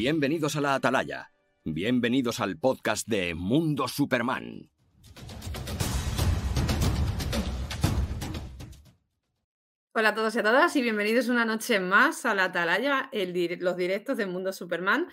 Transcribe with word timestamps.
Bienvenidos 0.00 0.54
a 0.54 0.60
la 0.60 0.76
Atalaya. 0.76 1.32
Bienvenidos 1.64 2.38
al 2.38 2.56
podcast 2.56 3.08
de 3.08 3.34
Mundo 3.34 3.88
Superman. 3.88 4.70
Hola 9.92 10.10
a 10.10 10.14
todos 10.14 10.36
y 10.36 10.38
a 10.38 10.44
todas 10.44 10.76
y 10.76 10.82
bienvenidos 10.82 11.26
una 11.26 11.44
noche 11.44 11.80
más 11.80 12.24
a 12.26 12.34
la 12.36 12.44
Atalaya, 12.44 13.10
los 13.58 13.76
directos 13.76 14.16
de 14.16 14.26
Mundo 14.26 14.52
Superman. 14.52 15.08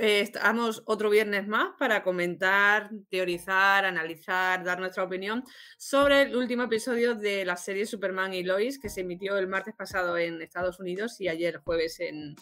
Eh, 0.00 0.22
estamos 0.22 0.82
otro 0.86 1.10
viernes 1.10 1.46
más 1.46 1.68
para 1.78 2.02
comentar, 2.02 2.90
teorizar, 3.08 3.84
analizar, 3.84 4.64
dar 4.64 4.80
nuestra 4.80 5.04
opinión 5.04 5.44
sobre 5.78 6.22
el 6.22 6.34
último 6.34 6.64
episodio 6.64 7.14
de 7.14 7.44
la 7.44 7.56
serie 7.56 7.86
Superman 7.86 8.34
y 8.34 8.42
Lois 8.42 8.80
que 8.80 8.88
se 8.88 9.02
emitió 9.02 9.38
el 9.38 9.46
martes 9.46 9.76
pasado 9.76 10.18
en 10.18 10.42
Estados 10.42 10.80
Unidos 10.80 11.20
y 11.20 11.28
ayer 11.28 11.58
jueves 11.58 12.00
en, 12.00 12.34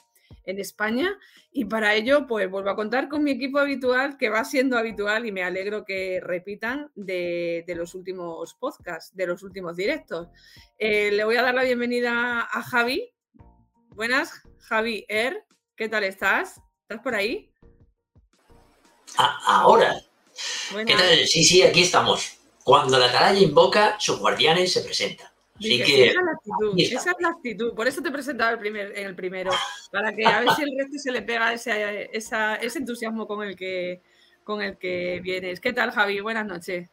en 0.45 0.59
España. 0.59 1.19
Y 1.53 1.65
para 1.67 1.95
ello, 1.95 2.27
pues 2.27 2.51
vuelvo 2.51 2.71
a 2.71 2.77
contar 2.77 3.09
con 3.09 3.23
mi 3.23 3.33
equipo 3.33 3.59
habitual, 3.59 4.17
que 4.17 4.31
va 4.31 4.45
siendo 4.45 4.79
habitual 4.79 5.27
y 5.27 5.33
me 5.33 5.43
alegro 5.43 5.85
que 5.85 6.21
repitan 6.23 6.91
de, 6.95 7.65
de 7.67 7.75
los 7.75 7.95
últimos 7.95 8.55
podcasts, 8.55 9.15
de 9.15 9.27
los 9.27 9.43
últimos 9.43 9.77
directos. 9.77 10.29
Eh, 10.79 11.11
le 11.13 11.25
voy 11.25 11.37
a 11.37 11.43
dar 11.43 11.55
la 11.55 11.65
bienvenida 11.65 12.41
a 12.41 12.63
Javi. 12.63 13.11
Buenas, 13.91 14.43
Javi 14.61 15.05
Er, 15.09 15.45
¿qué 15.77 15.89
tal 15.89 16.05
estás? 16.05 16.61
¿Estás 16.83 17.03
por 17.03 17.15
ahí? 17.15 17.51
Ahora. 19.17 20.01
¿Qué 20.69 20.75
Buenas. 20.75 20.97
tal? 20.97 21.27
Sí, 21.27 21.45
sí, 21.45 21.63
aquí 21.63 21.83
estamos. 21.83 22.39
Cuando 22.65 22.99
la 22.99 23.07
atalaya 23.07 23.41
invoca, 23.41 23.97
sus 23.99 24.19
guardianes 24.19 24.73
se 24.73 24.83
presentan. 24.83 25.32
Que 25.63 25.83
esa 25.83 26.05
es 26.11 26.15
la 26.15 26.33
actitud, 26.33 26.73
aquí 26.73 26.83
esa 26.85 27.11
es 27.11 27.17
la 27.21 27.29
actitud. 27.29 27.75
Por 27.75 27.87
eso 27.89 28.03
te 28.03 28.09
he 28.09 28.13
presentado 28.13 28.53
el 28.55 28.59
primer, 28.59 28.97
en 28.99 29.07
el 29.07 29.15
primero, 29.15 29.51
para 29.91 30.15
que 30.15 30.25
a 30.27 30.41
ver 30.41 30.51
si 30.57 30.63
el 30.63 30.71
resto 30.79 30.99
se 30.99 31.13
le 31.13 31.23
pega 31.23 31.53
ese, 31.53 32.11
esa- 32.13 32.57
ese 32.57 32.79
entusiasmo 32.79 33.27
con 33.27 33.43
el, 33.47 33.57
que, 33.57 34.01
con 34.45 34.63
el 34.63 34.77
que 34.79 35.21
vienes. 35.23 35.61
¿Qué 35.61 35.73
tal, 35.73 35.91
Javi? 35.91 36.21
Buenas 36.21 36.47
noches. 36.47 36.89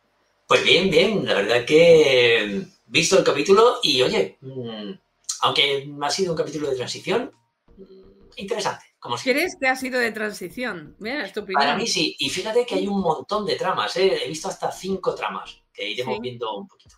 Pues 0.48 0.64
bien, 0.64 0.90
bien. 0.90 1.26
La 1.26 1.36
verdad 1.36 1.66
que 1.66 2.42
he 2.44 2.62
visto 2.88 3.18
el 3.18 3.24
capítulo 3.24 3.80
y 3.84 4.02
oye, 4.02 4.38
mm, 4.42 4.92
aunque 5.42 5.90
ha 6.02 6.10
sido 6.10 6.32
un 6.34 6.38
capítulo 6.38 6.70
de 6.70 6.76
transición, 6.76 7.32
mm, 7.78 7.84
interesante. 8.38 8.86
Como 9.00 9.18
siempre. 9.18 9.44
¿Crees 9.44 9.56
que 9.58 9.68
ha 9.68 9.76
sido 9.78 9.98
de 10.00 10.12
transición? 10.12 10.96
Mira, 11.00 11.24
es 11.26 11.32
tu 11.32 11.40
opinión. 11.40 11.62
Para 11.62 11.78
mí 11.78 11.88
sí. 11.88 12.18
Y 12.20 12.30
fíjate 12.30 12.66
que 12.66 12.76
hay 12.76 12.86
un 12.88 13.00
montón 13.00 13.46
de 13.46 13.56
tramas. 13.56 13.96
¿eh? 13.96 14.26
He 14.26 14.28
visto 14.28 14.50
hasta 14.50 14.72
cinco 14.74 15.16
tramas 15.16 15.62
que 15.72 15.90
iremos 15.90 16.16
Sí. 16.16 16.22
viendo 16.22 16.54
un 16.58 16.68
poquito. 16.68 16.98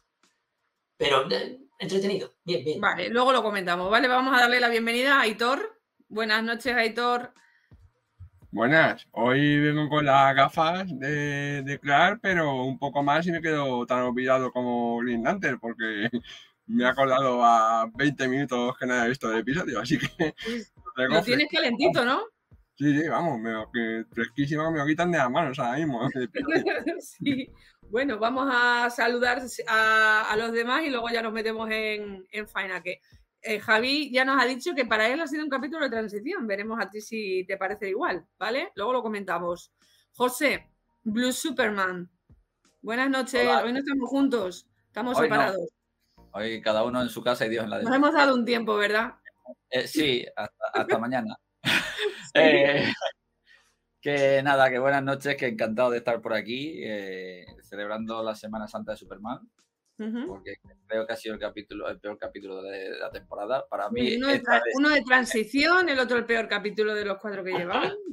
Pero 0.97 1.29
eh, 1.29 1.59
entretenido. 1.81 2.31
Bien, 2.45 2.63
bien. 2.63 2.79
Vale, 2.79 3.09
luego 3.09 3.33
lo 3.33 3.43
comentamos. 3.43 3.89
Vale, 3.89 4.07
vamos 4.07 4.33
a 4.35 4.41
darle 4.41 4.59
la 4.59 4.69
bienvenida 4.69 5.17
a 5.17 5.21
Aitor. 5.21 5.79
Buenas 6.07 6.43
noches, 6.43 6.73
Aitor. 6.73 7.33
Buenas, 8.51 9.07
hoy 9.11 9.59
vengo 9.59 9.87
con 9.89 10.05
las 10.05 10.35
gafas 10.35 10.87
de, 10.99 11.63
de 11.63 11.79
Clark, 11.79 12.19
pero 12.21 12.65
un 12.65 12.77
poco 12.77 13.01
más 13.01 13.25
y 13.25 13.31
me 13.31 13.41
quedo 13.41 13.85
tan 13.85 14.03
olvidado 14.03 14.51
como 14.51 14.97
Green 14.97 15.23
Lantern, 15.23 15.57
porque 15.57 16.09
me 16.67 16.85
ha 16.85 16.89
acordado 16.89 17.43
a 17.43 17.89
20 17.95 18.27
minutos 18.27 18.77
que 18.77 18.85
no 18.85 19.03
he 19.03 19.09
visto 19.09 19.29
del 19.29 19.39
episodio, 19.39 19.79
así 19.79 19.97
que 19.97 20.07
lo 20.85 20.93
traigo 20.93 21.13
Lo 21.15 21.23
tienes 21.23 21.47
calentito, 21.49 22.03
¿no? 22.05 22.23
Sí, 22.81 22.99
sí, 22.99 23.07
vamos, 23.07 23.39
me 23.39 23.51
que 23.71 24.05
fresquísimo 24.11 24.65
que 24.65 24.71
me 24.71 24.79
lo 24.79 24.87
quitan 24.87 25.11
de 25.11 25.19
las 25.19 25.29
manos 25.29 25.59
ahora 25.59 25.77
mismo. 25.77 26.01
sí. 26.99 27.47
Bueno, 27.91 28.17
vamos 28.17 28.49
a 28.51 28.89
saludar 28.89 29.39
a, 29.67 30.31
a 30.31 30.35
los 30.35 30.51
demás 30.51 30.81
y 30.83 30.89
luego 30.89 31.07
ya 31.09 31.21
nos 31.21 31.31
metemos 31.31 31.69
en, 31.69 32.25
en 32.31 32.47
faena. 32.47 32.81
Que 32.81 32.99
eh, 33.43 33.59
Javi 33.59 34.11
ya 34.11 34.25
nos 34.25 34.41
ha 34.41 34.47
dicho 34.47 34.73
que 34.73 34.85
para 34.85 35.07
él 35.09 35.21
ha 35.21 35.27
sido 35.27 35.43
un 35.43 35.49
capítulo 35.51 35.83
de 35.83 35.91
transición. 35.91 36.47
Veremos 36.47 36.79
a 36.81 36.89
ti 36.89 37.01
si 37.01 37.45
te 37.45 37.55
parece 37.55 37.87
igual, 37.87 38.25
¿vale? 38.39 38.71
Luego 38.73 38.93
lo 38.93 39.03
comentamos. 39.03 39.71
José, 40.13 40.71
Blue 41.03 41.31
Superman. 41.31 42.09
Buenas 42.81 43.11
noches. 43.11 43.43
Hola. 43.43 43.63
Hoy 43.63 43.73
no 43.73 43.79
estamos 43.79 44.09
juntos, 44.09 44.67
estamos 44.87 45.19
Hoy 45.19 45.29
no. 45.29 45.35
separados. 45.35 45.69
Hoy 46.31 46.61
cada 46.63 46.83
uno 46.83 46.99
en 47.03 47.09
su 47.09 47.21
casa 47.21 47.45
y 47.45 47.49
Dios 47.49 47.63
en 47.63 47.69
la 47.69 47.77
de 47.77 47.83
Nos 47.83 47.95
hemos 47.95 48.11
dado 48.11 48.33
un 48.33 48.43
tiempo, 48.43 48.75
¿verdad? 48.75 49.13
Eh, 49.69 49.87
sí, 49.87 50.25
hasta, 50.35 50.65
hasta 50.73 50.97
mañana. 50.97 51.37
Eh, 52.33 52.93
que 54.01 54.41
nada, 54.43 54.69
que 54.69 54.79
buenas 54.79 55.03
noches, 55.03 55.35
que 55.37 55.47
encantado 55.47 55.91
de 55.91 55.97
estar 55.99 56.21
por 56.21 56.33
aquí 56.33 56.79
eh, 56.83 57.45
celebrando 57.61 58.23
la 58.23 58.35
Semana 58.35 58.67
Santa 58.67 58.93
de 58.93 58.97
Superman, 58.97 59.39
porque 60.25 60.55
creo 60.87 61.05
que 61.05 61.13
ha 61.13 61.15
sido 61.15 61.35
el 61.35 61.39
capítulo, 61.41 61.87
el 61.87 61.99
peor 61.99 62.17
capítulo 62.17 62.63
de 62.63 62.89
la 62.97 63.11
temporada. 63.11 63.67
Para 63.69 63.89
mí, 63.91 64.15
Uno 64.17 64.27
de, 64.29 64.35
esta 64.35 64.53
tra- 64.53 64.63
vez- 64.63 64.73
uno 64.75 64.89
de 64.89 65.01
transición, 65.03 65.89
el 65.89 65.99
otro 65.99 66.17
el 66.17 66.25
peor 66.25 66.47
capítulo 66.47 66.95
de 66.95 67.05
los 67.05 67.17
cuatro 67.19 67.43
que 67.43 67.51
llevamos. 67.53 67.93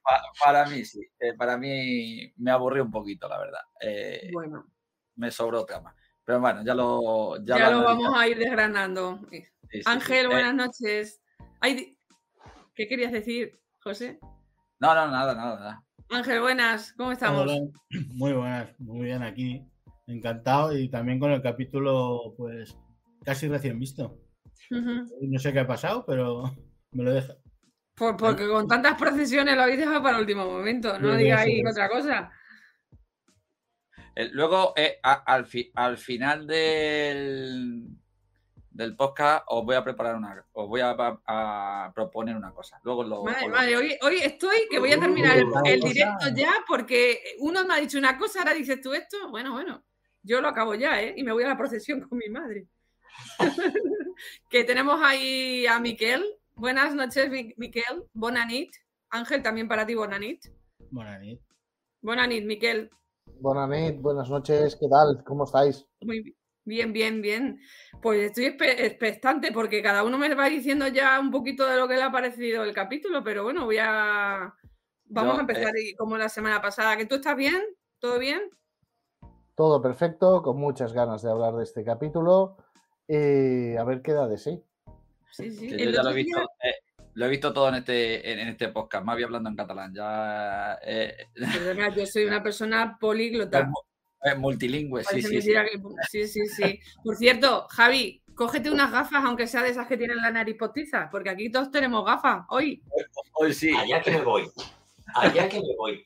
Bueno, 0.00 0.22
para 0.42 0.64
mí 0.64 0.84
sí, 0.86 1.00
eh, 1.20 1.34
para 1.36 1.58
mí 1.58 2.32
me 2.36 2.50
aburrió 2.50 2.82
un 2.82 2.90
poquito, 2.90 3.28
la 3.28 3.38
verdad. 3.38 3.60
Bueno. 4.32 4.66
me 5.16 5.30
sobró 5.30 5.66
trama. 5.66 5.94
Pero 6.24 6.40
bueno, 6.40 6.62
ya 6.64 6.74
lo, 6.74 7.36
ya 7.44 7.58
Ya, 7.58 7.70
lo 7.70 7.82
vamos 7.84 8.14
a 8.16 8.26
ir 8.26 8.38
desgranando. 8.38 9.20
Sí, 9.30 9.42
sí, 9.42 9.48
sí. 9.70 9.82
Ángel, 9.84 10.24
Eh, 10.26 10.28
buenas 10.28 10.54
noches. 10.54 11.20
Ay, 11.60 11.97
¿Qué 12.78 12.86
querías 12.86 13.10
decir, 13.10 13.60
José? 13.80 14.20
no, 14.22 14.94
no, 14.94 15.10
nada, 15.10 15.34
nada, 15.34 15.58
nada. 15.58 15.84
Ángel, 16.10 16.40
buenas, 16.40 16.92
¿cómo 16.92 17.10
estamos? 17.10 17.42
Hola, 17.42 17.58
muy 18.14 18.32
buenas, 18.34 18.70
muy 18.78 19.00
bien 19.06 19.24
aquí. 19.24 19.66
Encantado 20.06 20.78
y 20.78 20.88
también 20.88 21.18
con 21.18 21.32
el 21.32 21.42
capítulo, 21.42 22.34
pues 22.36 22.78
casi 23.24 23.48
recién 23.48 23.80
visto. 23.80 24.20
No 24.70 25.40
sé 25.40 25.52
qué 25.52 25.58
ha 25.58 25.66
pasado, 25.66 26.04
pero 26.06 26.44
me 26.92 27.02
lo 27.02 27.12
deja. 27.14 27.34
Por- 27.96 28.16
porque 28.16 28.46
con 28.46 28.68
tantas 28.68 28.96
procesiones 28.96 29.56
lo 29.56 29.62
habéis 29.62 29.80
dejado 29.80 30.00
para 30.00 30.14
el 30.18 30.20
último 30.20 30.46
momento. 30.46 30.96
No 31.00 31.16
digáis 31.16 31.60
otra 31.68 31.88
cosa. 31.88 32.30
Eh, 34.14 34.28
Luego, 34.30 34.72
eh, 34.76 35.00
a- 35.02 35.24
al, 35.34 35.46
fi- 35.46 35.72
al 35.74 35.98
final 35.98 36.46
del, 36.46 37.88
del 38.78 38.94
podcast, 38.94 39.44
os 39.48 39.64
voy 39.64 39.74
a 39.74 39.82
preparar 39.82 40.14
una, 40.14 40.46
os 40.52 40.68
voy 40.68 40.80
a, 40.80 40.94
a 41.26 41.90
proponer 41.92 42.36
una 42.36 42.52
cosa. 42.52 42.78
Luego 42.84 43.02
lo. 43.02 43.24
Lo- 43.26 43.50
vale, 43.50 43.76
hoy, 43.76 43.98
hoy 44.02 44.18
estoy 44.22 44.68
que 44.70 44.78
voy 44.78 44.92
a 44.92 45.00
terminar 45.00 45.36
el, 45.36 45.46
Uh, 45.46 45.88
directo 45.88 46.26
ya 46.34 46.52
porque 46.66 47.20
uno 47.40 47.64
me 47.64 47.74
ha 47.74 47.78
dicho 47.78 47.98
una 47.98 48.16
cosa, 48.16 48.38
ahora 48.38 48.54
dices 48.54 48.80
tú 48.80 48.92
esto. 48.94 49.30
Bueno, 49.30 49.50
bueno, 49.52 49.82
yo 50.22 50.40
lo 50.40 50.46
acabo 50.46 50.76
ya, 50.76 51.02
¿eh? 51.02 51.12
Y 51.16 51.24
me 51.24 51.32
voy 51.32 51.42
a 51.42 51.48
la 51.48 51.58
procesión 51.58 52.02
con 52.08 52.18
mi 52.18 52.28
madre. 52.28 52.68
que 54.48 54.62
tenemos 54.62 55.00
ahí 55.02 55.66
a 55.66 55.80
Miquel. 55.80 56.24
Buenas 56.54 56.94
noches, 56.94 57.28
Mi- 57.30 57.54
Miquel. 57.56 58.04
Bonanit. 58.12 58.70
Ángel, 59.10 59.42
también 59.42 59.66
para 59.66 59.86
ti, 59.86 59.96
Bonanit. 59.96 60.44
Buenas 60.90 61.18
noches. 61.20 61.40
Bonanit, 62.00 62.44
Miquel. 62.44 62.90
Buenas 63.40 63.68
noches, 63.68 64.00
buenas 64.00 64.30
noches, 64.30 64.76
¿qué 64.80 64.86
tal? 64.88 65.22
¿Cómo 65.24 65.44
estáis? 65.44 65.84
Muy 66.00 66.22
bien, 66.68 66.92
bien, 66.92 67.20
bien. 67.22 67.60
Pues 68.00 68.20
estoy 68.26 68.44
expectante 68.46 69.50
porque 69.50 69.82
cada 69.82 70.04
uno 70.04 70.18
me 70.18 70.32
va 70.34 70.48
diciendo 70.48 70.86
ya 70.86 71.18
un 71.18 71.30
poquito 71.30 71.66
de 71.66 71.76
lo 71.76 71.88
que 71.88 71.96
le 71.96 72.02
ha 72.02 72.12
parecido 72.12 72.62
el 72.62 72.72
capítulo, 72.74 73.24
pero 73.24 73.42
bueno, 73.42 73.64
voy 73.64 73.78
a... 73.80 74.54
Vamos 75.06 75.32
Yo, 75.34 75.38
a 75.38 75.40
empezar 75.40 75.72
y- 75.76 75.94
como 75.94 76.16
la 76.18 76.28
semana 76.28 76.60
pasada. 76.60 76.96
¿Que 76.96 77.06
tú 77.06 77.16
estás 77.16 77.34
bien? 77.36 77.56
¿Todo 77.98 78.18
bien? 78.18 78.42
Todo 79.56 79.80
perfecto, 79.82 80.42
con 80.42 80.58
muchas 80.58 80.92
ganas 80.92 81.22
de 81.22 81.30
hablar 81.30 81.54
de 81.54 81.64
este 81.64 81.82
capítulo. 81.82 82.58
y 83.08 83.74
a 83.74 83.82
ver 83.84 84.02
qué 84.02 84.12
da 84.12 84.28
de 84.28 84.38
sí. 84.38 84.62
Sí, 85.32 85.50
sí. 85.50 85.70
yo 85.70 85.90
ya 85.90 86.02
lo 86.02 86.10
he 86.10 86.14
visto, 86.14 86.40
eh, 86.62 86.74
lo 87.14 87.26
he 87.26 87.28
visto 87.28 87.52
todo 87.52 87.68
en 87.70 87.76
este, 87.76 88.30
en, 88.32 88.38
en 88.38 88.48
este 88.48 88.68
podcast, 88.68 89.04
más 89.04 89.16
bien 89.16 89.26
hablando 89.26 89.48
en 89.50 89.56
catalán. 89.56 89.94
Ya 89.94 90.78
eh, 90.82 91.16
Perdona, 91.34 91.88
yo 91.94 92.06
soy 92.06 92.24
una 92.24 92.42
persona 92.42 92.96
políglota. 93.00 93.70
Es 94.22 94.32
es 94.32 94.38
multilingüe, 94.38 95.04
sí, 95.04 95.22
sí, 95.22 95.40
sí. 95.42 95.52
que- 95.52 95.80
sí, 96.10 96.26
sí, 96.28 96.46
sí. 96.46 96.80
Por 97.04 97.16
cierto, 97.16 97.66
Javi, 97.70 98.22
cógete 98.34 98.70
unas 98.70 98.90
gafas, 98.92 99.24
aunque 99.24 99.46
sea 99.46 99.62
de 99.62 99.70
esas 99.70 99.86
que 99.86 99.96
tienen 99.96 100.16
la 100.18 100.30
nariz 100.30 100.56
postiza, 100.56 101.08
porque 101.10 101.30
aquí 101.30 101.50
todos 101.50 101.70
tenemos 101.70 102.04
gafas 102.04 102.44
hoy. 102.50 102.82
Hoy 103.34 103.52
sí. 103.54 103.72
Allá 103.76 104.00
que 104.02 104.10
me 104.12 104.22
voy. 104.22 104.50
Allá 105.14 105.48
que 105.48 105.60
me 105.60 105.76
voy. 105.76 106.04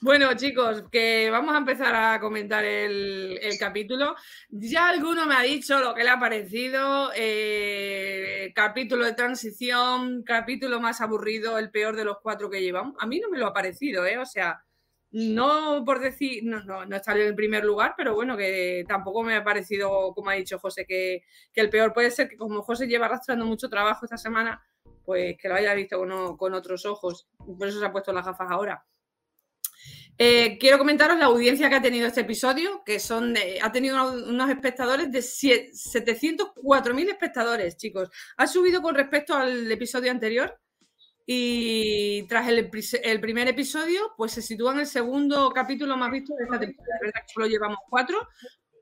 Bueno, 0.00 0.34
chicos, 0.34 0.84
que 0.90 1.30
vamos 1.30 1.54
a 1.54 1.58
empezar 1.58 1.94
a 1.94 2.18
comentar 2.20 2.64
el, 2.64 3.38
el 3.40 3.56
capítulo. 3.58 4.16
Ya 4.50 4.88
alguno 4.88 5.24
me 5.26 5.34
ha 5.34 5.42
dicho 5.42 5.78
lo 5.78 5.94
que 5.94 6.02
le 6.04 6.10
ha 6.10 6.18
parecido. 6.18 7.10
eh, 7.14 8.52
capítulo 8.54 9.04
de 9.04 9.14
transición, 9.14 10.24
capítulo 10.24 10.80
más 10.80 11.00
aburrido, 11.00 11.56
el 11.58 11.70
peor 11.70 11.94
de 11.96 12.04
los 12.04 12.18
cuatro 12.20 12.50
que 12.50 12.60
llevamos. 12.60 12.96
A 13.00 13.06
mí 13.06 13.20
no 13.20 13.30
me 13.30 13.38
lo 13.38 13.46
ha 13.46 13.52
parecido, 13.54 14.04
¿eh? 14.04 14.18
O 14.18 14.26
sea, 14.26 14.62
no 15.12 15.84
por 15.84 16.00
decir, 16.00 16.42
no, 16.44 16.62
no, 16.64 16.84
no 16.86 16.96
está 16.96 17.12
en 17.12 17.20
el 17.22 17.34
primer 17.34 17.64
lugar, 17.64 17.94
pero 17.96 18.14
bueno, 18.14 18.36
que 18.36 18.84
tampoco 18.88 19.22
me 19.22 19.36
ha 19.36 19.44
parecido, 19.44 20.12
como 20.14 20.30
ha 20.30 20.34
dicho 20.34 20.58
José, 20.58 20.84
que, 20.86 21.22
que 21.52 21.60
el 21.60 21.70
peor 21.70 21.92
puede 21.92 22.10
ser 22.10 22.28
que 22.28 22.36
como 22.36 22.62
José 22.62 22.86
lleva 22.86 23.06
arrastrando 23.06 23.44
mucho 23.46 23.68
trabajo 23.68 24.04
esta 24.06 24.16
semana, 24.16 24.62
pues 25.04 25.36
que 25.38 25.48
lo 25.48 25.54
haya 25.56 25.74
visto 25.74 25.98
con, 25.98 26.36
con 26.36 26.54
otros 26.54 26.86
ojos. 26.86 27.28
Por 27.38 27.68
eso 27.68 27.78
se 27.80 27.86
ha 27.86 27.92
puesto 27.92 28.12
las 28.12 28.24
gafas 28.24 28.50
ahora. 28.50 28.84
Eh, 30.18 30.58
quiero 30.58 30.78
comentaros 30.78 31.18
la 31.18 31.24
audiencia 31.26 31.68
que 31.68 31.74
ha 31.76 31.82
tenido 31.82 32.06
este 32.06 32.20
episodio, 32.20 32.82
que 32.84 33.00
son 33.00 33.32
de- 33.34 33.58
ha 33.62 33.72
tenido 33.72 34.12
unos, 34.12 34.50
espectadores 34.50 35.10
de 35.10 35.20
sie- 35.20 35.70
704.000 35.72 37.08
espectadores, 37.08 37.76
chicos. 37.76 38.10
Ha 38.36 38.46
subido 38.46 38.82
con 38.82 38.94
respecto 38.94 39.34
al 39.34 39.70
episodio 39.72 40.10
anterior, 40.10 40.60
Y 41.26 42.22
tras 42.24 42.48
el, 42.48 42.68
primer 43.20 43.48
episodio, 43.48 44.12
pues 44.16 44.32
se 44.32 44.42
sitúa 44.42 44.72
en 44.72 44.80
el 44.80 44.86
segundo 44.86 45.50
capítulo 45.50 45.96
más 45.96 46.10
visto 46.10 46.34
de 46.34 46.44
esta 46.44 46.58
temporada. 46.58 46.94
Es 46.96 47.00
verdad 47.00 47.20
que 47.26 47.32
solo 47.32 47.46
llevamos 47.46 47.78
cuatro, 47.88 48.28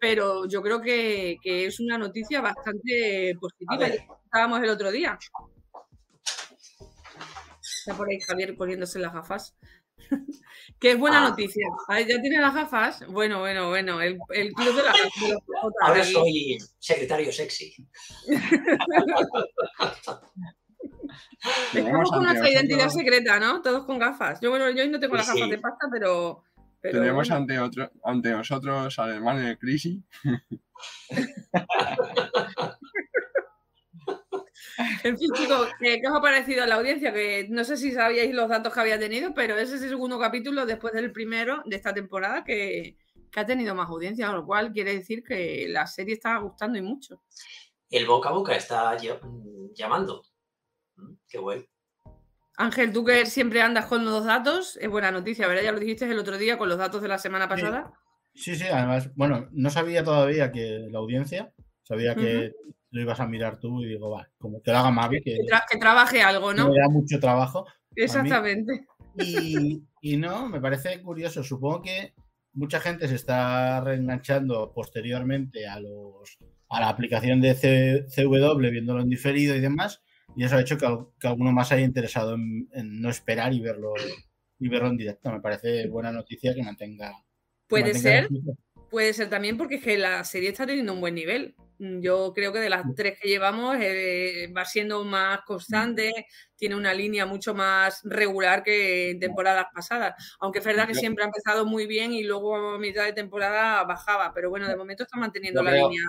pero 0.01 0.49
yo 0.49 0.63
creo 0.63 0.81
que, 0.81 1.37
que 1.43 1.67
es 1.67 1.79
una 1.81 1.99
noticia 1.99 2.41
bastante 2.41 3.35
positiva. 3.39 3.87
Estábamos 3.87 4.63
el 4.63 4.71
otro 4.71 4.91
día. 4.91 5.19
Está 7.63 7.95
por 7.95 8.09
ahí 8.09 8.21
Javier 8.21 8.57
poniéndose 8.57 8.99
las 8.99 9.13
gafas. 9.13 9.55
que 10.81 10.93
es 10.93 10.99
buena 10.99 11.25
Ah. 11.27 11.31
noticia. 11.31 11.67
Ahí 11.89 12.07
ya 12.07 12.21
tiene 12.21 12.41
las 12.41 12.55
gafas. 12.55 13.05
Bueno, 13.09 13.41
bueno, 13.41 13.69
bueno. 13.69 14.01
El, 14.01 14.19
el 14.31 14.53
club 14.53 14.77
de 14.77 14.83
las 14.83 14.97
gafas. 14.97 15.39
Ahora 15.83 16.05
soy 16.05 16.59
secretario 16.79 17.33
sexy. 17.33 17.75
Estamos 21.75 22.11
con 22.11 22.27
ante 22.27 22.41
nuestra 22.41 22.51
identidad 22.51 22.89
secreta, 22.89 23.39
¿no? 23.39 23.63
Todos 23.63 23.85
con 23.85 23.99
gafas. 23.99 24.41
Yo, 24.41 24.51
bueno, 24.51 24.71
yo 24.71 24.83
hoy 24.83 24.89
no 24.89 25.01
tengo 25.01 25.15
Sí, 25.15 25.19
las 25.19 25.27
gafas 25.29 25.45
sí. 25.45 25.51
de 25.51 25.59
pasta, 25.59 25.89
pero. 25.91 26.45
pero 26.81 27.01
Tenemos 27.01 27.29
bueno. 27.29 27.43
ante, 27.43 27.59
otro, 27.59 27.91
ante 28.05 28.31
nosotros 28.31 28.99
al 28.99 29.11
hermano 29.13 29.41
de 29.41 29.59
Crisi. 29.59 30.03
En 35.05 35.19
fin, 35.19 35.31
chicos, 35.35 35.69
¿qué, 35.79 36.01
qué 36.01 36.09
os 36.09 36.17
ha 36.17 36.23
parecido 36.23 36.65
a 36.65 36.67
la 36.67 36.77
audiencia? 36.77 37.13
Que 37.13 37.47
no 37.51 37.65
sé 37.65 37.77
si 37.77 37.93
sabíais 37.93 38.33
los 38.35 38.49
datos 38.49 38.73
que 38.73 38.81
había 38.81 38.99
tenido, 38.99 39.35
pero 39.35 39.59
ese 39.59 39.77
es 39.77 39.83
el 39.83 39.91
segundo 39.91 40.19
capítulo 40.19 40.65
después 40.65 40.93
del 40.93 41.13
primero 41.13 41.63
de 41.67 41.77
esta 41.77 41.93
temporada 41.93 42.45
que, 42.45 42.97
que 43.31 43.41
ha 43.41 43.47
tenido 43.47 43.75
más 43.75 43.89
audiencia, 43.89 44.33
lo 44.33 44.45
cual 44.45 44.73
quiere 44.73 44.95
decir 44.95 45.23
que 45.23 45.67
la 45.69 45.87
serie 45.87 46.15
está 46.15 46.37
gustando 46.39 46.79
y 46.79 46.83
mucho. 46.83 47.23
El 47.89 48.07
boca 48.07 48.29
a 48.29 48.33
boca 48.33 48.55
está 48.55 48.97
mm, 48.97 49.73
llamando. 49.75 50.23
Mm, 51.01 51.15
Qué 51.29 51.39
bueno. 51.39 51.65
Ángel, 52.57 52.93
tú 52.93 53.05
que 53.05 53.25
siempre 53.27 53.63
andas 53.63 53.87
con 53.87 54.05
los 54.05 54.25
datos, 54.25 54.77
es 54.81 54.89
buena 54.89 55.11
noticia, 55.11 55.47
¿verdad? 55.49 55.63
Ya 55.63 55.73
lo 55.73 55.81
dijiste 55.81 56.05
el 56.11 56.19
otro 56.19 56.37
día 56.37 56.59
con 56.59 56.69
los 56.69 56.77
datos 56.79 57.01
de 57.01 57.09
la 57.09 57.19
semana 57.19 57.49
pasada. 57.49 57.91
Sí, 58.35 58.55
sí, 58.55 58.65
además, 58.65 59.11
bueno, 59.15 59.49
no 59.53 59.71
sabía 59.71 60.05
todavía 60.05 60.53
que 60.53 60.87
la 60.91 60.99
audiencia, 60.99 61.53
sabía 61.83 62.15
que 62.15 62.53
lo 62.91 63.01
ibas 63.01 63.19
a 63.21 63.27
mirar 63.27 63.59
tú 63.59 63.83
y 63.83 63.87
digo, 63.89 64.11
va, 64.11 64.29
como 64.39 64.63
que 64.63 64.71
lo 64.73 64.79
haga 64.79 64.91
Mavi, 64.91 65.23
que 65.23 65.35
Que, 65.37 65.43
tra- 65.53 65.65
que 65.71 65.79
trabaje 65.79 66.23
algo, 66.23 66.53
¿no? 66.53 66.69
me 66.69 66.79
da 66.79 66.89
mucho 66.89 67.19
trabajo. 67.19 67.67
Exactamente. 67.97 68.87
Y, 69.17 69.83
y 70.03 70.17
no, 70.17 70.47
me 70.49 70.61
parece 70.61 71.01
curioso. 71.03 71.43
Supongo 71.43 71.83
que 71.83 72.15
mucha 72.53 72.79
gente 72.81 73.09
se 73.09 73.15
está 73.15 73.81
reenganchando 73.81 74.73
posteriormente 74.73 75.67
a 75.67 75.81
los 75.81 76.37
a 76.69 76.81
la 76.81 76.89
aplicación 76.89 77.41
de 77.41 77.55
C- 77.55 78.07
CW, 78.09 78.71
viéndolo 78.71 79.01
en 79.03 79.09
diferido 79.09 79.57
y 79.57 79.61
demás, 79.61 80.03
y 80.37 80.45
eso 80.45 80.57
ha 80.57 80.61
hecho 80.61 80.79
que, 80.79 80.87
que 81.19 81.27
alguno 81.29 81.53
más 81.53 81.73
haya 81.73 81.85
interesado 81.85 82.35
en, 82.35 82.69
en 82.73 83.01
no 83.01 83.11
esperar 83.11 83.53
y 83.53 83.61
verlo 83.61 83.95
y 84.59 84.69
verlo 84.69 84.89
en 84.89 84.97
directo. 84.97 85.31
Me 85.31 85.41
parece 85.41 85.89
buena 85.89 86.13
noticia 86.13 86.55
que 86.55 86.63
mantenga. 86.63 87.11
que 87.11 87.25
Puede 87.69 87.93
mantenga 87.95 88.03
ser. 88.03 88.29
Puede 88.91 89.13
ser 89.13 89.29
también 89.31 89.57
porque 89.57 89.77
es 89.77 89.83
que 89.85 89.97
la 89.99 90.25
serie 90.25 90.49
está 90.49 90.67
teniendo 90.67 90.93
un 90.93 91.01
buen 91.01 91.15
nivel. 91.15 91.55
Yo 91.79 92.33
creo 92.35 92.53
que 92.53 92.59
de 92.59 92.69
las 92.69 92.83
tres 92.95 93.19
que 93.19 93.29
llevamos 93.29 93.77
eh, 93.81 94.53
va 94.55 94.65
siendo 94.67 95.03
más 95.05 95.41
constante, 95.47 96.27
tiene 96.57 96.75
una 96.77 96.93
línea 96.93 97.25
mucho 97.25 97.55
más 97.55 98.01
regular 98.05 98.63
que 98.63 99.13
en 99.13 99.21
temporadas 99.21 99.67
pasadas. 99.73 100.37
Aunque 100.41 100.59
es 100.59 100.65
verdad 100.65 100.87
que 100.89 100.95
siempre 100.95 101.25
ha 101.25 101.29
empezado 101.29 101.65
muy 101.65 101.87
bien 101.87 102.13
y 102.13 102.25
luego 102.25 102.75
a 102.75 102.79
mitad 102.79 103.05
de 103.05 103.13
temporada 103.15 103.83
bajaba, 103.85 104.33
pero 104.35 104.51
bueno, 104.51 104.69
de 104.69 104.77
momento 104.77 105.05
está 105.05 105.17
manteniendo 105.17 105.61
Yo 105.61 105.65
la 105.65 105.71
creo, 105.71 105.89
línea. 105.89 106.05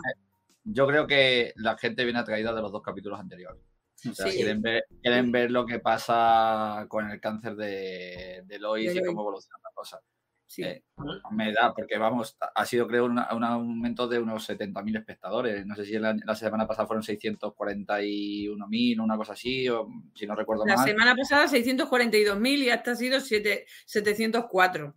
yo 0.64 0.88
creo 0.88 1.08
que 1.08 1.54
la 1.56 1.78
gente 1.78 2.04
viene 2.04 2.20
atraída 2.20 2.54
de 2.54 2.62
los 2.62 2.72
dos 2.72 2.82
capítulos 2.82 3.20
anteriores. 3.20 3.62
O 4.10 4.14
sea, 4.14 4.28
Sí. 4.28 4.38
quieren, 4.38 4.62
ver, 4.62 4.84
quieren 5.02 5.32
ver 5.32 5.52
lo 5.52 5.66
que 5.66 5.80
pasa 5.80 6.86
con 6.88 7.10
el 7.12 7.20
cáncer 7.20 7.56
de, 7.56 8.44
de 8.46 8.60
Lois 8.60 8.88
De 8.88 8.92
y 8.94 8.96
Lois. 8.96 9.08
cómo 9.08 9.22
evoluciona 9.22 9.58
la 9.64 9.70
cosa. 9.74 10.00
Sí. 10.48 10.64
eh, 10.64 10.84
Me 11.32 11.54
da, 11.54 11.74
porque 11.74 11.98
vamos, 11.98 12.36
ha 12.56 12.66
sido 12.66 12.86
creo 12.86 13.06
una- 13.06 13.34
un 13.34 13.44
aumento 13.46 14.06
de 14.10 14.20
unos 14.20 14.44
70.000 14.50 14.98
espectadores. 14.98 15.66
No 15.66 15.76
sé 15.78 15.86
si 15.86 15.98
la, 15.98 16.14
la 16.26 16.36
semana 16.36 16.68
pasada 16.68 16.88
fueron 16.88 17.04
641.000, 17.04 19.00
una 19.00 19.16
cosa 19.18 19.32
así, 19.34 19.70
o 19.70 19.88
si 20.14 20.28
no 20.28 20.36
recuerdo 20.36 20.66
La 20.66 20.76
mal. 20.76 20.86
semana 20.88 21.16
pasada 21.16 21.48
642.000 21.48 22.64
y 22.64 22.70
hasta 22.70 22.92
ha 22.92 22.96
sido 22.96 23.20
siete- 23.22 23.66
704. 23.86 24.94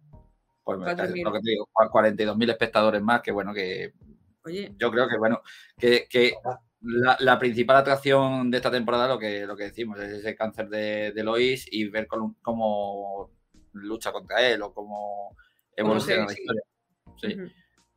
Pues 0.65 0.79
me- 0.79 0.85
4.000. 0.87 1.23
lo 1.25 1.33
que 1.33 1.41
te 1.41 1.51
digo, 1.51 1.69
42.000 1.93 2.51
espectadores 2.51 3.03
más, 3.03 3.21
que 3.23 3.31
bueno, 3.31 3.53
que 3.55 3.93
Oye, 4.47 4.75
yo 4.79 4.91
creo 4.91 5.09
que 5.09 5.19
bueno, 5.19 5.41
que, 5.79 6.07
que 6.11 6.35
la, 6.85 7.17
la 7.21 7.39
principal 7.39 7.77
atracción 7.77 8.51
de 8.51 8.59
esta 8.59 8.71
temporada, 8.71 9.09
lo 9.09 9.19
que, 9.19 9.47
lo 9.47 9.57
que 9.57 9.65
decimos, 9.65 9.99
es 10.01 10.13
ese 10.13 10.37
cáncer 10.37 10.69
de, 10.69 11.13
de 11.13 11.25
Lois 11.25 11.67
y 11.71 11.89
ver 11.89 12.07
cómo, 12.07 12.37
cómo 12.43 13.31
lucha 13.73 14.13
contra 14.13 14.47
él 14.47 14.63
o 14.63 14.73
cómo 14.73 15.37
evoluciona 15.75 16.27
la 16.27 16.33
historia. 16.33 16.63
Sí. 17.17 17.37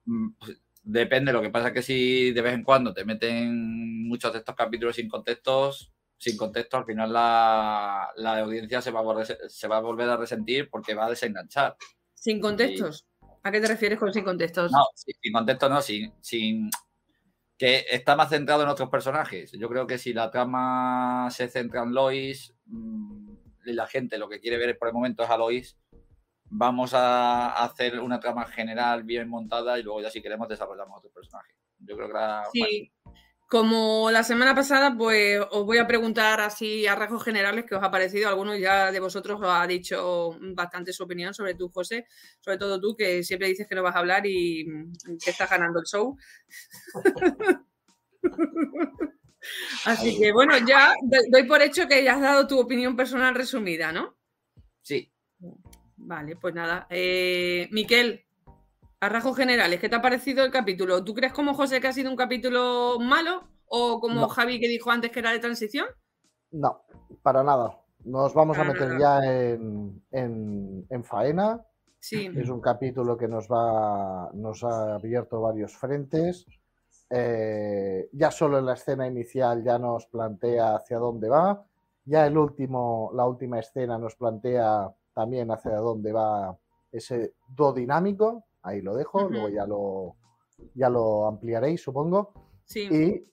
Mm, 0.06 0.30
pues, 0.40 0.62
Depende, 0.90 1.34
lo 1.34 1.42
que 1.42 1.50
pasa 1.50 1.68
es 1.68 1.74
que 1.74 1.82
si 1.82 2.32
de 2.32 2.42
vez 2.42 2.54
en 2.54 2.64
cuando 2.64 2.94
te 2.94 3.04
meten 3.04 4.08
muchos 4.08 4.32
de 4.32 4.40
estos 4.40 4.56
capítulos 4.56 4.96
sin 4.96 5.10
contextos, 5.10 5.92
sin 6.18 6.38
contexto, 6.38 6.78
al 6.78 6.86
final 6.86 7.12
la, 7.12 8.10
la 8.16 8.40
audiencia 8.40 8.82
se 8.82 8.92
va, 8.92 9.02
a 9.02 9.04
volver, 9.04 9.38
se 9.50 9.68
va 9.68 9.78
a 9.78 9.82
volver 9.82 10.10
a 10.10 10.16
resentir 10.16 10.70
porque 10.70 10.94
va 10.94 11.08
a 11.08 11.10
desenganchar. 11.10 11.76
sin 12.14 12.40
contextos. 12.40 13.06
¿A 13.44 13.52
qué 13.52 13.60
te 13.60 13.68
refieres 13.68 14.00
con 14.00 14.14
sin 14.14 14.24
contextos? 14.24 14.72
No, 14.72 14.86
sin, 14.96 15.14
sin 15.22 15.34
contexto 15.34 15.68
no, 15.68 15.82
sin, 15.82 16.14
sin 16.22 16.70
que 17.58 17.86
está 17.90 18.16
más 18.16 18.30
centrado 18.30 18.64
en 18.64 18.70
otros 18.70 18.90
personajes. 18.90 19.52
Yo 19.54 19.68
creo 19.70 19.88
que 19.88 19.98
si 19.98 20.14
la 20.14 20.30
trama 20.30 21.28
se 21.32 21.48
centra 21.48 21.84
en 21.84 21.94
Lois 21.94 22.54
mm, 22.66 23.36
y 23.66 23.74
la 23.74 23.88
gente 23.88 24.18
lo 24.18 24.30
que 24.30 24.40
quiere 24.40 24.58
ver 24.58 24.78
por 24.78 24.88
el 24.88 24.94
momento 24.94 25.24
es 25.24 25.30
a 25.30 25.38
Lois, 25.38 25.78
vamos 26.50 26.94
a 26.94 27.64
hacer 27.64 28.00
una 28.00 28.20
trama 28.20 28.46
general 28.46 29.04
bien 29.04 29.28
montada 29.28 29.80
y 29.80 29.84
luego 29.84 30.02
ya 30.02 30.10
si 30.10 30.22
queremos 30.22 30.48
desarrollamos 30.48 31.00
otros 31.00 31.14
personajes. 31.14 31.56
Yo 31.80 31.96
creo 31.96 32.08
que 32.08 32.14
la, 32.14 32.44
Sí, 32.52 32.92
como 33.48 34.12
la 34.12 34.24
semana 34.24 34.54
pasada, 34.54 34.96
pues 34.98 35.40
os 35.52 35.66
voy 35.66 35.78
a 35.78 35.88
preguntar 35.88 36.42
así 36.42 36.86
a 36.86 36.96
rasgos 36.96 37.24
generales 37.24 37.66
qué 37.68 37.76
os 37.76 37.84
ha 37.84 37.90
parecido. 37.92 38.28
Algunos 38.30 38.60
ya 38.60 38.92
de 38.92 39.00
vosotros 39.00 39.40
os 39.42 39.48
ha 39.48 39.66
dicho 39.68 40.38
bastante 40.54 40.92
su 40.94 41.04
opinión 41.04 41.34
sobre 41.34 41.56
tú, 41.56 41.70
José, 41.70 42.06
sobre 42.42 42.58
todo 42.58 42.80
tú, 42.80 42.96
que 42.98 43.24
siempre 43.24 43.48
dices 43.48 43.66
que 43.68 43.76
no 43.76 43.84
vas 43.84 43.96
a 43.96 44.00
hablar 44.00 44.26
y 44.28 44.66
mm, 44.68 45.18
que 45.24 45.30
estás 45.32 45.50
ganando 45.50 45.80
el 45.80 45.86
show. 45.86 46.18
Así 49.86 50.18
que 50.20 50.32
bueno, 50.32 50.58
ya 50.68 50.94
do- 51.04 51.18
doy 51.32 51.44
por 51.44 51.62
hecho 51.62 51.88
que 51.88 52.04
ya 52.04 52.16
has 52.16 52.22
dado 52.22 52.48
tu 52.48 52.60
opinión 52.60 52.96
personal 52.96 53.36
resumida, 53.36 53.92
¿no? 53.92 54.18
sí, 54.82 55.12
Vale, 55.98 56.36
pues 56.38 56.54
nada. 56.54 56.88
Eh, 56.90 57.68
Miquel, 57.72 58.27
a 59.00 59.10
rasgos 59.10 59.38
generales, 59.38 59.80
¿qué 59.80 59.90
te 59.90 59.96
ha 59.96 60.02
parecido 60.02 60.44
el 60.44 60.52
capítulo? 60.52 61.04
¿Tú 61.04 61.14
crees 61.14 61.34
como 61.34 61.54
José 61.54 61.80
que 61.80 61.88
ha 61.88 61.94
sido 61.94 62.10
un 62.10 62.16
capítulo 62.18 62.98
malo? 63.00 63.44
¿O 63.68 64.00
como 64.00 64.22
No. 64.22 64.30
Javi 64.30 64.60
que 64.60 64.68
dijo 64.68 64.90
antes 64.92 65.12
que 65.12 65.20
era 65.20 65.32
de 65.32 65.40
transición? 65.40 65.88
No, 66.52 66.82
para 67.22 67.44
nada. 67.44 67.78
Nos 68.06 68.34
vamos 68.34 68.58
a 68.58 68.62
Para 68.62 68.74
meter 68.74 68.88
nada. 68.94 69.22
ya 69.22 69.34
en, 69.34 70.02
en- 70.12 70.88
en 70.90 71.04
faena. 71.04 71.62
Sí. 72.00 72.30
Es 72.36 72.50
un 72.50 72.62
capítulo 72.62 73.18
que 73.18 73.28
nos 73.28 73.48
va, 73.48 74.30
nos 74.34 74.64
ha 74.64 74.96
abierto 74.96 75.42
varios 75.42 75.76
frentes. 75.76 76.46
Eh, 77.10 78.10
ya 78.14 78.32
solo 78.32 78.60
en 78.60 78.66
la 78.66 78.74
escena 78.74 79.08
inicial 79.08 79.64
ya 79.64 79.78
nos 79.78 80.06
plantea 80.08 80.76
hacia 80.76 80.98
dónde 80.98 81.30
va. 81.30 81.64
Ya 82.06 82.26
el 82.26 82.38
último, 82.38 83.12
la 83.14 83.26
última 83.26 83.60
escena 83.60 83.98
nos 83.98 84.16
plantea 84.16 84.90
también 85.14 85.52
hacia 85.52 85.76
dónde 85.76 86.14
va 86.14 86.58
ese 86.92 87.34
do 87.50 87.74
dinámico. 87.74 88.46
Ahí 88.68 88.82
lo 88.82 88.96
dejo, 88.96 89.30
luego 89.30 89.50
ya 89.50 89.66
lo, 89.66 90.18
ya 90.76 90.90
lo 90.90 91.28
ampliaréis, 91.28 91.82
supongo. 91.82 92.34
Sí. 92.66 92.88
Y 92.92 93.32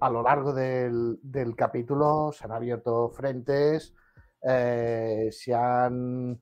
a 0.00 0.10
lo 0.10 0.22
largo 0.22 0.52
del, 0.52 1.18
del 1.22 1.56
capítulo 1.56 2.30
se 2.32 2.44
han 2.44 2.52
abierto 2.52 3.08
frentes, 3.10 3.94
eh, 4.42 5.28
se 5.32 5.54
han... 5.54 6.40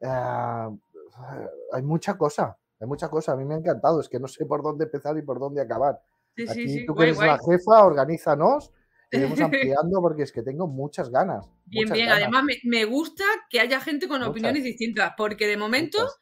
eh, 0.00 0.68
hay 1.72 1.82
mucha 1.82 2.16
cosa, 2.16 2.56
hay 2.80 2.86
mucha 2.86 3.08
cosa. 3.08 3.32
A 3.32 3.36
mí 3.36 3.44
me 3.44 3.54
ha 3.54 3.58
encantado, 3.58 4.00
es 4.00 4.08
que 4.08 4.20
no 4.20 4.28
sé 4.28 4.44
por 4.46 4.62
dónde 4.62 4.84
empezar 4.84 5.16
y 5.16 5.22
por 5.22 5.38
dónde 5.40 5.60
acabar. 5.62 6.00
Sí, 6.36 6.44
Aquí 6.48 6.68
sí. 6.68 6.86
tú 6.86 6.94
que 6.94 7.04
Guay, 7.04 7.08
eres 7.08 7.16
guay. 7.16 7.28
la 7.30 7.38
jefa, 7.38 7.84
organízanos, 7.84 8.72
iremos 9.10 9.40
ampliando 9.40 10.00
porque 10.00 10.22
es 10.24 10.32
que 10.32 10.42
tengo 10.42 10.66
muchas 10.68 11.10
ganas. 11.10 11.48
Bien, 11.64 11.88
muchas 11.88 11.94
bien. 11.94 12.08
ganas, 12.08 12.22
Además, 12.22 12.44
me, 12.44 12.54
me 12.64 12.84
gusta 12.84 13.24
que 13.50 13.60
haya 13.60 13.80
gente 13.80 14.08
con 14.08 14.22
Muchas. 14.24 14.30
opiniones 14.30 14.62
distintas, 14.64 15.14
porque 15.16 15.46
de 15.46 15.56
momento 15.56 15.98
muchas. 15.98 16.20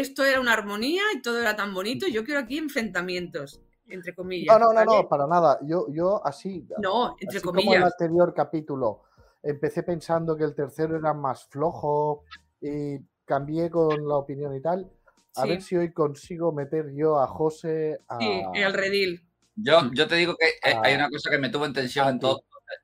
Esto 0.00 0.24
era 0.24 0.40
una 0.40 0.52
armonía 0.52 1.02
y 1.14 1.22
todo 1.22 1.40
era 1.40 1.56
tan 1.56 1.74
bonito. 1.74 2.06
Yo 2.08 2.24
quiero 2.24 2.40
aquí 2.40 2.58
enfrentamientos, 2.58 3.60
entre 3.88 4.14
comillas. 4.14 4.58
No, 4.58 4.66
no, 4.66 4.72
no, 4.72 4.74
¿vale? 4.74 5.02
no, 5.02 5.08
para 5.08 5.26
nada. 5.26 5.58
Yo, 5.66 5.86
yo 5.90 6.24
así, 6.26 6.66
No, 6.78 7.16
entre 7.20 7.38
Así 7.38 7.46
como 7.46 7.60
el 7.60 7.66
comillas. 7.66 7.92
anterior 7.92 8.32
capítulo, 8.34 9.02
empecé 9.42 9.82
pensando 9.82 10.36
que 10.36 10.44
el 10.44 10.54
tercero 10.54 10.96
era 10.96 11.14
más 11.14 11.46
flojo 11.48 12.24
y 12.60 12.98
cambié 13.24 13.70
con 13.70 14.06
la 14.08 14.16
opinión 14.16 14.54
y 14.54 14.60
tal. 14.62 14.90
A 15.36 15.42
Sí. 15.42 15.48
ver 15.48 15.62
si 15.62 15.76
hoy 15.76 15.92
consigo 15.92 16.52
meter 16.52 16.86
yo 16.94 17.18
a 17.20 17.26
José 17.28 17.98
a... 18.08 18.18
Sí, 18.18 18.42
el 18.54 18.72
redil. 18.72 19.24
yo, 19.54 19.78
yo 19.92 20.08
te 20.08 20.16
digo 20.16 20.34
que 20.36 20.46
hay 20.62 20.94
Ah. 20.94 20.96
una 20.96 21.10
cosa 21.10 21.30
que 21.30 21.38
me 21.38 21.48
tuvo 21.50 21.64
en 21.66 21.72
tensión 21.74 22.06
en 22.06 22.12
Anti. 22.14 22.20
todo, 22.26 22.40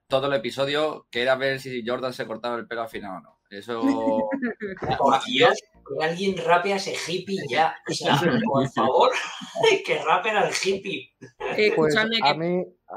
todo 0.09 0.27
el 0.29 0.35
episodio, 0.35 1.07
que 1.11 1.23
era 1.23 1.35
ver 1.37 1.59
si 1.61 1.85
Jordan 1.87 2.13
se 2.13 2.27
cortaba 2.27 2.57
el 2.57 2.67
pelo 2.69 2.83
al 2.83 2.89
final 2.89 3.17
o 3.19 3.21
no. 3.21 3.39
Eso. 3.51 3.81
Dios, 5.27 5.59
que 5.85 6.05
alguien 6.05 6.37
rape 6.45 6.73
a 6.73 6.77
ese 6.77 6.95
hippie 7.07 7.41
ya. 7.49 7.75
O 7.89 7.93
sea, 7.93 8.17
por 8.47 8.69
favor, 8.71 9.11
que 9.87 9.99
rapen 10.03 10.37
al 10.37 10.51
hippie. 10.53 11.11
Eh, 11.57 11.73
Pues 11.77 11.97
a 11.97 12.05
mí, 12.07 12.19
a 12.23 12.35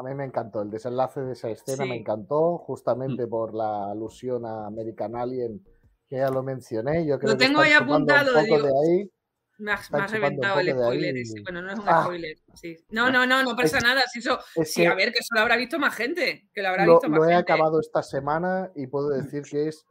mí 0.03 0.15
me 0.15 0.25
encantó 0.25 0.62
el 0.62 0.70
desenlace 0.70 1.22
de 1.22 1.34
esa 1.34 1.50
escena, 1.50 1.86
me 1.86 1.96
encantó, 1.96 2.58
justamente 2.60 3.25
Mm. 3.25 3.29
por 3.29 3.53
la 3.53 3.91
alusión 3.91 4.46
a 4.46 4.67
American 4.67 5.15
Alien, 5.15 5.63
que 6.10 6.17
ya 6.17 6.29
lo 6.29 6.44
mencioné. 6.44 7.06
Yo 7.06 7.20
creo 7.20 7.34
Lo 7.34 7.38
tengo 7.38 7.62
ahí 7.62 7.74
apuntado, 7.74 8.32
un 8.38 8.46
poco 8.46 8.56
digo, 8.56 8.67
de 8.67 8.74
ahí. 9.00 9.12
Me 9.60 9.72
has, 9.72 9.89
me 9.91 10.06
reventado 10.06 10.60
el 10.60 10.70
spoiler 10.72 11.17
ese. 11.17 11.41
Bueno, 11.41 11.63
no 11.63 11.74
es 11.74 11.79
un 11.79 11.86
Ah. 11.89 12.03
spoiler. 12.03 12.38
sí. 12.53 12.77
No, 12.91 13.10
no, 13.10 13.25
no, 13.25 13.41
no 13.41 13.56
pasa 13.56 13.79
Es- 13.79 13.84
nada. 13.84 14.03
Si 14.13 14.20
eso, 14.20 14.38
Es 14.56 14.72
sí, 14.72 14.82
que 14.84 14.88
a 14.88 14.94
ver, 14.94 15.12
que 15.12 15.17
eso 15.20 15.29
lo 15.34 15.41
habrá 15.41 15.56
visto 15.58 15.79
más 15.79 15.96
gente. 15.96 16.48
Que 16.53 16.62
lo 16.62 16.67
habrá 16.70 16.86
lo, 16.86 16.94
visto 16.94 17.10
más 17.10 17.17
lo 17.17 17.25
he 17.25 17.34
gente. 17.34 17.41
acabado 17.53 17.79
esta 17.79 18.03
semana 18.03 18.72
y 18.75 18.86
puedo 18.86 19.10
decir 19.10 19.41
que 19.50 19.67
es, 19.67 19.84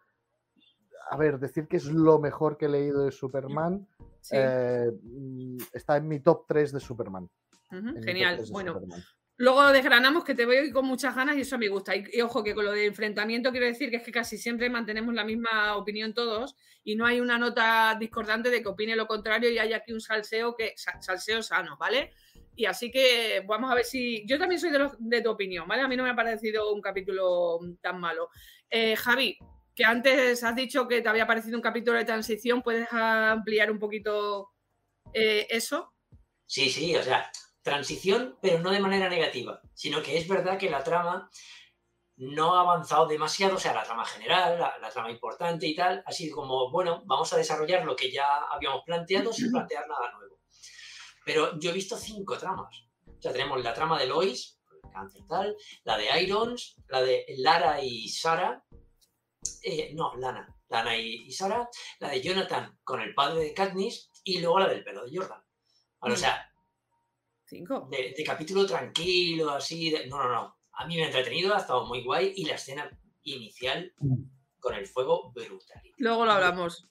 a 1.10 1.16
ver, 1.16 1.38
decir 1.38 1.66
que 1.68 1.76
es 1.76 1.84
lo 1.86 2.18
mejor 2.18 2.56
que 2.56 2.66
he 2.66 2.68
leído 2.68 3.04
de 3.04 3.12
Superman. 3.12 3.86
Sí. 4.20 4.34
eh, 4.38 4.90
mm, 5.02 5.56
está 5.72 5.96
en 5.98 6.08
mi 6.08 6.20
top 6.20 6.44
3 6.48 6.72
de 6.72 6.80
Superman. 6.80 7.28
Genial. 8.04 8.36
3 8.36 8.48
de 8.48 8.52
Bueno, 8.52 8.72
Superman. 8.74 9.02
luego 9.36 9.66
desgranamos 9.72 10.24
que 10.24 10.34
te 10.34 10.46
veo 10.46 10.72
con 10.72 10.84
muchas 10.86 11.14
ganas 11.14 11.36
y 11.36 11.42
eso 11.42 11.58
me 11.58 11.68
gusta. 11.68 11.94
Y, 11.94 12.04
y 12.12 12.20
ojo, 12.22 12.42
que 12.42 12.54
con 12.54 12.64
lo 12.64 12.72
de 12.72 12.86
enfrentamiento 12.86 13.50
quiero 13.50 13.66
decir 13.66 13.90
que 13.90 13.96
es 13.96 14.02
que 14.02 14.12
casi 14.12 14.36
siempre 14.38 14.68
mantenemos 14.70 15.14
la 15.14 15.24
misma 15.24 15.76
opinión 15.76 16.12
todos 16.14 16.56
y 16.82 16.96
no 16.96 17.06
hay 17.06 17.20
una 17.20 17.38
nota 17.38 17.96
discordante 17.98 18.50
de 18.50 18.62
que 18.62 18.68
opine 18.68 18.96
lo 18.96 19.06
contrario 19.06 19.50
y 19.50 19.58
hay 19.58 19.72
aquí 19.72 19.92
un 19.92 20.00
salseo 20.00 20.54
que 20.56 20.72
sa- 20.76 21.00
salseo 21.00 21.42
sano, 21.42 21.76
¿vale? 21.78 22.12
Y 22.56 22.64
así 22.64 22.90
que 22.90 23.44
vamos 23.46 23.70
a 23.70 23.74
ver 23.74 23.84
si. 23.84 24.26
Yo 24.26 24.38
también 24.38 24.60
soy 24.60 24.70
de, 24.70 24.78
los- 24.78 24.96
de 24.98 25.20
tu 25.20 25.30
opinión, 25.30 25.68
¿vale? 25.68 25.82
A 25.82 25.88
mí 25.88 25.96
no 25.96 26.02
me 26.04 26.10
ha 26.10 26.16
parecido 26.16 26.72
un 26.72 26.80
capítulo 26.80 27.58
tan 27.82 28.00
malo. 28.00 28.30
Eh, 28.70 28.96
Javi, 28.96 29.36
que 29.76 29.84
antes 29.84 30.42
has 30.42 30.56
dicho 30.56 30.88
que 30.88 31.02
te 31.02 31.08
había 31.08 31.26
parecido 31.26 31.56
un 31.56 31.62
capítulo 31.62 31.98
de 31.98 32.06
transición, 32.06 32.62
¿puedes 32.62 32.88
ampliar 32.90 33.70
un 33.70 33.78
poquito 33.78 34.48
eh, 35.12 35.46
eso? 35.50 35.92
Sí, 36.46 36.70
sí, 36.70 36.96
o 36.96 37.02
sea, 37.02 37.30
transición, 37.60 38.38
pero 38.40 38.58
no 38.60 38.70
de 38.70 38.80
manera 38.80 39.10
negativa, 39.10 39.60
sino 39.74 40.02
que 40.02 40.16
es 40.16 40.26
verdad 40.26 40.56
que 40.56 40.70
la 40.70 40.82
trama 40.82 41.30
no 42.16 42.56
ha 42.56 42.62
avanzado 42.62 43.06
demasiado, 43.06 43.56
o 43.56 43.60
sea, 43.60 43.74
la 43.74 43.82
trama 43.82 44.06
general, 44.06 44.58
la, 44.58 44.78
la 44.78 44.88
trama 44.88 45.10
importante 45.10 45.66
y 45.66 45.74
tal, 45.74 46.02
ha 46.06 46.10
sido 46.10 46.34
como, 46.34 46.70
bueno, 46.70 47.02
vamos 47.04 47.30
a 47.34 47.36
desarrollar 47.36 47.84
lo 47.84 47.94
que 47.94 48.10
ya 48.10 48.24
habíamos 48.50 48.82
planteado 48.86 49.30
sin 49.30 49.52
plantear 49.52 49.86
nada 49.86 50.10
nuevo. 50.12 50.40
Pero 51.26 51.58
yo 51.58 51.70
he 51.70 51.74
visto 51.74 51.98
cinco 51.98 52.38
tramas. 52.38 52.74
O 53.06 53.20
sea, 53.20 53.32
tenemos 53.32 53.62
la 53.62 53.74
trama 53.74 53.98
de 53.98 54.06
Lois, 54.06 54.58
el 54.82 54.90
cáncer 54.90 55.22
tal, 55.28 55.54
la 55.84 55.98
de 55.98 56.22
Irons, 56.22 56.76
la 56.88 57.02
de 57.02 57.26
Lara 57.36 57.82
y 57.82 58.08
Sara, 58.08 58.64
eh, 59.66 59.92
no, 59.94 60.14
Lana, 60.16 60.54
Lana 60.68 60.96
y, 60.96 61.24
y 61.26 61.30
Sara, 61.32 61.68
la 62.00 62.08
de 62.10 62.20
Jonathan 62.22 62.78
con 62.84 63.00
el 63.00 63.14
padre 63.14 63.42
de 63.44 63.54
Katniss 63.54 64.10
y 64.24 64.40
luego 64.40 64.60
la 64.60 64.68
del 64.68 64.84
pelo 64.84 65.04
de 65.04 65.16
Jordan. 65.16 65.42
O 66.00 66.08
Mm. 66.08 66.16
sea, 66.16 66.50
Cinco. 67.46 67.88
de, 67.90 68.14
de 68.16 68.24
capítulo 68.24 68.66
tranquilo, 68.66 69.50
así. 69.50 69.90
de- 69.90 70.06
no, 70.06 70.18
no, 70.22 70.28
no. 70.32 70.56
A 70.78 70.86
mí 70.86 70.96
me 70.96 71.04
ha 71.04 71.06
entretenido, 71.06 71.54
ha 71.54 71.58
estado 71.58 71.86
muy 71.86 72.02
guay 72.02 72.32
y 72.36 72.44
la 72.44 72.54
escena 72.56 72.90
inicial 73.22 73.92
con 74.58 74.74
el 74.74 74.86
fuego 74.86 75.32
brutal. 75.32 75.82
Luego 75.98 76.24
lo 76.26 76.32
hablamos. 76.32 76.88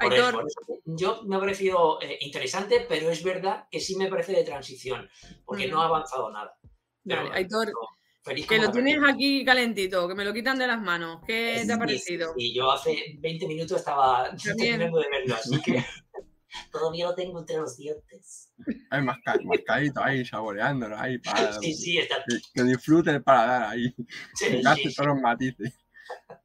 Por 0.00 0.12
eso, 0.12 0.26
Aitor, 0.26 0.40
por 0.40 0.46
eso, 0.48 0.82
yo 0.84 1.22
me 1.24 1.36
ha 1.36 1.40
parecido 1.40 2.00
eh, 2.02 2.18
interesante, 2.22 2.84
pero 2.88 3.10
es 3.10 3.22
verdad 3.22 3.68
que 3.70 3.78
sí 3.80 3.94
me 3.96 4.08
parece 4.08 4.32
de 4.32 4.42
transición, 4.44 5.08
porque 5.44 5.68
no 5.68 5.80
ha 5.82 5.86
avanzado 5.86 6.30
nada. 6.30 6.56
Pero, 7.04 7.24
Vale, 7.24 7.36
Aitor, 7.36 7.66
no, 7.68 7.78
feliz 8.24 8.46
que 8.46 8.58
lo 8.58 8.70
tienes 8.70 8.94
verdad. 9.00 9.14
aquí 9.14 9.44
calentito, 9.44 10.08
que 10.08 10.14
me 10.14 10.24
lo 10.24 10.32
quitan 10.32 10.58
de 10.58 10.66
las 10.66 10.80
manos. 10.80 11.20
¿Qué 11.26 11.62
te 11.66 11.72
ha 11.72 11.74
Sí, 11.74 11.80
parecido? 11.80 12.34
sí, 12.36 12.40
sí, 12.48 12.54
yo 12.54 12.70
hace 12.72 13.16
20 13.20 13.46
minutos 13.46 13.78
estaba 13.78 14.30
También. 14.44 14.56
terminando 14.56 14.98
de 15.00 15.06
verlo, 15.10 15.34
así 15.34 15.60
que 15.62 15.84
todavía 16.72 17.06
lo 17.06 17.14
tengo 17.14 17.40
entre 17.40 17.56
los 17.56 17.76
dientes. 17.76 18.52
Hay 18.90 19.02
más 19.02 19.18
mascadito 19.44 20.02
ahí, 20.02 20.24
saboreándolo 20.24 20.96
ahí, 20.98 21.18
para 21.18 21.52
Sí, 21.60 21.74
sí, 21.74 21.98
está. 21.98 22.16
que, 22.26 22.36
que 22.54 22.62
disfrute 22.64 23.10
el 23.10 23.22
paladar 23.22 23.70
ahí, 23.70 23.94
Sí, 24.34 24.46
que 24.46 24.56
sí, 24.58 24.62
gaste 24.62 24.88
sí. 24.90 24.94
todos 24.94 25.08
los 25.08 25.20
matices. 25.20 25.72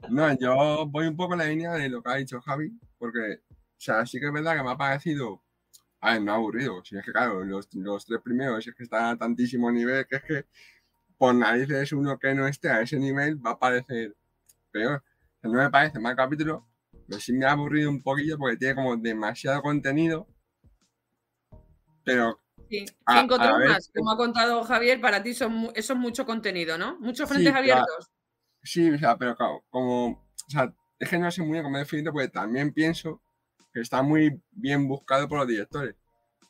No, 0.10 0.38
yo 0.40 0.86
voy 0.88 1.08
un 1.08 1.16
poco 1.18 1.34
en 1.34 1.40
la 1.40 1.46
línea 1.46 1.74
de 1.74 1.90
lo 1.90 2.02
que 2.02 2.10
ha 2.12 2.16
dicho 2.16 2.40
Javi, 2.42 2.72
porque, 2.98 3.20
o 3.52 3.56
sea, 3.78 4.06
sí 4.06 4.20
que 4.20 4.28
es 4.28 4.32
verdad 4.34 4.56
que 4.58 4.64
me 4.64 4.72
ha 4.72 4.78
parecido, 4.78 5.44
a 6.00 6.14
ver, 6.14 6.22
no 6.22 6.34
aburrido, 6.34 6.84
si 6.84 6.98
es 6.98 7.04
que 7.06 7.12
claro, 7.12 7.44
los, 7.44 7.68
los 7.74 8.06
tres 8.06 8.22
primeros 8.24 8.66
es 8.66 8.74
que 8.74 8.84
están 8.84 9.04
a 9.06 9.18
tantísimo 9.18 9.70
nivel 9.70 10.06
que 10.08 10.16
es 10.16 10.24
que 10.24 10.46
por 11.20 11.36
narices 11.36 11.94
uno 11.94 12.20
que 12.20 12.36
no 12.36 12.48
esté 12.48 12.70
a 12.72 12.82
ese 12.82 13.00
nivel 13.00 13.46
va 13.46 13.52
a 13.54 13.60
parecer 13.60 14.18
peor. 14.72 15.04
O 15.38 15.42
sea, 15.42 15.52
no 15.52 15.60
me 15.60 15.70
parece 15.72 16.00
mal 16.00 16.16
capítulo, 16.16 16.68
pero 17.08 17.22
sí 17.22 17.34
me 17.34 17.46
ha 17.48 17.54
aburrido 17.54 17.90
un 17.92 18.04
poquillo 18.04 18.38
porque 18.40 18.58
tiene 18.58 18.76
como 18.76 18.98
demasiado 18.98 19.62
contenido, 19.64 20.28
pero 22.04 22.40
Sí. 22.70 22.86
A- 23.08 23.20
Cinco 23.22 23.36
tramas, 23.40 23.90
como 23.96 24.12
ha 24.12 24.18
contado 24.18 24.64
Javier, 24.64 25.02
para 25.02 25.24
ti 25.24 25.34
son, 25.34 25.72
eso 25.76 25.94
es 25.94 26.00
mucho 26.00 26.26
contenido, 26.26 26.78
¿no? 26.78 27.00
Muchos 27.00 27.28
Sí, 27.28 27.34
frentes 27.34 27.52
claro. 27.52 27.60
abiertos. 27.60 28.12
Sí, 28.64 28.92
o 28.92 28.98
sea, 29.00 29.18
pero 29.18 29.36
claro, 29.36 29.66
como, 29.70 30.08
o 30.10 30.50
sea, 30.50 30.74
es 31.00 31.10
que 31.10 31.18
no 31.20 31.32
sé 31.32 31.42
muy 31.42 31.54
bien 31.54 31.64
cómo 31.64 31.78
definirlo 31.78 32.14
porque 32.14 32.30
también 32.30 32.74
pienso 32.74 33.22
que 33.74 33.82
está 33.82 34.04
muy 34.04 34.42
bien 34.52 34.88
buscado 34.88 35.28
por 35.30 35.40
los 35.40 35.48
directores. 35.48 35.96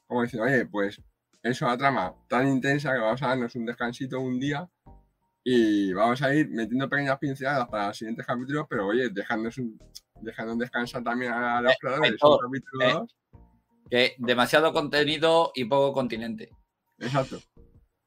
Como 0.07 0.23
decir, 0.23 0.41
oye, 0.41 0.65
pues 0.67 1.01
es 1.41 1.61
una 1.61 1.77
trama 1.77 2.13
tan 2.27 2.47
intensa 2.47 2.93
que 2.93 2.99
vamos 2.99 3.21
a 3.21 3.27
darnos 3.27 3.55
un 3.55 3.65
descansito 3.65 4.19
un 4.19 4.39
día 4.39 4.69
y 5.43 5.93
vamos 5.93 6.21
a 6.21 6.33
ir 6.35 6.49
metiendo 6.49 6.89
pequeñas 6.89 7.17
pinceladas 7.17 7.67
para 7.69 7.87
los 7.87 7.97
siguientes 7.97 8.25
capítulos, 8.25 8.65
pero 8.69 8.87
oye, 8.87 9.09
dejándonos 9.09 9.57
un, 9.57 9.79
dejando 10.21 10.55
descansar 10.55 11.03
también 11.03 11.31
a 11.31 11.61
los 11.61 11.71
Eh, 11.73 11.77
creadores. 11.79 12.13
Eh. 12.81 12.99
Que 13.89 14.15
demasiado 14.19 14.71
contenido 14.73 15.51
y 15.55 15.65
poco 15.65 15.93
continente. 15.93 16.51
Exacto. 16.99 17.39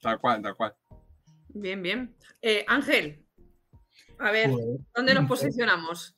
Tal 0.01 0.21
cual, 0.21 0.43
tal 0.43 0.55
cual. 0.57 0.75
Bien, 1.49 1.83
bien. 1.83 2.15
Eh, 2.41 2.65
Ángel, 2.69 3.25
a 4.19 4.31
ver, 4.31 4.51
Pues, 4.51 4.65
¿dónde 4.95 5.15
nos 5.15 5.27
pues, 5.27 5.41
posicionamos? 5.41 6.17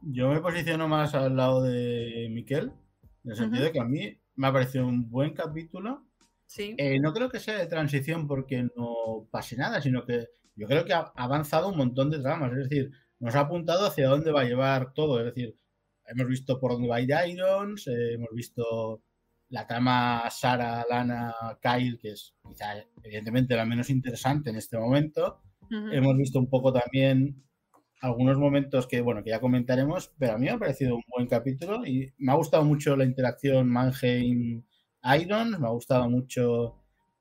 Yo 0.00 0.28
me 0.28 0.40
posiciono 0.40 0.88
más 0.88 1.14
al 1.14 1.36
lado 1.36 1.62
de 1.62 2.28
Miquel, 2.30 2.72
en 3.24 3.30
el 3.30 3.36
sentido 3.36 3.64
de 3.64 3.72
que 3.72 3.80
a 3.80 3.84
mí 3.84 4.18
me 4.36 4.46
ha 4.46 4.52
parecido 4.52 4.86
un 4.86 5.10
buen 5.10 5.34
capítulo. 5.34 6.06
Sí. 6.52 6.74
Eh, 6.76 7.00
no 7.00 7.14
creo 7.14 7.30
que 7.30 7.40
sea 7.40 7.56
de 7.56 7.66
transición 7.66 8.28
porque 8.28 8.68
no 8.76 9.26
pase 9.30 9.56
nada, 9.56 9.80
sino 9.80 10.04
que 10.04 10.28
yo 10.54 10.66
creo 10.66 10.84
que 10.84 10.92
ha 10.92 11.10
avanzado 11.16 11.70
un 11.70 11.78
montón 11.78 12.10
de 12.10 12.20
tramas. 12.20 12.52
Es 12.52 12.68
decir, 12.68 12.90
nos 13.20 13.34
ha 13.36 13.40
apuntado 13.40 13.86
hacia 13.86 14.08
dónde 14.08 14.32
va 14.32 14.42
a 14.42 14.44
llevar 14.44 14.92
todo. 14.92 15.18
Es 15.18 15.34
decir, 15.34 15.56
hemos 16.04 16.26
visto 16.26 16.60
por 16.60 16.72
dónde 16.72 16.88
va 16.88 16.96
a 16.96 17.00
ir 17.00 17.10
Irons, 17.30 17.86
eh, 17.86 18.14
hemos 18.16 18.28
visto 18.34 19.02
la 19.48 19.66
trama 19.66 20.28
Sara, 20.28 20.84
Lana, 20.90 21.34
Kyle, 21.62 21.98
que 21.98 22.10
es 22.10 22.34
quizá 22.46 22.74
evidentemente 23.02 23.56
la 23.56 23.64
menos 23.64 23.88
interesante 23.88 24.50
en 24.50 24.56
este 24.56 24.76
momento. 24.76 25.40
Hemos 25.70 26.18
visto 26.18 26.38
un 26.38 26.50
poco 26.50 26.70
también 26.70 27.42
algunos 28.02 28.36
momentos 28.36 28.86
que, 28.86 29.00
bueno, 29.00 29.24
que 29.24 29.30
ya 29.30 29.40
comentaremos, 29.40 30.12
pero 30.18 30.34
a 30.34 30.38
mí 30.38 30.44
me 30.44 30.50
ha 30.50 30.58
parecido 30.58 30.96
un 30.96 31.04
buen 31.08 31.28
capítulo 31.28 31.86
y 31.86 32.12
me 32.18 32.32
ha 32.32 32.34
gustado 32.34 32.62
mucho 32.62 32.94
la 32.94 33.06
interacción 33.06 33.70
Mannheim-Irons, 35.02 35.58
me 35.58 35.66
ha 35.66 35.70
gustado 35.70 36.08
mucho 36.08 36.76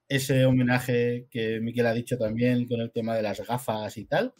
ese 0.07 0.45
homenaje 0.45 1.27
que 1.29 1.59
Miquel 1.61 1.85
ha 1.87 1.93
dicho 1.93 2.17
también 2.17 2.67
con 2.67 2.79
el 2.81 2.91
tema 2.91 3.15
de 3.15 3.21
las 3.21 3.45
gafas 3.45 3.97
y 3.97 4.05
tal. 4.05 4.33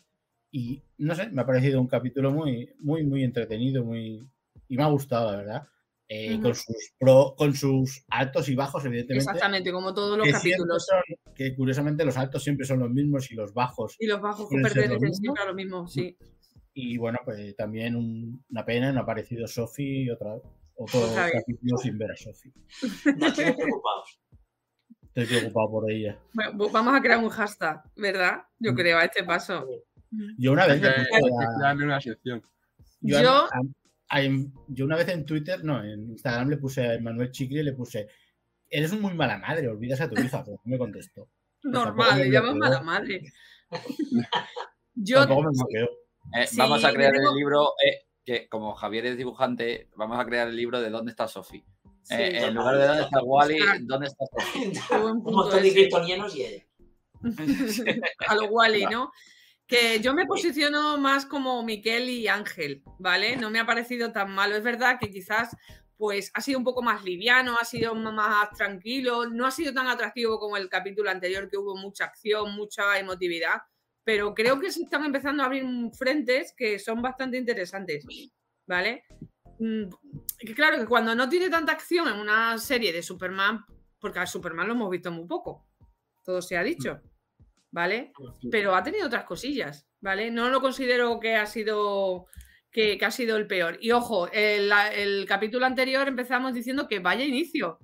Y 0.51 0.83
no 0.97 1.15
sé, 1.15 1.29
me 1.29 1.41
ha 1.41 1.45
parecido 1.45 1.79
un 1.79 1.87
capítulo 1.87 2.31
muy, 2.31 2.69
muy, 2.79 3.03
muy 3.03 3.23
entretenido, 3.23 3.83
muy 3.85 4.27
y 4.67 4.77
me 4.77 4.83
ha 4.83 4.87
gustado, 4.87 5.31
la 5.31 5.37
verdad. 5.37 5.67
Eh, 6.13 6.39
con, 6.41 6.53
sus 6.53 6.75
pro, 6.99 7.35
con 7.37 7.53
sus 7.55 8.03
altos 8.09 8.49
y 8.49 8.55
bajos, 8.55 8.83
evidentemente. 8.83 9.23
Exactamente, 9.31 9.71
como 9.71 9.93
todos 9.93 10.17
los 10.17 10.27
que 10.27 10.33
capítulos. 10.33 10.85
son- 10.85 11.33
que 11.33 11.55
curiosamente 11.55 12.03
los 12.03 12.17
altos 12.17 12.43
siempre 12.43 12.65
son 12.65 12.79
los 12.79 12.89
mismos 12.89 13.31
y 13.31 13.35
los 13.35 13.53
bajos 13.53 13.95
Y 13.97 14.07
los 14.07 14.19
bajos 14.21 14.49
pertenecen 14.49 15.13
siempre 15.13 15.43
a 15.43 15.47
lo 15.47 15.53
mismo, 15.55 15.87
sí. 15.87 16.17
y 16.73 16.97
bueno, 16.97 17.19
pues 17.23 17.55
también 17.55 17.95
un- 17.95 18.43
una 18.49 18.65
pena, 18.65 18.91
no 18.91 18.99
ha 18.99 19.03
aparecido 19.03 19.45
otro 19.45 19.63
Otra 20.13 20.33
vez. 20.35 20.43
Capítulo 21.31 21.77
sin 21.77 21.97
ver 21.97 22.11
a 22.11 22.15
Sofi. 22.15 22.51
Nos 23.17 23.33
tiene 23.33 23.53
preocupados. 23.53 24.19
Estoy 25.13 25.25
preocupado 25.25 25.71
por 25.71 25.91
ella. 25.91 26.17
Bueno, 26.33 26.69
vamos 26.71 26.95
a 26.95 27.01
crear 27.01 27.19
un 27.19 27.29
hashtag, 27.29 27.81
¿verdad? 27.95 28.43
Yo 28.59 28.73
creo, 28.73 28.97
a 28.97 29.03
este 29.05 29.23
paso. 29.23 29.67
Yo 30.37 30.51
una 30.53 30.67
vez 30.67 30.81
yo, 30.81 30.87
Yo- 33.21 33.29
a- 33.29 33.49
a- 34.09 34.21
en- 34.21 34.53
yo 34.67 34.85
una 34.85 34.95
vez 34.97 35.07
en 35.09 35.25
Twitter, 35.25 35.63
no, 35.63 35.83
en 35.83 36.11
Instagram 36.11 36.49
le 36.49 36.57
puse 36.57 36.95
a 36.95 36.99
Manuel 36.99 37.31
Chicle, 37.31 37.63
le 37.63 37.73
puse, 37.73 38.07
eres 38.69 38.91
un 38.91 39.01
muy 39.01 39.13
mala 39.13 39.37
madre, 39.37 39.67
olvidas 39.67 40.01
a 40.01 40.09
tu 40.09 40.19
hija, 40.21 40.43
pero 40.43 40.57
no 40.63 40.71
me 40.71 40.77
contestó. 40.77 41.29
Normal, 41.63 42.19
le 42.19 42.29
llamas 42.31 42.55
mala 42.55 42.81
madre. 42.81 43.21
Yo, 44.95 45.19
Tampoco 45.19 45.43
me 45.43 45.49
bloqueó. 45.51 45.85
Eh, 46.37 46.47
Sí, 46.47 46.57
vamos 46.57 46.83
a 46.85 46.93
crear 46.93 47.11
tengo- 47.13 47.31
el 47.31 47.35
libro, 47.37 47.73
eh, 47.85 48.00
que 48.25 48.47
como 48.49 48.73
Javier 48.75 49.05
es 49.05 49.17
dibujante, 49.17 49.89
vamos 49.95 50.19
a 50.19 50.25
crear 50.25 50.47
el 50.47 50.55
libro 50.55 50.79
de 50.81 50.89
¿Dónde 50.89 51.11
está 51.11 51.27
Sofi? 51.27 51.63
sí, 52.03 52.13
Eh, 52.15 52.45
en 52.45 52.53
lugar 52.55 52.77
de 52.77 52.87
¿Dónde 52.87 53.03
está 53.03 53.21
Wally? 53.23 53.59
¿Dónde 53.81 54.07
está 54.07 54.25
Sofi? 54.25 54.71
Un 54.95 55.23
montón 55.23 55.61
de 55.61 55.71
kryptonianos 55.73 56.35
y 56.35 56.43
ella. 56.45 56.65
a 58.27 58.35
lo 58.35 58.45
Wally, 58.45 58.85
¿no? 58.85 59.11
Que 59.67 59.99
yo 60.01 60.13
me 60.13 60.25
posiciono 60.25 60.97
más 60.97 61.25
como 61.25 61.63
Miquel 61.63 62.09
y 62.09 62.27
Ángel, 62.27 62.83
¿vale? 62.99 63.37
No 63.37 63.49
me 63.49 63.59
ha 63.59 63.65
parecido 63.65 64.11
tan 64.11 64.31
malo. 64.31 64.55
Es 64.55 64.63
verdad 64.63 64.97
que 64.99 65.09
quizás 65.09 65.55
pues 65.97 66.31
ha 66.33 66.41
sido 66.41 66.57
un 66.57 66.65
poco 66.65 66.81
más 66.81 67.03
liviano, 67.03 67.57
ha 67.61 67.63
sido 67.63 67.93
más 67.93 68.49
tranquilo, 68.57 69.29
no 69.29 69.45
ha 69.45 69.51
sido 69.51 69.71
tan 69.71 69.87
atractivo 69.87 70.39
como 70.39 70.57
el 70.57 70.67
capítulo 70.67 71.11
anterior 71.11 71.47
que 71.47 71.57
hubo 71.57 71.77
mucha 71.77 72.05
acción, 72.05 72.55
mucha 72.55 72.97
emotividad, 72.97 73.61
pero 74.03 74.33
creo 74.33 74.59
que 74.59 74.71
se 74.71 74.83
están 74.83 75.05
empezando 75.05 75.43
a 75.43 75.45
abrir 75.45 75.65
frentes 75.97 76.53
que 76.55 76.79
son 76.79 77.01
bastante 77.01 77.37
interesantes, 77.37 78.05
¿vale? 78.65 79.03
Mm, 79.59 79.89
claro, 80.55 80.77
que 80.79 80.87
cuando 80.87 81.13
no 81.13 81.29
tiene 81.29 81.49
tanta 81.49 81.71
acción 81.71 82.07
en 82.07 82.15
una 82.15 82.57
serie 82.57 82.91
de 82.91 83.03
Superman, 83.03 83.63
porque 83.99 84.19
a 84.19 84.25
Superman 84.25 84.67
lo 84.67 84.73
hemos 84.73 84.89
visto 84.89 85.11
muy 85.11 85.27
poco, 85.27 85.67
todo 86.23 86.41
se 86.41 86.57
ha 86.57 86.63
dicho, 86.63 87.01
¿vale? 87.69 88.11
Pero 88.49 88.75
ha 88.75 88.83
tenido 88.83 89.07
otras 89.07 89.25
cosillas, 89.25 89.87
¿vale? 89.99 90.31
No 90.31 90.49
lo 90.49 90.61
considero 90.61 91.19
que 91.19 91.35
ha 91.35 91.45
sido 91.45 92.27
que, 92.71 92.97
ha 93.01 93.11
sido 93.11 93.37
el 93.37 93.47
peor. 93.47 93.77
Y 93.81 93.91
ojo, 93.91 94.31
el, 94.31 94.71
el, 94.95 95.25
capítulo 95.25 95.65
anterior 95.65 96.07
empezamos 96.07 96.53
diciendo 96.53 96.87
que 96.87 96.99
vaya 96.99 97.23
inicio. 97.23 97.79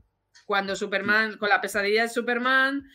Cuando 0.45 0.75
Superman, 0.75 1.37
con 1.37 1.49
la 1.49 1.61
pesadilla 1.61 2.03
de 2.03 2.09
Superman, 2.09 2.87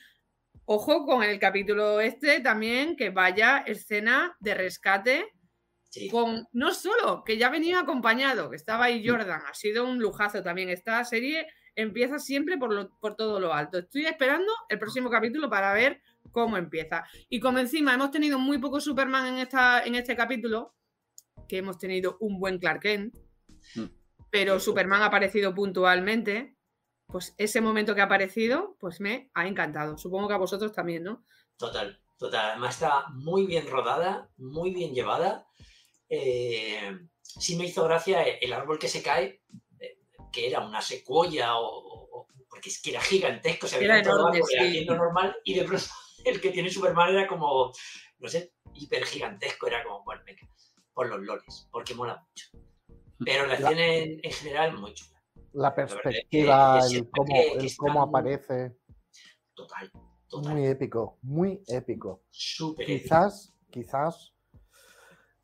ojo 0.73 1.05
con 1.05 1.23
el 1.23 1.39
capítulo 1.39 2.01
este 2.01 2.41
también, 2.41 2.97
que 2.97 3.11
vaya 3.11 3.59
escena 3.59 4.37
de 4.41 4.55
rescate. 4.55 5.27
Con, 6.11 6.49
no 6.53 6.73
solo, 6.73 7.23
que 7.23 7.37
ya 7.37 7.51
venía 7.51 7.81
acompañado, 7.81 8.49
que 8.49 8.57
estaba 8.57 8.87
ahí 8.87 9.07
Jordan, 9.07 9.43
ha 9.47 9.53
sido 9.53 9.85
un 9.87 9.99
lujazo 9.99 10.43
también. 10.43 10.71
Esta 10.71 11.05
serie 11.05 11.47
empieza 11.75 12.19
siempre 12.19 12.57
por, 12.57 12.99
por 12.99 13.15
todo 13.15 13.39
lo 13.39 13.53
alto. 13.53 13.79
Estoy 13.79 14.07
esperando 14.07 14.51
el 14.71 14.79
próximo 14.79 15.11
capítulo 15.11 15.51
para 15.51 15.75
ver 15.75 16.01
cómo 16.31 16.57
empieza. 16.57 17.05
Y 17.29 17.41
como 17.41 17.59
encima 17.59 17.93
hemos 17.93 18.11
tenido 18.11 18.39
muy 18.39 18.59
poco 18.59 18.81
Superman 18.81 19.27
en, 19.27 19.39
esta, 19.39 19.83
en 19.85 19.95
este 19.95 20.17
capítulo, 20.17 20.75
que 21.49 21.59
hemos 21.59 21.79
tenido 21.79 22.17
un 22.21 22.39
buen 22.39 22.59
Clark 22.59 22.81
Kent, 22.81 23.15
mm. 23.75 23.85
pero 24.31 24.59
Superman 24.61 25.03
ha 25.03 25.07
aparecido 25.07 25.55
puntualmente, 25.55 26.57
pues 27.13 27.35
ese 27.39 27.61
momento 27.61 27.95
que 27.95 28.01
ha 28.01 28.05
aparecido, 28.05 28.77
pues 28.81 29.01
me 29.01 29.31
ha 29.35 29.47
encantado. 29.47 29.99
Supongo 29.99 30.29
que 30.29 30.35
a 30.35 30.39
vosotros 30.39 30.73
también, 30.73 31.05
¿no? 31.05 31.25
Total, 31.59 32.01
total. 32.19 32.53
Además 32.53 32.75
está 32.75 33.05
muy 33.11 33.47
bien 33.47 33.69
rodada, 33.69 34.31
muy 34.39 34.73
bien 34.73 34.95
llevada. 34.95 35.47
Eh, 36.09 36.91
sí 37.21 37.57
me 37.57 37.67
hizo 37.67 37.85
gracia 37.85 38.23
el 38.23 38.53
árbol 38.53 38.79
que 38.79 38.89
se 38.89 39.03
cae, 39.03 39.43
eh, 39.79 39.99
que 40.33 40.49
era 40.49 40.61
una 40.61 40.81
secuoya 40.81 41.59
o, 41.59 42.27
porque 42.49 42.69
es 42.69 42.81
que 42.83 42.91
era 42.91 43.01
gigantesco, 43.01 43.67
se 43.67 43.79
veía 43.79 44.03
todo 44.03 44.33
enorme, 44.33 44.85
normal 44.85 45.37
y 45.45 45.55
de 45.55 45.65
pronto 45.65 45.87
el 46.25 46.41
que 46.41 46.51
tiene 46.51 46.71
Superman 46.71 47.11
era 47.11 47.27
como, 47.27 47.73
no 48.19 48.29
sé, 48.29 48.53
hiper 48.75 49.05
gigantesco, 49.05 49.67
era 49.67 49.83
como, 49.83 50.05
bueno, 50.05 50.23
venga 50.25 50.49
por 50.93 51.09
los 51.09 51.21
lores, 51.21 51.69
porque 51.71 51.95
mola 51.95 52.23
mucho. 52.27 52.47
Pero 53.25 53.47
la, 53.47 53.55
escena 53.55 53.87
en, 53.87 54.21
general 54.23 54.79
muy 54.79 54.93
chula. 54.95 55.22
La 55.55 55.75
perspectiva, 55.75 56.81
el, 56.91 57.11
cómo, 57.77 58.03
aparece. 58.03 58.77
Total, 59.55 59.91
Muy 60.45 60.67
épico, 60.67 61.19
muy 61.23 61.63
épico. 61.67 62.23
Súper 62.31 62.87
Quizás, 62.87 63.53
quizás 63.71 64.33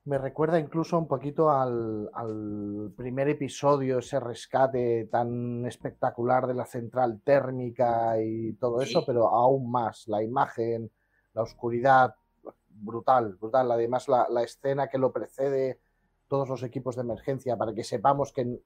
me 0.08 0.16
recuerda 0.16 0.58
incluso 0.58 0.96
un 0.96 1.06
poquito 1.06 1.50
al, 1.50 2.94
primer 2.96 3.28
episodio, 3.28 3.98
ese 3.98 4.18
rescate 4.18 5.06
tan 5.12 5.66
espectacular 5.66 6.46
de 6.46 6.54
la 6.54 6.64
central 6.64 7.20
térmica 7.22 8.14
y 8.18 8.54
todo 8.54 8.80
eso, 8.80 9.04
pero 9.04 9.28
aún 9.28 9.70
más, 9.70 10.08
la 10.08 10.22
imagen, 10.22 10.90
la 11.34 11.42
oscuridad, 11.42 12.14
brutal, 12.70 13.34
brutal. 13.34 13.70
Además, 13.70 14.08
la, 14.08 14.42
escena 14.42 14.88
que 14.88 14.96
lo 14.96 15.12
precede, 15.12 15.78
todos 16.26 16.48
los 16.48 16.62
equipos 16.62 16.96
de 16.96 17.02
emergencia, 17.02 17.58
para 17.58 17.74
que 17.74 17.84
sepamos 17.84 18.32
que 18.32 18.60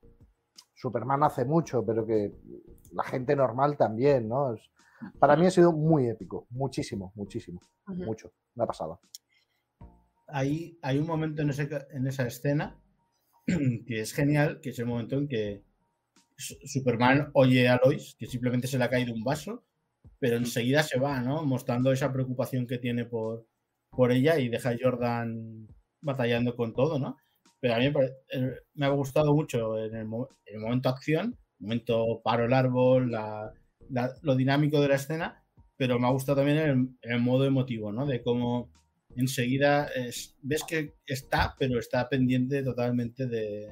Superman 0.82 1.22
hace 1.22 1.44
mucho, 1.44 1.86
pero 1.86 2.04
que 2.04 2.32
la 2.92 3.04
gente 3.04 3.36
normal 3.36 3.76
también, 3.76 4.28
¿no? 4.28 4.56
para 5.18 5.36
mí 5.36 5.46
ha 5.46 5.50
sido 5.50 5.72
muy 5.72 6.08
épico, 6.08 6.48
muchísimo, 6.50 7.12
muchísimo, 7.14 7.60
mucho, 7.86 8.32
me 8.56 8.64
ha 8.64 8.66
pasado. 8.66 9.00
Hay, 10.26 10.76
hay 10.82 10.98
un 10.98 11.06
momento 11.06 11.42
en, 11.42 11.50
en 11.50 12.06
esa 12.08 12.26
escena 12.26 12.80
que 13.86 14.00
es 14.00 14.12
genial, 14.12 14.60
que 14.60 14.70
es 14.70 14.78
el 14.80 14.86
momento 14.86 15.16
en 15.16 15.28
que 15.28 15.62
Superman 16.36 17.30
oye 17.34 17.68
a 17.68 17.80
Lois, 17.84 18.16
que 18.18 18.26
simplemente 18.26 18.66
se 18.66 18.76
le 18.76 18.84
ha 18.84 18.90
caído 18.90 19.14
un 19.14 19.22
vaso, 19.22 19.64
pero 20.18 20.36
enseguida 20.36 20.82
se 20.82 20.98
va, 20.98 21.20
¿no? 21.20 21.44
Mostrando 21.44 21.92
esa 21.92 22.12
preocupación 22.12 22.66
que 22.66 22.78
tiene 22.78 23.04
por, 23.04 23.46
por 23.90 24.10
ella 24.10 24.38
y 24.38 24.48
deja 24.48 24.70
a 24.70 24.76
Jordan 24.80 25.68
batallando 26.00 26.56
con 26.56 26.74
todo, 26.74 26.98
¿no? 26.98 27.16
Pero 27.62 27.75
a 27.77 27.79
mí 27.79 27.92
me 28.75 28.87
ha 28.87 28.88
gustado 28.88 29.33
mucho 29.33 29.79
en 29.79 29.94
el, 29.94 30.05
momento 30.05 30.88
acción, 30.88 31.38
el 31.61 31.64
momento 31.64 32.20
paro 32.25 32.46
el 32.46 32.53
árbol, 32.53 33.16
lo 34.22 34.35
dinámico 34.35 34.81
de 34.81 34.88
la 34.88 34.96
escena, 34.96 35.44
pero 35.77 36.01
me 36.01 36.09
ha 36.09 36.11
gustado 36.11 36.38
también 36.38 36.59
en 36.59 36.98
el, 37.03 37.20
modo 37.20 37.44
emotivo, 37.44 37.92
¿no? 37.92 38.05
De 38.05 38.20
cómo 38.20 38.72
enseguida 39.14 39.88
ves 40.42 40.64
que 40.64 40.94
está, 41.07 41.55
pero 41.57 41.79
está 41.79 42.09
pendiente 42.09 42.64
totalmente 42.64 43.29
de, 43.29 43.68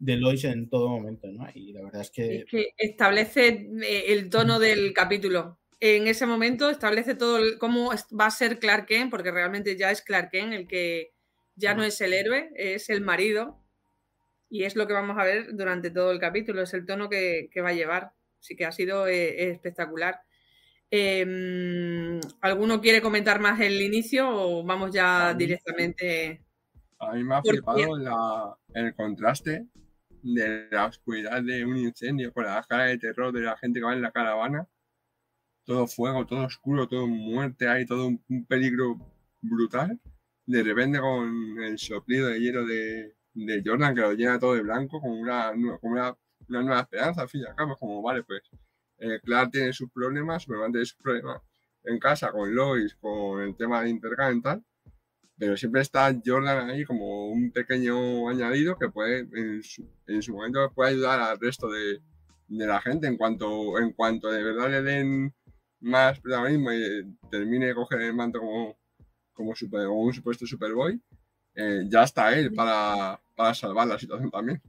de 0.00 0.16
Lois 0.16 0.42
en 0.42 0.68
todo 0.68 0.88
momento, 0.88 1.28
¿no? 1.30 1.46
Y 1.54 1.72
la 1.72 1.84
verdad 1.84 2.00
es 2.00 2.10
que... 2.10 2.38
Es 2.38 2.44
que 2.46 2.74
establece 2.78 3.70
eh, 3.80 4.06
el 4.08 4.28
tono 4.28 4.58
del 4.58 4.92
capítulo 4.92 5.60
en 5.78 6.08
ese 6.08 6.26
momento 6.26 6.68
establece 6.68 7.14
todo 7.14 7.38
cómo 7.58 7.90
va 8.18 8.26
a 8.26 8.30
ser 8.30 8.58
Clark 8.58 8.86
Kent, 8.86 9.10
porque 9.10 9.30
realmente 9.30 9.76
ya 9.76 9.92
es 9.92 10.02
Clark 10.02 10.30
Kent 10.30 10.52
el 10.52 10.66
que 10.66 11.12
ya 11.60 11.74
no 11.74 11.84
es 11.84 12.00
el 12.00 12.12
héroe, 12.12 12.50
es 12.56 12.90
el 12.90 13.00
marido. 13.00 13.60
Y 14.48 14.64
es 14.64 14.74
lo 14.74 14.86
que 14.86 14.94
vamos 14.94 15.16
a 15.18 15.24
ver 15.24 15.54
durante 15.54 15.90
todo 15.90 16.10
el 16.10 16.18
capítulo, 16.18 16.62
es 16.62 16.74
el 16.74 16.84
tono 16.84 17.08
que, 17.08 17.50
va 17.62 17.68
a 17.68 17.74
llevar. 17.74 18.12
Así 18.40 18.56
que 18.56 18.64
ha 18.64 18.72
sido 18.72 19.06
eh, 19.06 19.50
espectacular. 19.50 20.20
Em, 20.90 22.18
¿Alguno 22.40 22.80
quiere 22.80 23.00
comentar 23.00 23.38
más 23.38 23.60
el 23.60 23.80
inicio 23.80 24.28
o 24.28 24.64
vamos 24.64 24.90
ya 24.92 25.34
directamente? 25.34 26.42
A 26.98 27.12
mí 27.12 27.22
me 27.22 27.36
ha 27.36 27.42
flipado 27.42 28.58
el 28.74 28.94
contraste 28.94 29.66
de 30.22 30.68
la 30.70 30.86
oscuridad 30.86 31.42
de 31.42 31.64
un 31.64 31.76
incendio 31.76 32.32
con 32.32 32.44
la 32.44 32.64
cara 32.68 32.86
de 32.86 32.98
terror 32.98 33.32
de 33.32 33.42
la 33.42 33.56
gente 33.56 33.78
que 33.78 33.86
va 33.86 33.92
en 33.92 34.02
la 34.02 34.10
caravana 34.10 34.68
todo 35.70 35.86
fuego, 35.86 36.26
todo 36.26 36.46
oscuro, 36.46 36.88
todo 36.88 37.06
muerte, 37.06 37.68
hay 37.68 37.86
todo 37.86 38.08
un, 38.08 38.44
peligro 38.46 38.98
brutal. 39.40 40.00
De 40.46 40.62
repente 40.62 40.98
con 40.98 41.62
el 41.62 41.78
soplido 41.78 42.28
de 42.28 42.40
hielo 42.40 42.66
de, 42.66 43.14
Jordan 43.64 43.94
que 43.94 44.00
lo 44.00 44.12
llena 44.12 44.38
todo 44.38 44.54
de 44.54 44.62
blanco, 44.62 45.00
como 45.00 45.14
una, 45.14 45.52
como 45.80 45.92
una, 45.92 46.16
nueva 46.48 46.80
esperanza, 46.80 47.22
al 47.22 47.28
fin 47.28 47.42
y 47.42 47.46
al 47.46 47.54
cabo, 47.54 47.76
como 47.76 48.02
vale, 48.02 48.24
pues 48.24 48.42
eh, 48.98 49.20
Clark 49.22 49.52
tiene 49.52 49.72
sus 49.72 49.90
problemas, 49.90 50.42
Superman 50.42 50.72
tiene 50.72 50.86
sus 50.86 50.98
problemas 50.98 51.40
en 51.84 51.98
casa 51.98 52.30
con 52.32 52.54
Lois, 52.54 52.94
con 52.96 53.40
el 53.42 53.56
tema 53.56 53.82
de 53.82 53.90
y 53.90 54.42
tal, 54.42 54.64
pero 55.38 55.56
siempre 55.56 55.80
está 55.80 56.14
Jordan 56.24 56.68
ahí 56.70 56.84
como 56.84 57.28
un 57.28 57.50
pequeño 57.50 58.28
añadido 58.28 58.76
que 58.76 58.90
puede, 58.90 59.26
en 60.06 60.22
su, 60.22 60.34
momento, 60.34 60.70
puede 60.74 60.90
ayudar 60.90 61.20
al 61.20 61.40
resto 61.40 61.70
de, 61.70 62.02
de, 62.48 62.66
la 62.66 62.80
gente 62.82 63.06
en 63.06 63.16
cuanto, 63.16 63.78
en 63.78 63.92
cuanto 63.92 64.30
de 64.30 64.42
verdad 64.42 64.70
le 64.70 64.82
den 64.82 65.34
más 65.80 66.20
protagonismo 66.20 66.72
y 66.72 67.16
termine 67.30 67.68
de 67.68 67.74
coger 67.74 68.02
el 68.02 68.14
manto 68.14 68.40
como, 68.40 68.78
como, 69.32 69.54
super, 69.54 69.86
un 69.88 70.12
supuesto 70.12 70.46
Superboy, 70.46 71.00
eh, 71.54 71.84
ya 71.88 72.04
está 72.04 72.36
él 72.36 72.52
para, 72.54 73.20
salvar 73.54 73.86
la 73.86 73.98
situación 73.98 74.30
también. 74.30 74.60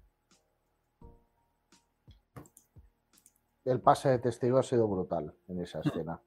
El 3.64 3.80
pase 3.80 4.10
de 4.10 4.20
testigo 4.20 4.58
ha 4.58 4.64
sido 4.64 4.88
brutal 4.88 5.34
en 5.48 5.62
esa 5.62 5.82
escena. 5.82 6.20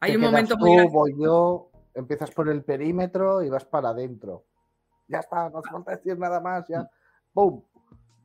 hay 0.00 0.16
un 0.16 0.22
momento 0.22 0.56
muy 0.56 0.86
voy 0.88 1.14
yo, 1.18 1.70
empiezas 1.94 2.30
por 2.32 2.48
el 2.48 2.64
perímetro 2.64 3.42
y 3.42 3.48
vas 3.48 3.64
para 3.64 3.90
adentro. 3.90 4.44
Ya 5.08 5.20
está, 5.20 5.48
no 5.48 5.58
hace 5.58 5.70
falta 5.70 5.92
decir 5.92 6.18
nada 6.18 6.40
más, 6.40 6.66
ya. 6.68 6.90
¡Pum! 7.32 7.62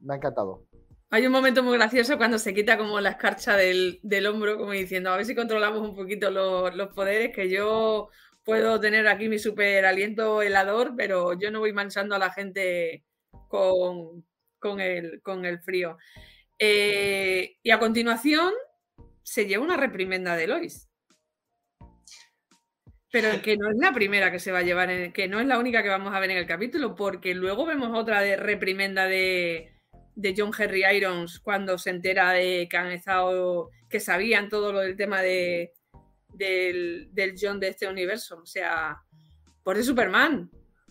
Me 0.02 0.16
ha 0.16 0.18
encantado. 0.18 0.66
Hay 1.14 1.26
un 1.26 1.34
momento 1.34 1.62
muy 1.62 1.78
gracioso 1.78 2.18
cuando 2.18 2.40
se 2.40 2.54
quita 2.54 2.78
como 2.78 3.02
la 3.02 3.10
escarcha 3.10 3.58
del, 3.58 4.00
hombro, 4.28 4.58
como 4.58 4.72
diciendo, 4.72 5.12
a 5.12 5.18
ver 5.18 5.26
si 5.26 5.36
controlamos 5.36 5.82
un 5.82 5.94
poquito 5.94 6.32
los, 6.32 6.88
poderes, 6.96 7.36
que 7.36 7.50
yo 7.50 8.10
puedo 8.44 8.80
tener 8.80 9.08
aquí 9.08 9.30
mi 9.30 9.40
super 9.40 9.86
aliento 9.86 10.42
helador, 10.42 10.94
pero 10.96 11.40
yo 11.40 11.52
no 11.52 11.60
voy 11.60 11.74
manchando 11.74 12.16
a 12.16 12.20
la 12.20 12.32
gente 12.32 13.04
con, 13.48 14.24
el, 14.80 15.22
con 15.22 15.46
el, 15.46 15.60
frío. 15.60 15.98
Eh, 16.58 17.58
y 17.62 17.72
a 17.72 17.80
continuación 17.80 18.54
se 19.24 19.46
lleva 19.46 19.64
una 19.64 19.78
reprimenda 19.78 20.36
de 20.36 20.48
Lois. 20.48 20.90
Pero 23.12 23.30
que 23.44 23.58
no 23.58 23.70
es 23.70 23.78
la 23.78 23.94
primera 23.94 24.32
que 24.32 24.40
se 24.40 24.52
va 24.52 24.60
a 24.60 24.64
llevar, 24.64 25.14
que 25.14 25.28
no 25.28 25.40
es 25.40 25.46
la 25.48 25.60
única 25.60 25.84
que 25.84 25.90
vamos 25.90 26.14
a 26.14 26.20
ver 26.20 26.32
en 26.32 26.38
el 26.38 26.48
capítulo, 26.48 26.96
porque 26.96 27.36
luego 27.36 27.66
vemos 27.66 27.98
otra 27.98 28.22
de 28.22 28.38
reprimenda 28.38 29.06
de, 29.06 29.74
de 30.16 30.36
John 30.38 30.52
Henry 30.58 30.84
Irons 30.86 31.40
cuando 31.40 31.78
se 31.78 31.90
entera 31.90 32.32
de 32.32 32.68
que 32.70 32.78
han 32.78 32.92
estado, 32.92 33.70
que 33.90 34.00
sabían 34.00 34.50
todo 34.50 34.72
lo 34.72 34.80
del 34.80 34.96
tema 34.96 35.22
de, 35.22 35.74
del, 36.34 37.10
John 37.40 37.60
de 37.60 37.70
este 37.70 37.88
universo. 37.88 38.40
O 38.42 38.46
sea, 38.46 38.98
Por 39.64 39.78
de 39.78 39.84
Superman. 39.84 40.50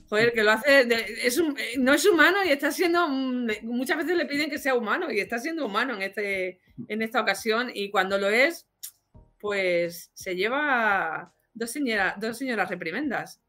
Joder, 0.09 0.33
que 0.33 0.43
lo 0.43 0.51
hace. 0.53 0.87
es 1.25 1.39
un- 1.39 1.57
eh, 1.59 1.75
no 1.79 1.93
es 1.95 2.05
humano 2.05 2.39
y 2.45 2.51
está 2.51 2.71
siendo. 2.73 3.07
mm, 3.09 3.47
Muchas 3.63 3.97
veces 3.99 4.17
le 4.17 4.27
piden 4.27 4.51
que 4.51 4.59
sea 4.59 4.75
humano 4.75 5.11
y 5.11 5.21
está 5.21 5.39
siendo 5.39 5.65
humano 5.67 5.95
en, 5.95 6.03
este, 6.03 6.61
en 6.89 7.03
esta 7.03 7.21
ocasión. 7.21 7.71
Y 7.73 7.91
cuando 7.91 8.19
lo 8.19 8.29
es, 8.29 8.69
pues 9.39 10.11
se 10.15 10.35
lleva 10.37 11.33
dos, 11.55 11.75
dos 12.19 12.39
señoras 12.39 12.69
reprimendas. 12.69 13.41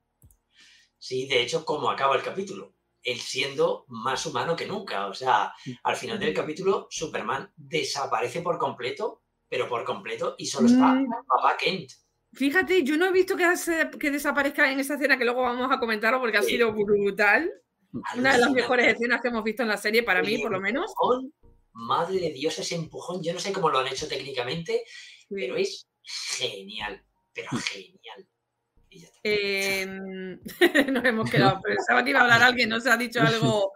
Sí, 0.98 1.28
de 1.28 1.42
hecho, 1.42 1.66
como 1.66 1.90
acaba 1.90 2.16
el 2.16 2.22
capítulo, 2.22 2.76
él 3.04 3.18
siendo 3.20 3.86
más 3.88 4.26
humano 4.28 4.56
que 4.56 4.68
nunca. 4.68 5.08
O 5.08 5.14
sea, 5.16 5.52
al 5.84 5.96
final 5.96 6.20
del 6.20 6.34
capítulo, 6.34 6.88
Superman 6.92 7.52
desaparece 7.56 8.42
por 8.42 8.60
completo, 8.60 9.21
pero 9.52 9.68
por 9.68 9.84
completo, 9.84 10.36
y 10.38 10.46
solo 10.46 10.68
está 10.68 10.94
Mm. 10.94 11.10
papá 11.28 11.58
Kent. 11.58 11.92
Fíjate, 12.34 12.84
yo 12.84 12.96
no 12.96 13.08
he 13.08 13.12
visto 13.12 13.36
que, 13.36 14.10
desaparezca 14.10 14.72
en 14.72 14.80
esa 14.80 14.94
escena 14.94 15.18
que 15.18 15.26
luego 15.26 15.42
vamos 15.42 15.70
a 15.70 15.78
comentarlo 15.78 16.22
porque 16.22 16.38
ha 16.38 16.42
sido 16.42 16.72
brutal. 16.72 17.52
Una 18.16 18.32
de 18.32 18.40
las 18.40 18.52
mejores 18.52 18.88
escenas 18.88 19.22
que 19.22 19.28
hemos 19.28 19.44
visto 19.44 19.64
en 19.64 19.68
la 19.68 19.76
serie, 19.76 20.04
para 20.04 20.24
mí, 20.24 20.38
por 20.38 20.54
lo 20.54 20.62
menos. 20.62 20.90
empujón, 20.92 21.34
madre 21.74 22.20
de 22.22 22.32
Dios, 22.32 22.58
ese 22.60 22.76
empujón, 22.76 23.22
yo 23.22 23.34
no 23.34 23.40
sé 23.42 23.52
cómo 23.52 23.70
lo 23.70 23.80
han 23.80 23.88
hecho 23.88 24.08
técnicamente, 24.08 24.84
pero 25.30 25.58
es 25.58 25.90
genial, 26.02 27.04
pero 27.34 27.50
genial. 27.58 28.26
Y 28.90 29.00
ya 29.02 29.08
está. 29.08 29.20
Em, 29.24 30.40
nos 30.94 31.04
hemos 31.04 31.30
quedado. 31.30 31.60
Pensaba 31.62 32.06
que 32.06 32.12
iba 32.12 32.20
a 32.22 32.24
hablar 32.24 32.42
alguien, 32.44 32.70
no 32.70 32.80
se 32.80 32.90
ha 32.90 32.96
dicho 32.96 33.20
algo. 33.60 33.74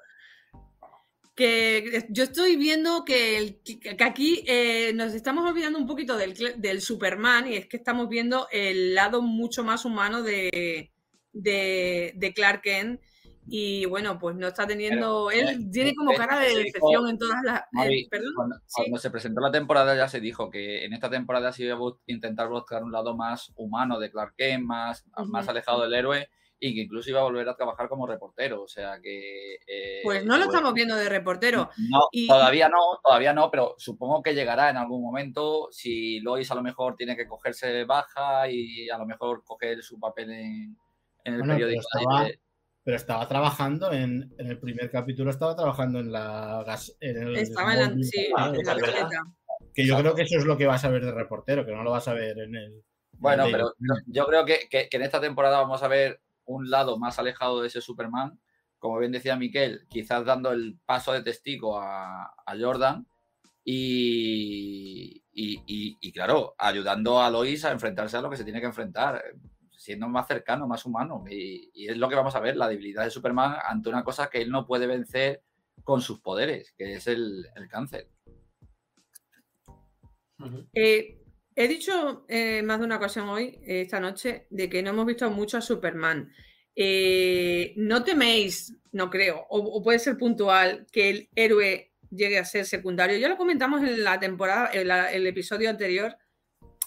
Que 1.35 2.05
yo 2.09 2.23
estoy 2.23 2.55
viendo 2.55 3.03
que, 3.03 3.37
el- 3.37 3.59
que 3.61 4.03
aquí 4.03 4.43
eh, 4.47 4.93
nos 4.95 5.13
estamos 5.13 5.49
olvidando 5.49 5.77
un 5.77 5.85
poquito 5.85 6.15
del, 6.15 6.33
del 6.57 6.81
Superman 6.81 7.51
y 7.51 7.55
es 7.57 7.67
que 7.67 7.75
estamos 7.77 8.07
viendo 8.07 8.47
el 8.51 8.95
lado 8.95 9.21
mucho 9.21 9.63
más 9.63 9.83
humano 9.83 10.23
de, 10.23 10.93
de, 11.33 12.13
de 12.15 12.33
Clark 12.33 12.61
Kent. 12.61 13.01
Y 13.47 13.85
bueno, 13.85 14.17
pues 14.17 14.35
no 14.37 14.47
está 14.47 14.65
teniendo. 14.65 15.27
Pero, 15.29 15.49
él 15.49 15.49
eh, 15.61 15.69
tiene 15.71 15.93
como 15.93 16.13
eh, 16.13 16.15
cara 16.17 16.39
de 16.39 16.55
decepción 16.55 17.09
en 17.09 17.17
todas 17.19 17.43
las. 17.43 17.61
Mavi, 17.73 18.07
perdón. 18.07 18.33
Cuando, 18.35 18.55
Sí. 18.65 18.73
cuando 18.83 18.97
se 18.97 19.11
presentó 19.11 19.41
la 19.41 19.51
temporada 19.51 19.95
ya 19.95 20.07
se 20.07 20.19
dijo 20.19 20.49
que 20.49 20.83
en 20.85 20.93
esta 20.93 21.09
temporada 21.11 21.51
se 21.51 21.65
iba 21.65 21.75
a 21.75 21.79
intentar 22.07 22.47
buscar 22.49 22.81
un 22.83 22.91
lado 22.91 23.15
más 23.15 23.51
humano 23.55 23.99
de 23.99 24.09
Clark 24.09 24.33
Kent, 24.35 24.63
más, 24.63 25.05
más 25.27 25.43
Ujú. 25.43 25.51
alejado 25.51 25.83
del 25.83 25.93
héroe 25.93 26.29
y 26.59 26.73
que 26.73 26.81
incluso 26.81 27.09
iba 27.09 27.19
a 27.19 27.23
volver 27.23 27.47
a 27.49 27.55
trabajar 27.55 27.87
como 27.89 28.07
reportero. 28.07 28.63
O 28.63 28.67
sea 28.67 28.99
que... 29.01 29.55
eh, 29.67 30.01
Pues 30.03 30.23
no 30.25 30.37
lo 30.37 30.45
pues, 30.45 30.55
estamos 30.55 30.73
viendo 30.73 30.95
de 30.95 31.09
reportero. 31.09 31.69
No, 31.89 32.07
Y- 32.11 32.27
todavía 32.27 32.69
no, 32.69 32.77
todavía 33.03 33.33
no, 33.33 33.51
pero 33.51 33.75
supongo 33.77 34.23
que 34.23 34.33
llegará 34.33 34.69
en 34.69 34.77
algún 34.77 35.01
momento. 35.03 35.67
Si 35.71 36.19
Lois 36.21 36.49
a 36.51 36.55
lo 36.55 36.63
mejor 36.63 36.95
tiene 36.95 37.15
que 37.17 37.27
cogerse 37.27 37.83
baja 37.85 38.49
y 38.49 38.89
a 38.89 38.97
lo 38.97 39.05
mejor 39.05 39.43
coger 39.43 39.83
su 39.83 39.99
papel 39.99 40.31
en, 40.31 40.77
en 41.25 41.33
el 41.33 41.39
Bueno, 41.39 41.53
periódico. 41.55 41.81
ahí 41.93 42.01
estaba- 42.03 42.23
de- 42.25 42.39
Pero 42.83 42.97
estaba 42.97 43.27
trabajando 43.27 43.91
en, 43.91 44.33
en 44.37 44.47
el 44.47 44.59
primer 44.59 44.89
capítulo, 44.91 45.31
estaba 45.31 45.55
trabajando 45.55 45.99
en 45.99 46.11
la 46.11 46.63
gas. 46.65 46.95
En 46.99 47.17
el 47.17 47.35
Estaba 47.35 47.73
en 47.75 48.03
sí, 48.03 48.27
Ah, 48.37 48.51
en 48.55 48.65
la 48.65 48.73
receta. 48.75 49.09
Que 49.73 49.85
yo 49.85 49.97
creo 49.97 50.15
que 50.15 50.21
eso 50.21 50.37
es 50.37 50.45
lo 50.45 50.57
que 50.57 50.67
vas 50.67 50.85
a 50.85 50.89
ver 50.89 51.03
de 51.03 51.11
reportero, 51.11 51.65
que 51.65 51.71
no 51.73 51.83
lo 51.83 51.91
vas 51.91 52.07
a 52.07 52.13
ver 52.13 52.37
en 52.39 52.55
el. 52.55 52.83
Bueno, 53.17 53.43
en 53.43 53.47
el 53.47 53.51
pero 53.53 53.73
yo 54.07 54.25
creo 54.25 54.45
que, 54.45 54.67
que- 54.69 54.87
que 54.89 54.97
en 54.97 55.03
esta 55.03 55.19
temporada 55.19 55.59
vamos 55.59 55.81
a 55.83 55.87
ver 55.87 56.21
un 56.45 56.69
lado 56.69 56.97
más 56.97 57.19
alejado 57.19 57.61
de 57.61 57.67
ese 57.67 57.81
Superman. 57.81 58.39
Como 58.79 58.99
bien 58.99 59.11
decía 59.11 59.35
Miquel, 59.35 59.87
quizás 59.89 60.25
dando 60.25 60.51
el 60.51 60.77
paso 60.85 61.11
de 61.13 61.23
testigo 61.23 61.79
a, 61.79 62.25
a 62.25 62.55
Jordan 62.59 63.07
y, 63.63 65.23
y- 65.33 65.63
y- 65.65 65.97
y, 65.99 66.11
claro, 66.11 66.53
ayudando 66.57 67.19
a 67.21 67.29
Lois 67.31 67.65
a 67.65 67.71
enfrentarse 67.71 68.17
a 68.17 68.21
lo 68.21 68.29
que 68.29 68.37
se 68.37 68.43
tiene 68.43 68.59
que 68.59 68.67
enfrentar, 68.67 69.23
siendo 69.75 70.07
más 70.07 70.27
cercano, 70.27 70.67
más 70.67 70.85
humano. 70.85 71.23
Y, 71.29 71.71
y 71.73 71.87
es 71.89 71.97
lo 71.97 72.07
que 72.09 72.15
vamos 72.15 72.35
a 72.35 72.39
ver, 72.39 72.55
la 72.57 72.67
debilidad 72.67 73.03
de 73.03 73.09
Superman 73.11 73.57
ante 73.67 73.89
una 73.89 74.03
cosa 74.03 74.29
que 74.29 74.41
él 74.41 74.51
no 74.51 74.65
puede 74.67 74.87
vencer 74.87 75.41
con 75.83 76.01
sus 76.01 76.19
poderes, 76.21 76.73
que 76.77 76.93
es 76.93 77.07
el, 77.07 77.47
el 77.55 77.67
cáncer. 77.67 78.09
Eh, 80.73 81.24
he 81.55 81.67
dicho 81.67 82.25
eh, 82.27 82.61
más 82.63 82.79
de 82.79 82.85
una 82.85 82.97
ocasión 82.97 83.29
hoy, 83.29 83.59
eh, 83.63 83.81
esta 83.81 83.99
noche, 83.99 84.47
de 84.49 84.69
que 84.69 84.83
no 84.83 84.91
hemos 84.91 85.05
visto 85.05 85.29
mucho 85.31 85.57
a 85.57 85.61
Superman. 85.61 86.31
Eh, 86.75 87.73
no 87.77 88.03
teméis, 88.03 88.75
no 88.91 89.09
creo, 89.09 89.45
o, 89.49 89.81
puede 89.81 89.99
ser 89.99 90.17
puntual, 90.17 90.85
que 90.91 91.09
el 91.09 91.29
héroe 91.35 91.93
llegue 92.11 92.37
a 92.37 92.45
ser 92.45 92.65
secundario. 92.65 93.17
Ya 93.17 93.29
lo 93.29 93.37
comentamos 93.37 93.81
en 93.83 94.03
la 94.03 94.19
temporada, 94.19 94.69
en 94.73 94.91
el 94.91 95.27
episodio 95.27 95.69
anterior, 95.69 96.17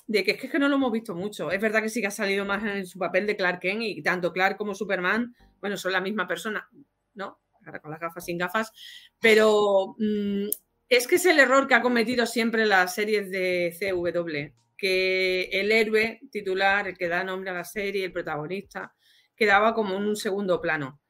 de 0.06 0.24
que 0.24 0.32
es, 0.32 0.36
que 0.38 0.46
es 0.46 0.52
que 0.52 0.58
no 0.58 0.68
lo 0.68 0.76
hemos 0.76 0.92
visto 0.92 1.14
mucho. 1.14 1.50
Es 1.50 1.60
verdad 1.60 1.82
que 1.82 1.88
sí 1.88 2.00
que 2.00 2.06
ha 2.06 2.10
salido 2.10 2.44
más 2.44 2.62
en 2.64 2.86
su 2.86 2.98
papel 2.98 3.26
de 3.26 3.36
Clark 3.36 3.60
Kent 3.60 3.82
y 3.82 4.02
tanto 4.02 4.32
Clark 4.32 4.56
como 4.56 4.74
Superman, 4.74 5.34
bueno, 5.60 5.76
son 5.76 5.92
la 5.92 6.00
misma 6.00 6.26
persona, 6.26 6.68
¿no? 7.14 7.40
Ahora 7.64 7.80
con 7.80 7.90
las 7.90 8.00
gafas 8.00 8.24
sin 8.24 8.38
gafas, 8.38 8.72
pero 9.20 9.94
mm, 9.98 10.48
es 10.88 11.06
que 11.06 11.16
es 11.16 11.26
el 11.26 11.38
error 11.38 11.66
que 11.68 11.74
ha 11.74 11.82
cometido 11.82 12.26
siempre 12.26 12.66
las 12.66 12.94
series 12.94 13.30
de 13.30 13.74
CW, 13.78 14.54
que 14.76 15.44
el 15.52 15.70
héroe 15.72 16.20
titular, 16.30 16.88
el 16.88 16.96
que 16.96 17.08
da 17.08 17.24
nombre 17.24 17.50
a 17.50 17.54
la 17.54 17.64
serie, 17.64 18.04
el 18.04 18.12
protagonista, 18.12 18.94
quedaba 19.36 19.74
como 19.74 19.96
en 19.96 20.04
un 20.04 20.16
segundo 20.16 20.60
plano. 20.60 21.00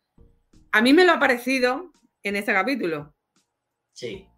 A 0.72 0.82
mí 0.82 0.92
me 0.92 1.04
lo 1.04 1.12
ha 1.12 1.18
parecido 1.18 1.92
en 2.22 2.36
este 2.36 2.52
capítulo, 2.52 3.14
Sí. 3.92 4.28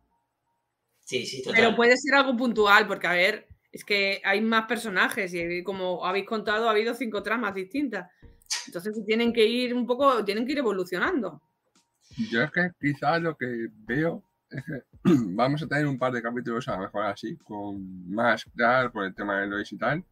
Sí, 1.01 1.27
sí, 1.27 1.43
total. 1.43 1.61
pero 1.61 1.77
puede 1.77 1.95
ser 1.97 2.15
algo 2.15 2.35
puntual, 2.35 2.87
porque 2.87 3.07
a 3.07 3.13
ver, 3.13 3.47
es 3.71 3.85
que 3.85 4.23
hay 4.25 4.41
más 4.41 4.65
personajes 4.67 5.35
y 5.35 5.63
como 5.63 6.07
habéis 6.07 6.25
contado, 6.25 6.67
ha 6.67 6.71
habido 6.71 6.95
cinco 6.95 7.23
tramas 7.23 7.55
distintas. 7.55 8.11
Entonces 8.67 8.95
tienen 9.05 9.33
que 9.33 9.45
ir 9.45 9.75
un 9.75 9.87
poco, 9.87 10.25
tienen 10.25 10.47
que 10.47 10.53
ir 10.53 10.59
evolucionando. 10.59 11.43
Yo 12.31 12.43
es 12.43 12.51
que 12.51 12.71
quizás 12.81 13.21
lo 13.21 13.37
que 13.37 13.69
veo 13.87 14.25
vamos 15.05 15.63
a 15.63 15.69
tener 15.69 15.87
un 15.87 15.99
par 15.99 16.13
de 16.13 16.23
capítulos 16.23 16.69
a 16.69 16.77
lo 16.77 16.83
mejor 16.83 17.07
así, 17.07 17.37
con 17.39 18.11
más 18.11 18.45
Clark 18.57 18.93
por 18.93 19.05
el 19.05 19.15
tema 19.15 19.41
de 19.41 19.47
Lois 19.47 19.73
y 19.73 19.79
tal. 19.79 20.05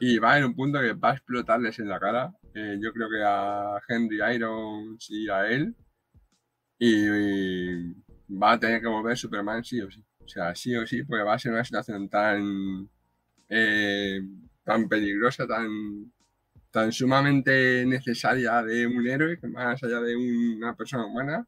Y 0.00 0.18
va 0.18 0.30
a 0.30 0.32
haber 0.34 0.46
un 0.46 0.54
punto 0.54 0.80
que 0.80 0.92
va 0.92 1.10
a 1.10 1.14
explotarles 1.14 1.78
en 1.78 1.88
la 1.88 1.98
cara. 1.98 2.32
eh, 2.54 2.78
yo 2.80 2.92
creo 2.92 3.08
que 3.10 3.22
a 3.24 3.80
Henry 3.88 4.20
Irons 4.34 5.10
y 5.10 5.28
a 5.28 5.46
él. 5.48 5.74
Y, 6.78 7.06
y 7.08 7.94
va 8.30 8.52
a 8.52 8.60
tener 8.60 8.80
que 8.80 8.88
volver 8.88 9.16
Superman 9.16 9.64
sí 9.64 9.80
o 9.80 9.90
sí. 9.90 10.04
O 10.24 10.28
sea, 10.28 10.54
sí 10.54 10.74
o 10.76 10.86
sí, 10.86 11.02
porque 11.02 11.24
va 11.24 11.34
a 11.34 11.38
ser 11.38 11.52
una 11.52 11.64
situación 11.64 12.08
tan, 12.08 12.88
eh, 13.48 14.20
tan 14.64 14.88
peligrosa, 14.88 15.46
tan, 15.46 16.12
tan 16.70 16.92
sumamente 16.92 17.84
necesaria 17.86 18.62
de 18.62 18.86
un 18.86 19.06
héroe, 19.06 19.38
que 19.38 19.48
más 19.48 19.82
allá 19.82 20.00
de 20.00 20.16
una 20.16 20.74
persona 20.76 21.06
humana, 21.06 21.46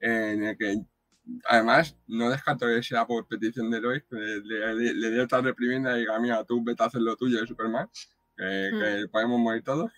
en 0.00 0.44
el 0.44 0.56
que 0.56 0.76
además 1.44 1.96
no 2.06 2.30
descarto 2.30 2.66
que 2.66 2.82
sea 2.82 3.06
por 3.06 3.26
petición 3.26 3.70
de 3.70 3.80
Lois, 3.80 4.02
que 4.08 4.16
le, 4.16 4.74
le, 4.74 4.94
le 4.94 5.10
dé 5.10 5.20
otra 5.20 5.40
reprimenda 5.40 5.96
y 5.96 6.00
diga, 6.00 6.18
mira, 6.18 6.44
tú 6.44 6.62
vete 6.64 6.82
a 6.82 6.86
hacer 6.86 7.00
lo 7.00 7.16
tuyo 7.16 7.40
de 7.40 7.46
Superman, 7.46 7.88
que, 8.36 8.70
que 8.72 9.08
podemos 9.10 9.38
morir 9.38 9.62
todos. 9.62 9.90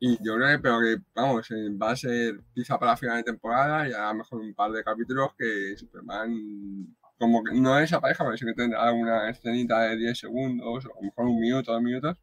Y 0.00 0.18
yo 0.24 0.34
creo 0.34 0.48
que, 0.48 0.58
pero 0.58 0.80
que, 0.80 0.96
vamos, 1.14 1.48
eh, 1.52 1.68
va 1.80 1.92
a 1.92 1.96
ser 1.96 2.40
quizá 2.52 2.76
para 2.78 2.96
final 2.96 3.18
de 3.18 3.22
temporada 3.22 3.88
y 3.88 3.92
a 3.92 4.08
lo 4.08 4.14
mejor 4.14 4.40
un 4.40 4.52
par 4.52 4.72
de 4.72 4.82
capítulos 4.82 5.30
que 5.38 5.76
Superman, 5.76 6.96
como 7.18 7.44
que 7.44 7.54
no 7.54 7.76
desapareja, 7.76 8.24
porque 8.24 8.38
sí 8.38 8.44
que 8.44 8.54
tendrá 8.54 8.82
alguna 8.82 9.30
escenita 9.30 9.80
de 9.82 9.96
10 9.96 10.18
segundos, 10.18 10.66
o 10.66 10.90
a 10.90 10.94
lo 10.96 11.02
mejor 11.02 11.24
un 11.26 11.40
minuto, 11.40 11.72
dos 11.72 11.82
minutos, 11.82 12.16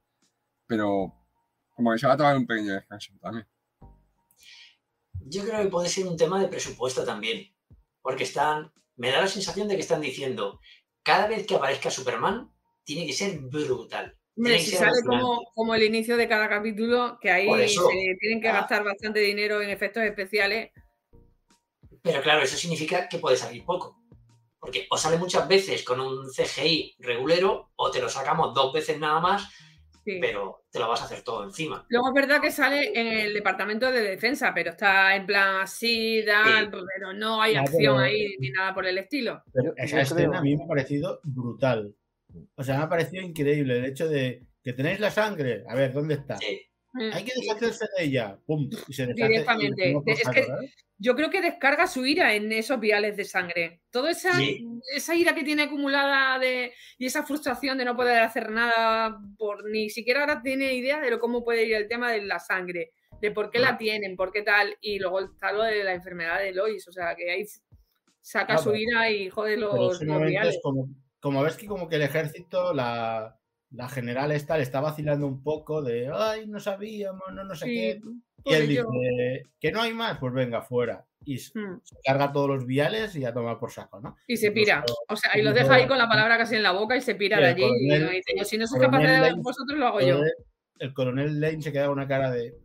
pero 0.68 1.14
como 1.74 1.94
que 1.94 2.00
se 2.00 2.08
va 2.08 2.14
a 2.14 2.18
tomar 2.18 2.36
un 2.36 2.46
pequeño 2.46 2.74
descanso 2.74 3.14
también. 3.22 3.48
Yo 5.26 5.46
creo 5.46 5.64
que 5.64 5.70
puede 5.70 5.88
ser 5.88 6.06
un 6.08 6.18
tema 6.18 6.42
de 6.42 6.50
presupuesto 6.50 7.06
también. 7.06 7.48
Porque 8.02 8.24
están. 8.24 8.72
Me 8.96 9.12
da 9.12 9.22
la 9.22 9.28
sensación 9.28 9.68
de 9.68 9.76
que 9.76 9.82
están 9.82 10.02
diciendo. 10.02 10.60
Cada 11.04 11.28
vez 11.28 11.46
que 11.48 11.56
aparezca 11.56 11.90
Superman, 11.90 12.52
tiene 12.84 13.06
que 13.06 13.14
ser 13.14 13.40
brutal. 13.40 14.16
Que 14.42 14.60
si 14.60 14.72
ser 14.72 14.80
sale 14.80 15.02
como, 15.06 15.42
como 15.54 15.76
el 15.76 15.84
inicio 15.84 16.16
de 16.18 16.28
cada 16.28 16.48
capítulo, 16.50 17.18
que 17.22 17.30
ahí 17.32 17.48
Por 17.48 17.60
eso. 17.60 17.88
se 17.88 17.96
tienen 18.20 18.42
que 18.42 18.50
Ah. 18.50 18.54
gastar 18.54 18.84
bastante 18.84 19.20
dinero 19.20 19.62
en 19.62 19.70
efectos 19.70 20.04
especiales. 20.04 20.72
Pero 22.02 22.22
claro, 22.22 22.42
eso 22.42 22.56
significa 22.58 23.08
que 23.10 23.18
puede 23.20 23.38
salir 23.38 23.66
poco. 23.66 23.98
Porque 24.60 24.88
o 24.90 24.98
sale 24.98 25.18
muchas 25.18 25.48
veces 25.48 25.84
con 25.84 26.00
un 26.00 26.30
CGI 26.30 26.96
regulero, 27.00 27.72
o 27.76 27.92
te 27.92 28.02
lo 28.02 28.10
sacamos 28.10 28.54
dos 28.54 28.74
veces 28.74 29.00
nada 29.00 29.20
más, 29.20 29.48
sí. 30.14 30.18
pero 30.22 30.66
te 30.72 30.80
lo 30.80 30.88
vas 30.88 31.02
a 31.02 31.06
hacer 31.06 31.22
todo 31.24 31.44
encima. 31.44 31.86
Luego 31.90 32.08
es 32.10 32.14
verdad 32.14 32.42
que 32.42 32.52
sale 32.52 32.92
en 33.00 33.08
el 33.08 33.34
departamento 33.34 33.92
de 33.92 34.02
defensa, 34.02 34.52
pero 34.54 34.72
está 34.72 35.16
en 35.16 35.26
plan 35.26 35.62
así, 35.62 36.24
tal, 36.26 36.66
Sí. 36.66 36.72
pero 36.96 37.14
no 37.14 37.42
hay 37.42 37.56
acción 37.56 37.96
pero- 37.96 38.00
ahí 38.00 38.36
ni 38.40 38.50
nada 38.52 38.74
por 38.74 38.86
el 38.86 38.98
estilo. 38.98 39.44
Yo- 39.54 39.74
Esa 39.78 39.96
yo 39.98 40.02
escena 40.04 40.30
creo- 40.30 40.40
a 40.40 40.42
mí 40.42 40.56
me 40.56 40.64
ha 40.64 40.68
parecido 40.68 41.20
brutal. 41.24 41.96
O 42.56 42.64
sea, 42.64 42.78
me 42.78 42.84
ha 42.84 42.90
parecido 42.90 43.24
increíble 43.24 43.80
el 43.80 43.86
hecho 43.86 44.08
de 44.08 44.44
que 44.64 44.74
tenéis 44.74 45.00
la 45.00 45.10
sangre. 45.10 45.64
A 45.68 45.74
ver, 45.76 45.92
¿dónde 45.94 46.14
está? 46.16 46.38
Sí. 46.38 46.62
Hay 47.14 47.24
que 47.24 47.34
deshacerse 47.40 47.86
de 47.98 48.04
ella. 48.06 48.38
¡Pum! 48.46 48.70
Y 48.88 48.94
se 48.94 49.04
y 49.04 49.14
Directamente. 49.14 49.96
Es 50.06 50.30
que-. 50.30 50.48
Yo 51.02 51.16
creo 51.16 51.30
que 51.30 51.40
descarga 51.42 51.88
su 51.88 52.06
ira 52.06 52.34
en 52.34 52.52
esos 52.52 52.78
viales 52.78 53.16
de 53.16 53.24
sangre. 53.24 53.82
Toda 53.90 54.12
esa, 54.12 54.34
Sí. 54.34 54.68
esa 54.94 55.16
ira 55.16 55.34
que 55.34 55.44
tiene 55.46 55.64
acumulada 55.64 56.38
de, 56.40 56.74
y 56.98 57.06
esa 57.06 57.24
frustración 57.24 57.78
de 57.78 57.86
no 57.86 57.96
poder 57.96 58.20
hacer 58.22 58.52
nada, 58.52 59.18
por 59.38 59.70
ni 59.70 59.90
siquiera 59.90 60.20
ahora 60.20 60.42
tiene 60.42 60.74
idea 60.74 61.00
de 61.00 61.10
lo, 61.10 61.20
cómo 61.20 61.42
puede 61.46 61.64
ir 61.66 61.76
el 61.76 61.88
tema 61.88 62.12
de 62.12 62.24
la 62.24 62.38
sangre, 62.40 62.92
de 63.22 63.32
por 63.32 63.50
qué 63.50 63.60
la 63.60 63.78
tienen, 63.78 64.18
por 64.18 64.34
qué 64.34 64.42
tal, 64.42 64.76
y 64.82 65.00
luego 65.00 65.22
está 65.22 65.54
lo 65.54 65.64
de 65.64 65.86
la 65.86 65.94
enfermedad 65.94 66.40
de 66.40 66.52
Lois, 66.52 66.86
o 66.90 66.92
sea, 66.92 67.16
que 67.16 67.32
ahí 67.32 67.46
saca 68.20 68.56
Ah, 68.56 68.58
su 68.58 68.76
ira 68.76 69.10
y 69.10 69.30
jode 69.30 69.56
los, 69.56 70.02
viales. 70.02 70.56
es 70.56 70.62
como, 70.62 70.90
como 71.22 71.44
ves 71.44 71.56
que 71.56 71.66
como 71.66 71.88
que 71.88 71.96
el 71.96 72.02
ejército, 72.02 72.74
la, 72.74 73.39
la 73.72 73.88
general 73.90 74.32
esta 74.32 74.58
le 74.58 74.64
está 74.64 74.82
vacilando 74.82 75.28
un 75.28 75.44
poco 75.44 75.82
de 75.82 76.10
ay, 76.14 76.48
no 76.48 76.60
sabíamos, 76.60 77.22
no, 77.34 77.44
no 77.44 77.56
sé 77.56 77.66
Sí, 77.66 77.74
qué. 77.76 78.02
Y 78.38 78.42
por 78.44 78.54
él 78.54 78.70
ello. 78.72 78.88
dice 78.92 79.44
que 79.60 79.72
no 79.72 79.82
hay 79.82 79.94
más, 79.94 80.18
pues 80.18 80.34
venga, 80.34 80.62
fuera. 80.62 81.06
Y 81.26 81.38
se 81.38 81.60
Mm. 81.60 81.82
se 81.84 81.96
carga 82.04 82.32
todos 82.32 82.48
los 82.50 82.66
viales 82.66 83.16
y 83.16 83.26
a 83.26 83.34
tomar 83.34 83.60
por 83.60 83.72
saco, 83.72 84.00
¿no? 84.00 84.16
Y 84.26 84.38
se 84.38 84.52
pira. 84.52 84.84
O 85.10 85.16
sea, 85.16 85.38
y 85.38 85.42
lo 85.44 85.50
incluso- 85.50 85.64
deja 85.70 85.76
ahí 85.82 85.88
con 85.88 85.98
la 85.98 86.08
palabra 86.08 86.38
casi 86.38 86.56
en 86.56 86.64
la 86.64 86.72
boca 86.72 86.96
y 86.96 87.02
se 87.02 87.16
pira 87.16 87.38
de 87.40 87.48
allí. 87.48 87.64
y 87.64 87.90
coronel- 87.90 88.06
no 88.06 88.10
dice, 88.12 88.34
"Yo, 88.38 88.46
si 88.46 88.58
no 88.58 88.66
soy 88.66 88.80
coronel 88.80 89.02
capaz 89.08 89.14
de 89.14 89.30
Lane- 89.30 89.42
vosotros, 89.44 89.78
lo 89.80 89.88
hago 89.88 90.00
yo. 90.02 90.22
el 90.80 90.94
coronel 90.94 91.40
Lane 91.42 91.62
se 91.62 91.72
queda 91.74 91.88
con 91.88 91.98
una 91.98 92.08
cara 92.08 92.32
de. 92.32 92.56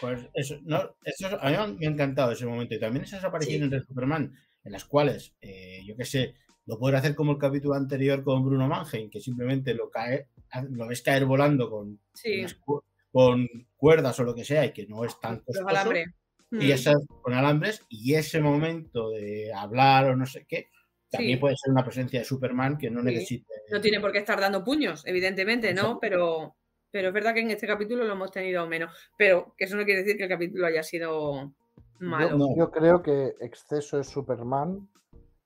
Pues 0.00 0.26
eso, 0.34 0.58
no, 0.64 0.96
eso 1.04 1.28
es- 1.28 1.34
a 1.40 1.66
mí 1.66 1.76
me 1.78 1.86
ha 1.86 1.90
encantado 1.90 2.32
ese 2.32 2.46
momento. 2.46 2.74
Y 2.74 2.80
también 2.80 3.04
esas 3.04 3.22
apariciones 3.22 3.70
de 3.70 3.80
Superman, 3.82 4.32
en 4.64 4.72
las 4.72 4.84
cuales, 4.84 5.34
eh, 5.40 5.80
yo 5.86 5.94
qué 5.96 6.04
sé, 6.04 6.34
lo 6.66 6.78
puedes 6.78 6.98
hacer 6.98 7.14
como 7.14 7.32
el 7.32 7.38
capítulo 7.38 7.74
anterior 7.74 8.22
con 8.22 8.44
Bruno 8.44 8.66
Mannheim, 8.68 9.10
que 9.10 9.20
simplemente 9.20 9.74
lo 9.74 9.90
cae, 9.90 10.28
lo 10.70 10.86
ves 10.86 11.02
caer 11.02 11.24
volando 11.26 11.68
con, 11.70 11.98
Sí, 12.14 12.40
unas 12.40 12.54
cu- 12.54 12.82
con 13.12 13.46
cuerdas 13.76 14.18
o 14.20 14.24
lo 14.24 14.34
que 14.34 14.44
sea, 14.44 14.64
y 14.64 14.72
que 14.72 14.86
no 14.86 15.04
es 15.04 15.18
tan 15.20 15.34
los 15.36 15.44
costoso. 15.44 15.68
alambres. 15.68 16.06
Y 16.50 16.56
Mm. 16.68 16.70
esas 16.72 16.96
con 17.22 17.34
alambres, 17.34 17.82
y 17.88 18.14
ese 18.14 18.40
momento 18.40 19.10
de 19.10 19.52
hablar 19.52 20.10
o 20.10 20.16
no 20.16 20.24
sé 20.26 20.46
qué, 20.48 20.68
también 21.10 21.38
Sí. 21.38 21.40
puede 21.40 21.56
ser 21.56 21.72
una 21.72 21.84
presencia 21.84 22.20
de 22.20 22.24
Superman 22.24 22.76
que 22.78 22.90
no 22.90 23.00
Sí. 23.00 23.06
necesite. 23.06 23.52
No 23.70 23.80
tiene 23.80 24.00
por 24.00 24.12
qué 24.12 24.18
estar 24.18 24.40
dando 24.40 24.62
puños, 24.64 25.04
evidentemente, 25.06 25.72
¿no? 25.74 25.80
Exacto. 25.82 25.98
Pero, 26.00 26.56
pero 26.90 27.08
es 27.08 27.14
verdad 27.14 27.34
que 27.34 27.40
en 27.40 27.50
este 27.50 27.66
capítulo 27.66 28.04
lo 28.04 28.12
hemos 28.12 28.30
tenido 28.30 28.66
menos. 28.68 28.92
Pero 29.18 29.54
que 29.58 29.64
eso 29.64 29.76
no 29.76 29.84
quiere 29.84 30.02
decir 30.02 30.16
que 30.16 30.24
el 30.24 30.28
capítulo 30.28 30.66
haya 30.66 30.82
sido 30.82 31.52
malo. 32.00 32.30
Yo, 32.30 32.36
No. 32.38 32.56
yo 32.56 32.70
creo 32.70 33.02
que 33.02 33.34
exceso 33.40 33.96
de 33.98 34.04
Superman 34.04 34.88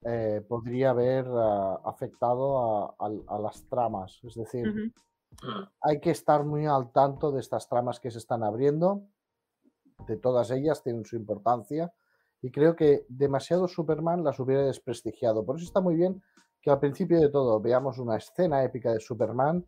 eh, 0.05 0.43
podría 0.49 0.91
haber 0.91 1.27
ah, 1.29 1.81
afectado 1.85 2.59
a, 2.59 2.95
a- 2.99 3.37
a 3.37 3.39
las 3.39 3.65
tramas. 3.69 4.21
Es 4.23 4.35
decir, 4.35 4.69
Ujú. 4.69 4.79
Mm. 5.47 5.69
hay 5.83 6.01
que 6.01 6.11
estar 6.11 6.45
muy 6.45 6.67
al 6.67 6.91
tanto 6.93 7.31
de 7.33 7.41
estas 7.41 7.69
tramas 7.69 8.01
que 8.01 8.11
se 8.11 8.19
están 8.19 8.43
abriendo. 8.43 9.03
De 10.07 10.17
todas 10.17 10.51
ellas 10.51 10.83
tienen 10.83 11.05
su 11.05 11.17
importancia. 11.17 11.93
Y 12.41 12.51
creo 12.53 12.77
que 12.77 13.05
demasiado 13.09 13.67
Superman 13.67 14.23
las 14.23 14.39
hubiera 14.39 14.63
desprestigiado. 14.63 15.45
Por 15.45 15.57
eso 15.57 15.65
está 15.67 15.81
muy 15.81 15.97
bien 15.97 16.23
que 16.63 16.71
al 16.71 16.79
principio 16.79 17.21
de 17.21 17.29
todo 17.31 17.61
veamos 17.61 17.99
una 17.99 18.17
escena 18.17 18.63
épica 18.65 18.93
de 18.93 19.01
Superman, 19.01 19.65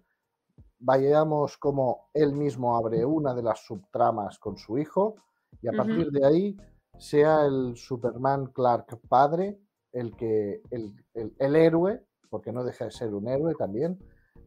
vayamos 0.79 1.57
como 1.59 2.09
él 2.15 2.33
mismo 2.33 2.77
abre 2.77 3.05
una 3.05 3.35
de 3.35 3.43
las 3.43 3.61
subtramas 3.65 4.39
con 4.39 4.57
su 4.57 4.79
hijo 4.79 5.17
y 5.63 5.69
a 5.69 5.73
Ujú. 5.73 5.77
partir 5.79 6.11
de 6.11 6.27
ahí 6.27 6.57
sea 6.99 7.45
el 7.45 7.77
Superman 7.77 8.47
Clark 8.47 8.99
padre 9.09 9.59
el 9.93 10.15
que 10.17 10.63
el, 10.71 10.95
el- 11.15 11.35
el 11.39 11.57
héroe, 11.57 12.05
porque 12.29 12.53
no 12.53 12.65
deja 12.65 12.85
de 12.87 12.91
ser 12.91 13.13
un 13.15 13.29
héroe 13.29 13.55
también, 13.55 13.99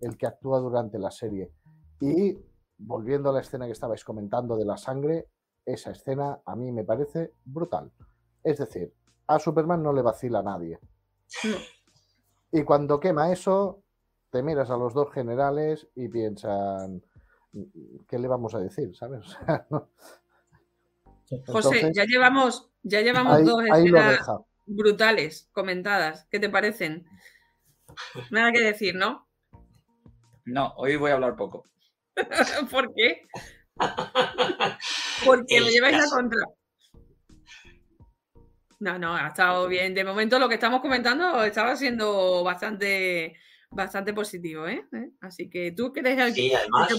el 0.02 0.18
que 0.18 0.28
actúa 0.28 0.60
durante 0.60 0.98
la 1.00 1.12
serie. 1.12 1.52
Y 2.00 2.38
volviendo 2.78 3.30
a 3.30 3.34
la 3.34 3.42
escena 3.42 3.66
que 3.66 3.72
estabais 3.72 4.04
comentando 4.04 4.56
de 4.58 4.66
la 4.66 4.78
sangre, 4.78 5.28
esa 5.66 5.92
escena 5.92 6.40
a 6.46 6.56
mí 6.56 6.72
me 6.72 6.84
parece 6.84 7.34
brutal. 7.46 7.92
Es 8.44 8.58
decir, 8.58 8.94
a 9.28 9.40
Superman 9.40 9.82
no 9.82 9.94
le 9.94 10.02
vacila 10.02 10.40
a 10.40 10.44
nadie. 10.44 10.80
No. 11.46 11.58
Y 12.52 12.64
cuando 12.64 13.00
quema 13.00 13.32
eso, 13.32 13.82
te 14.30 14.44
miras 14.44 14.70
a 14.70 14.78
los 14.78 14.94
dos 14.94 15.12
generales 15.14 15.88
y 15.96 16.08
piensan, 16.10 17.02
¿qué 18.08 18.20
le 18.20 18.28
vamos 18.28 18.54
a 18.56 18.60
decir? 18.60 18.96
¿Sabes? 18.96 19.26
O 19.26 19.30
sea, 19.46 19.66
no. 19.70 19.90
José, 21.48 21.92
ya 21.96 22.04
llevamos, 22.06 22.70
ya 22.84 23.02
llevamos 23.02 23.34
ahí, 23.38 23.44
dos 23.46 23.64
escenas. 23.64 24.28
Brutales 24.66 25.50
comentadas. 25.52 26.28
¿Qué 26.32 26.40
te 26.40 26.50
parecen? 26.50 27.06
Nada 28.32 28.52
que 28.52 28.62
decir, 28.62 28.96
¿no? 28.96 29.28
No, 30.46 30.74
hoy 30.78 30.96
voy 30.96 31.12
a 31.12 31.16
hablar 31.16 31.36
poco. 31.36 31.66
¿Por 32.72 32.94
qué? 32.94 33.22
Porque 35.26 35.60
lo 35.60 35.68
El 35.68 35.74
lleváis 35.74 35.96
a 35.96 36.00
caso- 36.00 36.16
contra. 36.16 36.40
No, 38.80 39.00
no, 39.00 39.16
ha 39.16 39.28
estado 39.28 39.68
bien. 39.68 39.94
De 39.94 40.04
momento 40.04 40.38
lo 40.40 40.50
que 40.50 40.56
estamos 40.56 40.82
comentando 40.82 41.44
estaba 41.46 41.76
siendo 41.78 42.44
bastante, 42.44 43.38
bastante 43.72 44.14
positivo, 44.14 44.68
¿eh? 44.68 44.86
¿Eh? 44.92 45.12
Así 45.22 45.50
que 45.50 45.72
tú 45.72 45.94
crees 45.94 46.18
que 46.18 46.32
Sí, 46.34 46.54
además, 46.54 46.92
en 46.92 46.98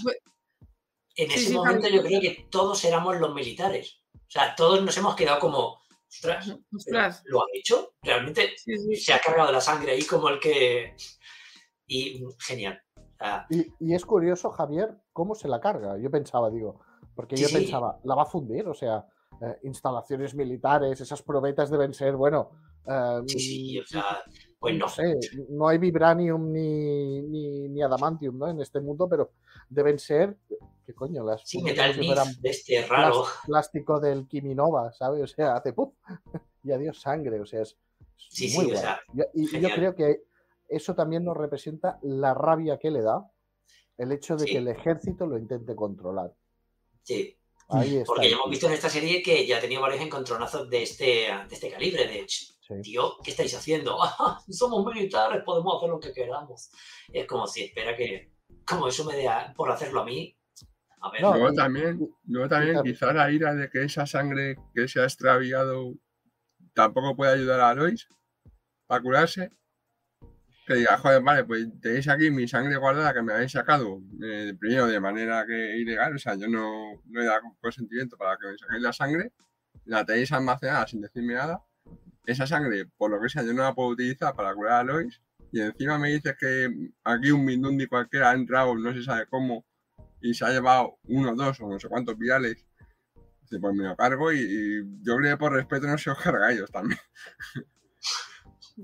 Sí, 1.30 1.34
ese 1.34 1.46
sí, 1.48 1.52
momento 1.52 1.86
yo 1.88 2.02
creo 2.02 2.20
que 2.20 2.46
todos 2.50 2.82
éramos 2.84 3.18
los 3.20 3.34
militares. 3.34 4.00
O 4.14 4.30
sea, 4.30 4.54
todos 4.56 4.82
nos 4.82 4.96
hemos 4.96 5.14
quedado 5.14 5.38
como, 5.38 5.82
ostras, 6.14 6.58
Ostras, 6.74 7.22
¿lo 7.26 7.42
han 7.42 7.48
hecho? 7.54 7.94
Realmente 8.02 8.54
sí, 8.56 8.76
sí. 8.78 8.96
se 8.96 9.12
ha 9.12 9.20
cargado 9.20 9.52
la 9.52 9.60
sangre 9.60 9.92
ahí 9.92 10.04
como 10.04 10.28
el 10.28 10.38
que... 10.40 10.94
Y 11.86 12.24
mm, 12.24 12.28
genial. 12.38 12.80
Y, 13.50 13.66
y 13.80 13.94
es 13.94 14.04
curioso, 14.04 14.50
Javier, 14.50 14.96
cómo 15.12 15.34
se 15.34 15.48
la 15.48 15.60
carga. 15.60 15.96
Yo 15.98 16.10
pensaba, 16.10 16.50
digo, 16.50 16.80
porque 17.14 17.36
Sí, 17.36 17.42
yo 17.42 17.48
sí. 17.48 17.54
pensaba, 17.56 17.98
la 18.04 18.14
va 18.14 18.22
a 18.22 18.26
fundir, 18.26 18.66
o 18.68 18.74
sea, 18.74 19.06
eh, 19.40 19.58
instalaciones 19.64 20.34
militares, 20.34 21.00
esas 21.00 21.22
probetas 21.22 21.70
deben 21.70 21.94
ser, 21.94 22.16
bueno, 22.16 22.50
eh, 22.86 23.20
sí, 23.26 23.38
sí, 23.38 23.78
o 23.80 23.86
sea, 23.86 24.22
pues 24.64 24.78
no. 24.78 24.88
sé, 24.88 25.18
no 25.50 25.68
hay 25.68 25.78
vibranium 25.78 26.52
ni, 26.52 27.22
ni, 27.22 27.68
ni 27.68 27.82
adamantium 27.82 28.38
¿no? 28.38 28.48
en 28.48 28.60
este 28.60 28.80
mundo, 28.80 29.08
pero 29.08 29.32
deben 29.68 29.98
ser, 29.98 30.36
¿qué 30.86 30.94
coño? 30.94 31.24
Las 31.24 31.42
Sí, 31.44 31.62
metal 31.62 31.94
si 31.94 32.40
de 32.40 32.50
este 32.50 32.86
raro. 32.86 33.24
plástico 33.46 34.00
del 34.00 34.26
Kiminova, 34.26 34.92
¿sabes? 34.92 35.22
O 35.22 35.26
sea, 35.26 35.56
hace 35.56 35.72
¡puf! 35.72 35.92
y 36.62 36.72
adiós 36.72 37.00
sangre, 37.00 37.40
o 37.40 37.46
sea, 37.46 37.62
es 37.62 37.76
Sí, 38.16 38.52
muy 38.56 38.66
sí, 38.66 38.72
o 38.72 38.76
sea, 38.76 39.00
Yo- 39.12 39.24
y 39.34 39.60
yo 39.60 39.68
creo 39.74 39.94
que 39.94 40.22
eso 40.68 40.94
también 40.94 41.24
nos 41.24 41.36
representa 41.36 41.98
la 42.02 42.32
rabia 42.34 42.78
que 42.78 42.90
le 42.90 43.02
da 43.02 43.28
el 43.98 44.12
hecho 44.12 44.36
de 44.36 44.46
Sí. 44.46 44.52
que 44.52 44.58
el 44.58 44.68
ejército 44.68 45.26
lo 45.26 45.36
intente 45.38 45.74
controlar. 45.76 46.32
Sí, 47.02 47.36
Ahí 47.68 47.96
está. 47.96 48.06
porque 48.06 48.28
ya 48.30 48.36
hemos 48.36 48.50
visto 48.50 48.66
en 48.66 48.72
esta 48.72 48.88
serie 48.88 49.22
que 49.22 49.46
ya 49.46 49.58
ha 49.58 49.60
tenido 49.60 49.82
varios 49.82 50.00
encontronazos 50.02 50.68
de 50.70 50.82
este, 50.82 51.04
de 51.04 51.46
este 51.50 51.70
calibre, 51.70 52.06
de 52.08 52.24
"Ch, 52.26 52.53
Sí. 52.66 52.74
tío, 52.82 53.16
¿qué 53.22 53.30
estáis 53.32 53.54
haciendo? 53.54 53.98
"Ah, 54.02 54.40
somos 54.48 54.84
militares, 54.86 55.42
podemos 55.44 55.76
hacer 55.76 55.90
lo 55.90 56.00
que 56.00 56.12
queramos. 56.12 56.70
Es 57.12 57.26
como 57.26 57.46
si 57.46 57.64
espera 57.64 57.94
que, 57.96 58.32
como 58.66 58.88
eso 58.88 59.04
me 59.04 59.14
dé 59.16 59.28
por 59.54 59.70
hacerlo 59.70 60.00
a 60.00 60.04
mí. 60.04 60.36
A 61.00 61.10
ver, 61.10 61.20
No, 61.20 61.32
Luego 61.34 61.52
y- 61.52 61.56
también, 61.56 62.08
luego 62.26 62.48
también 62.48 62.82
quizá 62.82 63.12
la 63.12 63.30
ira 63.30 63.54
de 63.54 63.68
que 63.68 63.84
esa 63.84 64.06
sangre 64.06 64.56
que 64.74 64.88
se 64.88 65.00
ha 65.00 65.04
extraviado 65.04 65.92
tampoco 66.72 67.14
puede 67.14 67.34
ayudar 67.34 67.60
a 67.60 67.74
Lois 67.74 68.08
para 68.86 69.02
curarse. 69.02 69.50
Que 70.66 70.76
diga, 70.76 70.96
joder, 70.96 71.22
vale, 71.22 71.44
pues 71.44 71.66
tenéis 71.82 72.08
aquí 72.08 72.30
mi 72.30 72.48
sangre 72.48 72.78
guardada 72.78 73.12
que 73.12 73.20
me 73.20 73.34
habéis 73.34 73.52
sacado 73.52 74.00
eh, 74.24 74.54
primero 74.58 74.86
de 74.86 74.98
manera 74.98 75.44
que 75.46 75.76
ilegal, 75.76 76.14
o 76.14 76.18
sea, 76.18 76.36
yo 76.36 76.48
no, 76.48 77.02
no 77.04 77.20
he 77.20 77.26
dado 77.26 77.42
consentimiento 77.60 78.16
para 78.16 78.38
que 78.38 78.46
me 78.46 78.56
saquéis 78.56 78.80
la 78.80 78.92
sangre, 78.94 79.32
la 79.84 80.06
tenéis 80.06 80.32
almacenada 80.32 80.86
sin 80.86 81.02
decirme 81.02 81.34
nada. 81.34 81.62
Esa 82.26 82.46
sangre, 82.46 82.86
por 82.96 83.10
lo 83.10 83.20
que 83.20 83.28
sea, 83.28 83.42
yo 83.42 83.52
no 83.52 83.62
la 83.62 83.74
puedo 83.74 83.90
utilizar 83.90 84.34
para 84.34 84.54
curar 84.54 84.80
a 84.80 84.84
Lois. 84.84 85.20
Y 85.52 85.60
encima 85.60 85.98
me 85.98 86.08
dices 86.10 86.34
que 86.38 86.68
aquí 87.04 87.30
un 87.30 87.44
Mindundi 87.44 87.86
cualquiera 87.86 88.30
ha 88.30 88.34
entrado, 88.34 88.74
no 88.74 88.92
se 88.92 89.02
sabe 89.02 89.26
cómo, 89.28 89.64
y 90.20 90.34
se 90.34 90.44
ha 90.44 90.48
llevado 90.50 90.98
uno, 91.08 91.34
dos 91.36 91.60
o 91.60 91.68
no 91.68 91.78
sé 91.78 91.88
cuántos 91.88 92.18
viales. 92.18 92.66
Dice, 93.42 93.60
pues 93.60 93.74
me 93.74 93.84
lo 93.84 93.94
cargo 93.94 94.32
y, 94.32 94.38
y 94.40 94.82
yo 95.02 95.16
creo 95.16 95.36
que 95.36 95.38
por 95.38 95.52
respeto 95.52 95.86
no 95.86 95.98
se 95.98 96.10
os 96.10 96.18
carga 96.18 96.46
a 96.46 96.52
ellos 96.52 96.70
también. 96.72 96.98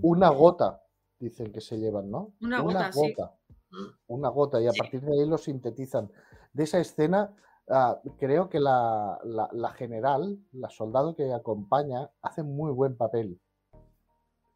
Una 0.02 0.28
gota, 0.30 0.82
dicen 1.18 1.50
que 1.52 1.60
se 1.60 1.78
llevan, 1.78 2.10
¿no? 2.10 2.34
Una 2.40 2.60
gota, 2.60 2.92
sí. 2.92 2.98
gota. 3.00 3.34
Mm. 3.70 3.86
Una 4.08 4.28
gota, 4.28 4.60
y 4.60 4.66
a 4.68 4.72
Sí. 4.72 4.78
partir 4.78 5.00
de 5.00 5.12
ahí 5.12 5.28
lo 5.28 5.38
sintetizan. 5.38 6.10
De 6.52 6.64
esa 6.64 6.78
escena, 6.78 7.34
ah, 7.70 8.00
creo 8.18 8.48
que 8.48 8.60
la, 8.60 9.18
la- 9.24 9.48
la 9.52 9.70
general, 9.70 10.38
la 10.52 10.68
soldado 10.70 11.14
que 11.16 11.32
acompaña, 11.32 12.10
hace 12.22 12.42
muy 12.42 12.72
buen 12.72 12.96
papel. 12.96 13.40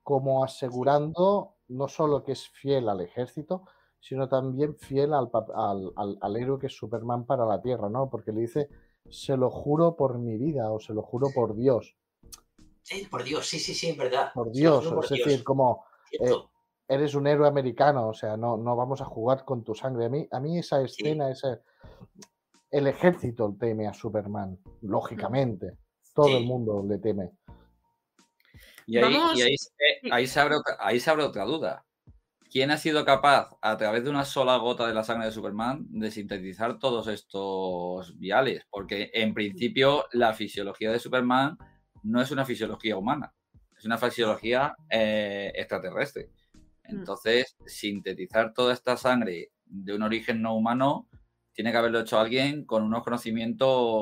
Como 0.02 0.44
asegurando 0.44 1.54
no 1.68 1.88
solo 1.88 2.22
que 2.22 2.32
es 2.32 2.48
fiel 2.50 2.88
al 2.88 3.00
ejército, 3.00 3.64
sino 4.00 4.28
también 4.28 4.76
fiel 4.76 5.14
al, 5.14 5.30
al- 5.54 5.92
al- 5.96 6.18
al 6.20 6.36
héroe 6.36 6.58
que 6.58 6.66
es 6.66 6.76
Superman 6.76 7.24
para 7.24 7.46
la 7.46 7.62
Tierra, 7.62 7.88
¿no? 7.88 8.10
Porque 8.10 8.32
le 8.32 8.42
dice, 8.42 8.68
se 9.08 9.36
lo 9.36 9.48
juro 9.50 9.96
por 9.96 10.18
mi 10.18 10.36
vida 10.36 10.70
o 10.70 10.78
se 10.78 10.92
lo 10.92 11.02
juro 11.02 11.28
por 11.34 11.54
Dios. 11.54 11.96
Sí, 12.82 13.06
por 13.10 13.24
Dios, 13.24 13.46
sí, 13.46 13.58
sí, 13.58 13.72
sí, 13.72 13.88
es 13.90 13.96
verdad. 13.96 14.30
Por 14.34 14.52
Dios, 14.52 14.86
por 14.86 15.04
es 15.04 15.10
Dios, 15.10 15.24
decir, 15.26 15.42
como 15.44 15.86
cierto. 16.10 16.50
eres 16.86 17.14
un 17.14 17.26
héroe 17.26 17.48
americano, 17.48 18.08
o 18.08 18.12
sea, 18.12 18.36
no, 18.36 18.58
no 18.58 18.76
vamos 18.76 19.00
a 19.00 19.06
jugar 19.06 19.46
con 19.46 19.64
tu 19.64 19.74
sangre. 19.74 20.04
A 20.04 20.08
mí, 20.10 20.28
a 20.30 20.38
mí 20.38 20.58
esa 20.58 20.82
escena, 20.82 21.30
ese, 21.30 21.60
el 22.74 22.86
ejército 22.88 23.54
teme 23.58 23.86
a 23.86 23.94
Superman, 23.94 24.58
lógicamente. 24.82 25.78
Todo 26.14 26.38
el 26.38 26.44
mundo 26.44 26.84
le 26.88 26.98
teme. 26.98 27.30
Y 28.86 28.98
ahí, 28.98 29.16
y 29.34 29.42
ahí 29.42 29.56
se- 29.56 29.70
sí. 30.02 30.08
ahí 30.12 30.26
se 30.26 30.40
abre 30.40 30.56
otra, 30.56 30.76
ahí 30.80 31.00
se 31.00 31.10
abre 31.10 31.24
otra 31.24 31.44
duda. 31.44 31.84
¿Quién 32.50 32.70
ha 32.70 32.76
sido 32.76 33.04
capaz, 33.04 33.56
a 33.62 33.76
través 33.76 34.04
de 34.04 34.10
una 34.10 34.24
sola 34.24 34.56
gota 34.58 34.86
de 34.86 34.94
la 34.94 35.02
sangre 35.02 35.26
de 35.26 35.32
Superman, 35.32 35.86
de 35.88 36.10
sintetizar 36.10 36.78
todos 36.78 37.08
estos 37.08 38.16
viales? 38.18 38.64
Porque 38.70 39.10
en 39.14 39.34
principio 39.34 40.04
la 40.12 40.34
fisiología 40.34 40.92
de 40.92 40.98
Superman 41.00 41.56
no 42.02 42.20
es 42.20 42.30
una 42.30 42.44
fisiología 42.44 42.96
humana, 42.96 43.32
es 43.76 43.84
una 43.84 43.98
fisiología 43.98 44.74
eh, 44.90 45.50
extraterrestre. 45.54 46.30
Entonces, 46.84 47.56
sintetizar 47.66 48.52
toda 48.52 48.72
esta 48.74 48.96
sangre 48.96 49.50
de 49.64 49.94
un 49.94 50.02
origen 50.02 50.42
no 50.42 50.54
humano 50.54 51.08
tiene 51.54 51.70
que 51.72 51.78
haberlo 51.78 52.00
hecho 52.00 52.18
alguien 52.18 52.64
con 52.66 52.82
unos 52.82 53.02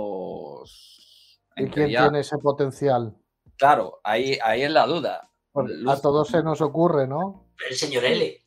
conocimientos. 0.03 1.41
¿Y 1.57 1.61
quién 1.65 1.71
teoría- 1.73 2.03
tiene 2.05 2.21
ese 2.21 2.39
potencial? 2.39 3.15
Claro, 3.57 4.01
ahí, 4.05 4.39
ahí 4.43 4.63
es 4.63 4.71
la 4.71 4.87
duda. 4.87 5.31
Porque 5.53 5.75
a 5.87 6.01
todos 6.01 6.29
se 6.29 6.43
nos 6.43 6.61
ocurre, 6.63 7.07
¿no? 7.07 7.53
El 7.69 7.77
señor 7.77 8.05
L. 8.05 8.39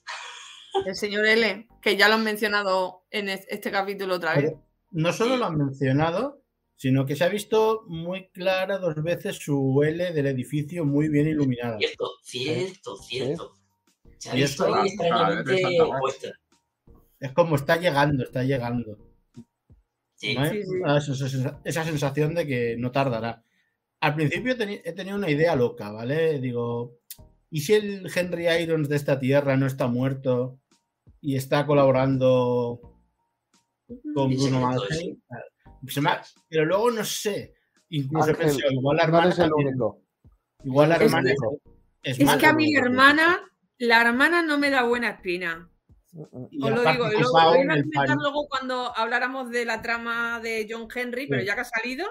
El 0.86 0.96
señor 0.96 1.26
L, 1.26 1.68
que 1.82 1.96
ya 1.96 2.08
lo 2.10 2.16
han 2.16 2.24
mencionado 2.24 3.06
en 3.12 3.30
es- 3.30 3.46
este 3.48 3.72
capítulo 3.72 4.16
otra 4.16 4.36
vez. 4.36 4.54
No 4.92 5.14
solo 5.14 5.38
lo 5.38 5.46
han 5.46 5.58
mencionado, 5.58 6.42
sino 6.76 7.06
que 7.06 7.16
se 7.16 7.24
ha 7.24 7.30
visto 7.30 7.84
muy 7.88 8.30
clara 8.32 8.80
dos 8.80 8.96
veces 9.04 9.38
su 9.38 9.84
L 9.84 10.12
del 10.14 10.26
edificio 10.28 10.84
muy 10.84 11.08
bien 11.10 11.28
iluminada. 11.28 11.78
Cierto, 11.78 12.10
cierto, 12.24 12.98
cierto. 12.98 13.54
Se 14.18 14.32
ha 14.32 14.36
Y 14.36 14.42
visto 14.42 14.66
ahí 14.66 14.74
Ah, 14.76 14.86
extrañamente 14.86 15.62
puesta. 16.00 16.30
Es 17.20 17.32
como 17.32 17.56
está 17.56 17.78
llegando, 17.78 18.24
está 18.24 18.44
llegando. 18.44 18.98
Sí. 20.16 20.36
¿no? 20.36 20.46
Sí, 20.50 20.64
sí. 20.64 20.82
Ah, 20.86 20.98
esa, 21.64 21.84
sensación 21.84 22.36
de 22.36 22.46
que 22.48 22.76
no 22.78 22.92
tardará. 22.92 23.44
Al 24.02 24.16
principio 24.16 24.54
he 24.60 24.94
tenido 24.94 25.16
una 25.18 25.30
idea 25.30 25.56
loca, 25.56 25.92
¿vale? 25.92 26.40
Digo, 26.40 27.00
¿y 27.50 27.62
si 27.62 27.74
el 27.74 28.10
Henry 28.14 28.48
Irons 28.48 28.90
de 28.90 28.96
esta 28.98 29.20
tierra 29.20 29.58
no 29.58 29.66
está 29.66 29.88
muerto 29.88 30.60
y 31.22 31.36
está 31.36 31.66
colaborando 31.66 32.80
con 34.14 34.36
Bruno 34.36 34.60
Mars? 34.62 34.84
ha- 36.06 36.22
Pero 36.50 36.66
luego 36.66 36.92
no 36.92 37.04
sé. 37.04 37.54
Incluso 37.90 38.28
he 38.28 38.32
Ángel, 38.32 38.46
pensado, 38.48 38.72
igual 38.74 38.98
la 38.98 39.04
No 39.04 39.08
hermana 39.08 39.26
eres 39.28 39.40
el 39.40 39.50
también- 39.50 39.68
único. 39.70 40.02
Igual 40.64 40.90
la 40.90 40.96
Es 40.96 41.02
hermana 41.04 41.30
que- 41.30 41.36
es, 42.12 42.20
Es 42.20 42.26
más, 42.26 42.38
que 42.38 42.46
a 42.48 42.54
mi 42.54 42.76
hermana, 42.76 43.40
la 43.78 44.02
hermana 44.02 44.42
no 44.44 44.58
me 44.58 44.70
da 44.70 44.84
buena 44.84 45.10
espina. 45.12 45.70
Y 46.52 46.64
Os 46.64 46.72
ha 46.72 46.76
lo 46.76 46.92
digo, 46.92 47.08
y 47.12 47.22
lo, 47.22 47.30
iba 47.30 47.44
a 47.44 47.56
comentar 47.56 48.10
luego 48.18 48.48
cuando 48.48 48.96
habláramos 48.98 49.50
de 49.50 49.66
la 49.66 49.82
trama 49.82 50.40
de 50.40 50.66
John 50.70 50.88
Henry, 50.94 51.28
pero 51.28 51.42
Sí. 51.42 51.48
ya 51.48 51.56
que 51.56 51.62
ha 51.62 51.66
salido, 51.66 52.08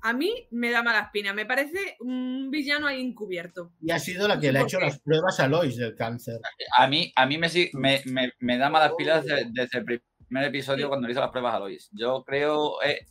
a 0.00 0.12
mí 0.14 0.48
me 0.50 0.70
da 0.70 0.82
mala 0.82 1.00
espina. 1.00 1.32
Me 1.34 1.46
parece 1.46 1.96
un 2.00 2.50
villano 2.50 2.86
ahí 2.86 3.00
encubierto. 3.00 3.72
Y 3.80 3.90
ha 3.92 3.98
sido 3.98 4.26
la 4.26 4.40
que 4.40 4.50
le 4.52 4.58
ha 4.58 4.62
hecho 4.62 4.78
qué. 4.78 4.86
las 4.86 4.98
pruebas 5.00 5.38
a 5.38 5.46
Lois 5.48 5.76
del 5.76 5.94
cáncer. 5.94 6.40
A 6.78 6.86
mí, 6.88 7.12
a 7.14 7.26
mí 7.26 7.38
me, 7.38 7.48
me, 7.74 8.02
me- 8.06 8.32
me 8.40 8.58
da 8.58 8.68
malas 8.70 8.92
pilas 8.96 9.24
desde, 9.24 9.46
desde 9.52 9.78
el 9.78 9.84
primer 10.26 10.44
episodio 10.48 10.86
Sí. 10.86 10.88
cuando 10.88 11.06
le 11.06 11.12
hizo 11.12 11.20
las 11.20 11.30
pruebas 11.30 11.54
a 11.54 11.58
Lois. 11.60 11.88
Yo 11.92 12.24
creo, 12.24 12.82
eh, 12.82 13.06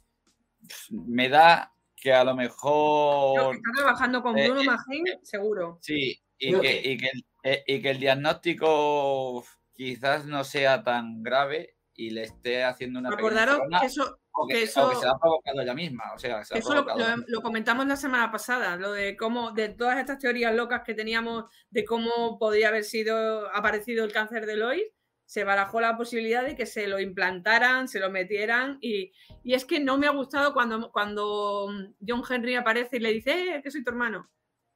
me 0.89 1.29
da 1.29 1.71
que 1.95 2.11
a 2.13 2.23
lo 2.23 2.35
Creo 2.35 2.47
mejor 2.49 3.51
que 3.51 3.57
está 3.57 3.71
trabajando 3.83 4.21
con 4.23 4.37
eh, 4.37 4.45
Bruno 4.49 4.61
eh, 4.61 4.65
Magín, 4.65 5.03
seguro. 5.21 5.77
sí, 5.81 6.19
y 6.39 6.51
que, 6.53 6.59
que- 6.61 6.91
y, 6.91 6.97
que 6.97 7.07
el, 7.13 7.25
eh, 7.43 7.63
y 7.67 7.81
que 7.81 7.89
el 7.91 7.99
diagnóstico 7.99 9.45
quizás 9.85 10.27
no 10.27 10.43
sea 10.43 10.83
tan 10.83 11.23
grave 11.23 11.75
y 11.95 12.11
le 12.11 12.21
esté 12.23 12.63
haciendo 12.63 12.99
una 12.99 13.09
Acordaros 13.09 13.59
que 13.79 13.85
eso, 13.87 14.19
o 14.31 14.47
que, 14.47 14.53
que 14.53 14.59
o 14.59 14.63
que 14.63 14.63
eso- 14.63 14.99
se 14.99 15.05
la 15.07 15.13
ha 15.13 15.19
provocado 15.19 15.59
ella 15.61 15.73
misma. 15.73 16.03
O 16.13 16.19
sea, 16.19 16.43
se 16.43 16.59
Eso 16.59 16.75
lo, 16.75 16.83
lo- 16.83 17.23
lo 17.27 17.41
comentamos 17.41 17.87
la 17.87 17.95
semana 17.95 18.31
pasada, 18.31 18.75
lo 18.75 18.91
de 18.91 19.17
cómo, 19.17 19.53
de 19.53 19.69
todas 19.69 19.97
estas 19.97 20.19
teorías 20.19 20.53
locas 20.53 20.83
que 20.85 20.93
teníamos 20.93 21.45
de 21.71 21.83
cómo 21.83 22.37
podría 22.37 22.67
haber 22.67 22.83
sido 22.83 23.49
aparecido 23.55 24.05
el 24.05 24.13
cáncer 24.13 24.45
de 24.45 24.55
Lois, 24.55 24.83
se 25.25 25.43
barajó 25.43 25.81
la 25.81 25.97
posibilidad 25.97 26.43
de 26.45 26.55
que 26.55 26.65
se 26.67 26.85
lo 26.87 26.99
implantaran, 26.99 27.87
se 27.87 27.99
lo 27.99 28.11
metieran, 28.11 28.77
y, 28.81 29.11
y 29.43 29.53
es 29.55 29.65
que 29.65 29.79
no 29.79 29.97
me 29.97 30.05
ha 30.05 30.11
gustado 30.11 30.53
cuando, 30.53 30.91
cuando 30.91 31.69
John 32.05 32.21
Henry 32.29 32.53
aparece 32.55 32.97
y 32.97 32.99
le 32.99 33.13
dice, 33.13 33.55
eh, 33.55 33.61
que 33.63 33.71
soy 33.71 33.83
tu 33.83 33.89
hermano. 33.89 34.29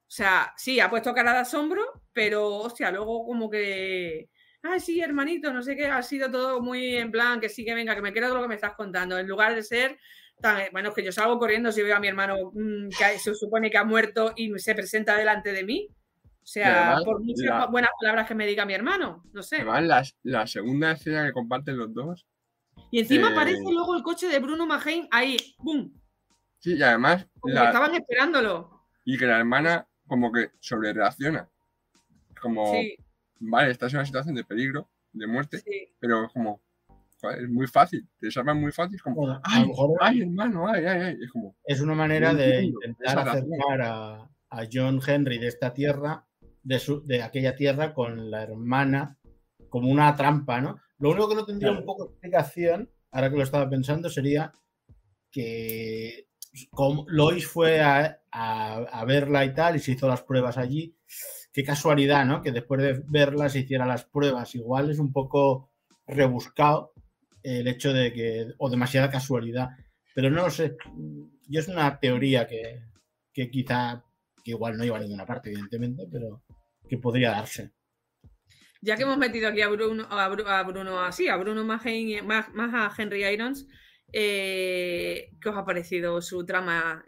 O 0.08 0.12
sea, 0.12 0.54
sí, 0.58 0.80
ha 0.80 0.90
puesto 0.90 1.14
cara 1.14 1.34
de 1.34 1.40
asombro, 1.40 1.84
pero 2.12 2.48
hostia, 2.58 2.90
luego 2.92 3.26
como 3.26 3.50
que. 3.50 4.30
Ay, 4.68 4.80
sí, 4.80 5.00
hermanito, 5.00 5.54
no 5.54 5.62
sé 5.62 5.76
qué, 5.76 5.86
ha 5.88 6.02
sido 6.02 6.30
todo 6.32 6.60
muy 6.62 6.96
en 6.98 7.12
plan, 7.12 7.40
que 7.40 7.50
sí, 7.50 7.64
que 7.64 7.74
venga, 7.76 7.94
que 7.96 8.02
me 8.02 8.12
creo 8.12 8.28
todo 8.30 8.38
lo 8.38 8.42
que 8.44 8.48
me 8.50 8.56
estás 8.56 8.74
contando. 8.76 9.18
En 9.18 9.28
lugar 9.28 9.54
de 9.54 9.62
ser 9.64 10.00
tan. 10.42 10.60
Bueno, 10.72 10.90
es 10.90 10.96
que 10.96 11.04
yo 11.04 11.12
salgo 11.12 11.38
corriendo 11.38 11.72
si 11.72 11.82
veo 11.84 11.96
a 11.96 12.00
mi 12.00 12.08
hermano 12.08 12.52
mm, 12.54 12.90
que 12.90 13.20
se 13.20 13.36
supone 13.36 13.70
que 13.70 13.78
ha 13.78 13.84
muerto 13.84 14.34
y 14.36 14.58
se 14.60 14.74
presenta 14.74 15.16
delante 15.18 15.52
de 15.52 15.64
mí. 15.64 15.88
O 16.24 16.48
sea, 16.48 16.88
además, 16.88 17.04
por 17.06 17.22
muchas 17.22 17.46
la- 17.46 17.66
buenas 17.68 17.92
palabras 18.00 18.28
que 18.28 18.36
me 18.36 18.46
diga 18.48 18.66
mi 18.66 18.74
hermano, 18.74 19.24
no 19.34 19.44
sé. 19.44 19.58
Además, 19.58 19.84
la, 19.84 20.04
la 20.24 20.48
segunda 20.48 20.92
escena 20.94 21.26
que 21.26 21.34
comparten 21.34 21.78
los 21.78 21.94
dos. 21.94 22.26
Y 22.92 23.00
encima 23.00 23.28
eh, 23.30 23.32
aparece 23.32 23.72
luego 23.72 23.96
el 23.96 24.04
coche 24.04 24.28
de 24.28 24.40
Bruno 24.40 24.66
Magén 24.66 25.08
ahí, 25.12 25.38
¡bum! 25.60 25.92
Sí, 26.60 26.76
y 26.76 26.82
además, 26.84 27.28
Como 27.40 27.54
que 27.56 27.64
estaban 27.66 27.94
esperándolo. 27.96 28.82
y 29.06 29.18
que 29.18 29.26
la 29.26 29.38
hermana 29.40 29.88
como 30.08 30.32
que 30.32 30.52
sobre 30.60 30.94
reacciona. 30.94 31.50
Como, 32.42 32.66
Sí, 32.74 32.96
vale, 33.50 33.72
estás 33.72 33.94
en 33.94 34.00
una 34.00 34.06
situación 34.06 34.36
de 34.36 34.44
peligro, 34.44 34.90
de 35.14 35.28
muerte, 35.28 35.60
sí. 35.60 35.88
pero 36.00 36.30
como, 36.34 36.62
joder, 37.22 37.44
es 37.44 37.50
muy 37.50 37.68
fácil, 37.68 38.08
te 38.20 38.30
salvan 38.32 38.60
muy 38.60 38.72
fácil, 38.72 39.02
como, 39.02 39.16
Bueno, 39.16 39.34
a 39.36 39.42
ay, 39.44 39.62
lo 39.64 39.68
mejor 39.70 39.98
ay, 40.02 40.22
hermano, 40.22 40.68
ay, 40.68 40.86
ay, 40.86 41.02
ay, 41.02 41.18
es 41.24 41.32
como, 41.32 41.56
es 41.64 41.82
una 41.82 41.96
manera 41.96 42.32
No 42.34 42.40
de 42.40 42.64
intentar 42.64 43.20
acercar 43.30 43.82
a, 43.82 44.30
a 44.50 44.64
John 44.72 45.00
Henry 45.06 45.38
de 45.38 45.48
esta 45.48 45.74
tierra, 45.74 46.26
de, 46.64 46.80
su, 46.80 47.06
de 47.06 47.22
aquella 47.24 47.56
tierra, 47.56 47.94
con 47.94 48.30
la 48.32 48.44
hermana, 48.44 49.18
como 49.70 49.90
una 49.90 50.16
trampa, 50.16 50.60
¿no? 50.62 50.80
Lo 51.00 51.12
único 51.12 51.28
que 51.30 51.36
no 51.36 51.46
tendría 51.46 51.72
un 51.72 51.86
poco 51.86 52.06
de 52.06 52.12
explicación, 52.12 52.90
ahora 53.12 53.30
que 53.30 53.38
lo 53.38 53.44
estaba 53.44 53.70
pensando, 53.70 54.10
sería 54.10 54.52
que 55.32 56.28
como 56.72 57.06
Lois 57.10 57.46
fue 57.46 57.82
a, 57.82 58.22
a- 58.32 58.78
a 58.78 59.06
verla 59.06 59.44
y 59.46 59.54
tal, 59.54 59.76
y 59.76 59.80
se 59.80 59.92
hizo 59.92 60.08
las 60.08 60.22
pruebas 60.24 60.58
allí. 60.58 60.96
Qué 61.56 61.64
casualidad, 61.64 62.26
¿no? 62.26 62.42
Que 62.42 62.52
después 62.52 62.82
de 62.82 63.02
verla 63.08 63.48
se 63.48 63.60
hiciera 63.60 63.86
las 63.86 64.04
pruebas. 64.04 64.54
Igual 64.56 64.92
es 64.92 65.00
un 65.00 65.14
poco 65.14 65.72
rebuscado 66.06 66.92
el 67.44 67.66
hecho 67.70 67.94
de 67.94 68.12
que, 68.12 68.48
o 68.58 68.70
demasiada 68.70 69.10
casualidad. 69.10 69.70
Pero 70.14 70.30
no 70.30 70.50
sé. 70.50 70.76
Yo 71.48 71.60
es 71.62 71.70
una 71.70 71.98
teoría 71.98 72.46
que, 72.46 72.82
que 73.32 73.50
quizá, 73.50 74.04
que 74.44 74.52
igual 74.52 74.76
no 74.78 74.84
lleva 74.84 74.98
a 74.98 75.00
ninguna 75.00 75.26
parte, 75.26 75.50
evidentemente, 75.50 76.04
pero 76.12 76.44
que 76.90 76.98
podría 76.98 77.32
darse. 77.32 77.72
Ya 78.82 78.98
que 78.98 79.04
hemos 79.04 79.18
metido 79.18 79.48
aquí 79.48 79.62
a 79.62 79.70
Bruno, 79.70 80.06
a, 80.10 80.30
Bru- 80.30 80.48
a 80.48 80.62
Bruno 80.64 81.00
así, 81.00 81.30
a 81.30 81.38
Bruno 81.38 81.64
más, 81.64 81.84
más, 82.26 82.54
más 82.54 82.74
a 82.74 83.02
Henry 83.02 83.26
Irons, 83.26 83.66
eh, 84.12 85.32
¿qué 85.42 85.50
os 85.50 85.58
ha 85.58 85.66
parecido 85.66 86.22
su 86.22 86.46
trama? 86.46 87.04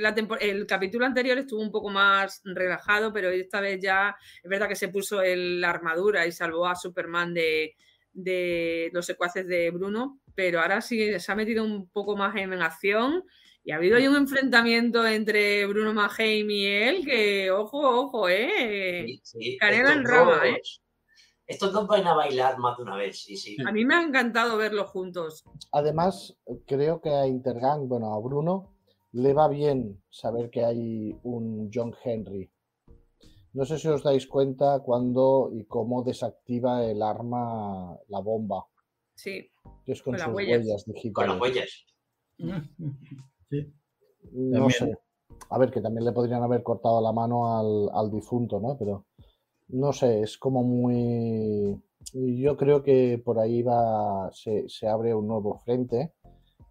La 0.00 0.14
el 0.40 0.66
capítulo 0.66 1.04
anterior 1.06 1.38
estuvo 1.38 1.60
un 1.60 1.70
poco 1.70 1.90
más 1.90 2.40
relajado, 2.44 3.12
pero 3.12 3.28
esta 3.30 3.60
vez 3.60 3.80
ya 3.80 4.16
es 4.42 4.48
verdad 4.48 4.68
que 4.68 4.76
se 4.76 4.88
puso 4.88 5.20
el- 5.22 5.60
la 5.60 5.70
armadura 5.70 6.26
y 6.26 6.32
salvó 6.32 6.66
a 6.66 6.74
Superman 6.76 7.34
de, 7.34 7.74
de 8.12 8.90
los 8.92 9.06
secuaces 9.06 9.46
de 9.46 9.70
Bruno, 9.70 10.20
pero 10.34 10.60
ahora 10.60 10.80
sí 10.80 11.18
se 11.18 11.32
ha 11.32 11.34
metido 11.34 11.64
un 11.64 11.88
poco 11.90 12.16
más 12.16 12.34
en 12.36 12.52
acción. 12.54 13.24
Y 13.62 13.72
ha 13.72 13.76
habido 13.76 13.98
ahí 13.98 14.08
un 14.08 14.16
enfrentamiento 14.16 15.06
entre 15.06 15.66
Bruno 15.66 15.92
Maheim 15.92 16.50
y 16.50 16.64
él, 16.64 17.04
que 17.04 17.50
ojo, 17.50 17.78
ojo, 17.78 18.26
eh. 18.30 19.04
Sí, 19.06 19.20
sí. 19.22 19.56
Canela 19.58 19.92
en 19.92 20.04
rama, 20.04 20.48
¿eh? 20.48 20.60
Estos 21.50 21.72
dos 21.72 21.86
van 21.88 22.06
a 22.06 22.14
bailar 22.14 22.58
más 22.58 22.76
de 22.76 22.84
una 22.84 22.96
vez, 22.96 23.22
sí, 23.24 23.36
sí. 23.36 23.56
A 23.66 23.72
mí 23.72 23.84
me 23.84 23.96
ha 23.96 24.02
encantado 24.02 24.56
verlos 24.56 24.88
juntos. 24.90 25.44
Además, 25.72 26.36
creo 26.64 27.00
que 27.00 27.10
a 27.10 27.26
Intergang, 27.26 27.88
bueno, 27.88 28.14
a 28.14 28.20
Bruno, 28.20 28.72
le 29.12 29.32
va 29.34 29.48
bien 29.48 30.00
saber 30.10 30.48
que 30.50 30.64
hay 30.64 31.18
un 31.24 31.68
John 31.74 31.92
Henry. 32.04 32.48
No 33.52 33.64
sé 33.64 33.78
si 33.78 33.88
os 33.88 34.04
dais 34.04 34.28
cuenta 34.28 34.78
cuándo 34.78 35.50
y 35.52 35.64
cómo 35.64 36.04
desactiva 36.04 36.84
el 36.84 37.02
arma, 37.02 37.98
la 38.08 38.20
bomba, 38.20 38.66
Sí, 39.16 39.50
que 39.84 39.92
es 39.92 40.02
con, 40.02 40.14
Con 40.14 40.24
sus 40.24 40.32
huellas. 40.34 40.58
huellas, 40.60 40.84
Con 40.84 40.94
digitales. 40.94 41.30
las 41.30 41.40
huellas. 41.40 41.86
Sí. 43.50 43.74
No 44.32 44.52
También. 44.52 44.70
sé. 44.70 44.98
A 45.50 45.58
ver, 45.58 45.72
que 45.72 45.80
también 45.80 46.04
le 46.04 46.12
podrían 46.12 46.42
haber 46.44 46.62
cortado 46.62 47.00
la 47.02 47.10
mano 47.12 47.58
al, 47.58 47.90
al 47.92 48.10
difunto, 48.10 48.60
¿no? 48.60 48.78
Pero 48.78 49.06
no 49.72 49.92
sé, 49.92 50.22
es 50.22 50.38
como 50.38 50.62
muy. 50.62 51.80
Yo 52.12 52.56
creo 52.56 52.82
que 52.82 53.20
por 53.24 53.38
ahí 53.38 53.62
va, 53.62 54.30
se, 54.32 54.68
se 54.68 54.88
abre 54.88 55.14
un 55.14 55.26
nuevo 55.28 55.60
frente. 55.64 56.12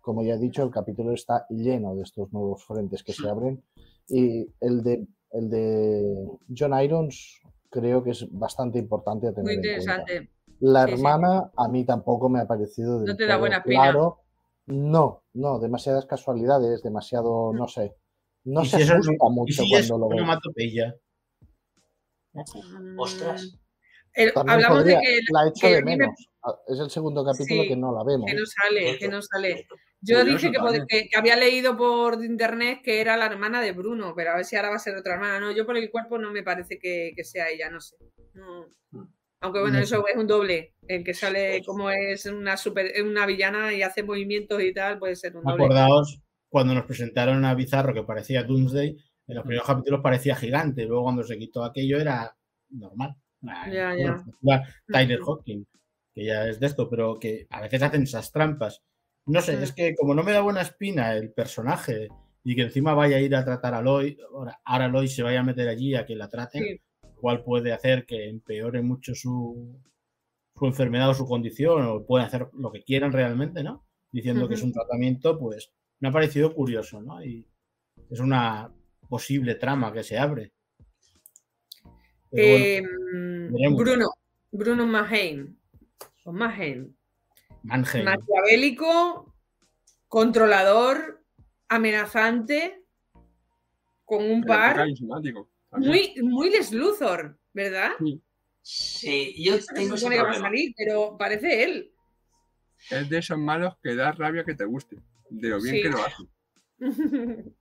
Como 0.02 0.24
ya 0.24 0.34
he 0.36 0.40
dicho, 0.40 0.64
el 0.64 0.72
capítulo 0.72 1.14
está 1.14 1.46
lleno 1.50 1.96
de 1.96 2.04
estos 2.04 2.32
nuevos 2.34 2.64
frentes 2.66 3.04
que 3.04 3.14
se 3.14 3.30
abren. 3.30 3.64
Y 4.08 4.48
el 4.60 4.82
de, 4.84 5.08
el 5.32 5.50
de 5.50 6.28
John 6.58 6.74
Irons 6.82 7.42
creo 7.70 8.04
que 8.04 8.12
es 8.12 8.28
bastante 8.32 8.80
importante 8.80 9.28
a 9.28 9.34
tener 9.34 9.44
muy 9.46 9.54
en 9.56 9.62
cuenta. 9.62 10.02
interesante. 10.02 10.30
La 10.62 10.86
Sí, 10.86 10.92
sí. 10.92 10.94
hermana 10.98 11.52
a 11.56 11.68
mí 11.70 11.86
tampoco 11.86 12.28
me 12.28 12.40
ha 12.40 12.48
parecido 12.48 13.00
del 13.00 13.10
No 13.10 13.16
te 13.16 13.28
da 13.28 13.38
buena 13.38 13.62
claro 13.62 14.20
No, 14.66 15.22
no, 15.34 15.60
demasiadas 15.60 16.06
casualidades, 16.06 16.82
demasiado, 16.84 17.54
no 17.54 17.68
sé. 17.68 17.96
No 18.46 18.62
¿Y 18.64 18.66
se 18.66 18.78
si 18.78 18.82
es- 18.84 18.90
asusta 18.92 19.14
¿Y 19.26 19.30
mucho 19.32 19.64
si 19.64 19.74
es 19.76 19.88
cuando 19.90 19.98
lo 19.98 20.10
ve. 20.10 20.22
Ostras. 22.98 23.58
El- 24.14 24.32
hablamos 24.36 24.80
podría- 24.80 24.98
de 25.00 25.04
que, 25.06 25.20
la 25.32 25.46
he 25.46 25.50
hecho 25.50 25.68
que 25.68 25.76
de 25.76 25.84
me- 25.84 25.98
menos. 25.98 26.16
Ah, 26.44 26.54
Es 26.68 26.80
el 26.80 26.90
segundo 26.90 27.24
capítulo 27.24 27.64
Sí, 27.64 27.68
que 27.68 27.76
no 27.76 27.94
la 27.94 28.04
vemos. 28.04 28.26
que 28.30 28.34
no 28.38 28.46
sale, 28.46 28.98
que 28.98 29.08
no 29.08 29.22
sale. 29.22 29.68
Yo 30.02 30.20
Curioso 30.20 30.48
dije 30.48 30.52
que, 30.52 30.86
que- 30.88 31.10
que 31.10 31.18
había 31.18 31.36
leído 31.36 31.76
por 31.78 32.24
internet 32.24 32.80
que 32.84 33.02
era 33.02 33.18
la 33.18 33.26
hermana 33.26 33.62
de 33.62 33.74
Bruno, 33.74 34.14
pero 34.16 34.32
a 34.32 34.36
ver 34.38 34.46
si 34.46 34.56
ahora 34.56 34.70
va 34.70 34.76
a 34.78 34.80
ser 34.80 34.96
otra 34.96 35.16
hermana. 35.16 35.40
No, 35.40 35.52
yo 35.52 35.66
por 35.66 35.76
el 35.78 35.92
cuerpo 35.92 36.18
no 36.18 36.32
me 36.32 36.42
parece 36.44 36.80
que, 36.80 37.12
que 37.16 37.24
sea 37.24 37.50
ella, 37.50 37.70
no 37.70 37.82
sé. 37.82 37.98
No. 38.34 38.68
Aunque 39.42 39.60
bueno, 39.62 39.78
No 39.78 39.84
eso 39.84 40.06
es 40.08 40.16
un 40.16 40.28
doble. 40.28 40.74
El 40.88 41.04
que 41.04 41.14
sale 41.14 41.62
como 41.66 41.90
es 41.92 42.26
una 42.26 42.58
super, 42.58 42.92
una 43.04 43.26
villana 43.26 43.74
y 43.74 43.82
hace 43.84 44.04
movimientos 44.04 44.62
y 44.64 44.74
tal, 44.74 44.98
puede 45.00 45.16
ser 45.16 45.36
un 45.38 45.44
doble. 45.44 45.66
Acordaos 45.66 46.20
cuando 46.50 46.74
nos 46.74 46.86
presentaron 46.86 47.46
a 47.46 47.54
Bizarro 47.54 47.94
que 47.94 48.04
parecía 48.04 48.44
Doomsday, 48.44 48.98
en 49.30 49.36
los 49.36 49.44
primeros 49.46 49.68
capítulos 49.68 50.02
parecía 50.02 50.36
gigante, 50.36 50.86
luego 50.86 51.04
cuando 51.04 51.24
se 51.24 51.38
quitó 51.38 51.64
aquello 51.64 52.00
era 52.00 52.36
normal. 52.72 53.16
Ah, 53.48 53.70
Ya, 53.72 53.94
bueno, 53.96 54.24
ya. 54.26 54.34
igual 54.42 54.64
Tyler 54.88 55.22
Ujú. 55.22 55.32
Hawking, 55.36 55.66
que 56.14 56.26
ya 56.26 56.48
es 56.48 56.60
de 56.60 56.66
esto, 56.68 56.90
pero 56.90 57.18
que 57.20 57.48
a 57.50 57.62
veces 57.62 57.82
hacen 57.84 58.04
esas 58.04 58.32
trampas. 58.32 58.82
No 59.28 59.40
sé, 59.42 59.56
Mm. 59.58 59.64
es 59.64 59.72
que 59.74 59.96
como 59.96 60.14
no 60.16 60.24
me 60.24 60.32
da 60.32 60.42
buena 60.42 60.62
espina 60.62 61.14
el 61.16 61.32
personaje 61.32 62.10
y 62.44 62.56
que 62.56 62.64
encima 62.64 62.94
vaya 62.96 63.18
a 63.18 63.22
ir 63.22 63.36
a 63.36 63.46
tratar 63.46 63.76
a 63.76 63.82
Lois, 63.82 64.18
ahora, 64.34 64.60
ahora 64.66 64.88
Lois 64.88 65.16
se 65.16 65.24
vaya 65.24 65.42
a 65.42 65.44
meter 65.44 65.68
allí 65.70 65.94
a 65.96 66.06
que 66.06 66.16
la 66.16 66.28
traten, 66.28 66.64
Sí. 66.64 66.82
igual 67.18 67.44
puede 67.44 67.72
hacer 67.72 68.06
que 68.08 68.28
empeore 68.30 68.82
mucho 68.82 69.14
su, 69.14 69.80
su 70.56 70.66
enfermedad 70.66 71.10
o 71.12 71.14
su 71.14 71.28
condición, 71.28 71.86
o 71.86 72.06
pueden 72.06 72.26
hacer 72.28 72.50
lo 72.54 72.72
que 72.72 72.84
quieran 72.84 73.12
realmente, 73.14 73.64
¿no? 73.64 73.86
Diciendo 74.12 74.48
que 74.48 74.56
es 74.56 74.64
un 74.64 74.74
tratamiento, 74.74 75.38
pues 75.38 75.72
me 76.00 76.10
ha 76.10 76.12
parecido 76.12 76.54
curioso, 76.56 77.00
¿no? 77.02 77.24
Y 77.24 77.48
es 78.10 78.20
una 78.20 78.74
posible 79.10 79.56
trama 79.56 79.92
que 79.92 80.04
se 80.04 80.18
abre. 80.18 80.54
Bueno, 82.32 82.56
Eh, 82.56 82.82
veremos. 83.52 83.80
Bruno, 83.84 84.06
Bruno 84.52 84.86
Mahein. 84.86 85.60
O 86.26 86.32
Mahein. 86.32 86.96
Mannheim. 87.64 88.06
Maquiavélico, 88.06 89.36
controlador, 90.08 91.24
amenazante, 91.68 92.84
con 94.06 94.24
un 94.30 94.44
par. 94.44 94.86
Muy, 95.72 96.14
muy 96.22 96.50
Les 96.52 96.72
Luthor, 96.72 97.38
¿verdad? 97.54 97.92
Sí, 98.62 99.36
yo 99.44 99.58
tengo 99.74 99.98
se 99.98 100.06
ese 100.06 100.16
que 100.16 100.22
va 100.24 100.32
a 100.32 100.34
salir, 100.36 100.74
pero 100.78 101.18
parece 101.18 101.64
él. 101.64 101.92
Es 102.92 103.10
de 103.10 103.18
esos 103.18 103.38
malos 103.38 103.76
que 103.82 103.96
da 103.96 104.12
rabia 104.12 104.44
que 104.46 104.54
te 104.56 104.66
guste. 104.66 104.98
De 105.30 105.50
lo 105.50 105.62
bien 105.62 105.76
Sí. 105.76 105.82
que 105.82 105.90
lo 105.90 105.98
hace. 106.00 106.24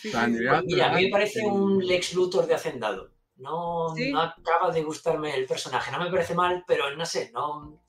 Sí, 0.00 0.10
sea, 0.10 0.22
a 0.22 0.26
sí, 0.26 0.32
sí. 0.32 0.38
nivel 0.38 0.64
Mira, 0.66 0.90
a 0.90 0.94
mí 0.96 1.04
me 1.04 1.10
parece 1.10 1.44
un 1.44 1.84
Lex 1.86 2.14
Luthor 2.14 2.46
de 2.46 2.54
Hacendado. 2.54 3.10
No, 3.36 3.94
Sí. 3.96 4.12
no 4.12 4.20
acaba 4.20 4.70
de 4.70 4.82
gustarme 4.82 5.34
el 5.34 5.46
personaje. 5.46 5.90
No 5.92 5.98
me 6.02 6.10
parece 6.10 6.34
mal, 6.34 6.64
pero 6.66 6.94
no 6.96 7.06
sé, 7.06 7.30
no. 7.32 7.82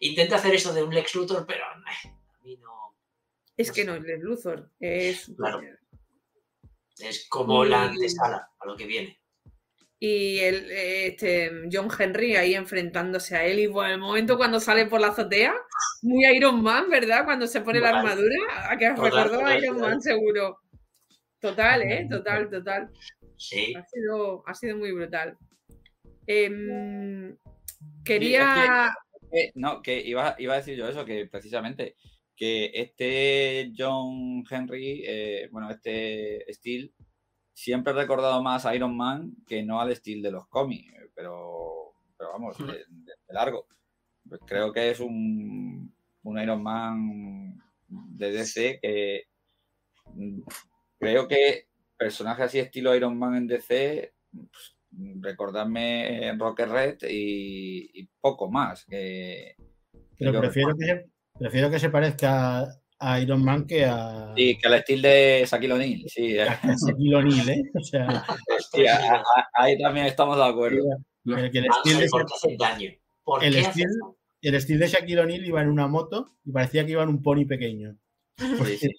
Intenta 0.00 0.36
hacer 0.36 0.54
eso 0.54 0.72
de 0.72 0.82
un 0.82 0.94
Lex 0.94 1.14
Luthor, 1.14 1.44
pero 1.46 1.64
eh, 1.64 2.08
a 2.08 2.44
mí 2.44 2.56
no. 2.56 2.94
Es 3.56 3.72
que 3.72 3.84
no 3.84 3.94
es 3.94 4.02
Les 4.02 4.20
Luthor, 4.20 4.70
es 4.80 5.30
Claro. 5.36 5.60
Es 6.98 7.26
como 7.28 7.64
Y- 7.64 7.68
la 7.70 7.84
antesala 7.84 8.50
a 8.58 8.66
lo 8.66 8.76
que 8.76 8.86
viene. 8.86 9.18
Y 10.02 10.38
el, 10.38 10.70
este, 10.70 11.50
John 11.70 11.88
Henry 11.98 12.34
ahí 12.36 12.54
enfrentándose 12.54 13.36
a 13.36 13.44
él. 13.44 13.58
Y 13.58 13.66
bueno, 13.66 13.92
el 13.94 14.00
momento 14.00 14.38
cuando 14.38 14.58
sale 14.58 14.86
por 14.86 14.98
la 15.00 15.08
azotea, 15.08 15.54
muy 16.02 16.24
Iron 16.34 16.62
Man, 16.62 16.88
¿verdad? 16.88 17.24
Cuando 17.26 17.46
se 17.46 17.60
pone 17.60 17.80
la 17.80 17.90
armadura, 17.98 18.70
a 18.70 18.78
que 18.78 18.88
os 18.90 18.98
recordó 18.98 19.44
a 19.44 19.56
Iron. 19.58 19.78
Man 19.78 20.00
seguro. 20.00 20.58
Total, 21.40 21.82
¿eh? 21.82 22.06
Total, 22.10 22.50
total. 22.50 22.90
Sí. 23.36 23.74
Ha 23.74 23.84
sido, 23.86 24.42
ha 24.46 24.54
sido 24.54 24.76
muy 24.76 24.92
brutal. 24.92 25.36
Em, 26.26 27.36
quería. 28.04 28.94
No, 29.54 29.80
que 29.80 30.00
iba, 30.00 30.34
iba 30.38 30.54
a 30.54 30.56
decir 30.58 30.76
yo 30.76 30.88
eso, 30.88 31.04
que 31.04 31.26
precisamente 31.26 31.96
que 32.36 32.70
este 32.74 33.72
John 33.76 34.44
Henry, 34.50 35.02
eh, 35.06 35.48
bueno, 35.52 35.70
este 35.70 36.44
Steel, 36.52 36.92
siempre 37.52 37.92
he 37.92 37.96
recordado 37.96 38.42
más 38.42 38.64
a 38.66 38.74
Iron 38.74 38.96
Man 38.96 39.34
que 39.46 39.62
no 39.62 39.80
al 39.80 39.94
Steel 39.94 40.22
de 40.22 40.32
los 40.32 40.46
cómics, 40.48 40.92
pero, 41.14 41.92
pero 42.18 42.32
vamos, 42.32 42.56
de, 42.58 42.64
Ujú. 42.64 42.72
de- 42.72 42.78
de 43.04 43.34
largo. 43.34 43.66
Pues 44.28 44.40
creo 44.46 44.72
que 44.72 44.90
es 44.90 45.00
un, 45.00 45.94
un 46.22 46.38
Iron 46.40 46.62
Man 46.62 47.58
de 47.88 48.30
DC 48.32 48.78
que 48.80 49.24
creo 51.00 51.26
que 51.26 51.66
personajes 51.96 52.46
así 52.46 52.58
estilo 52.60 52.94
Iron 52.94 53.18
Man 53.18 53.34
en 53.34 53.46
DC, 53.48 54.12
pues, 54.30 54.76
recordadme 55.20 56.28
en 56.28 56.38
Rocket 56.38 56.68
Red 56.68 56.98
y, 57.08 57.90
y 58.00 58.08
poco 58.20 58.50
más. 58.50 58.84
Que, 58.84 59.54
Pero 60.18 60.40
prefiero 60.40 60.76
que, 60.76 60.84
se, 60.86 61.06
prefiero 61.38 61.70
que 61.70 61.78
se 61.78 61.90
parezca 61.90 62.60
a, 62.60 62.68
a 62.98 63.20
Iron 63.20 63.42
Man 63.44 63.66
que 63.66 63.84
a, 63.84 64.32
Sí, 64.36 64.58
que 64.58 64.68
el 64.68 64.74
estilo 64.74 65.08
de 65.08 65.46
Shaquille 65.50 65.72
O'Neal, 65.72 66.02
sí, 66.06 66.36
eh, 66.38 66.46
Shaquille 66.86 67.14
O'Neal, 67.16 67.48
¿eh? 67.48 67.62
O 67.74 67.82
sea, 67.82 68.24
sí, 68.72 68.86
a- 68.86 68.96
a- 69.14 69.16
a- 69.16 69.48
ahí 69.54 69.78
también 69.78 70.06
estamos 70.06 70.36
de 70.36 70.44
acuerdo. 70.44 70.78
el, 71.26 71.50
que 71.50 71.58
estilo 71.60 71.98
de, 72.00 72.08
por 72.08 72.26
qué 72.26 72.32
hace 72.34 72.56
daño. 72.58 72.90
¿Por 73.24 73.44
el 73.44 73.52
qué 73.54 73.60
hace 73.60 73.68
estilo- 73.70 73.88
daño? 74.04 74.16
el 74.42 74.54
estilo 74.54 74.78
de 74.80 74.88
Shaquille 74.88 75.20
O'Neal 75.20 75.44
iba 75.46 75.62
en 75.62 75.68
una 75.68 75.86
moto 75.86 76.36
y 76.44 76.50
parecía 76.52 76.84
que 76.84 76.92
iba 76.92 77.02
en 77.02 77.10
un 77.10 77.22
pony 77.22 77.44
pequeño. 77.46 77.96
Sí, 78.38 78.76
sí. 78.78 78.90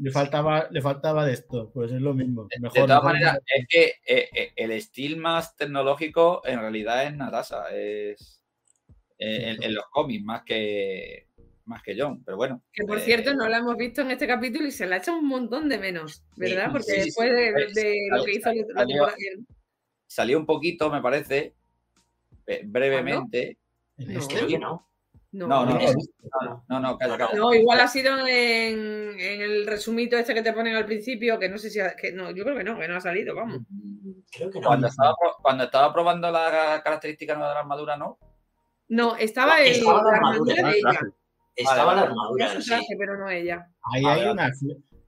Le 0.00 0.10
faltaba, 0.12 0.68
le 0.70 0.80
faltaba 0.80 1.24
de 1.26 1.32
esto, 1.32 1.70
pues 1.72 1.90
es 1.90 2.00
lo 2.00 2.14
mismo. 2.14 2.44
De 2.44 2.68
todas 2.68 2.88
mejor- 2.88 3.04
maneras, 3.04 3.38
es 3.54 3.66
que 3.68 3.84
eh, 4.06 4.28
eh, 4.32 4.52
el 4.56 4.70
estilo 4.70 5.16
más 5.16 5.56
tecnológico 5.56 6.40
en 6.44 6.60
realidad 6.60 7.04
es 7.04 7.16
Natasha, 7.16 7.64
es 7.74 8.40
eh, 9.18 9.50
en, 9.56 9.62
en 9.62 9.74
los 9.74 9.84
cómics 9.90 10.24
más 10.24 10.42
que 10.44 11.26
más 11.64 11.82
que 11.82 11.94
John, 12.00 12.22
pero 12.24 12.36
bueno. 12.38 12.62
Que 12.72 12.84
por 12.86 12.96
eh, 12.98 13.02
cierto, 13.02 13.34
no 13.34 13.46
la 13.48 13.58
hemos 13.58 13.76
visto 13.76 14.00
en 14.00 14.10
este 14.12 14.26
capítulo 14.26 14.66
y 14.66 14.70
se 14.70 14.86
la 14.86 14.94
ha 14.96 14.98
hecho 15.00 15.14
un 15.16 15.26
montón 15.26 15.68
de 15.68 15.76
menos, 15.78 16.22
¿verdad? 16.36 16.66
sí, 16.66 16.70
Porque 16.72 16.84
sí, 16.92 16.92
sí. 17.00 17.04
después 17.06 17.30
de, 17.30 17.80
de 17.82 18.08
lo 18.10 18.24
que 18.24 18.32
hizo 18.32 18.48
la 18.52 18.64
Salió- 18.64 18.86
temporada. 18.86 19.16
Salió 20.06 20.38
un 20.38 20.46
poquito, 20.46 20.90
me 20.90 21.02
parece, 21.02 21.54
brevemente. 22.64 23.58
en 23.98 24.14
No. 24.14 24.20
este- 24.20 24.58
no. 24.58 24.88
No, 25.32 25.46
No, 25.46 25.66
no, 25.66 25.72
no, 25.74 25.78
no, 25.78 25.92
No, 26.40 26.64
no, 26.68 26.80
no, 26.80 26.98
calla, 26.98 27.18
calla. 27.18 27.34
No, 27.38 27.52
igual 27.52 27.80
ha 27.80 27.88
sido 27.88 28.18
en, 28.26 29.18
en 29.20 29.40
el 29.42 29.66
resumito 29.66 30.16
este 30.16 30.32
que 30.34 30.42
te 30.42 30.52
ponen 30.54 30.74
al 30.74 30.86
principio, 30.86 31.38
que 31.38 31.48
no 31.50 31.58
sé 31.58 31.68
si. 31.70 31.80
ha- 31.80 31.94
que 31.94 32.12
no, 32.12 32.30
yo 32.30 32.44
creo 32.44 32.56
que 32.56 32.64
no, 32.64 32.78
que 32.78 32.88
no 32.88 32.96
ha 32.96 33.00
salido, 33.00 33.34
vamos. 33.34 33.60
Creo 34.32 34.50
que 34.50 34.60
no. 34.60 34.66
Cuando 34.68 34.86
estaba, 34.86 35.14
cuando 35.42 35.64
estaba 35.64 35.92
probando 35.92 36.30
la 36.30 36.80
característica 36.82 37.34
nueva 37.34 37.48
de 37.50 37.54
la 37.54 37.60
armadura, 37.60 37.96
¿no? 37.96 38.18
No, 38.88 39.16
estaba 39.16 39.60
el, 39.60 39.72
Estaba 39.72 40.02
la 40.02 40.10
la 40.12 40.16
armadura, 40.16 40.54
armadura 40.54 40.70
de 40.70 40.78
ella. 40.78 40.90
traje. 40.90 41.06
Estaba 41.56 41.94
la 41.94 42.02
armadura, 42.02 42.48
su 42.54 42.62
sí. 42.62 42.68
traje, 42.70 42.96
pero 42.98 43.18
no 43.18 43.28
ella. 43.28 43.68
Ahí 43.82 44.04
hay 44.06 44.24
una, 44.30 44.50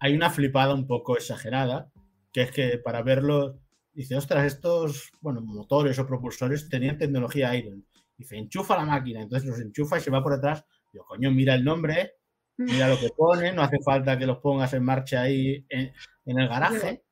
hay 0.00 0.14
una 0.14 0.28
flipada 0.30 0.74
un 0.74 0.86
poco 0.86 1.16
exagerada, 1.16 1.90
que 2.32 2.42
es 2.42 2.50
que 2.50 2.76
para 2.76 3.02
verlo, 3.02 3.58
dice, 3.94 4.16
ostras, 4.16 4.44
estos 4.44 5.10
bueno, 5.22 5.40
motores 5.40 5.98
o 5.98 6.06
propulsores 6.06 6.68
tenían 6.68 6.98
tecnología 6.98 7.54
Iron. 7.56 7.86
Dice, 8.20 8.36
enchufa 8.36 8.76
la 8.76 8.84
máquina, 8.84 9.22
entonces 9.22 9.48
los 9.48 9.58
enchufa 9.60 9.96
y 9.96 10.02
se 10.02 10.10
va 10.10 10.22
por 10.22 10.34
detrás. 10.34 10.62
Digo, 10.92 11.06
coño, 11.06 11.30
mira 11.30 11.54
el 11.54 11.64
nombre, 11.64 12.16
mira 12.58 12.86
lo 12.86 12.98
que 13.00 13.08
pone, 13.16 13.50
no 13.50 13.62
hace 13.62 13.78
falta 13.82 14.18
que 14.18 14.26
los 14.26 14.38
pongas 14.38 14.74
en 14.74 14.84
marcha 14.84 15.22
ahí 15.22 15.64
en, 15.70 15.90
en 16.26 16.38
el 16.38 16.46
garaje. 16.46 17.02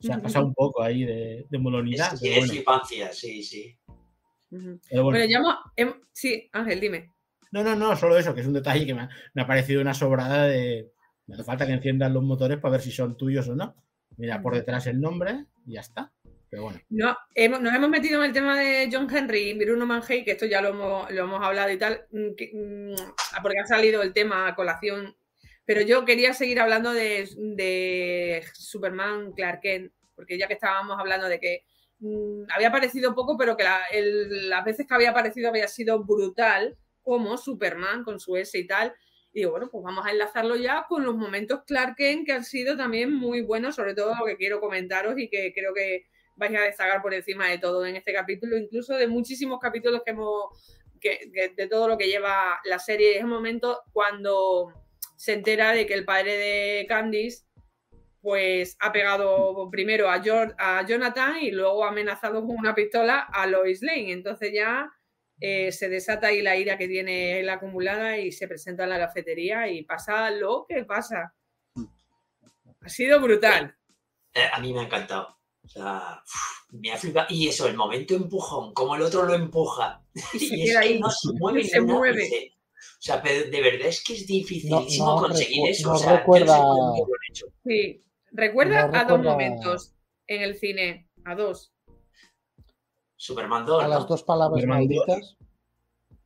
Se 0.00 0.10
ha 0.12 0.22
pasado 0.22 0.46
un 0.46 0.54
poco 0.54 0.82
ahí 0.82 1.04
de, 1.04 1.46
de 1.50 1.56
Es 1.56 1.60
molonidad. 1.60 2.18
tiene 2.18 2.38
bueno, 2.38 2.52
flipancia, 2.54 3.12
sí, 3.12 3.42
sí. 3.42 3.78
Pero 4.88 5.04
bueno. 5.04 5.18
Hemos, 5.18 5.54
hem- 5.76 6.00
Sí, 6.12 6.48
Ángel, 6.52 6.80
dime. 6.80 7.10
No, 7.52 7.62
no, 7.62 7.76
no, 7.76 7.94
solo 7.94 8.16
eso, 8.16 8.34
que 8.34 8.40
es 8.40 8.46
un 8.46 8.54
detalle 8.54 8.86
que 8.86 8.94
me 8.94 9.02
ha, 9.02 9.08
me 9.34 9.42
ha 9.42 9.46
parecido 9.46 9.82
una 9.82 9.92
sobrada 9.92 10.44
de. 10.44 10.90
No 11.26 11.34
hace 11.34 11.44
falta 11.44 11.66
que 11.66 11.72
enciendan 11.74 12.14
los 12.14 12.22
motores 12.22 12.56
para 12.58 12.72
ver 12.72 12.80
si 12.80 12.90
son 12.90 13.18
tuyos 13.18 13.46
o 13.48 13.54
no. 13.54 13.74
Mira 14.16 14.40
por 14.40 14.54
detrás 14.54 14.86
el 14.86 14.98
nombre 15.00 15.44
y 15.66 15.74
ya 15.74 15.80
está. 15.80 16.10
No, 16.90 17.16
hemos- 17.34 17.60
nos 17.60 17.74
hemos 17.74 17.88
metido 17.90 18.20
en 18.22 18.26
el 18.28 18.32
tema 18.32 18.58
de 18.58 18.88
John 18.92 19.08
Henry 19.14 19.50
y 19.50 19.54
Bruno 19.54 19.86
Manhey, 19.86 20.24
que 20.24 20.32
esto 20.32 20.46
ya 20.46 20.60
lo 20.60 20.68
hemos, 20.70 21.10
lo 21.10 21.22
hemos 21.24 21.42
hablado 21.42 21.70
y 21.72 21.78
tal, 21.78 22.06
mm, 22.12 22.28
mm, 22.52 22.94
porque 23.42 23.58
ha 23.62 23.66
salido 23.66 24.02
el 24.02 24.12
tema 24.12 24.48
a 24.48 24.54
colación. 24.54 25.16
Pero 25.64 25.80
yo 25.80 26.04
quería 26.04 26.34
seguir 26.34 26.60
hablando 26.60 26.92
de, 26.92 27.28
de 27.36 28.44
Superman 28.54 29.32
Clark 29.32 29.60
Kent, 29.62 29.92
porque 30.14 30.38
ya 30.38 30.46
que 30.46 30.54
estábamos 30.54 30.98
hablando 30.98 31.26
de 31.28 31.40
que 31.40 31.64
mm, 32.00 32.44
había 32.54 32.68
aparecido 32.68 33.14
poco, 33.14 33.36
pero 33.38 33.56
que 33.56 33.64
las 33.64 34.64
veces 34.64 34.86
que 34.86 34.94
había 34.94 35.10
aparecido 35.10 35.48
había 35.48 35.68
sido 35.68 36.04
brutal, 36.04 36.76
como 37.02 37.36
Superman 37.36 38.04
con 38.04 38.20
su 38.20 38.36
S 38.36 38.58
y 38.58 38.66
tal. 38.66 38.94
Y 39.32 39.40
digo, 39.40 39.50
bueno, 39.52 39.68
pues 39.70 39.82
vamos 39.84 40.06
a 40.06 40.10
enlazarlo 40.10 40.54
ya 40.56 40.86
con 40.88 41.04
los 41.04 41.16
momentos 41.16 41.62
Clark 41.66 41.96
Kent 41.96 42.26
que 42.26 42.32
han 42.32 42.44
sido 42.44 42.76
también 42.76 43.12
muy 43.12 43.40
buenos, 43.42 43.74
sobre 43.74 43.94
todo 43.94 44.14
lo 44.18 44.24
que 44.26 44.36
quiero 44.36 44.60
comentaros 44.60 45.18
y 45.18 45.28
que 45.28 45.52
creo 45.54 45.74
que 45.74 46.04
vais 46.36 46.54
a 46.56 46.62
destacar 46.62 47.00
por 47.02 47.14
encima 47.14 47.48
de 47.48 47.58
todo 47.58 47.84
en 47.86 47.96
este 47.96 48.12
capítulo, 48.12 48.56
incluso 48.56 48.94
de 48.94 49.06
muchísimos 49.06 49.58
capítulos 49.60 50.02
que 50.04 50.10
hemos, 50.12 50.80
que, 51.00 51.52
de 51.56 51.66
todo 51.68 51.88
lo 51.88 51.96
que 51.98 52.08
lleva 52.08 52.60
la 52.64 52.78
serie. 52.78 53.14
Es 53.16 53.20
el 53.20 53.26
momento 53.26 53.82
cuando 53.92 54.72
se 55.16 55.32
entera 55.32 55.72
de 55.72 55.86
que 55.86 55.94
el 55.94 56.04
padre 56.04 56.36
de 56.36 56.86
Candice 56.88 57.44
pues 58.20 58.76
ha 58.80 58.90
pegado 58.90 59.68
primero 59.70 60.08
a, 60.08 60.18
Jor- 60.22 60.54
a 60.58 60.84
Jonathan 60.86 61.36
y 61.42 61.50
luego 61.50 61.84
ha 61.84 61.88
amenazado 61.88 62.40
con 62.46 62.56
una 62.56 62.74
pistola 62.74 63.20
a 63.20 63.46
Lois 63.46 63.82
Lane. 63.82 64.12
Entonces 64.12 64.50
ya 64.52 64.90
eh, 65.40 65.70
se 65.72 65.90
desata 65.90 66.28
ahí 66.28 66.40
la 66.40 66.56
ira 66.56 66.78
que 66.78 66.88
tiene 66.88 67.38
él 67.40 67.50
acumulada 67.50 68.16
y 68.16 68.32
se 68.32 68.48
presenta 68.48 68.84
en 68.84 68.90
la 68.90 68.98
cafetería 68.98 69.68
y 69.68 69.82
pasa 69.84 70.30
lo 70.30 70.64
que 70.66 70.84
pasa. 70.86 71.34
Ha 72.80 72.88
sido 72.88 73.20
brutal. 73.20 73.76
Eh, 74.32 74.48
a 74.50 74.58
mí 74.58 74.72
me 74.72 74.80
ha 74.80 74.84
encantado. 74.84 75.38
O 75.64 75.68
sea, 75.68 76.22
uf, 76.24 76.72
me 76.80 76.92
ha 76.92 76.96
flipado. 76.96 77.26
Y 77.30 77.48
eso, 77.48 77.66
el 77.66 77.76
momento 77.76 78.14
empujón, 78.14 78.74
como 78.74 78.94
el 78.96 79.02
otro 79.02 79.24
lo 79.24 79.34
empuja. 79.34 80.02
Y 80.34 80.38
se 80.38 80.46
Y 80.56 80.62
es 80.62 80.70
queda 80.70 80.80
que 80.82 80.86
ahí. 80.88 81.00
no 81.00 81.10
se 81.10 81.32
mueve 81.38 81.64
se 81.64 81.78
ni 81.80 81.84
un 81.90 81.92
mueve. 81.98 82.22
ápice. 82.22 82.50
O 82.56 83.02
sea, 83.06 83.22
pero 83.22 83.50
de 83.50 83.60
verdad 83.62 83.88
es 83.88 84.02
que 84.04 84.14
es 84.14 84.26
dificilísimo 84.26 85.06
no 85.16 85.22
conseguir 85.22 85.62
recu- 85.64 85.70
eso. 85.70 85.88
no 85.88 85.94
o 85.94 85.98
sea, 85.98 86.10
yo 86.10 86.16
recuerda- 86.18 86.56
sé 86.56 86.62
cómo 86.62 86.96
lo 86.96 87.04
han 87.04 87.30
hecho. 87.30 87.46
Sí. 87.64 88.04
Recuerda 88.32 88.88
No 88.88 88.98
a 88.98 89.04
dos 89.04 89.22
momentos 89.22 89.94
en 90.26 90.42
el 90.42 90.54
cine, 90.58 91.08
a 91.24 91.34
dos. 91.34 91.72
Superman 93.16 93.64
2, 93.64 93.82
A 93.84 93.88
¿no? 93.88 93.94
las 93.94 94.08
dos 94.08 94.22
palabras 94.22 94.64
malditas. 94.66 95.36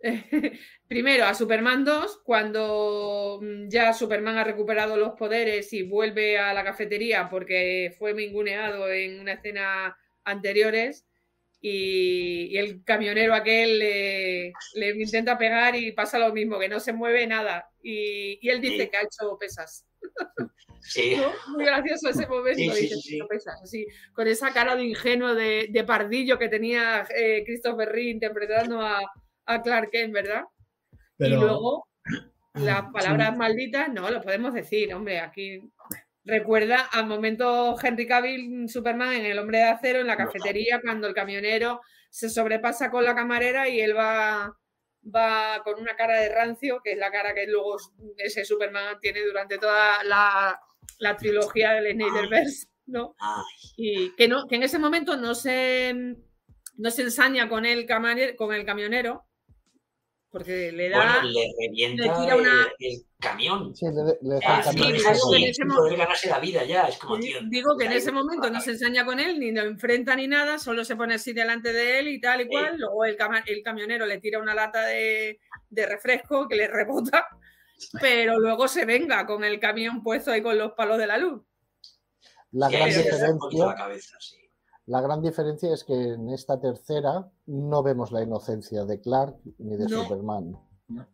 Primero 0.88 1.24
a 1.24 1.34
Superman 1.34 1.84
2, 1.84 2.20
cuando 2.24 3.40
mm, 3.42 3.68
ya 3.68 3.92
Superman 3.92 4.38
ha 4.38 4.44
recuperado 4.44 4.96
los 4.96 5.12
poderes 5.14 5.72
y 5.72 5.82
vuelve 5.82 6.38
a 6.38 6.54
la 6.54 6.64
cafetería 6.64 7.28
porque 7.28 7.94
fue 7.98 8.14
minguneado 8.14 8.90
en 8.90 9.20
una 9.20 9.32
escena 9.34 9.96
anteriores 10.24 11.04
y, 11.60 12.48
y 12.52 12.58
el 12.58 12.84
camionero 12.84 13.34
aquel 13.34 13.78
le, 13.80 14.52
le 14.74 14.90
intenta 14.90 15.36
pegar 15.36 15.74
y 15.74 15.90
pasa 15.92 16.18
lo 16.18 16.32
mismo, 16.32 16.58
que 16.58 16.68
no 16.68 16.78
se 16.78 16.92
mueve 16.92 17.26
nada. 17.26 17.68
Y, 17.82 18.38
y 18.40 18.48
él 18.50 18.60
dice 18.60 18.84
Sí. 18.84 18.88
que 18.90 18.96
ha 18.96 19.02
hecho 19.02 19.36
pesas. 19.38 19.84
Sí. 20.80 21.16
¿no? 21.16 21.32
Muy 21.54 21.64
gracioso 21.66 22.08
ese 22.08 22.26
momento, 22.28 22.56
Sí, 22.56 22.82
dice, 22.82 22.94
sí, 22.94 23.00
sí. 23.02 23.16
"Hecho 23.16 23.26
pesas", 23.26 23.60
así, 23.62 23.84
con 24.14 24.26
esa 24.28 24.52
cara 24.54 24.74
de 24.76 24.84
ingenuo, 24.84 25.34
de, 25.34 25.66
de 25.68 25.84
pardillo 25.84 26.38
que 26.38 26.48
tenía 26.48 27.06
eh, 27.14 27.42
Christopher 27.44 27.88
Reeve 27.90 28.10
interpretando 28.10 28.80
a, 28.80 29.00
a 29.48 29.62
Clark 29.62 29.90
Kent, 29.90 30.12
¿verdad? 30.12 30.42
Pero 31.16 31.36
Y 31.36 31.40
luego 31.40 31.88
las 32.54 32.80
sí. 32.80 32.86
palabras 32.92 33.36
malditas, 33.36 33.88
no, 33.92 34.10
lo 34.10 34.22
podemos 34.22 34.54
decir, 34.54 34.92
hombre, 34.94 35.20
aquí 35.20 35.60
recuerda 36.24 36.88
al 36.92 37.06
momento 37.06 37.74
Henry 37.82 38.06
Cavill 38.06 38.68
Superman 38.68 39.14
en 39.14 39.26
El 39.26 39.38
Hombre 39.38 39.58
de 39.58 39.64
Acero 39.64 40.00
en 40.00 40.06
la 40.06 40.16
cafetería 40.16 40.80
cuando 40.82 41.06
el 41.06 41.14
camionero 41.14 41.80
se 42.10 42.28
sobrepasa 42.28 42.90
con 42.90 43.04
la 43.04 43.14
camarera 43.14 43.68
y 43.68 43.80
él 43.80 43.96
va 43.96 44.54
va 45.04 45.62
con 45.64 45.80
una 45.80 45.96
cara 45.96 46.20
de 46.20 46.28
rancio, 46.28 46.80
que 46.82 46.92
es 46.92 46.98
la 46.98 47.10
cara 47.10 47.34
que 47.34 47.46
luego 47.46 47.76
ese 48.16 48.44
Superman 48.44 48.98
tiene 49.00 49.22
durante 49.22 49.56
toda 49.58 50.04
la, 50.04 50.60
la 50.98 51.16
trilogía 51.16 51.72
del 51.72 51.92
Snyderverse, 51.92 52.68
¿no? 52.86 53.14
Y 53.76 54.14
que 54.16 54.28
no 54.28 54.46
que 54.46 54.56
en 54.56 54.64
ese 54.64 54.78
momento 54.78 55.16
no 55.16 55.34
se 55.34 55.94
no 56.76 56.90
se 56.90 57.02
ensaña 57.02 57.48
con 57.48 57.64
el 57.64 57.86
con 58.36 58.52
el 58.52 58.64
camionero 58.66 59.24
porque 60.30 60.72
le 60.72 60.90
da 60.90 61.20
bueno, 61.20 61.30
le 61.30 61.54
revienta 61.58 62.02
le 62.02 62.08
tira 62.20 62.36
una- 62.36 62.68
el, 62.78 62.86
el 62.92 63.02
camión. 63.18 63.74
Sí, 63.74 63.86
le, 63.86 64.28
le 64.28 64.36
Ah, 64.44 64.58
deja 64.58 64.62
sí, 64.64 64.68
el 64.78 64.82
camino 64.82 64.96
es 64.96 65.02
digo 65.16 65.30
que 65.30 65.36
en 65.36 65.42
ese 65.44 65.54
sin 65.54 65.66
mo- 65.68 65.76
poder 65.76 65.96
ganarse 65.98 66.28
la 66.28 66.38
vida 66.38 66.64
ya. 66.64 66.82
Es 66.88 66.98
como, 66.98 67.18
tío. 67.18 67.38
Digo 67.48 67.76
que 67.78 67.86
en 67.86 67.92
ese 67.92 68.12
momento 68.12 68.50
no 68.50 68.60
se 68.60 68.72
ensaña 68.72 69.04
con 69.04 69.18
él, 69.20 69.38
ni 69.40 69.52
lo 69.52 69.62
enfrenta 69.62 70.14
ni 70.16 70.28
nada, 70.28 70.58
solo 70.58 70.84
se 70.84 70.96
pone 70.96 71.14
así 71.14 71.32
delante 71.32 71.72
de 71.72 71.98
él 72.00 72.08
y 72.08 72.20
tal 72.20 72.40
y 72.40 72.44
Sí. 72.44 72.50
cual. 72.50 72.76
Luego 72.78 73.04
el, 73.06 73.16
cama- 73.16 73.42
el 73.46 73.62
camionero 73.62 74.04
le 74.06 74.18
tira 74.20 74.38
una 74.38 74.54
lata 74.54 74.84
de, 74.86 75.40
de 75.70 75.86
refresco 75.86 76.46
que 76.46 76.56
le 76.56 76.68
rebota, 76.68 77.26
pero 78.00 78.38
luego 78.38 78.68
se 78.68 78.84
venga 78.84 79.24
con 79.26 79.44
el 79.44 79.58
camión 79.58 80.02
puesto 80.02 80.30
ahí 80.30 80.42
con 80.42 80.58
los 80.58 80.72
palos 80.72 80.98
de 80.98 81.06
la 81.06 81.16
luz. 81.16 81.42
La 82.52 82.68
Sí, 82.68 82.74
gran 82.76 82.86
ahí 82.88 82.92
se 82.92 83.02
le 83.10 83.18
da 83.18 83.30
un 83.30 83.38
poquito 83.38 83.66
la 83.66 83.72
diferencia, 83.72 83.84
cabeza, 83.84 84.16
sí. 84.20 84.36
La 84.88 85.00
gran 85.00 85.20
diferencia 85.22 85.72
es 85.72 85.84
que 85.84 85.92
en 85.94 86.30
esta 86.30 86.60
tercera 86.60 87.30
no 87.46 87.82
vemos 87.82 88.10
la 88.10 88.22
inocencia 88.22 88.84
de 88.84 89.00
Clark 89.00 89.36
ni 89.58 89.76
de 89.76 89.84
No. 89.86 90.02
Superman. 90.02 90.56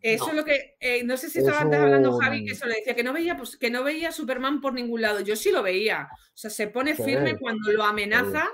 Eso 0.01 0.25
No. 0.25 0.29
es 0.31 0.35
lo 0.37 0.45
que, 0.45 0.75
eh, 0.79 1.03
no 1.03 1.17
sé 1.17 1.29
si 1.29 1.39
Es 1.39 1.43
estaba 1.45 1.63
antes 1.63 1.79
hablando 1.81 2.15
un- 2.15 2.21
Javi, 2.21 2.45
que 2.45 2.53
eso 2.53 2.65
le 2.65 2.75
decía, 2.75 2.95
que 2.95 3.03
no 3.03 3.11
veía, 3.11 3.35
pues, 3.35 3.57
que 3.57 3.69
no 3.69 3.83
veía 3.83 4.09
a 4.09 4.11
Superman 4.13 4.61
por 4.61 4.73
ningún 4.73 5.01
lado. 5.01 5.19
Yo 5.19 5.35
sí 5.35 5.51
lo 5.51 5.61
veía. 5.61 6.07
O 6.11 6.37
sea, 6.37 6.49
se 6.49 6.67
pone 6.67 6.95
Sí, 6.95 7.03
firme 7.03 7.37
cuando 7.37 7.71
lo 7.73 7.83
amenaza, 7.83 8.47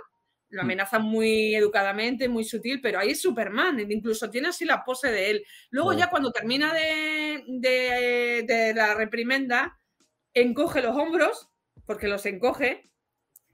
lo 0.49 0.61
amenaza 0.63 0.97
muy 0.97 1.53
educadamente, 1.55 2.27
muy 2.27 2.43
sutil, 2.43 2.81
pero 2.81 2.97
ahí 2.97 3.11
es 3.11 3.21
Superman, 3.21 3.79
incluso 3.91 4.31
tiene 4.31 4.47
así 4.47 4.65
la 4.65 4.83
pose 4.83 5.11
de 5.11 5.29
él. 5.29 5.43
Luego 5.69 5.93
Sí. 5.93 5.99
ya 5.99 6.09
cuando 6.09 6.31
termina 6.31 6.73
de, 6.73 7.43
de- 7.47 8.43
de 8.47 8.73
la 8.73 8.95
reprimenda, 8.95 9.77
encoge 10.33 10.81
los 10.81 10.97
hombros, 10.97 11.49
porque 11.85 12.07
los 12.07 12.25
encoge, 12.25 12.91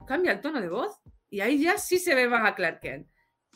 cambia 0.06 0.32
el 0.32 0.40
tono 0.40 0.60
de 0.62 0.68
voz 0.70 0.98
y 1.30 1.40
ahí 1.40 1.62
ya 1.62 1.78
sí 1.78 1.98
se 1.98 2.14
ve 2.14 2.28
más 2.28 2.48
a 2.50 2.54
Clark 2.54 2.80
Kent. 2.80 3.08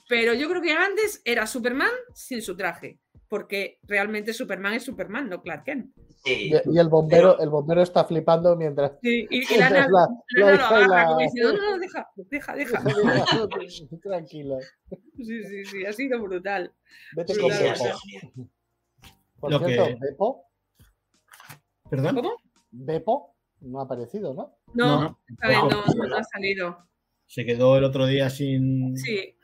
Pero 0.08 0.34
yo 0.34 0.48
creo 0.48 0.60
que 0.60 0.72
antes 0.72 1.22
era 1.24 1.46
Superman 1.46 1.90
sin 2.14 2.42
su 2.42 2.56
traje, 2.56 2.98
porque 3.28 3.78
realmente 3.84 4.32
Superman 4.34 4.74
es 4.74 4.82
Superman, 4.84 5.28
no 5.28 5.40
Clark 5.42 5.64
Kent. 5.64 5.94
Sí. 6.24 6.52
Y, 6.52 6.74
y 6.74 6.78
el 6.78 6.88
bombero, 6.88 7.38
el 7.40 7.48
bombero 7.48 7.82
está 7.82 8.04
flipando 8.04 8.54
mientras 8.56 8.92
Sí, 9.02 9.26
y, 9.30 9.38
y 9.54 9.58
la 9.58 9.70
mientras 9.70 9.88
nana, 9.90 10.08
la- 10.36 10.46
la 10.46 10.46
la 10.46 10.52
nana 10.52 10.52
lo 10.52 10.54
hija 10.54 10.80
y 10.80 10.82
agarra 10.82 10.86
la- 10.88 11.06
como 11.06 11.18
diciendo, 11.20 11.52
no, 11.54 11.70
no, 11.70 11.78
deja, 11.78 12.08
deja, 12.16 12.54
deja. 12.54 12.82
Tranquilo. 14.02 14.58
Sí, 15.16 15.44
sí, 15.44 15.64
sí, 15.64 15.86
ha 15.86 15.92
sido 15.92 16.20
brutal. 16.22 16.72
Vete 17.16 17.38
con 17.38 17.48
Beppo. 17.48 17.84
Por 19.40 19.50
Lo 19.50 19.58
cierto, 19.58 19.84
que- 19.86 19.96
Beppo, 20.00 20.44
¿Perdón? 21.90 22.14
¿Cómo? 22.14 22.32
Beppo 22.70 23.36
no 23.60 23.80
ha 23.80 23.84
aparecido, 23.84 24.32
¿no? 24.34 24.56
No. 24.74 25.18
no, 25.42 25.84
no 26.08 26.16
ha 26.16 26.24
salido. 26.24 26.88
Se 27.32 27.46
quedó 27.46 27.78
el 27.78 27.84
otro 27.84 28.04
día 28.06 28.28
sin, 28.28 28.94
Sí, 28.94 29.34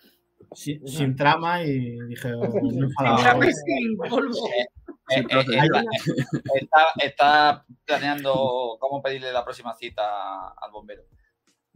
sin, 0.52 0.86
sin 0.86 1.16
trama 1.16 1.64
y 1.64 1.98
dije, 2.02 2.34
oh, 2.34 2.42
sin 2.70 2.90
trama 2.98 3.46
y 3.46 3.50
sin 3.54 3.96
polvo. 3.96 4.46
Eh, 4.46 5.24
eh, 5.30 5.58
Hay 5.58 7.06
está, 7.06 7.64
planeando 7.86 8.76
cómo 8.78 9.00
pedirle 9.02 9.32
la 9.32 9.42
próxima 9.42 9.74
cita 9.74 10.02
al 10.48 10.70
bombero. 10.70 11.02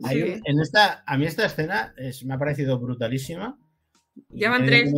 hay 0.04 0.20
un- 0.22 0.42
en 0.44 0.60
esta, 0.60 1.02
a 1.06 1.16
mí 1.16 1.24
esta 1.24 1.46
escena 1.46 1.94
es- 1.96 2.22
me 2.26 2.34
ha 2.34 2.38
parecido 2.38 2.78
brutalísima. 2.78 3.58
Llevan 4.28 4.66
tres. 4.66 4.92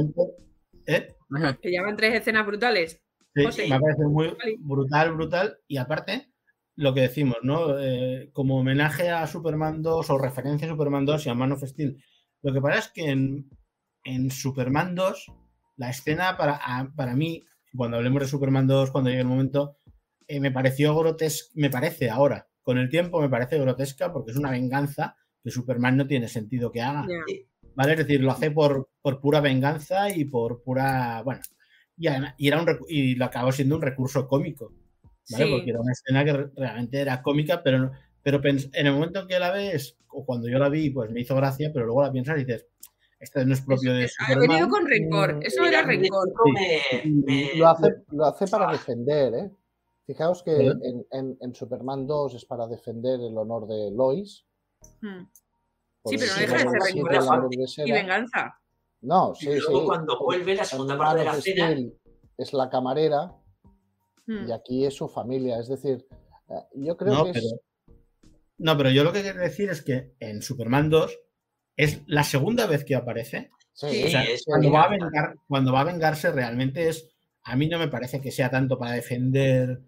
¿eh? 0.87 1.15
Que 1.63 1.71
llevan 1.71 1.97
tres 1.97 2.15
escenas 2.15 2.45
brutales. 2.45 3.01
Sí, 3.37 3.45
José. 3.45 3.69
me 3.69 3.77
ha 3.77 3.79
parecido 3.79 4.11
muy 4.11 4.37
brutal, 4.59 5.13
brutal. 5.13 5.59
Y 5.69 5.77
aparte, 5.77 6.33
lo 6.77 6.93
que 6.95 7.03
decimos, 7.03 7.37
¿no? 7.43 7.79
Eh, 7.79 8.31
como 8.33 8.59
homenaje 8.59 9.11
a 9.11 9.27
Superman 9.27 9.83
2 9.83 10.11
o 10.11 10.19
referencia 10.19 10.67
a 10.67 10.71
Superman 10.71 11.05
2 11.07 11.27
y 11.27 11.29
a 11.29 11.35
Man 11.35 11.53
of 11.53 11.63
Steel. 11.65 12.03
Lo 12.43 12.53
que 12.53 12.61
pasa 12.61 12.79
es 12.81 12.89
que 12.89 13.11
en, 13.11 13.49
en 14.05 14.31
Superman 14.31 14.95
2, 14.95 15.27
la 15.77 15.91
escena 15.91 16.37
para, 16.37 16.57
a- 16.57 16.91
para 16.95 17.15
mí, 17.15 17.43
cuando 17.77 17.97
hablemos 17.97 18.23
de 18.23 18.29
Superman 18.29 18.67
2, 18.67 18.91
cuando 18.91 19.11
llegue 19.11 19.23
el 19.23 19.29
momento, 19.29 19.77
eh, 20.27 20.41
me 20.41 20.51
pareció 20.51 20.97
grotesca, 20.97 21.51
me 21.55 21.71
parece 21.71 22.11
ahora, 22.11 22.49
con 22.63 22.79
el 22.79 22.89
tiempo 22.89 23.21
me 23.21 23.29
parece 23.29 23.59
grotesca 23.59 24.13
porque 24.13 24.31
es 24.33 24.37
una 24.37 24.51
venganza 24.51 25.17
que 25.43 25.51
Superman 25.51 25.97
no 25.97 26.07
tiene 26.07 26.29
sentido 26.29 26.73
que 26.73 26.81
haga. 26.83 27.07
¿vale? 27.77 27.93
Es 27.93 27.99
decir, 27.99 28.21
lo 28.23 28.31
hace 28.31 28.51
por, 28.51 28.89
por 29.03 29.21
pura 29.21 29.41
venganza 29.41 30.09
y 30.11 30.25
por 30.25 30.63
pura, 30.63 31.23
bueno, 31.23 31.41
y, 31.97 32.07
era 32.49 32.61
un 32.61 32.79
y 32.89 33.15
lo 33.17 33.25
acabó 33.27 33.53
siendo 33.53 33.77
un 33.77 33.83
recurso 33.83 34.27
cómico, 34.27 34.73
¿vale? 35.31 35.45
Sí. 35.45 35.51
Porque 35.53 35.71
era 35.71 35.81
una 35.81 35.93
escena 35.93 36.25
que 36.25 36.33
re- 36.33 36.51
realmente 36.57 37.01
era 37.01 37.23
cómica, 37.23 37.63
pero, 37.63 37.91
pero 38.23 38.41
en 38.45 38.87
el 38.87 38.93
momento 38.93 39.27
que 39.27 39.39
la 39.39 39.51
ves, 39.53 39.97
o 40.09 40.25
cuando 40.25 40.49
yo 40.49 40.59
la 40.59 40.69
vi, 40.69 40.91
pues 40.91 41.11
me 41.11 41.21
hizo 41.21 41.35
gracia, 41.37 41.71
pero 41.73 41.87
luego 41.87 42.03
la 42.03 42.13
piensas 42.13 42.37
y 42.39 42.45
dices, 42.45 42.67
esto 43.19 43.45
no 43.45 43.55
es 43.55 43.61
propio 43.63 43.93
de 43.95 44.09
Ha 44.29 44.39
venido 44.39 44.69
con 44.69 44.87
rencor. 44.87 45.37
Mm, 45.37 45.43
Eso 45.43 45.65
era 45.65 45.83
rencor. 45.83 46.29
chico 46.29 46.45
me- 46.53 47.11
me- 47.27 47.55
Lo 47.57 47.69
hace, 47.69 47.95
lo 48.11 48.25
hace 48.27 48.47
para 48.47 48.71
defender, 48.73 49.35
¿eh? 49.35 49.51
Fijaos 50.07 50.43
que 50.43 50.55
en, 50.67 51.07
en- 51.11 51.39
en 51.41 51.55
Superman 51.55 52.07
2 52.07 52.35
es 52.35 52.45
para 52.45 52.67
defender 52.67 53.19
el 53.21 53.37
honor 53.39 53.67
de 53.67 53.91
Lois. 53.91 54.45
Hmm. 55.01 55.25
Sí, 56.05 56.17
pero 56.19 56.33
no 56.35 56.41
deja 56.41 56.53
de 56.53 56.59
ser 56.59 56.95
rencor. 56.95 57.49
Y 57.87 57.93
venganza. 57.93 58.61
No, 59.01 59.35
sí, 59.35 59.49
Y 59.49 59.61
luego 59.61 59.81
sí. 59.81 59.87
cuando 59.87 60.19
vuelve, 60.21 60.55
la 60.57 60.65
segunda 60.65 60.99
parte 60.99 61.21
de 61.21 61.25
la 61.25 61.33
cena, 61.41 61.71
Steel 61.71 61.95
es 62.37 62.53
la 62.53 62.69
camarera 62.69 63.33
Hmm. 64.27 64.49
y 64.49 64.53
aquí 64.53 64.87
es 64.87 64.95
su 64.95 65.09
familia. 65.09 65.59
Es 65.59 65.69
decir, 65.69 66.07
eh, 66.49 66.55
yo 66.75 66.97
creo 66.97 67.13
No, 67.15 67.25
que 67.27 67.33
pero, 67.33 67.47
es. 67.47 67.55
no, 68.59 68.77
pero 68.77 68.91
yo 68.91 69.05
lo 69.05 69.13
que 69.13 69.23
quiero 69.23 69.41
decir 69.41 69.69
es 69.71 69.83
que 69.83 70.13
en 70.21 70.43
Superman 70.43 70.91
2 70.91 71.19
es 71.77 72.03
la 72.07 72.25
segunda 72.25 72.67
vez 72.67 72.85
que 72.85 72.95
aparece. 72.95 73.51
Sí, 73.73 73.89
Sí, 73.91 74.05
O 74.05 74.09
sea, 74.09 74.23
es 74.25 74.45
cuando, 74.47 74.71
va 74.71 74.85
a 74.85 74.89
vengar, 74.89 75.35
cuando 75.49 75.73
va 75.73 75.81
a 75.81 75.85
vengarse 75.85 76.31
realmente 76.31 76.89
es, 76.89 77.09
a 77.43 77.57
mí 77.57 77.67
no 77.69 77.79
me 77.79 77.89
parece 77.89 78.21
que 78.21 78.31
sea 78.31 78.49
tanto 78.51 78.79
para 78.79 78.93
defender. 78.93 79.81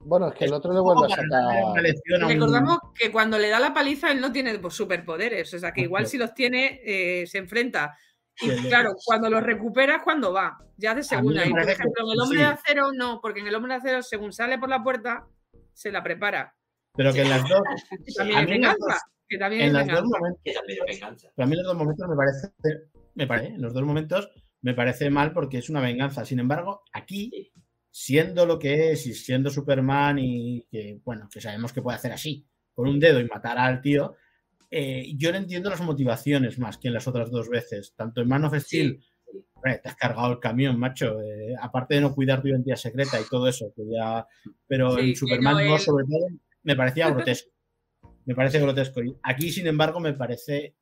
Bueno, 0.00 0.28
es 0.28 0.34
que 0.34 0.46
el 0.46 0.52
otro 0.54 0.72
le 0.72 0.80
vuelve 0.80 1.12
a 1.12 1.16
sacar. 1.16 1.82
lección 1.82 2.22
a 2.22 2.26
un- 2.26 2.32
Recordamos 2.32 2.78
que 2.98 3.12
cuando 3.12 3.38
le 3.38 3.48
da 3.50 3.60
la 3.60 3.72
paliza 3.74 4.10
él 4.10 4.20
no 4.20 4.32
tiene 4.32 4.58
pues, 4.58 4.74
superpoderes, 4.74 5.52
o 5.54 5.58
sea 5.58 5.72
que 5.72 5.82
igual 5.82 6.06
si 6.06 6.16
los 6.18 6.34
tiene 6.34 6.80
eh, 6.84 7.26
se 7.26 7.38
enfrenta. 7.38 7.96
Y 8.40 8.50
claro, 8.68 8.94
cuando 9.04 9.30
los 9.30 9.42
recupera 9.42 9.96
es 9.96 10.02
cuando 10.02 10.32
va, 10.32 10.58
ya 10.76 10.94
de 10.94 11.02
segunda. 11.02 11.46
Y 11.46 11.50
por 11.50 11.60
ejemplo, 11.60 12.04
en 12.04 12.12
el 12.12 12.20
hombre 12.20 12.38
de 12.40 12.46
acero 12.46 12.92
no, 12.92 13.20
porque 13.20 13.40
en 13.40 13.46
el 13.46 13.54
hombre 13.54 13.74
de 13.74 13.78
acero 13.78 14.02
según 14.02 14.32
sale 14.32 14.58
por 14.58 14.68
la 14.68 14.82
puerta 14.82 15.26
se 15.72 15.92
la 15.92 16.02
prepara. 16.02 16.54
Pero 16.96 17.12
que 17.12 17.22
en 17.22 17.30
las 17.30 17.48
dos, 17.48 17.60
también 18.16 18.38
a 18.38 18.42
es 18.42 18.48
las 18.48 18.50
venganza. 18.50 19.00
Que 19.28 19.38
también 19.38 19.62
en 19.62 19.68
es 19.68 19.86
los 19.86 19.86
dos 19.86 20.04
momentos, 20.04 20.40
que 20.44 20.52
también 20.52 20.78
es 20.86 21.00
venganza. 21.00 21.28
para 21.34 21.46
mí 21.46 21.52
en 21.54 21.58
los 21.58 21.66
dos 21.66 21.76
momentos 21.76 22.08
me 22.08 22.16
parece, 22.16 22.48
me 23.14 23.26
parece, 23.26 23.48
en 23.48 23.62
los 23.62 23.74
dos 23.74 23.82
momentos 23.82 24.30
me 24.62 24.74
parece 24.74 25.10
mal 25.10 25.32
porque 25.32 25.58
es 25.58 25.70
una 25.70 25.80
venganza. 25.80 26.24
Sin 26.24 26.40
embargo, 26.40 26.82
aquí, 26.92 27.52
siendo 27.90 28.46
lo 28.46 28.58
que 28.58 28.92
es 28.92 29.06
y 29.06 29.14
siendo 29.14 29.50
Superman 29.50 30.18
y 30.18 30.66
que, 30.70 31.00
bueno, 31.04 31.28
que 31.32 31.40
sabemos 31.40 31.72
que 31.72 31.82
puede 31.82 31.96
hacer 31.96 32.12
así, 32.12 32.46
con 32.74 32.88
un 32.88 32.98
dedo 32.98 33.20
y 33.20 33.28
matar 33.28 33.58
al 33.58 33.80
tío, 33.80 34.16
eh, 34.70 35.12
yo 35.16 35.30
no 35.32 35.38
entiendo 35.38 35.70
las 35.70 35.80
motivaciones 35.80 36.58
más 36.58 36.78
que 36.78 36.88
en 36.88 36.94
las 36.94 37.06
otras 37.08 37.30
dos 37.30 37.48
veces. 37.48 37.94
Tanto 37.96 38.20
en 38.20 38.28
Man 38.28 38.44
of 38.44 38.54
Steel, 38.58 39.00
sí. 39.30 39.40
te 39.62 39.88
has 39.88 39.96
cargado 39.96 40.32
el 40.32 40.40
camión, 40.40 40.78
macho. 40.78 41.20
eh, 41.20 41.54
aparte 41.60 41.94
de 41.96 42.00
no 42.00 42.14
cuidar 42.14 42.42
tu 42.42 42.48
identidad 42.48 42.76
secreta 42.76 43.20
y 43.20 43.24
todo 43.28 43.48
eso, 43.48 43.72
que 43.74 43.82
ya. 43.90 44.26
Pero 44.66 44.96
Sí, 44.96 45.10
en 45.10 45.16
Superman 45.16 45.54
no 45.64 45.70
2, 45.72 45.80
él. 45.80 45.84
sobre 45.84 46.04
todo, 46.06 46.26
me 46.62 46.76
parecía 46.76 47.10
grotesco. 47.10 47.50
Me 48.26 48.34
parece 48.34 48.58
grotesco. 48.60 49.02
Y 49.02 49.16
aquí, 49.22 49.50
sin 49.52 49.66
embargo, 49.66 50.00
me 50.00 50.14
parece. 50.14 50.74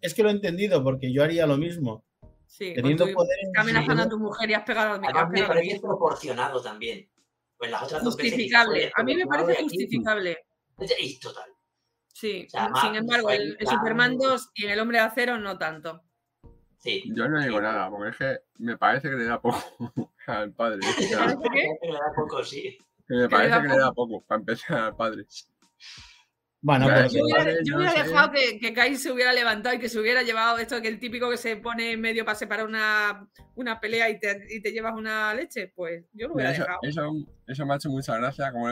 Es 0.00 0.14
que 0.14 0.22
lo 0.22 0.28
he 0.28 0.32
entendido, 0.32 0.82
porque 0.84 1.12
yo 1.12 1.22
haría 1.24 1.46
lo 1.46 1.56
mismo. 1.56 2.04
Sí, 2.46 2.72
Teniendo 2.74 3.06
tu- 3.06 3.12
poder 3.14 3.38
en 3.42 3.48
Estás 3.48 3.62
amenazando 3.62 4.02
a 4.04 4.08
tu 4.08 4.18
mujer 4.18 4.48
y 4.50 4.54
has 4.54 4.62
pegado 4.62 4.94
a 4.94 4.98
mi 4.98 5.06
Además, 5.06 5.30
me 5.30 5.42
parece 5.42 5.80
proporcionado 5.80 6.62
también. 6.62 7.08
Pues 7.58 7.70
las 7.70 7.82
otras 7.82 8.02
dos 8.04 8.16
veces 8.16 8.32
Justificable. 8.32 8.78
"Joder, 8.78 8.92
A 8.96 9.02
mí 9.02 9.14
me 9.16 9.26
parece 9.26 9.62
justificable. 9.62 10.38
Y 11.00 11.18
total. 11.18 11.50
Sí. 12.18 12.46
O 12.48 12.50
sea, 12.50 12.68
más- 12.68 12.82
Sin 12.82 12.96
embargo, 12.96 13.30
el, 13.30 13.56
el. 13.60 13.66
Superman 13.66 14.18
2 14.18 14.50
y 14.54 14.66
el 14.66 14.80
Hombre 14.80 14.98
de 14.98 15.04
Acero 15.04 15.38
no 15.38 15.56
tanto. 15.56 16.02
Sí. 16.78 17.04
Yo 17.14 17.28
no 17.28 17.40
digo 17.40 17.60
nada, 17.60 17.88
porque 17.90 18.10
es 18.10 18.16
que 18.16 18.38
me 18.58 18.76
parece 18.76 19.08
que 19.08 19.14
le 19.16 19.24
da 19.24 19.40
poco 19.40 19.58
al 20.26 20.52
padre. 20.52 20.80
O 20.80 21.02
sea, 21.02 21.18
¿Parece 21.20 21.48
qué? 21.52 21.68
Le 21.86 21.92
da 21.92 22.12
poco, 22.16 22.42
sí. 22.42 22.76
que 23.06 23.14
me 23.14 23.28
parece 23.28 23.62
que 23.62 23.68
le 23.68 23.78
da 23.78 23.92
poco 23.92 24.20
para 24.26 24.40
empezar 24.40 24.78
al 24.80 24.96
padre. 24.96 25.26
Bueno, 26.60 26.86
pero 26.88 27.08
Yo 27.08 27.22
hubiera, 27.24 27.44
Vale, 27.44 27.58
yo 27.64 27.72
no 27.74 27.78
hubiera 27.82 28.02
sé. 28.02 28.08
dejado 28.08 28.32
que, 28.32 28.58
que 28.58 28.72
Kai 28.74 28.96
se 28.96 29.12
hubiera 29.12 29.32
levantado 29.32 29.76
y 29.76 29.78
que 29.78 29.88
se 29.88 30.00
hubiera 30.00 30.22
llevado 30.24 30.58
esto, 30.58 30.82
que 30.82 30.88
el 30.88 30.98
típico 30.98 31.30
que 31.30 31.36
se 31.36 31.56
pone 31.56 31.92
en 31.92 32.00
medio 32.00 32.24
para 32.24 32.34
separar 32.36 32.66
una, 32.66 33.28
una 33.54 33.78
pelea 33.80 34.10
y 34.10 34.18
te, 34.18 34.44
y 34.50 34.60
te 34.60 34.72
llevas 34.72 34.94
una 34.96 35.32
leche, 35.34 35.72
pues 35.74 36.04
yo 36.12 36.26
lo 36.26 36.34
hubiera 36.34 36.50
Eso, 36.50 36.62
dejado. 36.62 36.80
eso, 36.82 37.12
eso 37.46 37.64
me 37.66 37.74
ha 37.74 37.76
hecho 37.76 37.90
mucha 37.90 38.16
gracia 38.16 38.50
como 38.52 38.66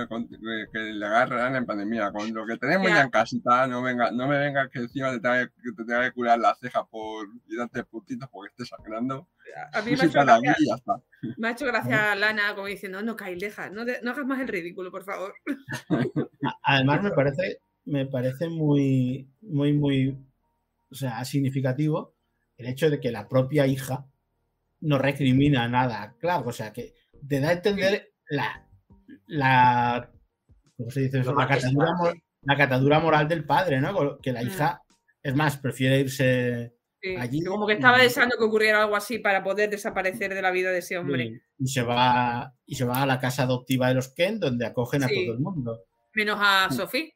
que, 0.72 0.78
le 0.78 1.06
agarran 1.06 1.54
en 1.54 1.64
pandemia. 1.64 2.10
Con 2.10 2.34
lo 2.34 2.44
que 2.44 2.56
tenemos 2.58 2.88
Ya. 2.88 2.96
ya 2.96 3.02
en 3.02 3.10
casita, 3.10 3.66
no, 3.68 3.82
venga, 3.82 4.10
no 4.10 4.26
me 4.26 4.36
vengas 4.38 4.68
que 4.70 4.80
encima 4.80 5.12
te 5.12 5.20
tenga 5.20 5.46
que, 5.46 5.52
te 5.76 5.84
tenga 5.84 6.02
que 6.02 6.12
curar 6.12 6.40
la 6.40 6.54
ceja 6.56 6.84
por 6.86 7.28
y 7.48 7.56
darte 7.56 7.84
puntitos 7.84 8.28
porque 8.30 8.50
estés 8.50 8.68
sangrando. 8.68 9.28
A 9.72 9.80
mí 9.82 9.92
me 9.92 10.02
ha 10.02 10.04
hecho 10.06 10.20
gracia, 10.20 10.56
y 10.58 10.66
ya 10.66 10.74
está. 10.74 11.00
me 11.38 11.48
ha 11.48 11.50
hecho 11.52 11.66
gracia 11.66 12.14
Lana 12.14 12.54
como 12.54 12.66
diciendo, 12.66 13.02
no, 13.02 13.16
Kai, 13.16 13.36
deja, 13.38 13.70
no, 13.70 13.84
de- 13.84 14.00
no 14.02 14.10
hagas 14.10 14.26
más 14.26 14.40
el 14.40 14.48
ridículo, 14.48 14.90
por 14.90 15.04
favor. 15.04 15.34
además 16.62 17.02
me 17.02 17.10
parece, 17.10 17.60
me 17.84 18.06
parece 18.06 18.48
muy, 18.48 19.28
muy, 19.42 19.72
muy, 19.72 20.18
o 20.90 20.94
sea, 20.94 21.24
significativo 21.24 22.14
el 22.56 22.66
hecho 22.66 22.90
de 22.90 23.00
que 23.00 23.10
la 23.12 23.28
propia 23.28 23.66
hija 23.66 24.06
no 24.80 24.98
recrimina 24.98 25.68
nada. 25.68 26.14
Claro, 26.18 26.48
o 26.48 26.52
sea, 26.52 26.72
que 26.72 26.94
te 27.26 27.40
da 27.40 27.48
a 27.50 27.52
entender 27.52 28.12
la, 28.28 28.66
la, 29.26 30.10
¿cómo 30.76 30.90
se 30.90 31.00
dice 31.00 31.20
eso? 31.20 31.34
La 31.34 31.46
catadura, 31.48 31.92
la 32.42 32.56
catadura 32.56 33.00
moral 33.00 33.28
del 33.28 33.44
padre, 33.44 33.80
¿no? 33.80 34.18
Que 34.18 34.32
la 34.32 34.42
Mm. 34.42 34.46
hija, 34.46 34.82
es 35.22 35.34
más, 35.34 35.56
prefiere 35.58 36.00
irse 36.00 36.75
Sí, 37.06 37.16
Allí- 37.18 37.44
como 37.44 37.66
que 37.66 37.74
estaba 37.74 37.98
deseando 37.98 38.36
que 38.38 38.44
ocurriera 38.44 38.82
algo 38.82 38.96
así 38.96 39.18
para 39.18 39.42
poder 39.44 39.70
desaparecer 39.70 40.34
de 40.34 40.42
la 40.42 40.50
vida 40.50 40.70
de 40.72 40.78
ese 40.78 40.98
hombre. 40.98 41.24
y, 41.24 41.64
y 41.64 41.68
se 41.68 41.82
va 41.82 42.52
y 42.64 42.74
se 42.74 42.84
va 42.84 43.02
a 43.02 43.06
la 43.06 43.20
casa 43.20 43.44
adoptiva 43.44 43.88
de 43.88 43.94
los 43.94 44.08
Ken, 44.14 44.40
donde 44.40 44.66
acogen 44.66 45.04
a 45.04 45.08
todo 45.08 45.32
el 45.32 45.38
mundo. 45.38 45.84
Menos 46.14 46.38
a 46.40 46.68
Sophie. 46.70 47.14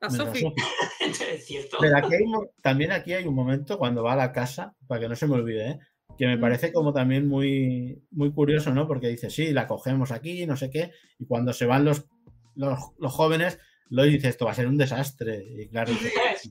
A 0.00 0.08
menos 0.08 0.20
a 0.20 0.24
Sophie. 0.26 0.42
Sophie. 0.42 0.64
es 1.34 1.46
cierto. 1.46 1.76
Pero 1.80 1.96
aquí 1.98 2.14
hay 2.14 2.22
también 2.62 2.92
aquí 2.92 3.12
hay 3.12 3.26
un 3.26 3.34
momento 3.34 3.76
cuando 3.78 4.02
va 4.02 4.14
a 4.14 4.16
la 4.16 4.32
casa, 4.32 4.74
para 4.86 5.00
que 5.00 5.08
no 5.08 5.14
se 5.16 5.26
me 5.26 5.34
olvide, 5.34 5.70
¿eh? 5.70 5.78
que 6.18 6.26
me 6.26 6.36
Mm. 6.36 6.40
parece 6.40 6.72
como 6.72 6.92
también 6.92 7.26
muy, 7.28 8.02
muy 8.10 8.32
curioso, 8.32 8.72
¿no? 8.72 8.86
Porque 8.86 9.08
dice, 9.08 9.30
sí, 9.30 9.52
la 9.52 9.66
cogemos 9.66 10.10
aquí, 10.12 10.46
no 10.46 10.56
sé 10.56 10.70
qué, 10.70 10.90
y 11.18 11.26
cuando 11.26 11.52
se 11.52 11.64
van 11.66 11.84
los, 11.84 12.06
los, 12.54 12.78
los 12.98 13.12
jóvenes, 13.12 13.58
lo 13.88 14.02
dice, 14.04 14.28
esto 14.28 14.44
va 14.44 14.52
a 14.52 14.54
ser 14.54 14.66
un 14.68 14.76
desastre. 14.78 15.42
Y 15.42 15.68
claro, 15.68 15.90
dice, 15.90 16.12
"Sí". 16.40 16.50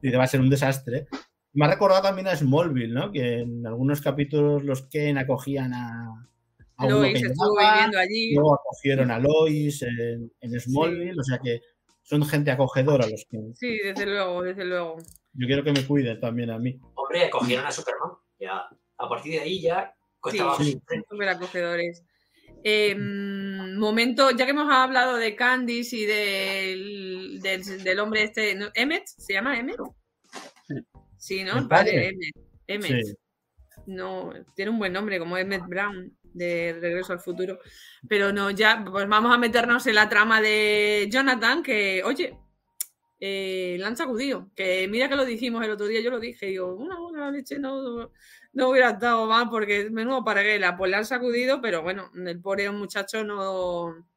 dice, 0.00 0.16
va 0.16 0.24
a 0.24 0.28
ser 0.28 0.40
un 0.40 0.50
desastre. 0.50 1.06
Me 1.54 1.66
ha 1.66 1.70
recordado 1.70 2.02
también 2.02 2.28
a 2.28 2.36
Smallville, 2.36 2.94
¿no? 2.94 3.12
Que 3.12 3.40
en 3.40 3.66
algunos 3.66 4.00
capítulos 4.00 4.64
los 4.64 4.82
Ken 4.88 5.18
acogían 5.18 5.74
a, 5.74 6.28
Lois 6.88 7.20
que 7.20 7.26
estuvo 7.28 7.58
llegaba, 7.58 7.74
viviendo 7.74 7.98
allí. 7.98 8.34
luego 8.34 8.54
acogieron 8.54 9.10
a 9.10 9.18
Lois 9.18 9.82
en, 9.82 10.32
en 10.40 10.60
Smallville, 10.60 11.20
o 11.20 11.22
sea 11.22 11.38
que 11.38 11.60
son 12.02 12.24
gente 12.24 12.50
acogedora 12.50 13.06
los 13.06 13.24
que 13.28 13.38
Sí, 13.54 13.78
desde 13.78 14.06
luego, 14.06 14.42
desde 14.42 14.64
luego. 14.64 14.96
yo 15.34 15.46
quiero 15.46 15.62
que 15.62 15.72
me 15.72 15.86
cuiden 15.86 16.18
también 16.20 16.50
a 16.50 16.58
mí. 16.58 16.80
Hombre, 16.94 17.26
acogieron 17.26 17.66
a 17.66 17.70
Superman. 17.70 18.12
Ya. 18.38 18.66
A 18.98 19.08
partir 19.08 19.34
de 19.34 19.40
ahí 19.40 19.60
ya 19.60 19.94
costaba 20.20 20.56
Sí, 20.56 20.80
súper 21.08 21.28
acogedores. 21.28 22.02
Eh, 22.64 22.94
mm, 22.94 23.78
momento, 23.78 24.30
ya 24.30 24.44
que 24.44 24.52
hemos 24.52 24.72
hablado 24.72 25.16
de 25.16 25.34
Candice 25.34 25.96
y 25.96 26.04
del, 26.06 27.40
del, 27.40 27.82
del 27.82 27.98
hombre 27.98 28.24
este, 28.24 28.54
¿no? 28.54 28.68
¿Emmet? 28.74 29.04
¿Se 29.06 29.32
llama 29.32 29.58
Emmet? 29.58 29.76
Sí. 31.22 31.44
¿no? 31.44 31.56
¿El 31.56 31.68
padre, 31.68 31.92
padre? 31.92 32.08
Emmet. 32.08 32.34
Emmet. 32.66 33.06
Sí. 33.06 33.14
No, 33.86 34.32
tiene 34.56 34.72
un 34.72 34.78
buen 34.78 34.92
nombre, 34.92 35.20
como 35.20 35.38
Emmet 35.38 35.62
Brown, 35.66 36.16
de 36.22 36.76
Regreso 36.80 37.12
al 37.12 37.20
Futuro. 37.20 37.60
Pero 38.08 38.32
no, 38.32 38.50
ya, 38.50 38.84
pues 38.84 39.08
vamos 39.08 39.32
a 39.32 39.38
meternos 39.38 39.86
en 39.86 39.94
la 39.94 40.08
trama 40.08 40.40
de 40.40 41.08
Jonathan, 41.10 41.62
que, 41.62 42.02
oye, 42.04 42.36
eh, 43.20 43.76
la 43.78 43.86
han 43.86 43.96
sacudido. 43.96 44.50
Que 44.56 44.88
mira 44.88 45.08
que 45.08 45.14
lo 45.14 45.24
dijimos 45.24 45.64
el 45.64 45.70
otro 45.70 45.86
día, 45.86 46.00
yo 46.00 46.10
lo 46.10 46.18
dije, 46.18 46.46
digo, 46.46 46.74
una 46.74 46.98
buena 46.98 47.30
leche 47.30 47.56
no, 47.60 48.10
no 48.52 48.68
hubiera 48.68 48.90
estado 48.90 49.26
mal 49.26 49.48
porque 49.48 49.90
menudo 49.90 50.24
paraguela. 50.24 50.76
Pues 50.76 50.90
la 50.90 50.98
han 50.98 51.06
sacudido, 51.06 51.60
pero 51.60 51.82
bueno, 51.82 52.10
el 52.14 52.40
pobre 52.40 52.68
muchacho 52.72 53.22
no. 53.22 54.08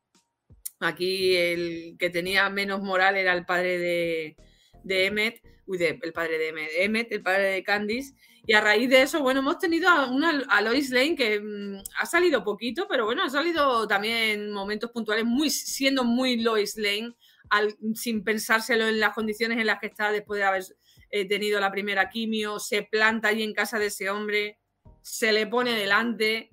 Aquí 0.79 1.35
el 1.35 1.95
que 1.99 2.09
tenía 2.09 2.49
menos 2.49 2.81
moral 2.81 3.15
era 3.15 3.33
el 3.33 3.45
padre 3.45 3.77
de, 3.77 4.35
de 4.83 5.05
Emmet, 5.05 5.41
de- 5.67 5.99
el 6.01 6.13
padre 6.13 6.37
de 6.37 6.69
Emmet, 6.83 7.11
el 7.11 7.21
padre 7.23 7.43
de 7.51 7.63
Candice. 7.63 8.13
Y 8.47 8.53
a 8.53 8.61
raíz 8.61 8.89
de 8.89 9.01
eso, 9.01 9.21
bueno, 9.21 9.39
hemos 9.39 9.57
tenido 9.57 9.89
a, 9.89 10.05
una, 10.09 10.43
a 10.49 10.61
Lois 10.61 10.91
Lane 10.91 11.15
que 11.15 11.39
mm, 11.39 11.77
ha 11.99 12.05
salido 12.05 12.43
poquito, 12.43 12.87
pero 12.87 13.05
bueno, 13.05 13.23
ha 13.23 13.29
salido 13.29 13.87
también 13.87 14.51
momentos 14.51 14.91
puntuales, 14.91 15.25
muy, 15.25 15.49
siendo 15.49 16.03
muy 16.03 16.41
Lois 16.41 16.77
Lane, 16.77 17.13
al- 17.49 17.75
sin 17.95 18.23
pensárselo 18.23 18.87
en 18.87 18.99
las 18.99 19.13
condiciones 19.15 19.57
en 19.57 19.65
las 19.67 19.79
que 19.79 19.87
está 19.87 20.11
después 20.11 20.37
de 20.39 20.43
haber 20.45 20.63
eh, 21.11 21.25
tenido 21.27 21.59
la 21.59 21.71
primera 21.71 22.09
quimio, 22.09 22.59
se 22.59 22.83
planta 22.83 23.29
allí 23.29 23.43
en 23.43 23.53
casa 23.53 23.79
de 23.79 23.87
ese 23.87 24.09
hombre, 24.09 24.59
se 25.01 25.31
le 25.31 25.47
pone 25.47 25.73
delante, 25.73 26.51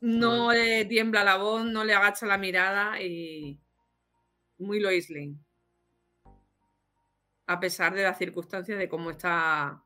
no 0.00 0.52
le 0.52 0.84
tiembla 0.86 1.24
la 1.24 1.36
voz, 1.36 1.64
no 1.64 1.84
le 1.84 1.92
agacha 1.94 2.26
la 2.26 2.38
mirada 2.38 3.00
y 3.02 3.60
muy 4.58 4.80
Lois 4.80 5.10
Lane. 5.10 5.36
A 7.48 7.58
pesar 7.58 7.94
de 7.94 8.02
las 8.04 8.18
circunstancias 8.18 8.78
de 8.78 8.88
cómo 8.88 9.10
está, 9.10 9.82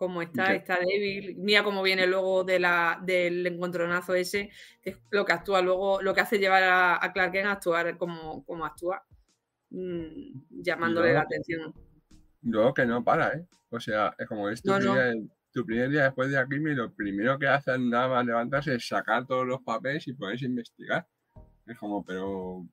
cómo 0.00 0.22
está, 0.22 0.54
está 0.54 0.78
débil. 0.78 1.36
Mira 1.36 1.62
cómo 1.62 1.82
viene 1.82 2.06
luego 2.06 2.42
de 2.42 2.58
la, 2.58 2.98
del 3.02 3.46
encontronazo 3.46 4.14
ese, 4.14 4.50
que 4.80 4.90
es 4.90 4.96
lo 5.10 5.26
que 5.26 5.32
actúa 5.32 5.60
luego, 5.60 6.00
lo 6.00 6.14
que 6.14 6.22
hace 6.22 6.38
llevar 6.38 6.62
a, 6.62 7.04
a 7.04 7.12
Clark 7.12 7.32
Kent 7.32 7.46
a 7.46 7.52
actuar 7.52 7.98
como, 7.98 8.42
como 8.46 8.64
actúa, 8.64 9.04
mm, 9.68 10.62
llamándole 10.62 11.12
la 11.12 11.20
atención. 11.20 11.74
Luego 12.42 12.72
que 12.72 12.86
no 12.86 13.04
para, 13.04 13.34
¿eh? 13.34 13.46
O 13.68 13.78
sea, 13.78 14.14
es 14.18 14.26
como 14.26 14.48
es 14.48 14.62
tu, 14.62 14.70
No, 14.70 14.78
no. 14.78 14.92
primer, 14.92 15.16
tu 15.52 15.66
primer 15.66 15.90
día 15.90 16.04
después 16.04 16.30
de 16.30 16.46
y 16.48 16.74
lo 16.74 16.94
primero 16.94 17.38
que 17.38 17.48
hacen 17.48 17.90
nada 17.90 18.08
más 18.08 18.24
levantarse 18.24 18.74
es 18.74 18.88
sacar 18.88 19.26
todos 19.26 19.46
los 19.46 19.60
papeles 19.62 20.06
y 20.08 20.14
ponerse 20.14 20.44
a 20.46 20.48
investigar. 20.48 21.06
Es 21.66 21.76
como, 21.76 22.04
pero, 22.04 22.28
o 22.28 22.68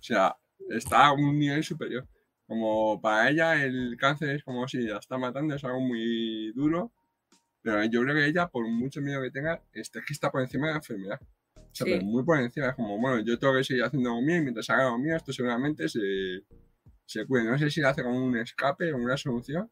sea, 0.00 0.36
está 0.70 1.06
a 1.06 1.12
un 1.12 1.38
nivel 1.38 1.64
superior. 1.64 2.06
Como 2.48 3.00
para 3.00 3.28
ella 3.30 3.62
el 3.62 3.96
cáncer 3.96 4.30
es 4.30 4.42
como 4.42 4.66
si 4.66 4.78
la 4.78 4.98
está 4.98 5.18
matando, 5.18 5.54
es 5.54 5.62
algo 5.64 5.80
muy 5.80 6.50
duro. 6.52 6.90
Pero 7.62 7.84
yo 7.84 8.00
creo 8.02 8.14
que 8.14 8.26
ella, 8.26 8.48
por 8.48 8.66
mucho 8.66 9.00
miedo 9.02 9.20
que 9.22 9.30
tenga, 9.30 9.62
está, 9.72 9.98
es 10.00 10.04
que 10.06 10.12
está 10.14 10.30
por 10.32 10.40
encima 10.40 10.66
de 10.68 10.72
la 10.72 10.78
enfermedad. 10.78 11.20
O 11.54 11.74
sea, 11.74 11.84
Sí. 11.86 11.92
pero 11.92 12.04
muy 12.06 12.24
por 12.24 12.38
encima. 12.40 12.68
Es 12.68 12.74
como, 12.74 12.98
bueno, 12.98 13.20
yo 13.20 13.38
tengo 13.38 13.54
que 13.54 13.64
seguir 13.64 13.84
haciendo 13.84 14.10
lo 14.10 14.22
mío 14.22 14.36
y 14.36 14.40
mientras 14.40 14.70
haga 14.70 14.84
lo 14.90 14.98
mío, 14.98 15.14
esto 15.16 15.32
seguramente 15.32 15.88
se, 15.88 16.00
se 17.04 17.26
cuide. 17.26 17.44
No 17.44 17.58
sé 17.58 17.68
si 17.70 17.80
lo 17.82 17.88
hace 17.88 18.02
como 18.02 18.24
un 18.24 18.36
escape 18.38 18.92
o 18.92 18.96
una 18.96 19.16
solución, 19.18 19.70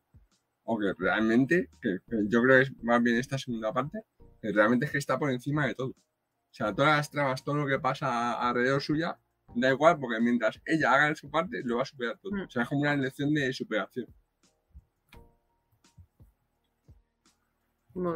o 0.64 0.78
que 0.78 0.92
realmente, 0.98 1.70
que, 1.80 2.00
que 2.06 2.16
yo 2.28 2.42
creo 2.42 2.56
que 2.58 2.62
es 2.64 2.72
más 2.82 3.02
bien 3.02 3.16
esta 3.16 3.38
segunda 3.38 3.72
parte, 3.72 4.00
que 4.42 4.52
realmente 4.52 4.84
es 4.86 4.92
que 4.92 4.98
está 4.98 5.18
por 5.18 5.30
encima 5.30 5.66
de 5.66 5.74
todo. 5.74 5.90
O 5.90 6.54
sea, 6.56 6.74
todas 6.74 6.96
las 6.96 7.10
tramas, 7.10 7.42
todo 7.44 7.56
lo 7.56 7.66
que 7.66 7.78
pasa 7.78 8.32
alrededor 8.46 8.82
suya, 8.82 9.18
da 9.54 9.70
igual, 9.70 9.98
porque 9.98 10.20
mientras 10.20 10.60
ella 10.66 10.92
haga 10.92 11.14
su 11.14 11.30
parte, 11.30 11.62
lo 11.64 11.76
va 11.76 11.82
a 11.82 11.86
superar 11.86 12.18
todo. 12.18 12.32
Mm. 12.32 12.42
O 12.42 12.50
sea, 12.50 12.62
es 12.62 12.68
como 12.68 12.82
una 12.82 12.96
lección 12.96 13.32
de 13.32 13.52
superación. 13.52 14.06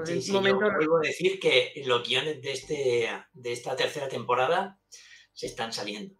Sí, 0.05 0.20
sí, 0.20 0.33
momento- 0.33 0.61
yo 0.66 0.76
vuelvo 0.76 0.99
a 0.99 1.01
decir 1.01 1.41
que 1.41 1.72
los 1.87 2.07
guiones 2.07 2.43
de, 2.43 2.53
este, 2.53 3.09
de 3.33 3.53
esta 3.53 3.74
tercera 3.74 4.09
temporada 4.09 4.78
se 5.33 5.47
están 5.47 5.72
saliendo. 5.72 6.14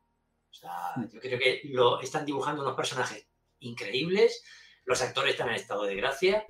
O 0.51 0.55
sea, 0.55 0.95
yo 1.13 1.21
creo 1.21 1.39
que 1.39 1.61
lo 1.65 2.01
están 2.01 2.25
dibujando 2.25 2.63
unos 2.63 2.75
personajes 2.75 3.29
increíbles, 3.59 4.43
los 4.87 5.03
actores 5.03 5.33
están 5.33 5.51
en 5.51 5.57
estado 5.57 5.85
de 5.85 5.95
gracia, 5.95 6.47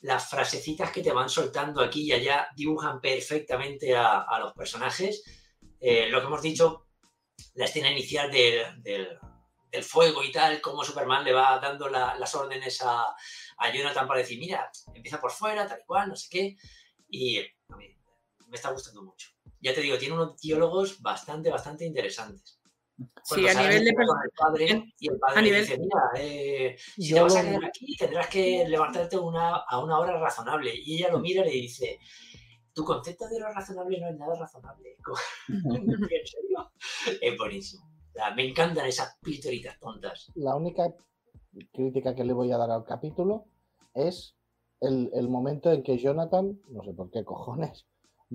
las 0.00 0.30
frasecitas 0.30 0.90
que 0.90 1.02
te 1.02 1.12
van 1.12 1.28
soltando 1.28 1.82
aquí 1.82 2.04
y 2.04 2.12
allá 2.12 2.48
dibujan 2.56 3.00
perfectamente 3.02 3.94
a, 3.94 4.22
a 4.22 4.40
los 4.40 4.54
personajes. 4.54 5.24
Eh, 5.78 6.08
lo 6.08 6.20
que 6.20 6.26
hemos 6.26 6.42
dicho, 6.42 6.85
la 7.54 7.64
escena 7.64 7.90
inicial 7.90 8.30
del, 8.30 8.82
del, 8.82 9.18
del 9.70 9.84
fuego 9.84 10.22
y 10.22 10.32
tal, 10.32 10.60
cómo 10.60 10.84
Superman 10.84 11.24
le 11.24 11.32
va 11.32 11.58
dando 11.58 11.88
la, 11.88 12.16
las 12.16 12.34
órdenes 12.34 12.80
a, 12.82 13.04
a, 13.58 13.72
Jonathan 13.72 14.06
para 14.06 14.20
decir, 14.20 14.38
mira, 14.38 14.70
empieza 14.94 15.20
por 15.20 15.30
fuera, 15.30 15.66
tal 15.66 15.80
y 15.80 15.84
cual, 15.84 16.08
no 16.08 16.16
sé 16.16 16.28
qué. 16.30 16.56
Y 17.08 17.38
a 17.38 17.76
mí 17.76 17.96
me 18.48 18.56
está 18.56 18.70
gustando 18.70 19.02
mucho. 19.02 19.30
Ya 19.60 19.74
te 19.74 19.80
digo, 19.80 19.98
tiene 19.98 20.14
unos 20.14 20.40
diálogos 20.40 21.00
bastante, 21.00 21.50
bastante 21.50 21.84
interesantes. 21.84 22.60
Sí, 23.22 23.46
a 23.46 23.54
nivel 23.54 23.84
de 23.84 23.90
el 23.90 24.30
padre, 24.36 24.94
y 24.98 25.10
el 25.10 25.18
padre 25.18 25.38
a 25.38 25.42
nivel... 25.42 25.60
dice, 25.62 25.78
mira, 25.78 26.00
eh, 26.16 26.76
si 26.78 27.12
te 27.12 27.20
vas 27.20 27.36
a 27.36 27.42
quedar 27.42 27.64
aquí 27.64 27.96
tendrás 27.96 28.28
que 28.28 28.64
levantarte 28.66 29.18
una, 29.18 29.56
a 29.56 29.80
una 29.80 29.98
hora 29.98 30.18
razonable. 30.18 30.72
Y 30.74 30.96
ella 30.96 31.10
lo 31.10 31.18
mira 31.18 31.42
y 31.42 31.44
le 31.44 31.50
dice, 31.50 31.98
tu 32.76 32.84
concepto 32.84 33.26
de 33.28 33.40
lo 33.40 33.50
razonable 33.50 33.98
no 33.98 34.08
es 34.10 34.18
nada 34.18 34.38
razonable. 34.38 34.96
¿En 35.48 36.26
serio? 36.26 36.70
Es 37.22 37.38
buenísimo. 37.38 37.90
Me 38.36 38.48
encantan 38.48 38.86
esas 38.86 39.16
pitoritas 39.22 39.80
tontas. 39.80 40.30
La 40.34 40.54
única 40.54 40.94
crítica 41.72 42.14
que 42.14 42.24
le 42.24 42.34
voy 42.34 42.52
a 42.52 42.58
dar 42.58 42.70
al 42.70 42.84
capítulo 42.84 43.46
es 43.94 44.36
el, 44.80 45.10
el 45.14 45.26
momento 45.28 45.72
en 45.72 45.82
que 45.82 45.96
Jonathan, 45.96 46.60
no 46.68 46.84
sé 46.84 46.92
por 46.92 47.10
qué 47.10 47.24
cojones, 47.24 47.86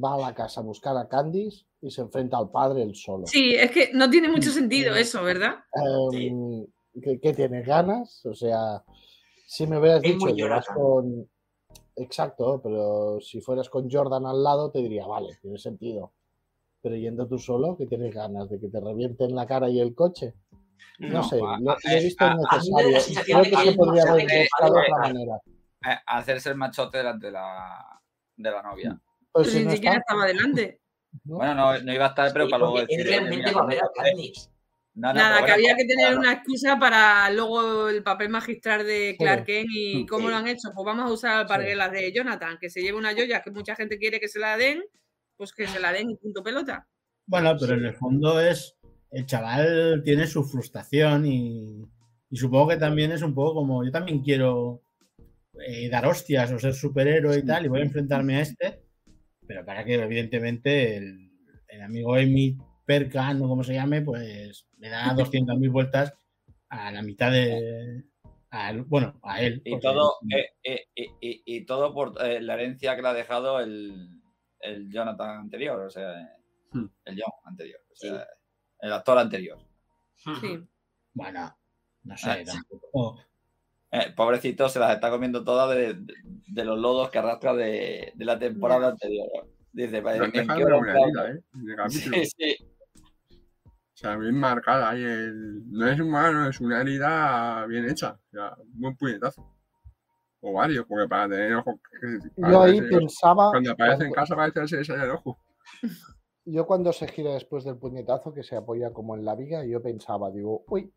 va 0.03 0.15
a 0.15 0.17
la 0.17 0.33
casa 0.33 0.61
a 0.61 0.63
buscar 0.63 0.97
a 0.97 1.07
Candice 1.07 1.67
y 1.79 1.91
se 1.91 2.01
enfrenta 2.01 2.37
al 2.37 2.49
padre 2.49 2.81
él 2.81 2.95
solo. 2.95 3.27
Sí, 3.27 3.53
es 3.53 3.69
que 3.69 3.91
no 3.93 4.09
tiene 4.09 4.27
mucho 4.27 4.49
sentido 4.49 4.95
eso, 4.95 5.21
¿verdad? 5.23 5.59
Um, 5.73 6.65
¿qué, 6.99 7.19
¿Qué 7.19 7.33
tienes 7.33 7.65
ganas? 7.65 8.25
O 8.25 8.33
sea, 8.33 8.83
si 9.45 9.67
me 9.67 9.77
hubieras 9.77 10.03
Es 10.03 10.13
dicho 10.13 10.33
que 10.35 10.73
con. 10.73 11.29
Exacto, 11.95 12.61
pero 12.63 13.19
si 13.21 13.41
fueras 13.41 13.69
con 13.69 13.89
Jordan 13.89 14.25
al 14.25 14.43
lado, 14.43 14.71
te 14.71 14.79
diría, 14.79 15.05
vale, 15.05 15.37
tiene 15.41 15.57
sentido. 15.57 16.13
Pero 16.81 16.95
yendo 16.95 17.27
tú 17.27 17.37
solo, 17.37 17.75
¿qué 17.77 17.85
tienes 17.85 18.13
ganas? 18.13 18.49
¿De 18.49 18.59
que 18.59 18.67
te 18.69 18.79
revienten 18.79 19.35
la 19.35 19.45
cara 19.45 19.69
y 19.69 19.79
el 19.79 19.93
coche? 19.93 20.33
No, 20.99 21.09
No, 21.17 21.23
sé, 21.23 21.35
a- 21.37 21.39
lo, 21.59 21.71
a- 21.71 21.77
lo 21.83 21.91
he 21.91 22.03
visto 22.03 22.25
a- 22.25 22.31
innecesario. 22.33 23.23
Creo 23.23 23.43
que 23.43 23.49
que 23.51 23.57
se 23.57 23.73
podría 23.73 24.03
haber 24.03 24.27
que 24.27 24.39
buscado 24.41 24.73
de 24.73 24.79
otra 24.81 24.97
manera. 24.99 25.35
Eh, 25.85 25.97
hacerse 26.07 26.49
el 26.49 26.55
machote 26.55 26.97
delante 26.99 27.27
de 27.27 27.31
la, 27.33 28.01
de 28.35 28.51
la 28.51 28.61
novia. 28.63 28.99
Pues 29.31 29.47
Pero 29.47 29.51
si 29.51 29.59
ni 29.59 29.65
no 29.65 29.71
siquiera 29.71 29.97
está, 29.97 30.13
estaba 30.13 30.25
delante. 30.27 30.79
¿no? 31.25 31.35
Bueno, 31.37 31.55
no, 31.55 31.79
no 31.81 31.93
iba 31.93 32.05
a 32.05 32.09
estar, 32.09 32.31
pero 32.33 32.45
Sí, 32.45 32.51
para 32.51 32.59
luego 32.63 32.79
decir. 32.79 33.05
realmente 33.05 33.45
mira, 33.47 33.57
va 33.57 33.63
a 33.63 33.67
ver 33.67 33.79
a 33.83 33.85
eh, 33.85 33.89
Katniss. 33.95 34.49
No, 34.93 35.07
no, 35.07 35.13
Nada, 35.13 35.35
que 35.37 35.41
bueno, 35.41 35.53
había 35.53 35.75
que 35.75 35.85
tener 35.85 36.17
una 36.17 36.33
excusa 36.33 36.77
para 36.77 37.29
luego 37.31 37.87
el 37.89 38.03
papel 38.03 38.29
magistral 38.29 38.85
de 38.85 39.15
Clark 39.17 39.45
Kent 39.45 39.69
y 39.71 39.93
Sí. 39.93 40.05
cómo 40.05 40.29
lo 40.29 40.35
han 40.35 40.47
hecho. 40.47 40.69
Pues 40.75 40.85
vamos 40.85 41.09
a 41.09 41.13
usar 41.13 41.47
parguelas 41.47 41.91
de 41.91 42.11
Jonathan, 42.11 42.57
que 42.59 42.69
se 42.69 42.81
lleve 42.81 42.97
una 42.97 43.13
joya 43.13 43.41
que 43.41 43.51
mucha 43.51 43.75
gente 43.75 43.97
quiere 43.97 44.19
que 44.19 44.27
se 44.27 44.39
la 44.39 44.57
den, 44.57 44.83
pues 45.37 45.53
que 45.53 45.65
se 45.67 45.79
la 45.79 45.93
den 45.93 46.09
y 46.09 46.15
punto 46.17 46.43
pelota. 46.43 46.87
Bueno, 47.25 47.55
pero 47.59 47.75
en 47.75 47.85
el 47.85 47.95
fondo 47.95 48.39
es. 48.41 48.75
El 49.11 49.25
chaval 49.25 50.01
tiene 50.05 50.25
su 50.25 50.43
frustración 50.43 51.25
y, 51.25 51.85
y 52.29 52.37
supongo 52.37 52.69
que 52.69 52.77
también 52.77 53.11
es 53.11 53.21
un 53.21 53.33
poco 53.33 53.55
como. 53.55 53.83
Yo 53.85 53.91
también 53.91 54.21
quiero 54.21 54.83
eh, 55.67 55.89
dar 55.89 56.05
hostias 56.05 56.51
o 56.51 56.59
ser 56.59 56.73
superhéroe 56.73 57.37
y 57.39 57.45
tal, 57.45 57.65
y 57.65 57.69
voy 57.69 57.79
a 57.81 57.83
enfrentarme 57.83 58.37
a 58.37 58.41
este. 58.41 58.81
Pero 59.47 59.65
para 59.65 59.83
que, 59.83 59.95
evidentemente, 59.95 60.95
el, 60.97 61.31
el 61.67 61.81
amigo 61.81 62.15
Amy 62.15 62.57
Perkan 62.91 63.41
o 63.41 63.47
como 63.47 63.63
se 63.63 63.73
llame, 63.73 64.01
pues 64.01 64.67
le 64.79 64.89
da 64.89 65.03
200.000 65.15 65.69
vueltas 65.71 66.13
a 66.69 66.91
la 66.91 67.01
mitad 67.01 67.31
de. 67.31 68.03
a 68.49 68.69
él- 68.71 68.83
bueno, 68.83 69.17
a 69.23 69.41
él. 69.41 69.61
Y 69.63 69.79
todo, 69.79 70.15
eh, 70.35 70.49
eh, 70.63 70.87
y, 70.95 71.03
y- 71.21 71.43
y 71.45 71.65
todo 71.65 71.93
por 71.93 72.13
eh, 72.25 72.41
la 72.41 72.55
herencia 72.55 72.95
que 72.95 73.01
le 73.01 73.07
ha 73.07 73.13
dejado 73.13 73.59
el, 73.61 74.21
el 74.59 74.91
Jonathan 74.91 75.39
anterior, 75.39 75.79
o 75.79 75.89
sea, 75.89 76.37
Hmm. 76.73 76.85
el 77.05 77.15
John 77.21 77.33
anterior, 77.45 77.81
o 77.91 77.95
sea, 77.95 78.25
el 78.79 78.93
actor 78.93 79.17
anterior. 79.17 79.57
Sí. 80.15 80.65
Bueno, 81.13 81.53
no 82.03 82.13
Ah, 82.13 82.17
sé, 82.17 82.45
tampoco. 82.45 83.19
Eh, 83.91 84.13
pobrecito, 84.15 84.69
se 84.69 84.79
las 84.79 84.93
está 84.93 85.09
comiendo 85.09 85.43
todas 85.43 85.75
de, 85.75 85.93
de- 85.95 86.13
de 86.47 86.65
los 86.65 86.79
lodos 86.79 87.09
que 87.09 87.19
arrastra 87.19 87.53
de, 87.53 88.13
de 88.15 88.25
la 88.25 88.39
temporada 88.39 88.87
anterior. 88.89 89.49
Dice, 89.73 89.97
¿en 89.97 90.31
qué 90.31 90.63
hora 90.65 90.77
herida, 90.79 91.31
¿eh? 91.31 91.89
Sí, 91.89 92.25
sí. 92.25 92.55
Sea, 94.01 94.17
bien 94.17 94.35
marcada 94.35 94.89
ahí. 94.89 95.03
El... 95.03 95.71
No 95.71 95.87
es 95.87 95.99
humano, 95.99 96.49
es 96.49 96.59
una 96.59 96.81
herida 96.81 97.67
bien 97.67 97.87
hecha. 97.87 98.19
O 98.29 98.31
sea, 98.31 98.55
un 98.57 98.81
buen 98.81 98.95
puñetazo. 98.97 99.45
O 100.39 100.53
varios, 100.53 100.87
porque 100.87 101.07
para 101.07 101.29
tener 101.29 101.53
ojos. 101.53 101.75
que- 102.01 102.31
Yo 102.49 102.63
ahí 102.63 102.81
pensaba. 102.81 103.51
Cuando 103.51 103.71
aparece 103.71 104.05
en 104.05 104.11
casa 104.11 104.35
parece 104.35 104.77
que 104.77 104.83
se 104.83 104.93
el 104.93 105.11
ojo. 105.11 105.37
Yo 106.45 106.65
cuando 106.65 106.91
se 106.91 107.07
gira 107.07 107.33
después 107.33 107.63
del 107.63 107.77
puñetazo 107.77 108.33
que 108.33 108.41
se 108.41 108.55
apoya 108.55 108.91
como 108.91 109.15
en 109.15 109.23
la 109.23 109.35
viga, 109.35 109.63
yo 109.63 109.79
pensaba, 109.79 110.31
digo, 110.31 110.63
uy, 110.69 110.91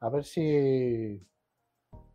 a 0.00 0.10
ver 0.10 0.24
si... 0.24 1.18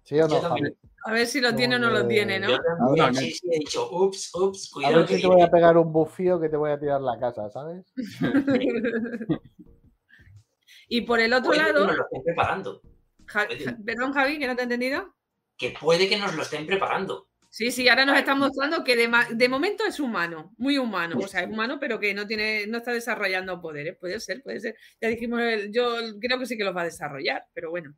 Sí 0.04 0.20
o 0.22 0.28
no. 0.28 0.40
Javi? 0.40 0.78
A 1.06 1.12
ver 1.12 1.26
si 1.26 1.42
lo 1.42 1.56
tiene 1.56 1.78
o 1.78 1.80
no 1.80 1.90
lo 1.90 2.08
tiene, 2.08 2.40
¿no? 2.40 2.50
Yo 2.96 3.12
sí, 3.14 3.32
sí, 3.32 3.50
he 3.52 3.58
dicho, 3.58 3.90
ups, 3.92 4.30
ups, 4.36 4.70
A 4.72 4.76
cuidado 4.76 4.98
ver 4.98 5.06
que 5.08 5.16
si 5.16 5.22
te 5.24 5.28
voy 5.28 5.42
a 5.42 5.50
pegar 5.50 5.78
un 5.78 5.92
bufío 5.92 6.40
que 6.40 6.50
te 6.50 6.58
voy 6.58 6.70
a 6.70 6.80
tirar 6.80 7.02
la 7.02 7.18
casa, 7.20 7.50
¿sabes? 7.50 7.92
y 10.90 11.02
por 11.02 11.20
el 11.22 11.32
otro 11.32 11.52
Puede 11.52 11.60
que 11.62 11.66
lado, 11.72 11.88
nos 11.88 11.96
lo 11.98 12.04
estén 12.04 12.24
preparando. 12.24 12.82
Ja- 13.28 13.48
Ja- 13.48 13.78
perdón 13.86 14.12
Javi, 14.12 14.38
que 14.40 14.48
no 14.48 14.56
te 14.56 14.62
he 14.62 14.64
entendido. 14.64 15.16
Que 15.58 15.74
puede 15.80 16.10
que 16.10 16.18
nos 16.18 16.36
lo 16.36 16.42
estén 16.42 16.66
preparando. 16.66 17.28
Sí, 17.52 17.72
sí, 17.72 17.90
ahora 17.90 18.06
nos 18.06 18.18
están 18.18 18.38
mostrando 18.38 18.84
que 18.84 18.96
de, 18.96 19.10
de 19.32 19.50
momento 19.50 19.84
es 19.84 20.00
humano, 20.00 20.54
muy 20.58 20.78
humano, 20.78 21.18
o 21.18 21.28
sea, 21.28 21.42
es 21.42 21.48
humano, 21.50 21.80
pero 21.80 22.00
que 22.00 22.14
no 22.14 22.28
tiene, 22.28 22.68
no 22.68 22.78
está 22.78 22.92
desarrollando 22.94 23.60
poderes. 23.60 23.98
Puede 23.98 24.20
ser, 24.20 24.44
puede 24.44 24.60
ser. 24.60 24.76
Ya 25.02 25.08
dijimos, 25.10 25.42
yo 25.72 25.96
creo 26.22 26.38
que 26.38 26.46
sí 26.46 26.58
que 26.58 26.64
los 26.64 26.76
va 26.76 26.82
a 26.82 26.86
desarrollar, 26.86 27.46
pero 27.54 27.72
bueno. 27.72 27.96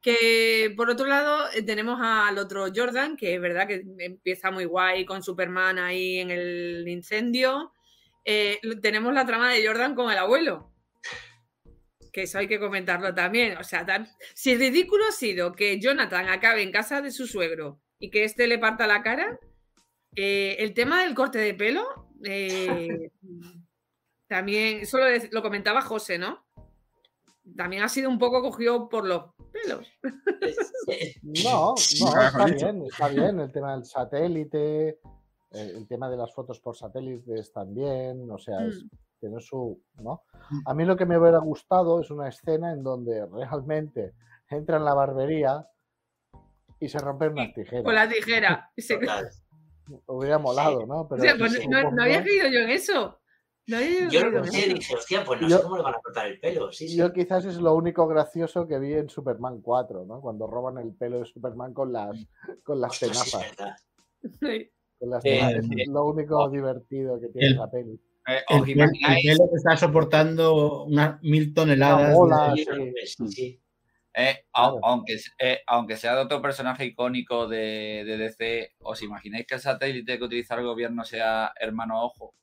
Que 0.00 0.72
por 0.76 0.88
otro 0.90 1.06
lado 1.06 1.48
eh, 1.54 1.62
tenemos 1.62 1.98
al 2.00 2.38
otro 2.38 2.66
Jordan, 2.74 3.16
que 3.16 3.34
es 3.34 3.40
verdad 3.40 3.66
que 3.66 3.82
empieza 3.98 4.52
muy 4.52 4.64
guay 4.64 5.04
con 5.04 5.24
Superman 5.24 5.78
ahí 5.80 6.18
en 6.20 6.30
el 6.30 6.84
incendio. 6.86 7.72
Eh, 8.24 8.60
tenemos 8.80 9.12
la 9.12 9.26
trama 9.26 9.52
de 9.52 9.66
Jordan 9.66 9.96
con 9.96 10.12
el 10.12 10.18
abuelo. 10.18 10.72
Que 12.12 12.22
eso 12.22 12.38
hay 12.38 12.48
que 12.48 12.58
comentarlo 12.60 13.14
también. 13.14 13.56
O 13.58 13.64
sea, 13.64 13.84
tan- 13.86 14.08
si 14.34 14.56
ridículo 14.56 15.04
ha 15.08 15.12
sido 15.12 15.52
que 15.52 15.78
Jonathan 15.80 16.28
acabe 16.28 16.62
en 16.62 16.72
casa 16.72 17.00
de 17.02 17.10
su 17.10 17.26
suegro 17.26 17.80
y 17.98 18.10
que 18.10 18.24
éste 18.24 18.46
le 18.46 18.58
parta 18.58 18.86
la 18.86 19.02
cara, 19.02 19.38
eh, 20.16 20.56
el 20.60 20.74
tema 20.74 21.02
del 21.02 21.14
corte 21.14 21.38
de 21.38 21.54
pelo, 21.54 21.84
eh, 22.24 23.10
también, 24.28 24.80
eso 24.80 24.98
lo, 25.30 25.42
comentaba 25.42 25.82
José, 25.82 26.18
¿no? 26.18 26.44
También 27.56 27.82
ha 27.82 27.88
sido 27.88 28.10
un 28.10 28.18
poco 28.18 28.42
cogido 28.42 28.88
por 28.88 29.06
los 29.06 29.24
pelos. 29.52 29.86
No, 31.22 31.74
no, 31.74 31.74
está 31.76 32.46
bien, 32.46 32.82
está 32.86 33.08
bien. 33.08 33.40
El 33.40 33.52
tema 33.52 33.74
del 33.74 33.84
satélite, 33.84 34.88
eh, 34.88 34.98
el 35.50 35.86
tema 35.86 36.08
de 36.08 36.16
las 36.16 36.32
fotos 36.34 36.60
por 36.60 36.74
satélites 36.76 37.52
también, 37.52 38.30
o 38.30 38.38
sea, 38.38 38.64
es, 38.66 38.82
Mm. 38.84 38.88
Tiene 39.18 39.40
su, 39.40 39.82
¿no? 40.02 40.22
A 40.66 40.74
mí 40.74 40.84
lo 40.84 40.96
que 40.96 41.06
me 41.06 41.18
hubiera 41.18 41.38
gustado 41.38 42.00
es 42.00 42.10
una 42.10 42.28
escena 42.28 42.72
en 42.72 42.82
donde 42.82 43.26
realmente 43.26 44.14
entra 44.48 44.76
en 44.78 44.84
la 44.84 44.94
barbería 44.94 45.66
y 46.80 46.88
se 46.88 46.98
rompen 46.98 47.32
unas 47.32 47.52
tijeras. 47.54 47.84
Con 47.84 47.94
la 47.94 48.08
tijera. 48.08 48.70
Se-. 48.76 48.98
Hubiera 50.06 50.38
molado, 50.38 50.86
¿no? 50.86 51.00
O 51.02 51.08
Pero 51.08 51.22
sea, 51.22 51.34
pues 51.38 51.66
no, 51.68 52.02
había 52.02 52.22
creído 52.22 52.46
yo 52.48 52.58
en 52.60 52.70
eso. 52.70 53.18
No 53.66 53.76
había 53.78 54.08
Yo 54.08 54.24
lo 54.30 54.42
pensé 54.42 54.66
y 54.66 54.74
dije, 54.74 54.94
hostia, 54.94 55.24
pues 55.24 55.40
no 55.40 55.48
Yo- 55.48 55.56
sé 55.58 55.62
cómo 55.62 55.76
le 55.78 55.82
van 55.82 55.94
a 55.94 55.98
cortar 56.00 56.26
el 56.26 56.40
pelo. 56.40 56.70
Sí, 56.72 56.88
sí. 56.88 56.96
Yo 56.96 57.12
quizás 57.12 57.44
es 57.46 57.56
lo 57.58 57.74
único 57.74 58.06
gracioso 58.06 58.66
que 58.66 58.78
vi 58.78 58.94
en 58.94 59.08
Superman 59.08 59.60
4, 59.60 60.04
¿no? 60.06 60.20
Cuando 60.20 60.46
roban 60.46 60.78
el 60.78 60.94
pelo 60.94 61.18
de 61.20 61.24
Superman 61.26 61.72
con 61.74 61.92
las, 61.92 62.16
con 62.64 62.80
las 62.80 62.90
Ostras, 62.92 63.18
sí, 63.18 63.30
tenazas. 63.30 63.86
Con 64.98 65.10
las 65.10 65.22
Sí, 65.22 65.28
tenazas. 65.30 65.64
Es 65.76 65.88
lo 65.88 66.04
único 66.06 66.48
divertido 66.50 67.20
que 67.20 67.28
tiene 67.28 67.48
El- 67.48 67.54
esa 67.54 67.70
peli. 67.70 68.00
Eh, 68.28 68.42
El, 68.50 68.60
os 68.60 69.50
que 69.50 69.56
está 69.56 69.76
soportando 69.76 70.84
unas 70.84 71.20
mil 71.22 71.54
toneladas. 71.54 72.14
bola. 72.14 72.52
de- 72.54 72.64
sí. 73.06 73.16
Sí, 73.16 73.28
sí. 73.28 73.62
eh, 74.14 74.44
au- 74.52 74.72
Claro. 74.72 74.80
aunque, 74.82 75.16
eh, 75.38 75.60
aunque 75.66 75.96
sea 75.96 76.14
de 76.14 76.22
otro 76.22 76.42
personaje 76.42 76.84
icónico 76.84 77.46
de, 77.48 78.02
de 78.06 78.16
DC, 78.18 78.74
¿os 78.80 79.00
imagináis 79.02 79.46
que 79.46 79.54
el 79.54 79.60
satélite 79.60 80.18
que 80.18 80.24
utiliza 80.24 80.54
el 80.56 80.64
gobierno 80.64 81.04
sea 81.04 81.52
hermano 81.58 82.02
ojo? 82.04 82.34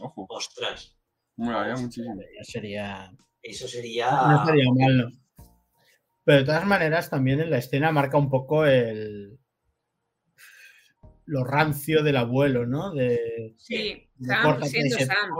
Ojo. 0.00 0.26
Ostras, 0.30 0.96
Bueno, 1.36 1.58
había 1.58 1.76
muchísimo. 1.76 2.14
Sería. 2.42 3.10
eso 3.42 3.68
sería. 3.68 4.10
No 4.10 4.36
estaría 4.40 4.64
mal, 4.72 4.96
¿no? 4.98 5.44
Pero 6.24 6.38
de 6.38 6.44
todas 6.44 6.66
maneras, 6.66 7.10
también 7.10 7.40
en 7.40 7.50
la 7.50 7.58
escena 7.58 7.92
marca 7.92 8.16
un 8.18 8.30
poco 8.30 8.64
el. 8.66 9.38
Lo 11.30 11.44
rancio 11.44 12.02
del 12.02 12.16
abuelo, 12.16 12.66
¿no? 12.66 12.92
De, 12.92 13.54
Sí, 13.56 14.08
de 14.16 14.26
Sam 14.28 14.62
siendo 14.64 14.96
ese- 14.96 15.06
Sam. 15.06 15.30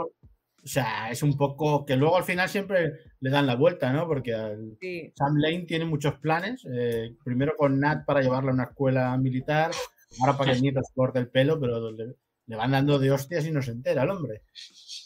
O 0.63 0.67
sea, 0.67 1.09
es 1.09 1.23
un 1.23 1.35
poco 1.37 1.85
que 1.85 1.95
luego 1.95 2.17
al 2.17 2.23
final 2.23 2.47
siempre 2.47 2.93
le 3.19 3.29
dan 3.31 3.47
la 3.47 3.55
vuelta, 3.55 3.91
¿no? 3.91 4.07
Porque 4.07 4.33
al- 4.33 4.77
Sí. 4.79 5.11
Sam 5.15 5.35
Lane 5.37 5.65
tiene 5.65 5.85
muchos 5.85 6.15
planes. 6.19 6.63
eh, 6.71 7.15
primero 7.25 7.55
con 7.57 7.79
Nat 7.79 8.05
para 8.05 8.21
llevarla 8.21 8.51
a 8.51 8.53
una 8.53 8.63
escuela 8.65 9.17
militar, 9.17 9.71
ahora 10.19 10.37
para 10.37 10.51
que 10.51 10.57
el 10.57 10.61
nieto 10.61 10.81
se 10.83 10.93
corte 10.93 11.19
el 11.19 11.29
pelo, 11.29 11.59
pero 11.59 11.91
le, 11.91 12.15
le 12.45 12.55
van 12.55 12.71
dando 12.71 12.99
de 12.99 13.11
hostias 13.11 13.45
y 13.47 13.51
no 13.51 13.61
se 13.61 13.71
entera 13.71 14.03
el 14.03 14.09
hombre. 14.11 14.41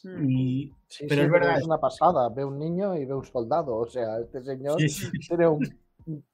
Mm. 0.03 0.29
Y, 0.29 0.73
Sí, 0.87 1.05
Pero 1.09 1.21
sí, 1.21 1.25
es 1.25 1.31
verdad. 1.31 1.63
una 1.63 1.77
pasada. 1.79 2.29
Ve 2.29 2.45
un 2.45 2.57
niño 2.59 2.95
y 2.95 3.05
ve 3.05 3.13
un 3.13 3.25
soldado. 3.25 3.75
O 3.75 3.87
sea, 3.87 4.19
este 4.19 4.41
señor 4.43 4.79
sí, 4.79 4.87
sí, 4.89 5.09
tiene 5.27 5.47
un, 5.47 5.59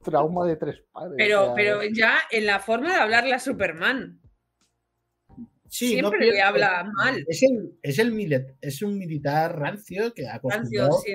trauma 0.03 0.45
de 0.45 0.55
tres 0.57 0.83
padres. 0.91 1.13
o 1.13 1.17
Pero, 1.17 1.45
sea, 1.45 1.53
pero 1.55 1.79
ya 1.95 2.13
en 2.31 2.45
la 2.45 2.59
forma 2.59 2.89
de 2.93 2.99
hablarle 3.01 3.33
a 3.33 3.39
Superman. 3.39 4.19
Sí, 5.71 6.01
no 6.01 6.09
Siempre 6.09 6.19
le 6.27 6.31
pienso- 6.33 6.47
habla 6.47 6.91
mal. 6.93 7.23
Es, 7.27 7.43
el, 7.43 7.71
es, 7.81 7.99
el 7.99 8.13
milet- 8.13 8.57
es 8.61 8.81
un 8.81 8.97
militar 8.97 9.57
rancio 9.57 10.13
que 10.13 10.27
ha 10.27 10.39
Rancio, 10.43 10.89
sí, 11.03 11.13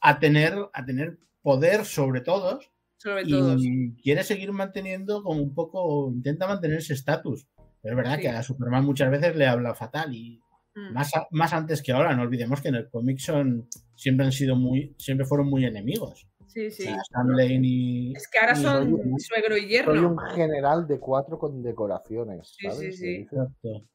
a 0.00 0.18
tener, 0.18 0.54
a 0.72 0.84
tener 0.84 1.18
poder 1.42 1.84
sobre 1.84 2.20
todos 2.20 2.70
sobre 2.98 3.24
todos. 3.24 3.62
y 3.64 3.94
quiere 4.02 4.24
seguir 4.24 4.50
manteniendo 4.52 5.22
como 5.22 5.40
un 5.40 5.54
poco, 5.54 6.10
intenta 6.12 6.46
mantener 6.46 6.78
ese 6.78 6.94
estatus. 6.94 7.46
Pero 7.82 7.94
es 7.94 7.96
verdad 7.96 8.16
Sí. 8.16 8.22
que 8.22 8.28
a 8.30 8.42
Superman 8.42 8.84
muchas 8.84 9.10
veces 9.10 9.36
le 9.36 9.46
habla 9.46 9.74
fatal 9.74 10.12
y 10.14 10.40
Mm. 10.74 10.92
más, 10.92 11.14
a- 11.14 11.26
más 11.30 11.52
antes 11.52 11.82
que 11.82 11.92
ahora. 11.92 12.14
No 12.16 12.22
olvidemos 12.22 12.60
que 12.60 12.68
en 12.68 12.74
el 12.74 12.88
cómic 12.90 13.18
son 13.18 13.68
siempre 13.94 14.26
han 14.26 14.32
sido 14.32 14.56
muy, 14.56 14.94
siempre 14.98 15.24
fueron 15.26 15.48
muy 15.48 15.64
enemigos. 15.64 16.26
Sí, 16.56 16.66
O 16.68 16.70
sí. 16.70 16.82
sea, 16.84 17.02
Sam 17.10 17.28
Lane 17.32 17.60
y, 17.62 18.12
Es 18.16 18.28
que 18.28 18.38
ahora 18.38 18.52
y 18.58 18.62
son 18.62 19.18
suegro 19.18 19.56
y 19.58 19.60
Soy 19.60 19.68
yerno. 19.68 20.08
un 20.12 20.18
general 20.34 20.86
de 20.86 20.98
cuatro 20.98 21.38
con 21.38 21.62
decoraciones. 21.62 22.48
Sí, 22.56 22.66
sí, 22.70 22.70
¿sabes? 22.70 22.98
sí. 22.98 23.28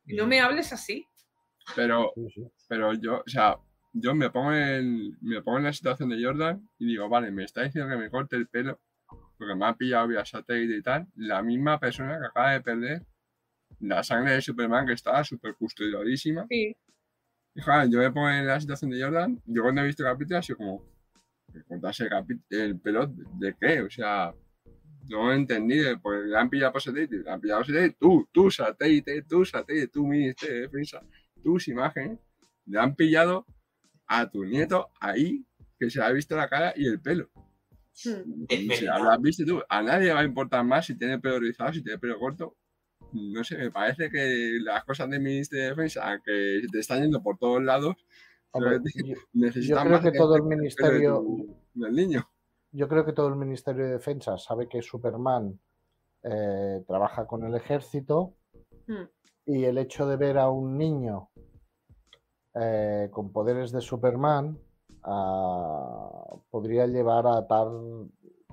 Y 0.06 0.16
No 0.16 0.28
me 0.28 0.40
hables 0.42 0.72
así. 0.72 1.04
Pero, 1.76 2.12
Sí, 2.16 2.28
sí. 2.36 2.44
pero 2.70 2.94
yo, 2.94 3.22
o 3.26 3.30
sea, 3.30 3.58
yo 3.94 4.14
me 4.14 4.30
pongo 4.30 4.54
en, 4.54 5.18
me 5.22 5.42
pongo 5.42 5.58
en 5.58 5.64
la 5.64 5.74
situación 5.74 6.10
de 6.10 6.24
Jordan 6.24 6.70
y 6.78 6.86
digo, 6.86 7.10
vale, 7.10 7.32
me 7.32 7.46
está 7.46 7.64
diciendo 7.64 7.90
que 7.90 7.98
me 8.00 8.12
corte 8.12 8.36
el 8.36 8.48
pelo 8.48 8.80
porque 9.40 9.56
me 9.56 9.66
ha 9.66 9.74
pillado 9.76 10.08
vía 10.08 10.24
satélite 10.24 10.78
y 10.78 10.84
tal. 10.84 11.08
La 11.16 11.42
misma 11.42 11.80
persona 11.80 12.20
que 12.20 12.28
acaba 12.28 12.52
de 12.52 12.62
perder 12.62 13.02
la 13.80 14.04
sangre 14.04 14.34
de 14.34 14.42
Superman 14.42 14.86
que 14.86 14.94
estaba 14.94 15.24
súper 15.24 15.56
custodiadísima. 15.56 16.46
Sí. 16.48 16.76
Y, 17.56 17.62
joder, 17.62 17.90
yo 17.90 17.98
me 17.98 18.12
pongo 18.12 18.30
en 18.30 18.46
la 18.46 18.60
situación 18.62 18.92
de 18.92 19.02
Jordan. 19.02 19.42
Yo 19.48 19.64
cuando 19.64 19.82
he 19.82 19.86
visto 19.86 20.04
el 20.06 20.14
capítulo, 20.14 20.38
ha 20.38 20.44
sido 20.44 20.58
como, 20.58 20.91
¿me 21.54 21.64
cortarse 21.64 22.06
el, 22.06 22.60
el 22.60 22.80
pelo 22.80 23.08
de, 23.08 23.56
qué? 23.60 23.82
O 23.82 23.90
sea, 23.90 24.34
no 25.10 25.34
entendí, 25.34 25.80
porque 26.02 26.28
le 26.28 26.38
han 26.38 26.50
pillado 26.50 26.74
por 26.74 26.82
satélite, 26.82 27.18
le 27.18 27.30
han 27.30 27.42
pillado 27.42 27.62
por 27.62 27.68
satélite, 27.68 27.98
tú, 28.00 28.30
tú 28.32 28.52
satélite, 28.52 29.22
tú 29.24 29.46
satélite, 29.46 29.88
tú 29.88 30.08
ministerio 30.08 30.56
de 30.56 30.62
defensa, 30.62 31.02
tus 31.44 31.68
imágenes, 31.68 32.20
le 32.66 32.80
han 32.80 32.96
pillado 32.96 33.46
a 34.08 34.30
tu 34.30 34.44
nieto 34.44 34.90
ahí, 35.00 35.46
que 35.80 35.90
se 35.90 36.00
le 36.00 36.06
ha 36.06 36.12
visto 36.12 36.36
la 36.36 36.50
cara 36.50 36.74
y 36.76 36.86
el 36.86 37.02
pelo. 37.02 37.30
Es 37.94 38.08
Y 38.50 38.70
si 38.70 38.86
lo 38.86 39.12
has 39.12 39.22
visto 39.22 39.46
tú, 39.46 39.62
a 39.68 39.82
nadie 39.82 40.14
va 40.14 40.22
a 40.22 40.24
importar 40.24 40.64
más 40.64 40.86
si 40.86 40.98
tiene 40.98 41.20
pelo 41.20 41.40
rizado, 41.40 41.74
si 41.74 41.84
tiene 41.84 42.00
pelo 42.00 42.20
corto. 42.20 42.58
No 43.14 43.44
sé, 43.44 43.58
me 43.58 43.72
parece 43.72 44.10
que 44.10 44.58
las 44.62 44.86
cosas 44.86 45.10
del 45.10 45.22
Ministerio 45.22 45.64
de 45.64 45.70
Defensa, 45.72 46.22
que 46.24 46.62
te 46.72 46.80
están 46.80 47.02
yendo 47.02 47.22
por 47.22 47.38
todos 47.38 47.62
lados, 47.62 47.96
Hombre, 48.54 48.80
yo, 49.34 49.78
creo 49.84 50.02
que 50.02 50.12
todo 50.12 50.36
el 50.36 50.44
ministerio, 50.44 51.20
tu- 51.20 51.56
del 51.74 51.94
niño. 51.96 52.28
yo 52.72 52.88
creo 52.88 53.06
que 53.06 53.14
todo 53.14 53.28
el 53.30 53.36
Ministerio 53.36 53.86
de 53.86 53.92
Defensa 53.94 54.38
sabe 54.38 54.68
que 54.68 54.82
Superman 54.82 55.60
eh, 56.24 56.84
trabaja 56.88 57.26
con 57.28 57.44
el 57.44 57.56
ejército 57.56 58.34
Mm. 58.88 59.04
y 59.46 59.64
el 59.66 59.78
hecho 59.78 60.08
de 60.08 60.18
ver 60.18 60.38
a 60.40 60.50
un 60.50 60.76
niño 60.78 61.30
eh, 62.56 63.10
con 63.12 63.32
poderes 63.32 63.72
de 63.72 63.80
Superman 63.80 64.58
ah, 65.04 66.36
podría 66.50 66.88
llevar 66.88 67.28
a 67.28 67.38
atar 67.38 67.68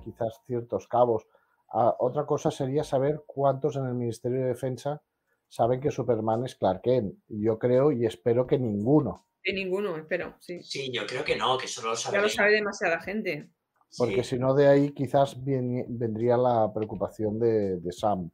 quizás 0.03 0.39
ciertos 0.45 0.87
cabos. 0.87 1.25
Ah, 1.71 1.95
otra 1.99 2.25
cosa 2.25 2.51
sería 2.51 2.83
saber 2.83 3.23
cuántos 3.25 3.75
en 3.75 3.85
el 3.87 3.95
Ministerio 3.95 4.39
de 4.41 4.47
Defensa 4.47 5.01
saben 5.47 5.81
que 5.81 5.91
Superman 5.91 6.45
es 6.45 6.55
Clark 6.55 6.81
Kent. 6.83 7.15
Yo 7.27 7.57
creo 7.59 7.91
y 7.91 8.05
espero 8.05 8.45
que 8.47 8.57
ninguno, 8.59 9.25
De 9.45 9.53
ninguno, 9.53 9.95
espero. 9.97 10.35
Sí. 10.39 10.61
Sí, 10.63 10.91
yo 10.91 11.05
creo 11.07 11.23
que 11.23 11.35
no, 11.35 11.57
que 11.57 11.67
solo 11.67 11.89
lo 11.89 11.95
sabe. 11.95 12.17
Ya 12.17 12.21
lo 12.21 12.29
sabe 12.29 12.51
demasiada 12.53 12.99
gente. 13.01 13.49
porque 13.97 14.23
Sí. 14.23 14.31
si 14.35 14.39
no 14.39 14.53
de 14.53 14.67
ahí 14.67 14.91
quizás 14.91 15.35
vendría 15.43 16.37
la 16.37 16.71
preocupación 16.73 17.39
de, 17.39 17.79
de 17.79 17.91
Sam. 17.91 18.29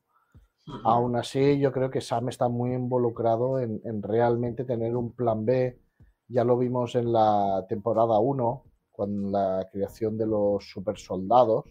Ujú. 0.67 0.79
Aún 0.83 1.15
así, 1.15 1.59
yo 1.59 1.71
creo 1.71 1.89
que 1.91 2.01
Sam 2.01 2.29
está 2.29 2.49
muy 2.49 2.73
involucrado 2.73 3.59
en, 3.59 3.79
en 3.85 4.01
realmente 4.01 4.65
tener 4.65 4.95
un 4.95 5.13
plan 5.13 5.45
B. 5.45 5.79
Ya 6.27 6.43
lo 6.43 6.57
vimos 6.57 6.95
en 6.95 7.13
la 7.13 7.65
temporada 7.69 8.17
1, 8.19 8.63
con 8.91 9.31
la 9.31 9.69
creación 9.71 10.17
de 10.17 10.25
los 10.25 10.67
super 10.67 10.97
soldados. 10.97 11.65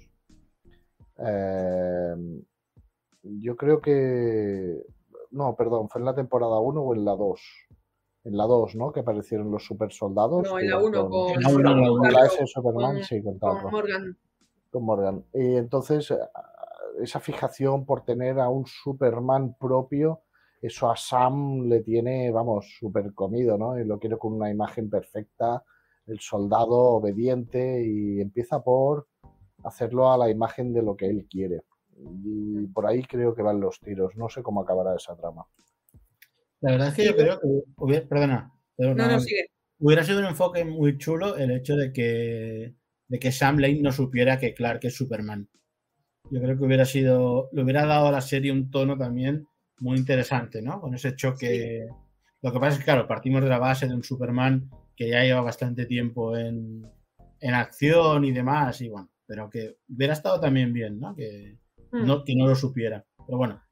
Eh, 1.19 2.15
yo 3.23 3.57
creo 3.57 3.81
que. 3.81 4.83
No, 5.31 5.57
perdón, 5.57 5.89
¿fue 5.89 6.01
en 6.01 6.05
la 6.05 6.15
temporada 6.15 6.59
1 6.61 6.81
o 6.81 6.95
en 6.95 7.05
la 7.05 7.17
2? 7.17 7.41
En 8.25 8.37
la 8.37 8.45
2, 8.45 8.75
¿no? 8.77 8.91
Que 8.91 9.01
aparecieron 9.01 9.51
los 9.51 9.65
super 9.65 9.93
soldados. 9.93 10.43
No, 10.49 10.59
en 10.59 10.71
la 10.71 10.77
iban 10.77 10.85
1 10.87 11.11
con, 11.11 11.31
En 11.35 11.41
la 11.43 11.49
uno, 11.51 11.71
en 11.73 11.81
la 11.83 11.93
uno. 11.93 12.03
con 12.03 12.13
la 12.13 12.27
S 12.27 12.39
con- 12.39 12.47
Superman, 12.47 13.03
sí, 13.05 13.23
con 13.23 13.39
con 13.39 13.71
Morgan. 13.71 14.17
con 14.71 14.85
Morgan. 14.85 15.25
Y 15.35 15.57
entonces, 15.57 16.11
eh, 16.11 16.19
esa 17.01 17.21
fijación 17.21 17.85
por 17.85 18.03
tener 18.05 18.41
a 18.41 18.49
un 18.49 18.65
Superman 18.67 19.55
propio, 19.59 20.21
eso 20.63 20.91
a 20.91 20.97
Sam 20.97 21.65
le 21.69 21.81
tiene, 21.81 22.31
vamos, 22.31 22.75
súper 22.79 23.13
comido, 23.13 23.59
¿no? 23.59 23.79
Y 23.79 23.85
lo 23.85 23.99
quiere 23.99 24.17
con 24.17 24.33
una 24.33 24.51
imagen 24.51 24.89
perfecta, 24.89 25.63
el 26.07 26.19
soldado 26.21 26.71
obediente 26.95 27.85
y 27.87 28.21
empieza 28.21 28.63
por 28.63 29.07
hacerlo 29.65 30.11
a 30.11 30.17
la 30.17 30.31
imagen 30.31 30.73
de 30.73 30.83
lo 30.83 30.97
que 30.97 31.09
él 31.11 31.27
quiere. 31.31 31.63
Y 32.25 32.67
por 32.69 32.87
ahí 32.87 33.03
creo 33.05 33.35
que 33.35 33.43
van 33.43 33.61
los 33.61 33.81
tiros. 33.81 34.17
No 34.17 34.29
sé 34.31 34.43
cómo 34.43 34.63
acabará 34.63 34.95
esa 34.97 35.15
trama. 35.15 35.45
La 36.65 36.71
verdad 36.73 36.89
es 36.89 36.95
que 36.95 37.05
yo 37.05 37.15
creo 37.15 37.39
que 37.41 37.47
hubiera, 37.77 38.07
perdona, 38.07 38.53
perdona, 38.77 39.07
No, 39.07 39.13
no, 39.13 39.21
sigue. 39.21 39.47
hubiera 39.79 40.03
sido 40.03 40.21
un 40.21 40.27
enfoque 40.27 40.65
muy 40.65 40.97
chulo 40.97 41.37
el 41.37 41.51
hecho 41.51 41.77
de 41.77 41.93
que, 41.93 42.75
de 43.09 43.19
que 43.19 43.33
Sam 43.33 43.59
Lane 43.59 43.83
no 43.83 43.93
supiera 43.93 44.39
que 44.39 44.55
Clark 44.55 44.81
es 44.85 44.97
Superman. 44.97 45.49
Yo 46.31 46.41
creo 46.41 46.57
que 46.57 46.65
hubiera 46.65 46.87
sido, 46.87 47.51
le 47.53 47.63
hubiera 47.63 47.85
dado 47.85 48.09
a 48.09 48.13
la 48.13 48.23
serie 48.23 48.51
un 48.51 48.71
tono 48.71 48.97
también 48.97 49.47
muy 49.79 49.99
interesante, 49.99 50.63
¿no? 50.63 50.81
Con 50.81 50.95
ese 50.95 51.15
choque. 51.15 51.87
Lo 52.41 52.53
que 52.53 52.59
pasa 52.59 52.73
es 52.73 52.79
que, 52.79 52.85
claro, 52.85 53.07
partimos 53.07 53.43
de 53.43 53.51
la 53.51 53.59
base 53.59 53.87
de 53.87 53.95
un 53.95 54.03
Superman 54.03 54.71
que 54.97 55.11
ya 55.11 55.23
lleva 55.23 55.43
bastante 55.43 55.85
tiempo 55.85 56.37
en, 56.37 56.87
en 57.41 57.55
acción 57.55 58.25
y 58.25 58.33
demás, 58.33 58.81
y 58.81 58.89
bueno, 58.89 59.11
pero 59.27 59.51
que 59.51 59.77
hubiera 59.89 60.15
estado 60.15 60.41
también 60.41 60.73
bien, 60.73 60.99
¿no? 60.99 61.15
Que 61.15 61.59
Mm, 61.95 62.07
no, 62.07 62.25
que 62.25 62.35
no 62.35 62.47
lo 62.49 62.55
supiera. 62.57 63.05
Pero 63.25 63.39
bueno. 63.39 63.63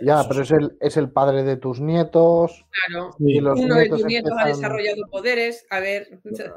Ya, 0.00 0.24
pero 0.26 0.42
es 0.42 0.50
el, 0.50 0.76
es 0.80 0.96
el 0.96 1.10
padre 1.12 1.42
de 1.44 1.56
tus 1.58 1.78
nietos 1.80 2.64
Claro. 2.88 3.10
y 3.18 3.40
los 3.40 3.58
Uno 3.60 3.74
de 3.74 3.80
nietos 3.82 3.98
tus 4.00 4.06
nietos 4.08 4.32
ha 4.38 4.46
desarrollado 4.46 5.02
poderes. 5.10 5.66
A 5.68 5.80
ver. 5.80 6.08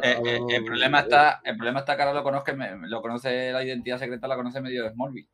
Eh, 0.01 0.21
eh, 0.25 0.39
el, 0.49 0.63
problema 0.63 1.01
está, 1.01 1.41
el 1.43 1.57
problema 1.57 1.79
está 1.79 1.95
que 1.97 2.01
ahora 2.03 2.13
lo 2.13 2.23
conozca, 2.23 2.53
me- 2.53 2.87
lo 2.87 3.01
conoce 3.01 3.51
la 3.51 3.61
identidad 3.63 3.99
secreta, 3.99 4.27
la 4.27 4.37
conoce 4.37 4.61
medio 4.61 4.83
de 4.83 4.91
Smallville. 4.91 5.29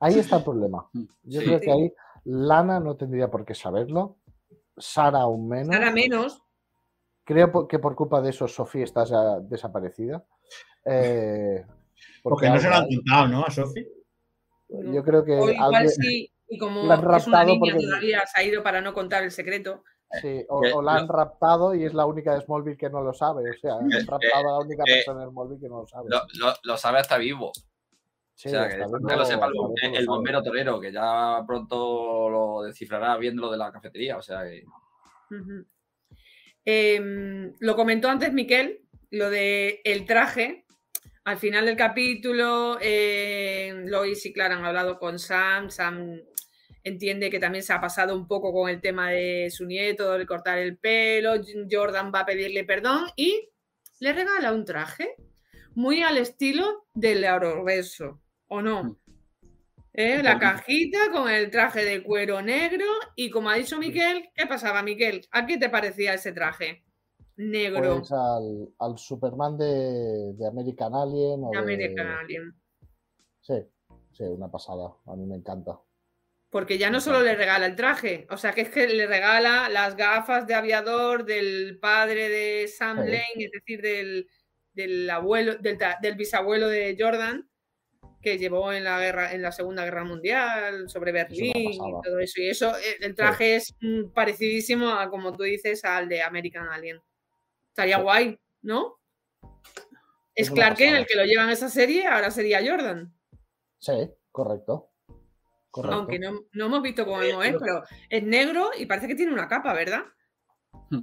Ahí 0.00 0.18
está 0.18 0.38
el 0.38 0.44
problema. 0.44 0.88
Yo 1.22 1.40
Sí. 1.40 1.46
creo 1.46 1.60
que 1.60 1.70
ahí 1.70 1.92
Lana 2.24 2.80
no 2.80 2.96
tendría 2.96 3.30
por 3.30 3.44
qué 3.44 3.54
saberlo. 3.54 4.16
Sara 4.78 5.20
aún 5.20 5.48
menos. 5.48 5.74
Ahora 5.74 5.90
menos. 5.90 6.42
Creo 7.24 7.68
que 7.68 7.78
por 7.78 7.94
culpa 7.94 8.20
de 8.22 8.30
eso 8.30 8.48
Sofía 8.48 8.84
está 8.84 9.04
ya 9.04 9.38
desaparecida. 9.40 10.24
Eh, 10.84 11.64
Porque 12.22 12.48
no 12.48 12.58
se 12.58 12.68
lo 12.68 12.74
han 12.76 12.88
contado, 12.88 13.28
¿no? 13.28 13.44
A 13.44 13.50
Sophie. 13.50 13.86
Yo 14.68 15.04
creo 15.04 15.22
que 15.24 15.32
O 15.32 15.50
igual 15.50 15.74
alguien- 15.74 15.90
sí. 15.90 16.31
Y 16.54 16.58
como 16.58 16.84
la 16.84 16.94
han 16.94 17.00
es 17.00 17.06
una 17.06 17.38
raptado 17.38 17.46
niña 17.46 17.72
porque- 17.72 17.86
todavía 17.86 18.22
se 18.26 18.40
ha 18.40 18.44
ido 18.44 18.62
para 18.62 18.80
no 18.82 18.92
contar 18.92 19.22
el 19.22 19.30
secreto. 19.30 19.84
sí, 20.20 20.44
o, 20.50 20.62
Eh, 20.62 20.72
o 20.74 20.82
la 20.82 20.96
han 20.96 21.06
lo- 21.06 21.12
raptado 21.14 21.74
y 21.74 21.84
es 21.84 21.94
la 21.94 22.04
única 22.04 22.34
de 22.34 22.42
Smallville 22.42 22.76
que 22.76 22.90
no 22.90 23.00
lo 23.00 23.14
sabe. 23.14 23.48
O 23.50 23.54
sea, 23.54 23.76
han 23.76 23.90
Eh, 23.90 24.04
raptado 24.06 24.48
a 24.48 24.52
la 24.52 24.58
única 24.58 24.82
eh, 24.86 24.96
persona 24.96 25.24
de 25.24 25.30
Smallville 25.30 25.60
que 25.60 25.68
no 25.70 25.80
lo 25.80 25.86
sabe. 25.86 26.10
Lo, 26.10 26.18
lo- 26.38 26.54
lo 26.62 26.76
sabe 26.76 26.98
hasta 26.98 27.16
vivo. 27.16 27.50
Sí, 28.34 28.48
o 28.48 28.50
sea, 28.50 28.68
que, 28.68 28.76
que 28.76 28.80
lo 29.16 29.24
sepa 29.24 29.46
el, 29.46 29.52
hasta 29.52 29.62
bom- 29.62 29.74
vivo 29.74 29.92
lo 29.94 29.98
el 29.98 30.06
bombero 30.06 30.42
torero, 30.42 30.78
que 30.80 30.92
ya 30.92 31.42
pronto 31.46 32.28
lo 32.28 32.62
descifrará 32.64 33.16
viendo 33.16 33.40
lo 33.42 33.50
de 33.50 33.56
la 33.56 33.72
cafetería. 33.72 34.18
O 34.18 34.22
sea 34.22 34.42
que. 34.44 34.64
Ujú. 35.30 35.64
Em, 36.64 37.54
lo 37.60 37.74
comentó 37.76 38.08
antes 38.08 38.32
Miquel, 38.32 38.82
lo 39.10 39.30
de 39.30 39.80
el 39.84 40.04
traje. 40.06 40.61
Al 41.24 41.38
final 41.38 41.66
del 41.66 41.76
capítulo, 41.76 42.78
eh, 42.80 43.72
Lois 43.86 44.26
y 44.26 44.32
Clara 44.32 44.56
han 44.56 44.64
hablado 44.64 44.98
con 44.98 45.20
Sam. 45.20 45.70
Sam 45.70 46.20
entiende 46.82 47.30
que 47.30 47.38
también 47.38 47.62
se 47.62 47.72
ha 47.72 47.80
pasado 47.80 48.16
un 48.16 48.26
poco 48.26 48.52
con 48.52 48.68
el 48.68 48.80
tema 48.80 49.10
de 49.10 49.48
su 49.50 49.64
nieto, 49.64 50.18
de 50.18 50.26
cortar 50.26 50.58
el 50.58 50.78
pelo. 50.78 51.34
Jordan 51.70 52.10
va 52.12 52.20
a 52.20 52.26
pedirle 52.26 52.64
perdón 52.64 53.06
y 53.14 53.50
le 54.00 54.12
regala 54.12 54.52
un 54.52 54.64
traje 54.64 55.14
muy 55.74 56.02
al 56.02 56.18
estilo 56.18 56.86
del 56.92 57.24
Aroreso, 57.24 58.20
¿o 58.48 58.60
no? 58.60 58.98
¿Eh? 59.94 60.22
La 60.24 60.40
cajita 60.40 61.10
con 61.12 61.30
el 61.30 61.50
traje 61.50 61.84
de 61.84 62.02
cuero 62.02 62.42
negro 62.42 62.86
y 63.14 63.30
como 63.30 63.50
ha 63.50 63.54
dicho 63.54 63.78
Miquel, 63.78 64.30
¿qué 64.34 64.46
pasaba 64.46 64.82
Miquel? 64.82 65.26
¿A 65.30 65.46
qué 65.46 65.56
te 65.56 65.68
parecía 65.68 66.14
ese 66.14 66.32
traje? 66.32 66.82
Negro 67.50 67.98
Pues 67.98 68.12
al, 68.12 68.68
al 68.78 68.98
Superman 68.98 69.56
de, 69.58 70.32
de 70.34 70.46
American 70.46 70.94
Alien 70.94 71.42
o 71.44 71.50
de 71.50 71.56
de- 71.56 71.62
American 71.62 72.06
Alien. 72.08 72.54
Sí, 73.40 73.54
sí, 74.12 74.24
una 74.24 74.50
pasada. 74.50 74.94
A 75.06 75.16
mí 75.16 75.26
me 75.26 75.36
encanta. 75.36 75.78
Porque 76.50 76.76
ya 76.76 76.90
no 76.90 77.00
solo 77.00 77.22
le 77.22 77.34
regala 77.34 77.64
el 77.64 77.76
traje, 77.76 78.26
o 78.30 78.36
sea 78.36 78.52
que 78.52 78.60
es 78.60 78.68
que 78.68 78.86
le 78.86 79.06
regala 79.06 79.70
las 79.70 79.96
gafas 79.96 80.46
de 80.46 80.54
aviador 80.54 81.24
del 81.24 81.78
padre 81.80 82.28
de 82.28 82.68
Sam 82.68 82.98
Sí. 82.98 83.10
Lane, 83.10 83.44
es 83.46 83.50
decir, 83.52 83.80
del, 83.80 84.28
del 84.74 85.08
abuelo, 85.08 85.56
del, 85.56 85.78
del 86.02 86.14
bisabuelo 86.14 86.68
de 86.68 86.94
Jordan, 86.98 87.48
que 88.20 88.36
llevó 88.36 88.70
en 88.72 88.84
la 88.84 89.00
guerra, 89.00 89.32
en 89.32 89.40
la 89.40 89.50
Segunda 89.50 89.82
Guerra 89.84 90.04
Mundial, 90.04 90.90
sobre 90.90 91.10
Berlín 91.10 91.52
y 91.56 91.78
todo 92.04 92.18
eso. 92.20 92.40
Y 92.40 92.50
eso, 92.50 92.76
eh, 92.76 92.96
el 93.00 93.14
traje 93.14 93.56
es 93.56 93.74
mm, 93.80 94.10
parecidísimo 94.12 94.90
a, 94.90 95.08
como 95.08 95.32
tú 95.32 95.44
dices, 95.44 95.84
al 95.86 96.06
de 96.08 96.20
American 96.22 96.68
Alien. 96.68 97.00
Estaría 97.72 97.96
Sí. 97.96 98.02
guay, 98.02 98.38
¿no? 98.62 98.98
Es 100.34 100.48
Es 100.48 100.50
Clark 100.50 100.76
Kent 100.76 100.96
el 100.98 101.06
que 101.06 101.16
lo 101.16 101.24
lleva 101.24 101.44
en 101.44 101.50
esa 101.50 101.68
serie, 101.68 102.06
ahora 102.06 102.30
sería 102.30 102.60
Jordan. 102.64 103.12
Sí, 103.78 104.10
correcto. 104.30 104.90
Correcto. 105.70 105.96
Aunque 105.96 106.18
no, 106.18 106.40
no 106.52 106.66
hemos 106.66 106.82
visto 106.82 107.04
cómo 107.06 107.22
Eh, 107.22 107.30
es, 107.48 107.56
pero 107.58 107.82
es 108.10 108.22
negro 108.22 108.70
y 108.78 108.84
parece 108.86 109.08
que 109.08 109.14
tiene 109.14 109.32
una 109.32 109.48
capa, 109.48 109.72
¿verdad? 109.72 110.04
Hmm. 110.90 111.02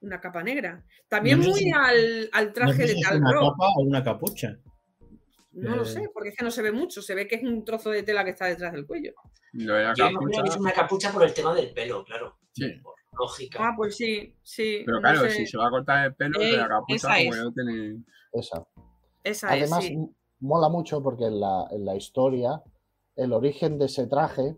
Una 0.00 0.20
capa 0.20 0.42
negra. 0.42 0.82
También 1.08 1.38
No 1.40 1.48
muy 1.48 1.58
si- 1.58 1.70
al, 1.70 2.30
al 2.32 2.46
No 2.46 2.52
traje 2.54 2.72
sé 2.72 2.82
de 2.82 2.88
si 2.94 3.02
Tal 3.02 3.18
una 3.18 3.32
capa 3.32 3.68
o 3.76 3.82
una 3.82 4.02
capucha. 4.02 4.56
No 5.52 5.76
lo 5.76 5.82
eh, 5.82 5.86
sé, 5.86 6.08
porque 6.14 6.30
es 6.30 6.36
que 6.36 6.44
no 6.44 6.50
se 6.50 6.62
ve 6.62 6.72
mucho. 6.72 7.02
Se 7.02 7.14
ve 7.14 7.26
que 7.28 7.34
es 7.36 7.42
un 7.42 7.62
trozo 7.64 7.90
de 7.90 8.02
tela 8.02 8.24
que 8.24 8.30
está 8.30 8.46
detrás 8.46 8.72
del 8.72 8.86
cuello. 8.86 9.12
Yo 9.52 9.74
capucha, 9.96 10.42
que 10.42 10.48
es 10.48 10.56
una 10.56 10.72
capucha 10.72 11.12
por 11.12 11.24
el 11.24 11.34
tema 11.34 11.54
del 11.54 11.72
pelo, 11.74 12.04
claro. 12.04 12.38
sí. 12.52 12.70
Por 12.82 12.94
lógica. 13.18 13.68
Ah, 13.68 13.74
pues 13.76 13.96
sí, 13.96 14.34
sí. 14.42 14.82
Pero 14.84 14.96
no 14.98 15.02
claro, 15.02 15.20
sé. 15.22 15.30
si 15.30 15.46
se 15.46 15.58
va 15.58 15.68
a 15.68 15.70
cortar 15.70 16.06
el 16.06 16.14
pelo, 16.14 16.40
Ey, 16.40 16.52
de 16.52 16.56
la 16.56 16.68
capucha, 16.68 17.08
como 17.08 17.18
es. 17.18 17.36
ya 17.36 17.42
no 17.44 17.52
tiene. 17.52 18.04
Esa. 18.32 18.66
Esa 19.22 19.48
Además, 19.50 19.84
es, 19.84 19.90
sí. 19.90 20.16
mola 20.40 20.68
mucho 20.68 21.02
porque 21.02 21.26
en 21.26 21.40
la, 21.40 21.66
en 21.70 21.84
la 21.84 21.96
historia, 21.96 22.62
el 23.16 23.32
origen 23.32 23.78
de 23.78 23.86
ese 23.86 24.06
traje, 24.06 24.56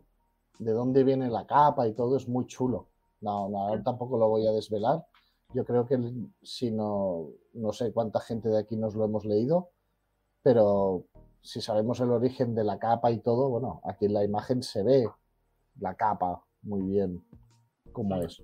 de 0.59 0.73
dónde 0.73 1.03
viene 1.05 1.29
la 1.29 1.47
capa 1.47 1.87
y 1.89 1.95
todo, 1.95 2.17
es 2.17 2.29
muy 2.29 2.47
chulo. 2.47 2.89
No, 3.21 3.49
no, 3.49 3.69
ahora 3.69 3.83
tampoco 3.83 4.19
lo 4.19 4.29
voy 4.29 4.47
a 4.47 4.53
desvelar. 4.53 5.05
Yo 5.55 5.65
creo 5.65 5.87
que 5.87 5.99
si 6.43 6.71
no, 6.71 7.29
no 7.55 7.73
sé 7.73 7.93
cuánta 7.93 8.21
gente 8.21 8.49
de 8.49 8.59
aquí 8.59 8.77
nos 8.77 8.95
lo 8.95 9.05
hemos 9.05 9.25
leído, 9.25 9.71
pero 10.43 11.05
si 11.41 11.61
sabemos 11.61 12.01
el 12.01 12.11
origen 12.11 12.55
de 12.55 12.65
la 12.65 12.79
capa 12.79 13.11
y 13.11 13.19
todo, 13.19 13.49
bueno, 13.51 13.81
aquí 13.85 14.07
en 14.07 14.15
la 14.15 14.25
imagen 14.25 14.63
se 14.63 14.83
ve 14.83 15.09
la 15.79 15.95
capa 15.95 16.43
muy 16.63 16.83
bien 16.83 17.23
cómo 17.93 18.21
es. 18.23 18.43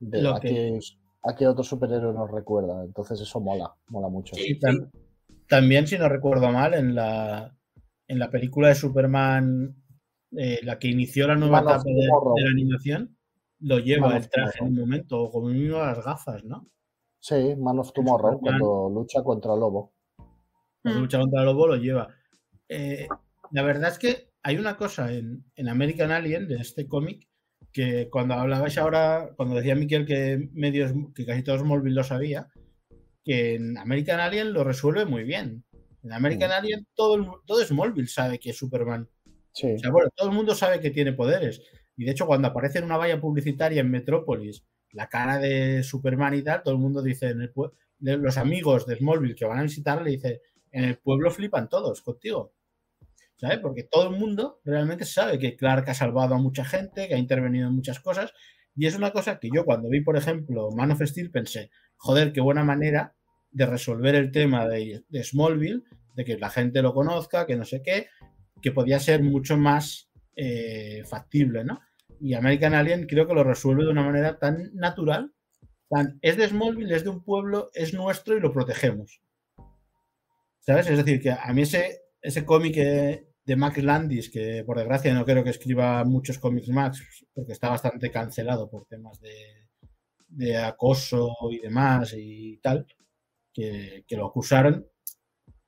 De, 0.00 0.22
Lo 0.22 0.34
a, 0.34 0.40
que- 0.40 0.48
qué, 0.48 0.78
a 1.22 1.34
qué 1.36 1.46
otro 1.46 1.62
superhéroe 1.64 2.12
nos 2.12 2.30
recuerda. 2.30 2.84
Entonces 2.84 3.20
eso 3.20 3.40
mola, 3.40 3.72
mola 3.88 4.08
mucho. 4.08 4.34
Sí. 4.34 4.52
Y 4.52 4.58
tam- 4.60 4.90
también, 5.48 5.86
si 5.86 5.96
no 5.98 6.08
recuerdo 6.08 6.50
mal, 6.50 6.74
en 6.74 6.94
la, 6.94 7.54
en 8.08 8.18
la 8.18 8.30
película 8.30 8.68
de 8.68 8.74
Superman, 8.74 9.76
eh, 10.36 10.60
la 10.62 10.78
que 10.78 10.88
inició 10.88 11.26
la 11.28 11.36
nueva 11.36 11.60
etapa 11.60 11.82
de, 11.84 12.42
la 12.42 12.50
animación, 12.50 13.16
lo 13.60 13.78
lleva 13.78 14.08
Man 14.08 14.16
el 14.16 14.28
traje 14.28 14.58
en 14.60 14.66
un 14.66 14.74
momento, 14.80 15.22
o 15.22 15.30
como 15.30 15.48
mínimo 15.48 15.78
las 15.78 16.04
gafas, 16.04 16.44
¿no? 16.44 16.66
Sí, 17.20 17.54
Man 17.56 17.78
of 17.78 17.92
Tomorrow, 17.92 18.40
cuando 18.40 18.90
lucha 18.92 19.22
contra 19.22 19.54
Lobo. 19.54 19.92
Cuando 20.82 21.00
Mm. 21.00 21.02
lucha 21.02 21.18
contra 21.18 21.40
el 21.40 21.46
lobo 21.46 21.66
lo 21.68 21.76
lleva. 21.76 22.08
Eh, 22.68 23.08
la 23.52 23.62
verdad 23.62 23.90
es 23.90 23.98
que 23.98 24.32
hay 24.42 24.58
una 24.58 24.76
cosa 24.76 25.10
en, 25.12 25.44
en 25.56 25.68
American 25.70 26.10
Alien, 26.10 26.46
de 26.46 26.56
este 26.56 26.86
cómic, 26.86 27.26
que 27.74 28.08
cuando 28.08 28.34
hablabais 28.34 28.78
ahora, 28.78 29.32
cuando 29.36 29.56
decía 29.56 29.74
Miquel 29.74 30.06
que 30.06 30.48
medios, 30.52 30.92
que 31.12 31.26
casi 31.26 31.42
todos 31.42 31.60
Smallville 31.60 31.96
lo 31.96 32.04
sabía, 32.04 32.48
que 33.24 33.56
en 33.56 33.76
American 33.76 34.20
Alien 34.20 34.52
lo 34.52 34.62
resuelve 34.62 35.04
muy 35.04 35.24
bien. 35.24 35.64
En 36.04 36.12
American 36.12 36.50
Mm. 36.50 36.52
Alien 36.52 36.86
todo, 36.94 37.42
todo 37.44 37.64
Smallville 37.64 38.06
sabe 38.06 38.38
que 38.38 38.50
es 38.50 38.56
Superman. 38.56 39.08
Sí, 39.52 39.72
O 39.72 39.78
sea, 39.78 39.90
bueno, 39.90 40.08
todo 40.14 40.28
el 40.28 40.34
mundo 40.34 40.54
sabe 40.54 40.80
que 40.80 40.90
tiene 40.90 41.12
poderes. 41.12 41.62
Y 41.96 42.04
de 42.04 42.12
hecho, 42.12 42.26
cuando 42.26 42.48
aparece 42.48 42.78
en 42.78 42.84
una 42.84 42.96
valla 42.96 43.20
publicitaria 43.20 43.80
en 43.80 43.90
Metrópolis 43.90 44.64
la 44.92 45.08
cara 45.08 45.38
de 45.38 45.82
Superman 45.82 46.34
y 46.34 46.42
tal, 46.42 46.62
todo 46.62 46.74
el 46.74 46.80
mundo 46.80 47.02
dice, 47.02 47.30
en 47.30 47.40
el 47.40 47.52
los 47.98 48.36
amigos 48.36 48.86
de 48.86 48.96
Smallville 48.96 49.34
que 49.34 49.46
van 49.46 49.58
a 49.58 49.62
visitarle, 49.62 50.10
dice, 50.10 50.42
en 50.70 50.84
el 50.84 50.98
pueblo 50.98 51.30
flipan 51.30 51.68
todos 51.68 52.02
contigo. 52.02 52.52
Porque 53.60 53.84
todo 53.84 54.08
el 54.10 54.16
mundo 54.18 54.60
realmente 54.64 55.04
sabe 55.04 55.38
que 55.38 55.56
Clark 55.56 55.88
ha 55.88 55.94
salvado 55.94 56.34
a 56.34 56.38
mucha 56.38 56.64
gente, 56.64 57.08
que 57.08 57.14
ha 57.14 57.18
intervenido 57.18 57.68
en 57.68 57.74
muchas 57.74 58.00
cosas. 58.00 58.32
Y 58.76 58.86
es 58.86 58.96
una 58.96 59.12
cosa 59.12 59.38
que 59.38 59.48
yo 59.54 59.64
cuando 59.64 59.88
vi, 59.88 60.00
por 60.00 60.16
ejemplo, 60.16 60.70
Man 60.70 60.90
of 60.90 61.02
Steel 61.02 61.30
pensé, 61.30 61.70
joder, 61.96 62.32
qué 62.32 62.40
buena 62.40 62.64
manera 62.64 63.14
de 63.50 63.66
resolver 63.66 64.14
el 64.14 64.32
tema 64.32 64.66
de, 64.66 65.04
de 65.08 65.24
Smallville, 65.24 65.82
de 66.14 66.24
que 66.24 66.38
la 66.38 66.50
gente 66.50 66.82
lo 66.82 66.92
conozca, 66.92 67.46
que 67.46 67.56
no 67.56 67.64
sé 67.64 67.82
qué, 67.82 68.08
que 68.60 68.72
podía 68.72 68.98
ser 68.98 69.22
mucho 69.22 69.56
más 69.56 70.10
eh, 70.36 71.02
factible, 71.06 71.64
¿no? 71.64 71.80
Y 72.20 72.34
American 72.34 72.74
Alien 72.74 73.06
creo 73.06 73.26
que 73.26 73.34
lo 73.34 73.44
resuelve 73.44 73.84
de 73.84 73.90
una 73.90 74.02
manera 74.02 74.38
tan 74.38 74.70
natural, 74.74 75.32
tan, 75.88 76.18
es 76.22 76.36
de 76.36 76.48
Smallville, 76.48 76.94
es 76.94 77.04
de 77.04 77.10
un 77.10 77.22
pueblo, 77.22 77.70
es 77.74 77.94
nuestro 77.94 78.36
y 78.36 78.40
lo 78.40 78.52
protegemos. 78.52 79.20
¿Sabes? 80.60 80.88
Es 80.88 80.96
decir, 80.96 81.20
que 81.20 81.30
a 81.30 81.52
mí 81.52 81.62
ese, 81.62 82.00
ese 82.22 82.44
cómic 82.44 82.76
eh, 82.78 83.28
de 83.44 83.56
Max 83.56 83.82
Landis, 83.82 84.30
que 84.30 84.64
por 84.64 84.78
desgracia 84.78 85.14
no 85.14 85.24
creo 85.24 85.44
que 85.44 85.50
escriba 85.50 86.04
muchos 86.04 86.38
cómics 86.38 86.68
Max, 86.68 87.24
porque 87.34 87.52
está 87.52 87.68
bastante 87.68 88.10
cancelado 88.10 88.70
por 88.70 88.86
temas 88.86 89.20
de, 89.20 89.34
de 90.28 90.56
acoso 90.56 91.34
y 91.50 91.58
demás 91.60 92.14
y 92.16 92.58
tal, 92.62 92.86
que, 93.52 94.04
que 94.06 94.16
lo 94.16 94.26
acusaron. 94.26 94.86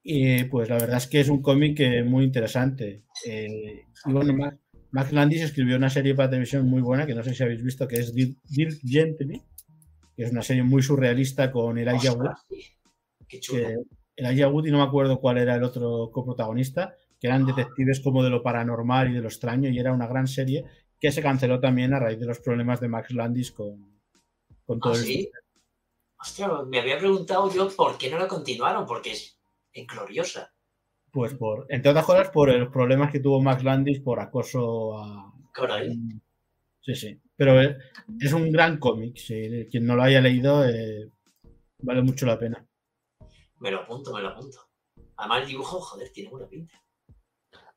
Y 0.02 0.44
pues 0.44 0.68
la 0.68 0.76
verdad 0.76 0.98
es 0.98 1.08
que 1.08 1.20
es 1.20 1.28
un 1.28 1.42
cómic 1.42 1.80
muy 2.04 2.24
interesante. 2.24 3.02
Eh, 3.26 3.82
y 4.04 4.12
bueno, 4.12 4.32
Max, 4.34 4.58
Max 4.90 5.12
Landis 5.12 5.42
escribió 5.42 5.76
una 5.76 5.90
serie 5.90 6.14
para 6.14 6.30
televisión 6.30 6.66
muy 6.68 6.80
buena, 6.80 7.06
que 7.06 7.14
no 7.14 7.22
sé 7.22 7.34
si 7.34 7.42
habéis 7.42 7.62
visto, 7.62 7.88
que 7.88 7.96
es 7.96 8.14
Dirk 8.14 8.80
Gently, 8.84 9.42
que 10.16 10.22
es 10.22 10.30
una 10.30 10.42
serie 10.42 10.62
muy 10.62 10.82
surrealista 10.82 11.50
con 11.50 11.76
Elijah 11.76 12.12
Wood. 12.12 12.30
Qué 13.28 13.40
chulo. 13.40 13.66
Que 13.66 13.76
Elijah 14.16 14.48
Wood 14.48 14.66
y 14.66 14.70
no 14.70 14.78
me 14.78 14.84
acuerdo 14.84 15.20
cuál 15.20 15.38
era 15.38 15.56
el 15.56 15.64
otro 15.64 16.10
coprotagonista, 16.12 16.94
que 17.18 17.26
eran 17.28 17.46
detectives 17.46 18.00
como 18.00 18.22
de 18.22 18.30
lo 18.30 18.42
paranormal 18.42 19.10
y 19.10 19.14
de 19.14 19.20
lo 19.20 19.28
extraño, 19.28 19.70
y 19.70 19.78
era 19.78 19.92
una 19.92 20.06
gran 20.06 20.26
serie 20.26 20.64
que 21.00 21.12
se 21.12 21.22
canceló 21.22 21.60
también 21.60 21.94
a 21.94 22.00
raíz 22.00 22.18
de 22.18 22.26
los 22.26 22.40
problemas 22.40 22.80
de 22.80 22.88
Max 22.88 23.12
Landis 23.12 23.52
con, 23.52 24.00
con 24.64 24.80
todo 24.80 24.92
¿Ah, 24.92 24.96
sí? 24.96 25.30
Ostras, 26.18 26.66
me 26.66 26.80
había 26.80 26.98
preguntado 26.98 27.50
yo 27.52 27.68
por 27.74 27.98
qué 27.98 28.10
no 28.10 28.18
la 28.18 28.26
continuaron, 28.26 28.86
porque 28.86 29.12
es, 29.12 29.38
gloriosa. 29.86 30.52
Pues 31.12 31.34
por, 31.34 31.66
entre 31.68 31.90
otras 31.90 32.06
cosas, 32.06 32.30
por 32.30 32.52
los 32.52 32.70
problemas 32.70 33.12
que 33.12 33.20
tuvo 33.20 33.40
Max 33.40 33.62
Landis 33.62 34.00
por 34.00 34.20
acoso 34.20 34.98
a. 34.98 35.32
Caray. 35.52 35.94
Sí, 36.80 36.94
sí. 36.94 37.20
Pero 37.36 37.60
es, 37.60 38.32
un 38.32 38.50
gran 38.50 38.78
cómic. 38.78 39.16
Si 39.16 39.66
quien 39.70 39.86
no 39.86 39.96
lo 39.96 40.02
haya 40.02 40.20
leído, 40.20 40.66
eh, 40.66 41.10
vale 41.82 42.02
mucho 42.02 42.26
la 42.26 42.38
pena. 42.38 42.66
Me 43.60 43.70
lo 43.70 43.80
apunto, 43.80 44.14
me 44.14 44.22
lo 44.22 44.28
apunto. 44.28 44.58
Además 45.16 45.42
el 45.42 45.48
dibujo, 45.48 45.80
joder, 45.80 46.10
tiene 46.10 46.30
buena 46.30 46.48
pinta. 46.48 46.82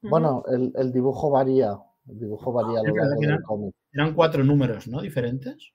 Bueno, 0.02 0.44
el, 0.48 0.72
el 0.76 0.92
dibujo 0.92 1.30
varía. 1.30 1.78
El 2.08 2.20
dibujo 2.20 2.52
varía 2.52 2.80
a 2.80 2.84
lo 2.84 2.96
largo 2.96 3.22
del 3.22 3.42
cómic. 3.44 3.76
Eran 3.92 4.14
cuatro 4.14 4.44
números, 4.44 4.88
¿no? 4.88 5.02
Diferentes. 5.02 5.74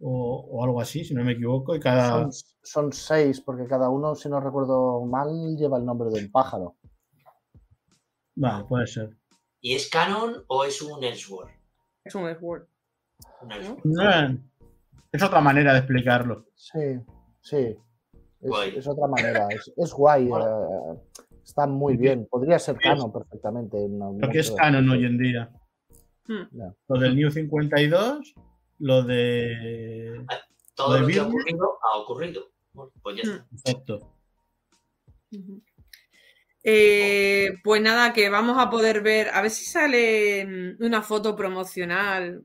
O, 0.00 0.48
o 0.50 0.64
algo 0.64 0.80
así, 0.80 1.04
si 1.04 1.14
no 1.14 1.24
me 1.24 1.32
equivoco. 1.32 1.74
Y 1.74 1.80
cada. 1.80 2.30
Son, 2.30 2.32
son 2.62 2.92
seis, 2.92 3.40
porque 3.40 3.66
cada 3.66 3.88
uno, 3.88 4.14
si 4.14 4.28
no 4.28 4.40
recuerdo 4.40 5.04
mal, 5.04 5.56
lleva 5.56 5.78
el 5.78 5.84
nombre 5.84 6.10
de 6.10 6.24
un 6.24 6.30
pájaro. 6.30 6.76
Vale, 8.34 8.64
puede 8.64 8.86
ser. 8.86 9.16
¿Y 9.60 9.74
es 9.74 9.88
canon 9.88 10.44
o 10.48 10.64
es 10.64 10.82
un 10.82 11.02
Elseworld? 11.02 11.52
Es 12.04 12.14
un 12.14 12.28
Elseworld. 12.28 12.66
No, 13.84 14.40
es 15.12 15.22
otra 15.22 15.40
manera 15.40 15.72
de 15.72 15.78
explicarlo. 15.78 16.46
Sí, 16.54 17.00
sí. 17.40 17.76
Es, 18.40 18.86
otra 18.88 19.06
manera. 19.06 19.46
Es, 19.50 19.72
es 19.76 19.92
guay. 19.92 20.26
Eh, 20.26 21.00
está 21.44 21.66
muy 21.66 21.96
bien. 21.96 22.26
Podría 22.30 22.58
ser 22.58 22.76
canon 22.76 23.12
perfectamente. 23.12 23.76
Lo 23.88 24.28
que 24.30 24.40
es 24.40 24.50
canon 24.50 24.88
hoy 24.90 25.04
en 25.04 25.18
día. 25.18 25.50
Hmm. 26.26 26.44
Lo 26.88 26.98
del 26.98 27.16
New 27.16 27.30
52, 27.30 28.34
lo 28.78 29.02
de. 29.02 30.24
Todo 30.74 30.88
¿Lo 30.88 30.94
de 30.94 31.00
lo 31.00 31.06
que 31.06 31.20
ha 31.20 31.26
ocurrido 31.26 31.78
ha 31.82 31.98
ocurrido. 31.98 32.42
Pues 33.02 33.16
ya 33.16 33.22
está. 33.22 33.46
Exacto. 33.52 34.14
Eh, 36.64 37.58
pues 37.64 37.82
nada, 37.82 38.12
que 38.12 38.28
vamos 38.28 38.56
a 38.58 38.70
poder 38.70 39.02
ver, 39.02 39.28
a 39.30 39.42
ver 39.42 39.50
si 39.50 39.64
sale 39.64 40.76
una 40.78 41.02
foto 41.02 41.34
promocional 41.34 42.44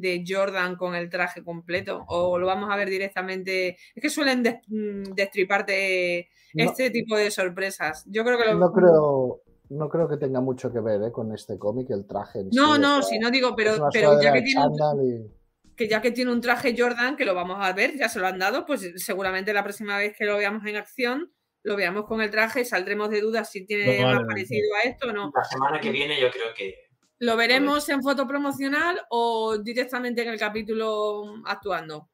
de 0.00 0.24
Jordan 0.26 0.76
con 0.76 0.94
el 0.94 1.08
traje 1.10 1.42
completo 1.42 2.04
o 2.08 2.38
lo 2.38 2.46
vamos 2.46 2.70
a 2.70 2.76
ver 2.76 2.88
directamente. 2.90 3.76
Es 3.94 4.02
que 4.02 4.10
suelen 4.10 4.42
des- 4.42 4.56
mm, 4.68 5.14
destriparte 5.14 6.28
No, 6.54 6.64
este 6.64 6.90
tipo 6.90 7.16
de 7.16 7.30
sorpresas. 7.30 8.04
Yo 8.08 8.24
creo 8.24 8.38
que 8.38 8.44
lo... 8.46 8.54
no 8.58 8.72
creo, 8.72 9.42
no 9.70 9.88
creo 9.88 10.08
que 10.08 10.16
tenga 10.16 10.40
mucho 10.40 10.72
que 10.72 10.80
ver 10.80 11.02
eh, 11.02 11.12
con 11.12 11.32
este 11.34 11.58
cómic, 11.58 11.90
el 11.90 12.06
traje 12.06 12.40
en. 12.40 12.48
No, 12.52 12.78
no, 12.78 13.02
si 13.02 13.18
no 13.18 13.30
digo, 13.30 13.54
pero, 13.56 13.88
pero 13.92 14.20
ya 14.20 14.32
que 14.32 14.42
tiene 14.42 14.60
y- 15.02 15.30
que 15.76 15.88
ya 15.88 16.00
que 16.00 16.12
tiene 16.12 16.30
un 16.30 16.40
traje 16.40 16.74
Jordan, 16.78 17.16
que 17.16 17.24
lo 17.24 17.34
vamos 17.34 17.58
a 17.60 17.72
ver, 17.72 17.96
ya 17.96 18.08
se 18.08 18.20
lo 18.20 18.26
han 18.28 18.38
dado, 18.38 18.64
pues 18.64 18.92
seguramente 18.96 19.52
la 19.52 19.64
próxima 19.64 19.98
vez 19.98 20.14
que 20.16 20.24
lo 20.24 20.36
veamos 20.36 20.64
en 20.66 20.76
acción, 20.76 21.32
lo 21.64 21.74
veamos 21.76 22.04
con 22.06 22.20
el 22.20 22.30
traje, 22.30 22.64
saldremos 22.64 23.10
de 23.10 23.20
dudas 23.20 23.50
si 23.50 23.66
tiene 23.66 24.04
vale, 24.04 24.14
más 24.18 24.24
parecido 24.24 24.68
a 24.76 24.88
esto 24.88 25.08
o 25.08 25.12
no. 25.12 25.32
La 25.34 25.42
semana 25.44 25.80
que 25.80 25.90
viene 25.90 26.20
yo 26.20 26.30
creo 26.30 26.54
que 26.56 26.74
¿Lo 27.20 27.36
veremos 27.36 27.88
en 27.88 28.02
foto 28.02 28.26
promocional 28.26 29.00
o 29.10 29.58
directamente 29.58 30.22
en 30.22 30.28
el 30.28 30.38
capítulo 30.38 31.42
actuando? 31.44 32.08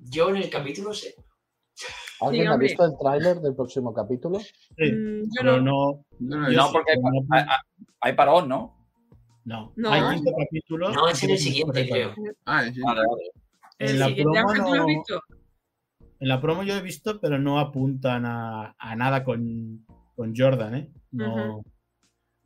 yo 0.00 0.28
en 0.30 0.36
el 0.36 0.48
capítulo 0.50 0.94
sé. 0.94 1.14
¿Alguien 2.20 2.48
ha 2.48 2.56
visto 2.56 2.84
el 2.84 2.92
tráiler 3.00 3.40
del 3.40 3.54
próximo 3.56 3.92
capítulo? 3.92 4.38
Sí, 4.40 4.92
Mm, 4.92 5.22
yo 5.36 5.42
no. 5.60 6.04
no. 6.20 6.48
No, 6.50 6.72
porque 6.72 6.92
hay, 6.92 6.98
hay- 7.30 7.46
hay 8.00 8.12
parón, 8.14 8.48
¿no? 8.48 8.76
no. 9.44 9.72
No. 9.76 9.90
Hay 9.92 10.16
cinco 10.18 10.32
capítulos. 10.38 10.94
No, 10.94 11.08
es 11.08 11.22
en 11.24 11.30
el 11.30 11.38
siguiente, 11.38 11.88
creo. 11.88 12.14
Ah, 12.44 12.64
sí. 12.72 12.80
Vale, 12.80 13.00
vale. 13.00 13.22
En 13.80 13.88
El 13.90 13.98
la 13.98 14.06
siguiente, 14.06 14.32
promo. 14.54 15.04
En 16.20 16.28
la 16.28 16.40
promo 16.40 16.62
yo 16.64 16.74
he 16.74 16.82
visto, 16.82 17.20
pero 17.20 17.38
no 17.38 17.58
apuntan 17.58 18.24
a, 18.26 18.74
a 18.78 18.96
nada 18.96 19.24
con, 19.24 19.84
con 20.14 20.34
Jordan, 20.36 20.74
¿eh? 20.76 20.92
No. 21.12 21.62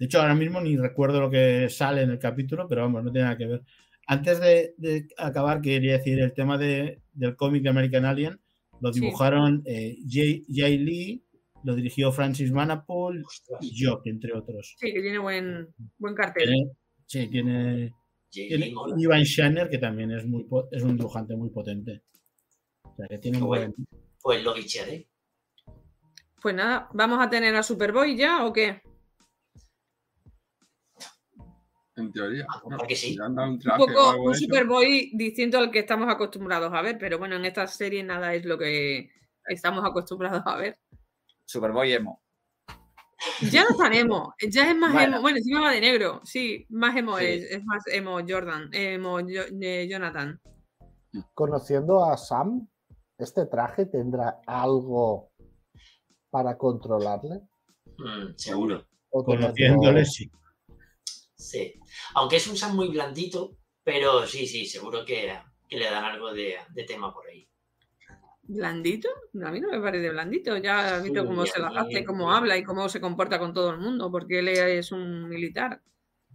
De 0.02 0.06
hecho, 0.06 0.20
ahora 0.20 0.34
mismo 0.34 0.60
ni 0.60 0.76
recuerdo 0.76 1.20
lo 1.20 1.30
que 1.30 1.68
sale 1.70 2.02
en 2.02 2.10
el 2.10 2.18
capítulo, 2.18 2.66
pero 2.66 2.82
vamos, 2.82 3.04
no 3.04 3.12
tiene 3.12 3.26
nada 3.26 3.38
que 3.38 3.46
ver. 3.46 3.62
Antes 4.08 4.40
de, 4.40 4.74
de 4.76 5.06
acabar, 5.16 5.60
quería 5.62 5.92
decir 5.98 6.18
el 6.18 6.34
tema 6.34 6.58
de- 6.58 7.02
del 7.12 7.36
cómic 7.36 7.62
de 7.62 7.68
American 7.68 8.04
Alien. 8.04 8.40
Lo 8.80 8.92
Sí. 8.92 8.98
dibujaron 8.98 9.62
eh, 9.64 9.96
Jay, 10.10 10.44
Jay 10.52 10.76
Lee, 10.78 11.24
lo 11.62 11.76
dirigió 11.76 12.10
Francis 12.10 12.50
Manapul 12.50 13.24
y 13.60 13.80
Jock, 13.80 14.04
entre 14.08 14.32
otros. 14.36 14.74
Sí, 14.76 14.92
que 14.92 15.00
tiene 15.02 15.18
buen, 15.18 15.68
buen 15.98 16.16
cartel. 16.16 16.48
Tiene- 16.48 16.70
sí, 17.06 17.28
tiene, 17.28 17.94
tiene. 18.28 18.74
Ivan 18.98 19.22
Shanner, 19.22 19.70
que 19.70 19.78
también 19.78 20.10
es, 20.10 20.26
muy, 20.26 20.44
es 20.72 20.82
un 20.82 20.96
dibujante 20.96 21.36
muy 21.36 21.50
potente. 21.50 22.02
O 22.82 22.92
sea, 22.96 23.06
que 23.06 23.18
tiene 23.18 23.38
un 23.38 23.44
buen... 23.46 23.72
Pues 24.20 24.42
lo. 24.42 24.52
Pues 26.42 26.54
nada, 26.56 26.88
¿vamos 26.92 27.24
a 27.24 27.30
tener 27.30 27.54
a 27.54 27.62
Superboy 27.62 28.16
ya 28.16 28.44
o 28.44 28.52
qué? 28.52 28.82
En 31.96 32.10
teoría. 32.10 32.46
Ah, 32.48 32.62
¿no? 32.68 32.76
¿para 32.76 32.88
que 32.88 32.96
sí? 32.96 33.18
Un 33.20 33.38
Un 33.38 33.58
traje 33.58 33.78
poco 33.78 34.22
un. 34.22 34.34
Superboy 34.34 35.10
distinto 35.14 35.58
al 35.58 35.70
que 35.70 35.80
estamos 35.80 36.08
acostumbrados 36.08 36.72
a 36.72 36.80
ver, 36.80 36.96
pero 36.98 37.18
bueno, 37.18 37.36
en 37.36 37.44
esta 37.44 37.66
serie 37.66 38.02
nada 38.02 38.34
es 38.34 38.44
lo 38.46 38.56
que 38.58 39.10
estamos 39.46 39.84
acostumbrados 39.84 40.42
a 40.46 40.56
ver. 40.56 40.78
Superboy 41.44 41.92
emo. 41.92 42.22
Ya 43.52 43.64
no 43.68 43.76
tan 43.76 43.92
emo, 43.92 44.34
ya 44.50 44.70
es 44.70 44.76
más 44.76 44.92
Bueno. 44.92 45.12
emo. 45.16 45.22
Bueno, 45.22 45.36
encima 45.38 45.60
va 45.60 45.70
de 45.70 45.80
negro, 45.80 46.20
sí, 46.24 46.66
más 46.70 46.96
emo 46.96 47.18
Sí. 47.18 47.24
es, 47.26 47.42
es 47.52 47.64
más 47.64 47.82
emo 47.86 48.18
Jordan, 48.26 48.68
emo 48.72 49.20
eh, 49.20 49.86
Jonathan. 49.88 50.40
Conociendo 51.34 52.04
a 52.04 52.16
Sam, 52.16 52.66
¿este 53.18 53.46
traje 53.46 53.86
tendrá 53.86 54.40
algo 54.46 55.30
para 56.30 56.56
controlarle? 56.56 57.42
Mm, 57.98 58.34
seguro. 58.36 58.86
¿O 59.10 59.22
Conociéndole, 59.22 60.04
sí. 60.06 60.28
Sí. 61.50 61.74
Aunque 62.14 62.36
es 62.36 62.46
un 62.46 62.56
Sam 62.56 62.74
muy 62.76 62.88
blandito, 62.88 63.56
pero 63.82 64.26
sí, 64.26 64.46
sí, 64.46 64.66
seguro 64.66 65.04
que, 65.04 65.32
que 65.68 65.76
le 65.76 65.90
dan 65.90 66.04
algo 66.04 66.32
de, 66.32 66.56
de 66.70 66.84
tema 66.84 67.12
por 67.12 67.26
ahí. 67.26 67.48
¿Blandito? 68.44 69.08
A 69.44 69.50
mí 69.50 69.60
no 69.60 69.68
me 69.70 69.80
parece 69.80 70.10
blandito. 70.10 70.56
Ya 70.58 70.96
has 70.96 71.02
visto 71.02 71.20
Sí, 71.22 71.26
cómo 71.26 71.46
se 71.46 71.58
la 71.60 71.86
y 71.88 72.04
cómo 72.04 72.32
habla 72.32 72.56
y 72.56 72.64
cómo 72.64 72.88
se 72.88 73.00
comporta 73.00 73.38
con 73.38 73.52
todo 73.52 73.70
el 73.70 73.78
mundo, 73.78 74.10
porque 74.10 74.40
él 74.40 74.48
es 74.48 74.92
un 74.92 75.28
militar. 75.28 75.80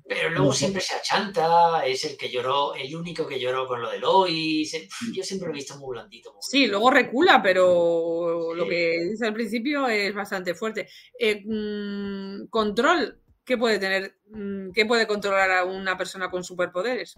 Pero 0.10 0.30
luego 0.30 0.54
siempre 0.54 0.82
se 0.82 0.96
achanta, 0.96 1.86
es 1.86 2.06
el 2.06 2.16
que 2.18 2.30
lloró, 2.30 2.74
el 2.76 2.96
único 2.96 3.28
que 3.28 3.40
lloró 3.42 3.68
con 3.68 3.82
lo 3.82 3.90
de 3.92 4.00
Lois. 4.00 4.74
eh, 4.74 4.88
Yo 5.14 5.22
siempre 5.22 5.50
lo 5.50 5.54
he 5.54 5.58
visto 5.58 5.78
muy 5.78 5.90
blandito. 5.96 6.32
muy 6.32 6.40
Sí, 6.42 6.66
luego 6.68 6.90
recula, 6.90 7.42
pero 7.44 8.54
lo 8.56 8.66
que 8.68 9.04
dice 9.12 9.28
al 9.28 9.34
principio 9.34 9.88
es 9.90 10.14
bastante 10.16 10.56
fuerte. 10.56 10.88
Eh, 11.20 11.44
mm, 11.46 12.48
control, 12.48 13.20
¿qué 13.48 13.58
puede 13.58 13.80
tener? 13.80 14.20
Mm, 14.30 14.72
¿Qué 14.74 14.86
puede 14.86 15.08
controlar 15.08 15.50
a 15.52 15.64
una 15.64 15.98
persona 15.98 16.30
con 16.30 16.44
superpoderes? 16.44 17.16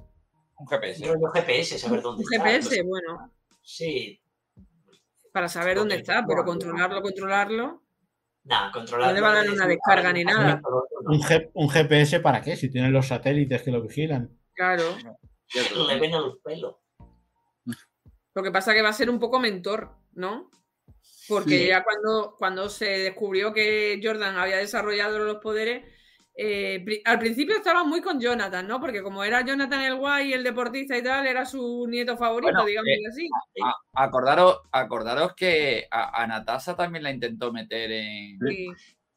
Un 0.58 0.68
GPS. 0.68 1.04
Yo 1.06 1.16
los 1.16 1.34
GPS, 1.34 1.78
saber 1.80 2.02
dónde 2.02 2.24
Un 2.24 2.34
está. 2.34 2.46
GPS, 2.46 2.78
los- 2.78 2.86
bueno, 2.88 3.34
Sí. 3.62 4.22
para 5.34 5.50
saber 5.50 5.78
dónde 5.78 5.96
está, 5.96 6.24
pero 6.28 6.46
controlarlo, 6.46 7.02
controlarlo. 7.02 7.84
Nada, 8.44 8.72
controlar. 8.72 9.10
No 9.10 9.16
le 9.16 9.22
va 9.22 9.32
a 9.32 9.36
dar 9.36 9.50
una 9.50 9.68
descarga 9.68 10.14
ni 10.14 10.24
nada. 10.24 10.62
Un, 11.06 11.20
G- 11.22 11.50
un 11.54 11.70
GPS 11.70 12.20
para 12.20 12.42
qué? 12.42 12.56
Si 12.56 12.70
tienen 12.70 12.94
los 12.94 13.08
satélites 13.08 13.62
que 13.62 13.72
lo 13.72 13.82
vigilan. 13.82 14.30
Claro. 14.54 14.84
Le 15.94 16.00
ven 16.00 16.14
el 16.14 16.38
pelo. 16.44 16.82
Lo 18.36 18.44
que 18.44 18.52
pasa 18.52 18.74
que 18.74 18.82
va 18.82 18.90
a 18.90 18.94
ser 18.94 19.10
un 19.10 19.20
poco 19.20 19.40
mentor, 19.40 19.96
¿no? 20.14 20.50
Porque 21.28 21.58
Sí. 21.60 21.68
ya 21.68 21.84
cuando, 21.84 22.36
cuando 22.38 22.70
se 22.70 22.86
descubrió 22.86 23.54
que 23.54 24.00
Jordan 24.04 24.38
había 24.38 24.58
desarrollado 24.58 25.20
los 25.20 25.38
poderes, 25.38 25.84
eh, 26.42 27.02
al 27.04 27.20
principio 27.20 27.58
estaba 27.58 27.84
muy 27.84 28.02
con 28.02 28.20
Jonathan, 28.20 28.66
¿no? 28.66 28.80
Porque 28.80 29.04
como 29.04 29.24
era 29.26 29.44
Jonathan 29.44 29.82
el 29.82 29.96
guay, 29.98 30.32
el 30.32 30.44
deportista 30.44 30.98
y 30.98 31.04
tal, 31.04 31.28
era 31.28 31.46
su 31.46 31.86
nieto 31.90 32.16
favorito, 32.16 32.54
Bueno, 32.54 32.66
digamos 32.66 32.88
eh, 32.88 33.08
así. 33.10 33.30
A- 33.62 34.04
acordaros, 34.06 34.62
acordaros 34.72 35.36
que 35.36 35.86
a, 35.92 36.22
a 36.24 36.28
Natasha 36.28 36.76
también 36.78 37.04
la 37.04 37.12
intentó 37.12 37.52
meter 37.52 37.92
en, 37.92 38.40
Y- 38.50 38.68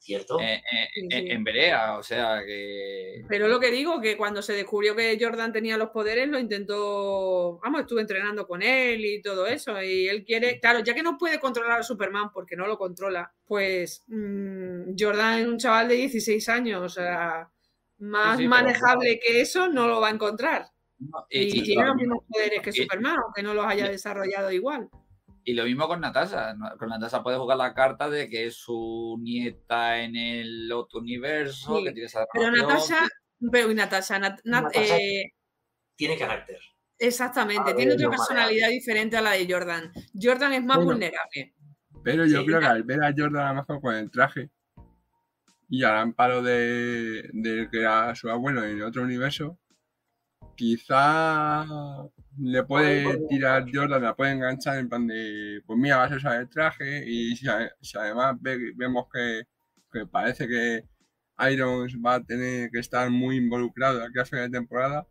¿Cierto? 0.04 0.40
en, 0.40 0.48
en- 0.48 0.60
Sí, 0.92 1.00
en- 1.00 1.10
sí. 1.10 1.30
en 1.30 1.44
Berea, 1.44 1.96
o 1.96 2.02
sea 2.02 2.42
que. 2.44 3.24
Pero 3.28 3.46
lo 3.46 3.60
que 3.60 3.70
digo, 3.70 4.00
que 4.00 4.16
cuando 4.16 4.42
se 4.42 4.52
descubrió 4.52 4.96
que 4.96 5.16
Jordan 5.20 5.52
tenía 5.52 5.76
los 5.78 5.90
poderes, 5.90 6.26
lo 6.28 6.40
intentó, 6.40 7.60
vamos, 7.62 7.82
estuve 7.82 8.00
entrenando 8.00 8.44
con 8.46 8.62
él 8.62 9.04
y 9.04 9.22
todo 9.22 9.46
eso. 9.46 9.80
Y 9.80 10.08
él 10.08 10.24
quiere, 10.24 10.58
claro, 10.58 10.80
ya 10.80 10.92
que 10.92 11.04
no 11.04 11.16
puede 11.18 11.38
controlar 11.38 11.78
a 11.78 11.82
Superman 11.84 12.32
porque 12.32 12.56
no 12.56 12.66
lo 12.66 12.76
controla, 12.78 13.32
pues 13.46 14.02
mm, 14.08 14.94
Jordan 14.98 15.38
es 15.38 15.46
un 15.46 15.58
chaval 15.58 15.86
de 15.88 15.94
16 15.94 16.48
años, 16.48 16.82
o 16.82 16.88
sea, 16.88 17.48
más 17.98 18.36
Sí, 18.36 18.42
sí, 18.42 18.48
pero 18.48 18.62
manejable 18.64 19.20
que 19.20 19.40
eso 19.40 19.68
no 19.68 19.86
lo 19.86 20.00
va 20.00 20.08
a 20.08 20.12
encontrar. 20.12 20.66
no, 20.98 21.26
Y, 21.30 21.60
y- 21.60 21.62
tiene 21.62 21.82
lo 21.82 21.88
los 21.90 21.96
mismo- 21.96 22.14
mismos 22.16 22.28
poderes 22.28 22.60
que 22.60 22.70
y- 22.70 22.82
Superman, 22.82 23.18
aunque 23.24 23.42
no 23.44 23.54
los 23.54 23.66
haya 23.66 23.88
desarrollado 23.88 24.50
igual. 24.50 24.88
Y 25.44 25.54
lo 25.54 25.64
mismo 25.64 25.88
con 25.88 26.00
Natasha. 26.00 26.54
Con 26.78 26.88
Natasha 26.88 27.22
puede 27.22 27.36
jugar 27.38 27.58
la 27.58 27.74
carta 27.74 28.08
de 28.08 28.28
que 28.28 28.46
es 28.46 28.56
su 28.56 29.18
nieta 29.20 30.00
en 30.00 30.14
el 30.16 30.70
otro 30.72 31.00
universo, 31.00 31.78
Sí, 31.78 31.84
que 31.84 31.92
tiene 31.92 32.06
esa 32.06 32.26
Pero 32.32 32.50
Natasha, 32.52 33.08
pero 33.50 33.70
y 33.70 33.74
Natasha, 33.74 34.18
Nat- 34.20 34.40
Nat- 34.44 34.64
Natasha- 34.72 34.96
eh, 34.98 35.32
Tiene 35.96 36.16
carácter. 36.16 36.58
exactamente, 36.98 37.72
A 37.72 37.76
tiene 37.76 37.94
otra 37.94 38.10
personalidad 38.10 38.68
diferente 38.68 39.16
a 39.16 39.20
la 39.22 39.32
de 39.32 39.52
Jordan. 39.52 39.92
Jordan 40.20 40.52
es 40.52 40.64
más 40.64 40.76
Bueno. 40.76 40.92
vulnerable. 40.92 41.54
Pero 42.04 42.24
yo 42.26 42.40
Sí. 42.40 42.46
creo 42.46 42.60
que 42.60 42.66
al 42.66 42.82
ver 42.84 43.02
a 43.02 43.12
Jordan 43.16 43.46
a 43.46 43.48
lo 43.52 43.54
mejor 43.60 43.80
con 43.80 43.94
el 43.94 44.10
traje 44.10 44.50
y 45.68 45.82
al 45.84 45.96
amparo 45.96 46.42
de, 46.42 47.28
de 47.32 47.68
que 47.70 47.80
era 47.80 48.14
su 48.14 48.28
abuelo 48.30 48.64
en 48.64 48.80
otro 48.82 49.02
universo, 49.02 49.58
quizá 50.56 51.64
le 52.38 52.62
puede 52.64 53.26
tirar 53.28 53.64
Jordan, 53.72 54.02
la 54.02 54.14
puede 54.16 54.32
enganchar 54.32 54.78
en 54.78 54.88
plan 54.88 55.06
de, 55.06 55.62
pues 55.66 55.78
mira, 55.78 55.98
vas 55.98 56.12
a 56.12 56.16
usar 56.16 56.40
el 56.40 56.48
traje 56.48 57.04
y 57.08 57.36
si, 57.36 57.46
además 57.96 58.36
ve- 58.40 58.72
vemos 58.76 59.06
que, 59.12 59.44
que 59.92 60.06
parece 60.06 60.48
que 60.48 60.84
Irons 61.50 61.94
va 62.04 62.14
a 62.14 62.24
tener 62.24 62.70
que 62.70 62.78
estar 62.80 63.08
muy 63.10 63.36
involucrado 63.36 64.02
aquí 64.02 64.18
a 64.18 64.24
final 64.24 64.50
de 64.50 64.58
temporada, 64.58 65.06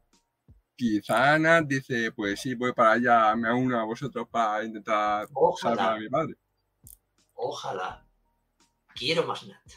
quizá 0.76 1.38
Nat 1.40 1.66
dice, 1.68 2.12
pues 2.12 2.40
sí, 2.42 2.56
voy 2.56 2.74
para 2.74 2.94
allá, 2.94 3.36
me 3.36 3.54
uno 3.54 3.80
a 3.80 3.86
vosotros 3.86 4.28
para 4.30 4.64
intentar 4.64 5.28
salvar 5.56 5.94
Ojalá, 5.94 5.94
a 5.96 6.00
mi 6.00 6.10
padre. 6.10 6.36
ojalá. 7.36 8.06
Quiero 8.96 9.26
más 9.26 9.46
Nat. 9.48 9.72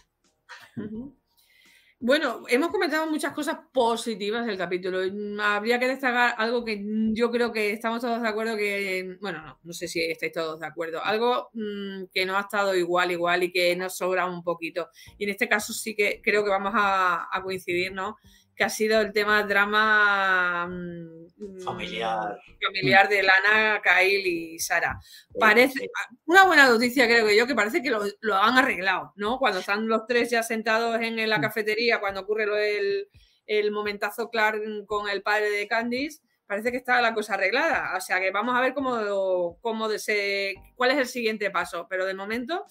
Bueno, 2.01 2.43
hemos 2.49 2.69
comentado 2.69 3.11
muchas 3.11 3.33
cosas 3.33 3.57
positivas 3.73 4.45
del 4.47 4.59
capítulo. 4.59 4.99
Mm, 5.11 5.41
Habría 5.41 5.79
que 5.79 5.89
destacar 5.89 6.35
algo 6.37 6.62
que 6.65 6.77
mm, 6.77 7.15
yo 7.15 7.31
creo 7.31 7.51
que 7.51 7.73
estamos 7.73 8.01
todos 8.03 8.21
de 8.21 8.29
acuerdo 8.29 8.57
que, 8.57 9.16
bueno, 9.23 9.41
no, 9.43 9.59
no 9.62 9.73
sé 9.73 9.89
si 9.89 10.01
estáis 10.03 10.33
todos 10.33 10.61
de 10.61 10.66
acuerdo. 10.66 11.03
Algo 11.03 11.49
mm, 11.55 12.05
que 12.12 12.27
no 12.27 12.37
ha 12.37 12.43
estado 12.43 12.75
igual, 12.77 13.11
igual 13.12 13.45
y 13.45 13.53
que 13.53 13.75
nos 13.77 13.97
sobra 13.97 14.27
un 14.27 14.43
poquito. 14.43 14.89
Y 15.16 15.25
en 15.25 15.31
este 15.31 15.49
caso 15.49 15.73
sí 15.73 15.95
que 15.97 16.21
creo 16.23 16.45
que 16.45 16.51
vamos 16.51 16.73
a 16.77 17.41
coincidir, 17.43 17.93
¿no? 17.93 18.16
Que 18.56 18.64
ha 18.64 18.68
sido 18.68 19.01
el 19.01 19.12
tema 19.12 19.43
drama 19.43 20.66
mm, 20.66 21.60
Familiar. 21.64 22.39
familiar 22.64 23.09
de 23.09 23.22
Lana, 23.22 23.82
Kyle 23.82 24.26
y 24.26 24.59
Sara. 24.59 24.98
Parece, 25.39 25.90
una 26.26 26.44
buena 26.44 26.68
noticia 26.68 27.06
creo 27.06 27.26
que 27.26 27.36
yo, 27.36 27.47
que 27.47 27.55
parece 27.55 27.82
que 27.82 27.90
lo, 27.90 28.02
lo 28.20 28.36
han 28.36 28.56
arreglado, 28.56 29.12
¿no? 29.16 29.39
Cuando 29.39 29.60
están 29.60 29.89
los 29.89 30.06
tres 30.06 30.31
ya 30.31 30.43
sentados 30.43 31.01
en 31.01 31.28
la 31.28 31.40
cafetería, 31.40 32.01
cuando 32.01 32.20
ocurre 32.20 32.47
lo 32.47 32.55
del 32.55 33.09
el 33.47 33.70
momentazo 33.72 34.31
Clark 34.31 34.62
con 34.86 35.09
el 35.09 35.22
padre 35.22 35.51
de 35.51 35.68
Candice, 35.68 36.22
parece 36.47 36.70
que 36.70 36.78
está 36.78 37.01
la 37.01 37.14
cosa 37.14 37.35
arreglada. 37.35 37.97
O 37.97 38.01
sea 38.01 38.20
que 38.20 38.31
vamos 38.31 38.56
a 38.56 38.60
ver 38.60 38.74
cómo, 38.74 39.59
cómo 39.60 39.89
se, 39.98 40.55
cuál 40.76 40.93
es 40.93 40.98
el 40.98 41.06
siguiente 41.06 41.51
paso. 41.51 41.86
Pero 41.89 42.06
de 42.06 42.14
momento 42.14 42.64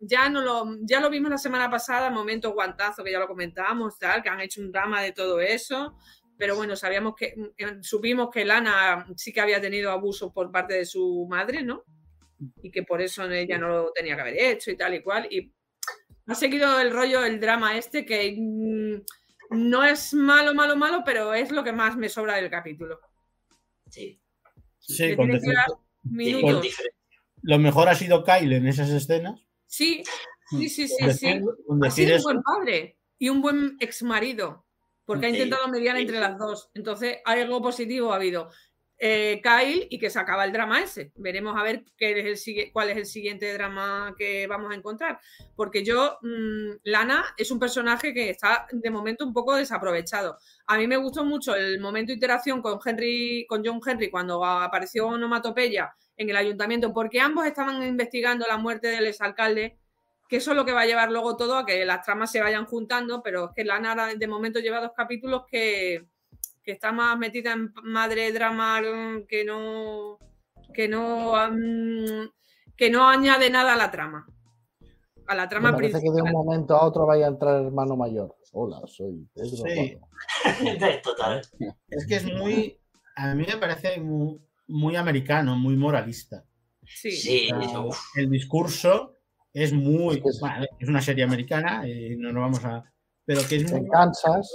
ya 0.00 0.28
no 0.28 0.40
lo, 0.40 0.64
ya 0.82 1.00
lo 1.00 1.10
vimos 1.10 1.30
la 1.30 1.38
semana 1.38 1.70
pasada, 1.70 2.10
momento 2.10 2.52
guantazo, 2.52 3.02
que 3.02 3.12
ya 3.12 3.18
lo 3.18 3.26
comentábamos, 3.26 3.98
tal, 3.98 4.22
que 4.22 4.28
han 4.28 4.40
hecho 4.40 4.60
un 4.60 4.72
drama 4.72 5.02
de 5.02 5.12
todo 5.12 5.40
eso. 5.40 5.96
pero 6.36 6.54
bueno, 6.54 6.76
sabíamos 6.76 7.14
que, 7.16 7.34
mm, 7.36 7.82
supimos 7.82 8.30
que 8.30 8.44
Lana 8.44 9.06
sí 9.16 9.32
que 9.32 9.40
había 9.40 9.60
tenido 9.60 9.90
abuso 9.90 10.32
por 10.32 10.52
parte 10.52 10.74
de 10.74 10.84
su 10.84 11.26
madre, 11.28 11.62
¿no? 11.64 11.82
Y 12.62 12.70
que 12.70 12.84
por 12.84 13.02
eso 13.02 13.28
ella 13.28 13.58
no 13.58 13.68
lo 13.68 13.92
tenía 13.92 14.14
que 14.14 14.20
haber 14.20 14.40
hecho 14.40 14.70
y 14.70 14.76
tal 14.76 14.94
y 14.94 15.02
cual. 15.02 15.26
Y 15.30 15.52
ha 16.28 16.34
seguido 16.36 16.78
el 16.78 16.92
rollo, 16.92 17.24
el 17.24 17.40
drama 17.40 17.76
este, 17.76 18.04
que 18.06 18.36
mm, 18.38 19.00
no 19.50 19.82
es 19.82 20.14
malo, 20.14 20.54
malo, 20.54 20.76
malo, 20.76 21.02
pero 21.04 21.34
es 21.34 21.50
lo 21.50 21.64
que 21.64 21.72
más 21.72 21.96
me 21.96 22.08
sobra 22.08 22.36
del 22.36 22.50
capítulo. 22.50 23.00
Sí. 23.90 24.20
Sí, 24.78 25.16
con. 25.16 25.28
Lo 27.42 27.58
mejor 27.58 27.88
ha 27.88 27.94
sido 27.94 28.24
Kyle 28.24 28.52
en 28.52 28.66
esas 28.66 28.90
escenas. 28.90 29.47
Sí, 29.68 30.02
sí, 30.48 30.68
sí, 30.68 30.88
sí, 30.88 30.88
sí. 30.88 31.04
Ha 31.04 31.12
sido 31.12 32.16
un 32.16 32.22
buen 32.22 32.42
padre 32.42 32.98
y 33.18 33.28
un 33.28 33.42
buen 33.42 33.76
ex 33.80 34.02
marido, 34.02 34.64
porque 35.04 35.26
ha 35.26 35.28
intentado 35.28 35.68
mediar 35.68 35.96
entre 35.98 36.18
las 36.18 36.38
dos. 36.38 36.70
Entonces, 36.74 37.18
algo 37.24 37.60
positivo 37.62 38.12
ha 38.12 38.16
habido. 38.16 38.48
Eh, 39.00 39.40
Kyle 39.44 39.86
y 39.90 39.98
que 40.00 40.10
se 40.10 40.18
acaba 40.18 40.44
el 40.44 40.52
drama 40.52 40.80
ese. 40.80 41.12
Veremos 41.16 41.54
a 41.56 41.62
ver 41.62 41.84
qué 41.96 42.30
es 42.32 42.48
el, 42.48 42.72
cuál 42.72 42.90
es 42.90 42.96
el 42.96 43.06
siguiente 43.06 43.52
drama 43.52 44.14
que 44.18 44.46
vamos 44.48 44.72
a 44.72 44.74
encontrar. 44.74 45.20
Porque 45.54 45.84
yo, 45.84 46.18
mm, 46.22 46.78
Lana 46.84 47.26
es 47.36 47.50
un 47.50 47.60
personaje 47.60 48.12
que 48.12 48.30
está 48.30 48.66
de 48.72 48.90
momento 48.90 49.24
un 49.24 49.34
poco 49.34 49.54
desaprovechado. 49.54 50.38
A 50.66 50.78
mí 50.78 50.88
me 50.88 50.96
gustó 50.96 51.24
mucho 51.24 51.54
el 51.54 51.78
momento 51.78 52.08
de 52.08 52.14
interacción 52.14 52.60
con 52.60 52.80
Henry, 52.84 53.46
con 53.48 53.62
John 53.64 53.80
Henry 53.86 54.10
cuando 54.10 54.44
apareció 54.44 55.06
Onomatopeya 55.06 55.94
en 56.18 56.28
el 56.28 56.36
ayuntamiento, 56.36 56.92
porque 56.92 57.20
ambos 57.20 57.46
estaban 57.46 57.82
investigando 57.82 58.46
la 58.46 58.58
muerte 58.58 58.88
del 58.88 59.06
exalcalde 59.06 59.78
que 60.28 60.36
eso 60.36 60.50
es 60.50 60.56
lo 60.56 60.64
que 60.64 60.72
va 60.72 60.82
a 60.82 60.86
llevar 60.86 61.10
luego 61.10 61.36
todo 61.36 61.56
a 61.56 61.64
que 61.64 61.84
las 61.86 62.04
tramas 62.04 62.30
se 62.30 62.42
vayan 62.42 62.66
juntando, 62.66 63.22
pero 63.22 63.46
es 63.46 63.50
que 63.56 63.64
Lana 63.64 63.90
ahora 63.90 64.14
de 64.14 64.28
momento 64.28 64.60
lleva 64.60 64.80
dos 64.80 64.92
capítulos 64.94 65.44
que, 65.50 66.06
que 66.62 66.72
está 66.72 66.92
más 66.92 67.18
metida 67.18 67.54
en 67.54 67.72
madre 67.82 68.30
drama 68.30 68.80
que 69.26 69.44
no 69.44 70.18
que 70.74 70.86
no 70.86 71.32
que 72.76 72.90
no 72.90 73.08
añade 73.08 73.48
nada 73.48 73.72
a 73.72 73.76
la 73.76 73.90
trama. 73.90 74.26
A 75.26 75.34
la 75.34 75.48
trama 75.48 75.72
Me 75.72 75.78
parece 75.78 76.00
que 76.00 76.10
de 76.10 76.22
principal. 76.22 76.34
un 76.34 76.46
momento 76.46 76.76
a 76.76 76.84
otro 76.84 77.06
vaya 77.06 77.26
a 77.26 77.28
entrar 77.30 77.60
el 77.60 77.66
hermano 77.66 77.96
mayor. 77.96 78.36
Hola, 78.52 78.80
soy 78.86 79.26
Pedro. 79.34 79.64
Sí. 79.66 79.98
Total. 81.02 81.42
es 81.88 82.06
que 82.06 82.16
es 82.16 82.24
muy. 82.24 82.78
A 83.16 83.34
mí 83.34 83.44
me 83.46 83.56
parece 83.56 83.98
muy, 84.00 84.40
muy 84.68 84.96
americano, 84.96 85.56
muy 85.56 85.76
moralista. 85.76 86.44
Sí. 86.84 87.10
Sí, 87.10 87.48
O 87.52 87.92
sea, 87.92 88.22
el 88.22 88.30
discurso 88.30 89.14
es 89.52 89.72
muy. 89.72 90.22
Es 90.24 90.40
bueno, 90.40 90.64
una 90.86 91.02
serie 91.02 91.24
americana, 91.24 91.82
eh, 91.86 92.14
no 92.18 92.32
nos 92.32 92.42
vamos 92.42 92.64
a. 92.64 92.84
Pero 93.24 93.40
que 93.48 93.56
es 93.56 93.70
muy. 93.70 93.80
En 93.80 93.88
Kansas, 93.88 94.50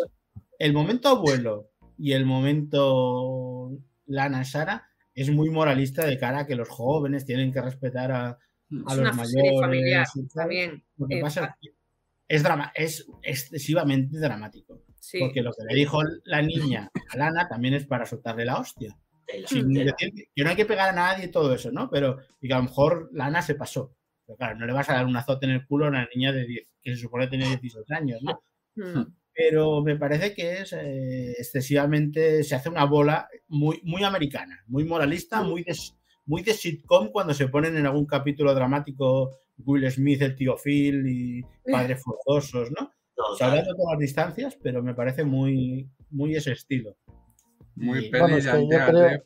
El 0.59 0.73
momento 0.73 1.09
abuelo 1.09 1.69
y 1.97 2.13
el 2.13 2.25
momento 2.25 3.71
Lana 4.05 4.43
Sara 4.45 4.87
es 5.13 5.29
muy 5.29 5.49
moralista 5.49 6.05
de 6.05 6.17
cara 6.17 6.39
a 6.39 6.47
que 6.47 6.55
los 6.55 6.69
jóvenes 6.69 7.25
tienen 7.25 7.51
que 7.53 7.61
respetar 7.61 8.11
a, 8.11 8.27
a 8.29 8.37
Es 8.69 8.81
los 8.85 8.97
una 8.97 9.11
mayores. 9.13 9.59
familiar 9.61 10.07
también. 10.33 10.83
Lo 10.97 11.07
que 11.07 11.19
Eh, 11.19 11.21
pasa 11.21 11.45
es 11.45 11.51
que 11.61 11.75
es, 12.27 12.41
drama, 12.41 12.71
es 12.75 13.05
excesivamente 13.21 14.17
dramático. 14.19 14.81
Sí. 14.99 15.19
Porque 15.19 15.41
lo 15.43 15.51
que 15.51 15.65
le 15.69 15.75
dijo 15.75 15.99
la 16.23 16.41
niña 16.41 16.89
a 17.11 17.17
Lana 17.17 17.47
también 17.47 17.73
es 17.75 17.85
para 17.85 18.05
soltarle 18.05 18.45
la 18.45 18.57
hostia. 18.59 18.97
Decir 19.41 19.65
que 20.35 20.43
no 20.43 20.49
hay 20.49 20.55
que 20.55 20.65
pegar 20.65 20.89
a 20.89 20.93
nadie 20.93 21.25
y 21.25 21.31
todo 21.31 21.53
eso, 21.53 21.71
¿no? 21.71 21.89
Pero 21.89 22.17
y 22.41 22.47
que 22.47 22.53
a 22.53 22.57
lo 22.57 22.63
mejor 22.63 23.09
Lana 23.13 23.41
se 23.41 23.55
pasó. 23.55 23.95
Pero 24.25 24.37
claro, 24.37 24.57
no 24.57 24.65
le 24.65 24.73
vas 24.73 24.89
a 24.89 24.93
dar 24.93 25.05
un 25.05 25.15
azote 25.15 25.45
en 25.45 25.51
el 25.51 25.65
culo 25.65 25.85
a 25.85 25.89
una 25.89 26.07
niña 26.13 26.31
de 26.31 26.45
10, 26.45 26.67
que 26.81 26.95
se 26.95 27.01
supone 27.01 27.27
tiene 27.27 27.47
16 27.47 27.91
años, 27.91 28.21
¿no? 28.21 28.41
Mm. 28.75 29.03
Pero 29.35 29.83
me 29.83 29.97
parece 29.97 30.33
que 30.33 30.61
es 30.61 30.73
eh, 30.73 31.33
excesivamente, 31.37 32.43
se 32.43 32.55
hace 32.55 32.69
una 32.69 32.85
bola 32.85 33.27
muy, 33.47 33.79
muy 33.83 34.03
americana, 34.03 34.63
muy 34.65 34.83
moralista, 34.83 35.43
muy 35.43 35.63
de, 35.63 35.77
muy 36.25 36.41
de 36.41 36.55
sitcom 36.55 37.09
cuando 37.09 37.35
se 37.35 37.49
ponen 37.49 37.77
en 37.77 37.85
algún 37.85 38.07
capítulo 38.07 38.55
dramático 38.55 39.37
Will 39.57 39.91
Smith, 39.91 40.23
el 40.23 40.35
tío 40.35 40.55
Phil 40.57 41.05
y 41.07 41.43
padres 41.71 42.01
forzosos, 42.01 42.71
¿no? 42.71 42.91
Total. 43.15 43.37
Salvando 43.37 43.75
todas 43.75 43.93
las 43.93 43.99
distancias, 43.99 44.57
pero 44.59 44.81
me 44.81 44.95
parece 44.95 45.23
muy, 45.23 45.87
muy 46.09 46.35
ese 46.35 46.53
estilo. 46.53 46.97
Muy 47.75 48.09
peli 48.09 48.19
Bueno, 48.21 48.37
es 48.37 48.45
de 48.45 48.51
que 48.51 48.57
Antena 48.57 48.85
creo- 48.87 49.07
3 49.07 49.21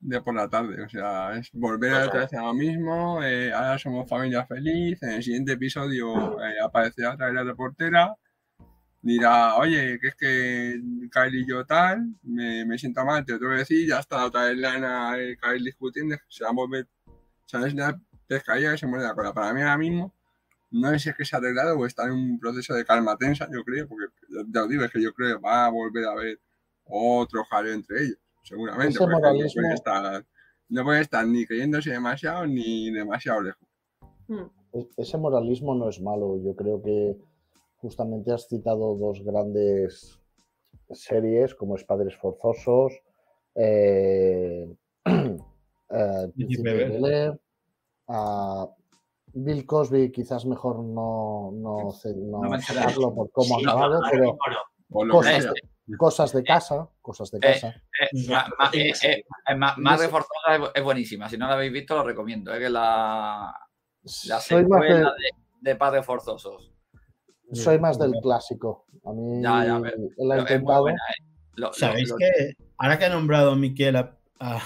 de 0.00 0.20
por 0.20 0.34
la 0.34 0.48
tarde. 0.48 0.82
O 0.82 0.88
sea, 0.88 1.36
es 1.36 1.50
volver 1.52 1.94
a 1.94 2.04
Total. 2.04 2.20
vez 2.20 2.34
a 2.34 2.42
lo 2.42 2.54
mismo. 2.54 3.22
eh, 3.24 3.52
ahora 3.52 3.78
somos 3.78 4.08
familia 4.08 4.44
feliz. 4.46 5.02
En 5.02 5.10
el 5.10 5.22
siguiente 5.22 5.52
episodio 5.52 6.40
eh, 6.44 6.54
aparecerá 6.62 7.14
otra 7.14 7.26
vez 7.26 7.34
la 7.34 7.44
reportera. 7.44 8.14
Dirá, 9.02 9.54
oye, 9.56 9.98
que 10.00 10.08
es 10.08 10.14
que 10.16 10.80
Kyle 11.12 11.34
y 11.40 11.46
yo 11.48 11.64
tal, 11.64 12.08
me, 12.24 12.64
me 12.64 12.76
siento 12.76 13.04
mal, 13.04 13.24
te 13.24 13.32
lo 13.32 13.38
tengo 13.38 13.52
que 13.52 13.58
decir. 13.58 13.88
Ya 13.88 14.00
está 14.00 14.24
otra 14.24 14.44
vez 14.46 14.56
Lana 14.58 15.16
y 15.22 15.36
Kyle 15.36 15.64
discutiendo. 15.64 16.16
Se 16.28 16.42
va 16.44 16.50
a 16.50 16.52
volver, 16.52 16.86
¿sabes? 17.46 17.72
La 17.74 17.98
pescadilla 18.26 18.72
que 18.72 18.78
se 18.78 18.86
muere 18.86 19.04
la 19.04 19.14
cola. 19.14 19.32
Para 19.32 19.54
mí 19.54 19.60
ahora 19.60 19.78
mismo, 19.78 20.12
no 20.72 20.90
sé 20.90 20.98
si 20.98 21.08
es 21.10 21.16
que 21.16 21.24
se 21.24 21.36
ha 21.36 21.38
arreglado 21.38 21.78
o 21.78 21.86
está 21.86 22.04
en 22.06 22.12
un 22.12 22.40
proceso 22.40 22.74
de 22.74 22.84
calma 22.84 23.16
tensa, 23.16 23.48
yo 23.52 23.62
creo, 23.64 23.86
porque 23.86 24.06
ya 24.28 24.40
ya 24.52 24.62
os 24.64 24.68
digo, 24.68 24.82
es 24.84 24.90
que 24.90 25.00
yo 25.02 25.12
creo 25.14 25.36
que 25.36 25.42
va 25.42 25.66
a 25.66 25.70
volver 25.70 26.04
a 26.06 26.10
haber 26.12 26.40
otro 26.88 27.44
jaleo 27.44 27.74
entre 27.74 28.04
ellos, 28.04 28.18
seguramente. 28.42 28.98
No 29.00 29.06
moralismo- 29.08 29.60
puede 29.62 29.74
estar, 29.74 30.24
no 30.68 30.84
puede 30.84 31.00
estar 31.00 31.26
ni 31.26 31.46
creyéndose 31.46 31.90
demasiado 31.90 32.46
ni 32.46 32.90
demasiado 32.90 33.42
lejos. 33.42 33.68
Mm. 34.28 34.42
e- 34.72 34.88
ese 34.96 35.16
moralismo 35.18 35.74
no 35.74 35.88
es 35.88 36.00
malo. 36.00 36.36
Yo 36.42 36.54
creo 36.56 36.82
que 36.82 37.16
justamente 37.76 38.32
has 38.32 38.48
citado 38.48 38.96
dos 38.96 39.22
grandes 39.22 40.20
series 40.90 41.54
como 41.54 41.76
es 41.76 41.84
Padres 41.84 42.16
Forzosos, 42.16 42.92
eh, 43.54 44.68
eh, 45.04 45.42
a 48.08 48.68
Bill 49.32 49.66
Cosby 49.66 50.10
quizás 50.12 50.44
mejor 50.46 50.78
no, 50.82 51.50
no, 51.52 51.92
no 52.14 53.14
por 53.14 53.30
cómo 53.30 53.58
Sí, 53.58 53.64
ha 53.66 53.70
acabado, 53.70 54.00
pero. 54.10 54.36
Por 54.88 55.06
lo 55.06 55.14
cosas. 55.14 55.46
De, 55.86 55.96
cosas 55.98 56.32
de 56.32 56.42
casa, 56.44 56.88
cosas 57.00 57.30
de 57.30 57.38
Eh, 57.38 57.40
casa. 57.40 57.68
Eh, 58.00 58.28
ma- 58.28 58.48
ma- 58.58 58.70
eh, 58.72 58.92
eh, 59.02 59.24
eh, 59.48 59.54
ma- 59.54 59.74
Madre 59.78 60.08
Forzosa 60.08 60.70
es, 60.74 60.82
buenísima. 60.82 61.28
Si 61.28 61.38
no 61.38 61.46
la 61.46 61.54
habéis 61.54 61.72
visto, 61.72 61.94
lo 61.94 62.02
recomiendo. 62.04 62.52
Es 62.52 62.58
que 62.60 62.68
la, 62.70 63.52
la 64.26 64.40
Soy 64.40 64.64
más, 64.66 64.80
de- 64.82 64.88
secuela 64.88 65.12
de, 65.62 65.70
de 65.70 65.76
Padres 65.76 66.04
Forzosos. 66.06 66.72
soy 67.52 67.78
más 67.78 67.98
del 67.98 68.12
clásico. 68.22 68.86
A 69.04 69.12
mí 69.12 69.42
Ya, 69.42 69.64
ya, 69.64 69.80
pero- 69.80 69.98
muy 69.98 70.38
intentado. 70.40 70.80
buena, 70.82 70.98
eh. 71.18 71.22
Lo- 71.56 71.72
¿Sabéis 71.72 72.10
lo- 72.10 72.16
que, 72.16 72.26
ahora 72.78 72.98
que 72.98 73.04
ha 73.06 73.08
nombrado 73.08 73.56
Miquel 73.56 73.96
a, 73.96 74.18
a- 74.40 74.60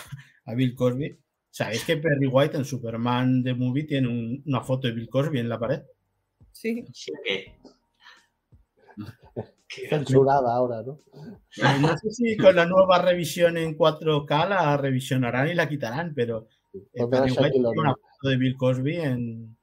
a 0.46 0.54
Bill 0.54 0.74
Cosby, 0.74 1.16
¿sabéis 1.50 1.84
que 1.84 1.98
Perry 1.98 2.26
White 2.26 2.56
en 2.56 2.64
Superman 2.64 3.44
The 3.44 3.54
Movie 3.54 3.84
tiene 3.84 4.08
un- 4.08 4.42
una 4.46 4.60
foto 4.62 4.88
de 4.88 4.94
Bill 4.94 5.08
Cosby 5.08 5.38
en 5.40 5.48
la 5.48 5.58
pared? 5.58 5.82
Sí. 6.52 6.84
censurada 9.88 10.54
ahora, 10.54 10.82
¿no? 10.82 10.98
Eh, 11.14 11.78
No 11.80 11.96
sé 11.96 12.10
si 12.10 12.36
con 12.36 12.56
la 12.56 12.66
nueva 12.66 13.00
revisión 13.02 13.56
en 13.56 13.76
4K 13.76 14.48
la 14.48 14.76
revisionarán 14.76 15.48
y 15.48 15.54
la 15.54 15.68
quitarán, 15.68 16.12
pero 16.14 16.48
eh, 16.72 17.04
una 17.04 17.26
foto 17.28 18.28
de 18.28 18.36
Bill 18.36 18.56
Cosby 18.56 18.96
en, 18.96 19.56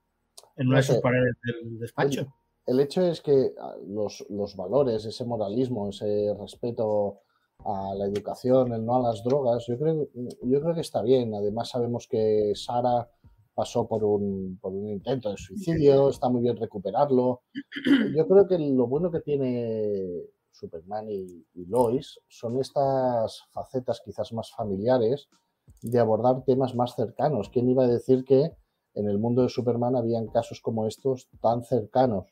en 0.55 0.67
una 0.67 0.75
No 0.75 0.77
de 0.77 0.83
sus 0.83 0.95
sé. 0.95 1.01
paredes 1.01 1.35
del 1.43 1.79
despacho. 1.79 2.27
El 2.65 2.79
hecho 2.81 3.01
es 3.05 3.21
que 3.21 3.51
ah, 3.61 3.75
los, 3.87 4.25
los 4.29 4.55
valores, 4.55 5.05
ese 5.05 5.23
moralismo, 5.25 5.89
ese 5.89 6.33
respeto 6.39 7.21
a 7.65 7.93
la 7.95 8.05
educación, 8.05 8.73
el 8.73 8.85
no 8.85 8.97
a 8.97 9.09
las 9.09 9.23
drogas, 9.23 9.65
yo 9.67 9.77
creo, 9.77 10.07
yo 10.43 10.61
creo 10.61 10.75
que 10.75 10.81
está 10.81 11.01
bien. 11.01 11.33
Además 11.33 11.69
sabemos 11.69 12.07
que 12.09 12.51
Sara 12.55 13.09
pasó 13.57 13.87
por 13.87 14.03
un, 14.03 14.59
por 14.61 14.71
un 14.71 14.87
intento 14.87 15.31
de 15.31 15.37
suicidio, 15.37 16.09
está 16.09 16.29
muy 16.29 16.43
bien 16.43 16.57
recuperarlo. 16.57 17.41
Yo 18.15 18.27
creo 18.27 18.47
que 18.47 18.59
lo 18.59 18.85
bueno 18.85 19.09
que 19.09 19.21
tiene 19.21 20.25
Superman 20.51 21.09
y, 21.09 21.43
y 21.55 21.65
Lois 21.65 22.19
son 22.27 22.59
estas 22.59 23.41
facetas 23.51 23.99
quizás 24.05 24.31
más 24.31 24.51
familiares 24.51 25.27
de 25.81 25.97
abordar 25.97 26.43
temas 26.45 26.75
más 26.75 26.93
cercanos. 26.95 27.49
¿Quién 27.49 27.67
iba 27.67 27.85
a 27.85 27.87
decir 27.87 28.25
que 28.25 28.51
en 28.93 29.09
el 29.09 29.17
mundo 29.17 29.41
de 29.41 29.49
Superman 29.49 29.95
habían 29.95 30.27
casos 30.27 30.61
como 30.61 30.85
estos 30.85 31.27
tan 31.41 31.63
cercanos 31.63 32.27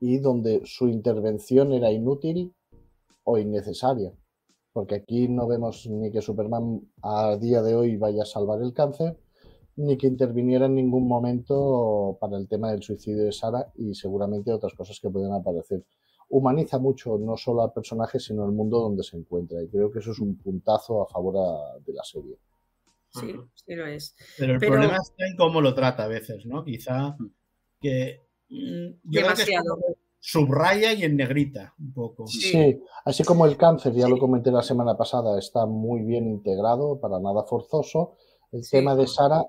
y 0.00 0.16
donde 0.16 0.62
su 0.64 0.88
intervención 0.88 1.74
era 1.74 1.92
inútil 1.92 2.54
o 3.24 3.36
innecesaria? 3.36 4.14
Porque 4.72 4.94
aquí 4.94 5.28
no 5.28 5.46
vemos 5.46 5.86
ni 5.90 6.10
que 6.10 6.22
Superman 6.22 6.90
a 7.02 7.36
día 7.36 7.60
de 7.60 7.74
hoy 7.74 7.98
vaya 7.98 8.22
a 8.22 8.26
salvar 8.26 8.62
el 8.62 8.72
cáncer, 8.72 9.18
ni 9.76 9.96
que 9.96 10.06
interviniera 10.06 10.66
en 10.66 10.74
ningún 10.74 11.06
momento 11.08 12.16
para 12.20 12.36
el 12.36 12.48
tema 12.48 12.70
del 12.70 12.82
suicidio 12.82 13.24
de 13.24 13.32
Sara 13.32 13.70
y 13.76 13.94
seguramente 13.94 14.52
otras 14.52 14.74
cosas 14.74 14.98
que 15.00 15.08
pueden 15.10 15.32
aparecer. 15.32 15.84
Humaniza 16.28 16.78
mucho 16.78 17.18
no 17.18 17.36
solo 17.36 17.62
al 17.62 17.72
personaje, 17.72 18.20
sino 18.20 18.44
el 18.44 18.52
mundo 18.52 18.78
donde 18.80 19.02
se 19.02 19.16
encuentra. 19.16 19.62
Y 19.62 19.68
creo 19.68 19.90
que 19.90 19.98
eso 19.98 20.12
es 20.12 20.18
un 20.20 20.36
puntazo 20.36 21.02
a 21.02 21.06
favor 21.08 21.36
a- 21.38 21.78
de 21.84 21.92
la 21.92 22.04
serie. 22.04 22.36
Sí, 23.12 23.32
sí 23.54 23.74
lo 23.74 23.86
es. 23.86 24.14
Pero 24.38 24.52
el 24.54 24.58
Pero- 24.60 24.72
problema 24.74 24.96
está 25.02 25.26
en 25.26 25.36
cómo 25.36 25.60
lo 25.60 25.74
trata 25.74 26.04
a 26.04 26.08
veces, 26.08 26.46
¿no? 26.46 26.62
Quizá 26.64 27.16
que. 27.80 28.20
mm, 28.48 28.54
Yo 29.10 29.20
creo 29.22 29.34
que 29.34 29.42
Demasiado. 29.44 29.78
subraya 30.20 30.92
y 30.92 31.02
en 31.04 31.16
negrita 31.16 31.74
un 31.80 31.92
poco. 31.92 32.26
Sí. 32.28 32.78
así 33.04 33.24
como 33.24 33.46
el 33.46 33.56
cáncer, 33.56 33.94
ya 33.94 34.06
lo 34.06 34.18
comenté 34.18 34.52
la 34.52 34.62
semana 34.62 34.96
pasada, 34.96 35.38
está 35.38 35.66
muy 35.66 36.02
bien 36.02 36.28
integrado, 36.28 37.00
para 37.00 37.18
nada 37.18 37.42
forzoso. 37.44 38.16
El 38.52 38.68
tema 38.68 38.96
de 38.96 39.06
Sara, 39.06 39.42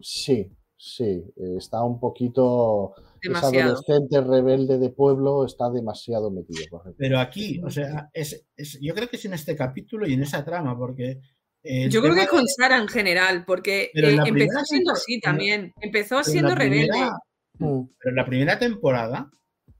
sí, 0.00 0.50
sí, 0.76 1.22
está 1.58 1.82
un 1.84 1.98
poquito... 2.00 2.94
Demasiado. 3.22 3.52
Ese 3.54 3.92
adolescente 3.92 4.20
rebelde 4.22 4.78
de 4.78 4.88
pueblo 4.88 5.44
está 5.44 5.68
demasiado 5.70 6.30
metido. 6.30 6.60
correcto. 6.70 6.96
Pero 6.98 7.18
aquí, 7.20 7.60
o 7.62 7.68
sea, 7.70 8.08
es, 8.14 8.46
es- 8.56 8.78
yo 8.80 8.94
creo 8.94 9.08
que 9.10 9.16
es 9.16 9.24
en 9.26 9.34
este 9.34 9.54
capítulo 9.54 10.06
y 10.08 10.14
en 10.14 10.22
esa 10.22 10.42
trama, 10.44 10.76
porque... 10.78 11.20
Yo 11.62 12.00
creo 12.00 12.14
que 12.14 12.22
es 12.22 12.28
con 12.28 12.46
Sara 12.48 12.78
en 12.78 12.88
general, 12.88 13.44
porque 13.46 13.90
en 13.92 14.04
eh, 14.04 14.10
empezó 14.12 14.32
primera 14.32 14.64
siendo 14.64 14.92
así 14.92 15.20
también. 15.20 15.74
Empezó 15.82 16.24
siendo 16.24 16.54
rebelde. 16.54 16.88
primera- 16.88 17.18
Mm. 17.58 17.88
Pero 17.98 18.10
en 18.10 18.16
la 18.16 18.24
primera 18.24 18.58
temporada, 18.58 19.30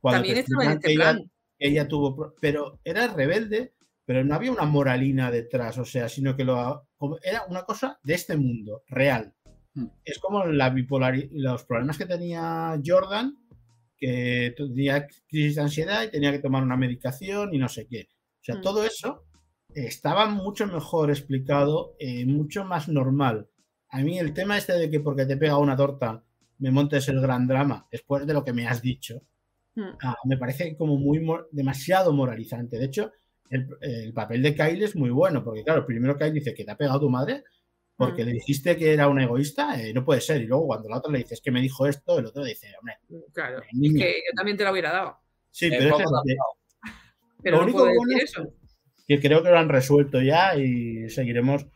cuando 0.02 0.18
También 0.18 0.34
te 0.34 0.40
estaba 0.42 0.64
en 0.66 0.70
este 0.72 0.92
ella, 0.92 1.00
plan. 1.12 1.30
que 1.58 1.68
ella 1.68 1.88
tuvo, 1.88 2.34
pero 2.38 2.78
era 2.84 3.06
rebelde, 3.08 3.72
pero 4.04 4.24
no 4.24 4.34
había 4.34 4.52
una 4.52 4.64
moralina 4.64 5.30
detrás, 5.30 5.78
o 5.78 5.84
sea, 5.84 6.08
sino 6.08 6.36
que 6.36 6.44
lo, 6.44 6.88
era 7.22 7.44
una 7.48 7.62
cosa 7.64 7.98
de 8.02 8.14
este 8.14 8.36
mundo, 8.36 8.82
real. 8.88 9.34
Hmm. 9.74 9.86
Es 10.04 10.18
como 10.18 10.44
la 10.46 10.74
los 11.32 11.64
problemas 11.64 11.98
que 11.98 12.06
tenía 12.06 12.80
Jordan, 12.84 13.36
que 13.96 14.54
tenía 14.56 15.06
crisis 15.28 15.56
de 15.56 15.62
ansiedad 15.62 16.02
y 16.02 16.10
tenía 16.10 16.32
que 16.32 16.38
tomar 16.38 16.62
una 16.62 16.76
medicación 16.76 17.54
y 17.54 17.58
no 17.58 17.68
sé 17.68 17.86
qué. 17.86 18.08
O 18.40 18.42
sea, 18.42 18.56
Hmm. 18.56 18.62
todo 18.62 18.84
eso 18.84 19.24
estaba 19.74 20.26
mucho 20.26 20.66
mejor 20.66 21.10
explicado, 21.10 21.94
eh, 21.98 22.26
mucho 22.26 22.64
más 22.64 22.88
normal. 22.88 23.48
A 23.90 24.00
mí 24.00 24.18
el 24.18 24.32
tema 24.34 24.58
este 24.58 24.72
de 24.72 24.90
que 24.90 25.00
porque 25.00 25.26
te 25.26 25.36
pega 25.36 25.58
una 25.58 25.76
torta 25.76 26.24
me 26.58 26.70
montes 26.70 27.08
el 27.08 27.20
gran 27.20 27.46
drama, 27.46 27.86
después 27.90 28.26
de 28.26 28.34
lo 28.34 28.44
que 28.44 28.52
me 28.52 28.66
has 28.66 28.82
dicho, 28.82 29.22
Mm. 29.74 29.96
ah, 30.02 30.16
me 30.24 30.36
parece 30.36 30.76
como 30.76 30.96
muy 30.96 31.24
demasiado 31.52 32.12
moralizante. 32.12 32.78
De 32.78 32.86
hecho, 32.86 33.12
el, 33.50 33.68
el 33.82 34.12
papel 34.12 34.42
de 34.42 34.54
Kyle 34.54 34.82
es 34.84 34.96
muy 34.96 35.10
bueno, 35.10 35.44
porque 35.44 35.62
claro, 35.64 35.84
primero 35.84 36.16
Kyle 36.16 36.32
dice 36.32 36.54
que 36.54 36.64
te 36.64 36.70
ha 36.70 36.76
pegado 36.76 37.00
tu 37.00 37.10
madre 37.10 37.44
porque 37.96 38.22
Mm. 38.22 38.26
le 38.26 38.32
dijiste 38.32 38.76
que 38.78 38.94
era 38.94 39.08
un 39.08 39.20
egoísta, 39.20 39.78
eh, 39.78 39.92
no 39.92 40.02
puede 40.04 40.22
ser. 40.22 40.40
Y 40.40 40.46
luego 40.46 40.68
cuando 40.68 40.88
la 40.88 40.96
otra 40.98 41.12
le 41.12 41.18
dices 41.18 41.40
que 41.42 41.50
me 41.50 41.60
dijo 41.60 41.86
esto, 41.86 42.18
el 42.18 42.24
otro 42.26 42.42
dice, 42.42 42.68
hombre, 42.78 42.94
Claro, 43.34 43.58
es 43.60 43.68
niña. 43.74 44.06
que 44.06 44.12
yo 44.12 44.34
también 44.34 44.56
te 44.56 44.64
lo 44.64 44.70
hubiera 44.72 44.90
dado. 44.92 45.18
Sí, 45.50 45.66
Eh, 45.66 45.76
pero 45.78 45.98
es 45.98 46.02
que- 46.02 46.36
Pero 47.42 47.56
Lo 47.56 47.60
no 47.62 47.64
único 47.64 47.78
puedo 47.80 47.94
bueno 47.94 48.08
decir 48.14 48.24
es 48.24 48.30
eso. 48.30 48.52
que 49.06 49.20
creo 49.20 49.42
que 49.42 49.50
lo 49.50 49.58
han 49.58 49.68
resuelto 49.68 50.20
ya 50.22 50.56
y 50.56 51.10
seguiremos. 51.10 51.66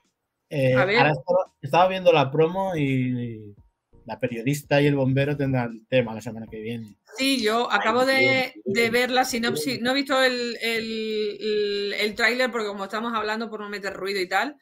eh, 0.50 0.74
A 0.74 0.84
ver. 0.84 0.98
ahora 0.98 1.10
estaba, 1.12 1.52
estaba 1.60 1.88
viendo 1.88 2.12
la 2.12 2.30
promo 2.30 2.76
y 2.76 3.54
la 4.06 4.18
periodista 4.18 4.80
y 4.80 4.86
el 4.86 4.96
bombero 4.96 5.36
tendrán 5.36 5.86
tema 5.86 6.14
la 6.14 6.20
semana 6.20 6.46
que 6.50 6.60
viene. 6.60 6.96
Sí, 7.16 7.42
yo 7.42 7.70
acabo 7.70 8.04
de, 8.04 8.52
de 8.64 8.90
ver 8.90 9.10
la 9.10 9.24
sinopsis. 9.24 9.80
No 9.80 9.92
he 9.92 9.94
visto 9.94 10.22
el, 10.22 10.56
el, 10.60 11.38
el, 11.40 11.94
el 11.98 12.14
tráiler 12.14 12.50
porque 12.50 12.66
como 12.66 12.84
estamos 12.84 13.12
hablando 13.14 13.48
por 13.48 13.60
no 13.60 13.68
meter 13.68 13.94
ruido 13.94 14.20
y 14.20 14.28
tal, 14.28 14.56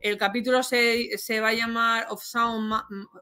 el 0.00 0.16
capítulo 0.16 0.62
se, 0.62 1.16
se 1.18 1.40
va 1.40 1.48
a 1.48 1.54
llamar 1.54 2.06
Of 2.10 2.22
Sound, 2.22 2.72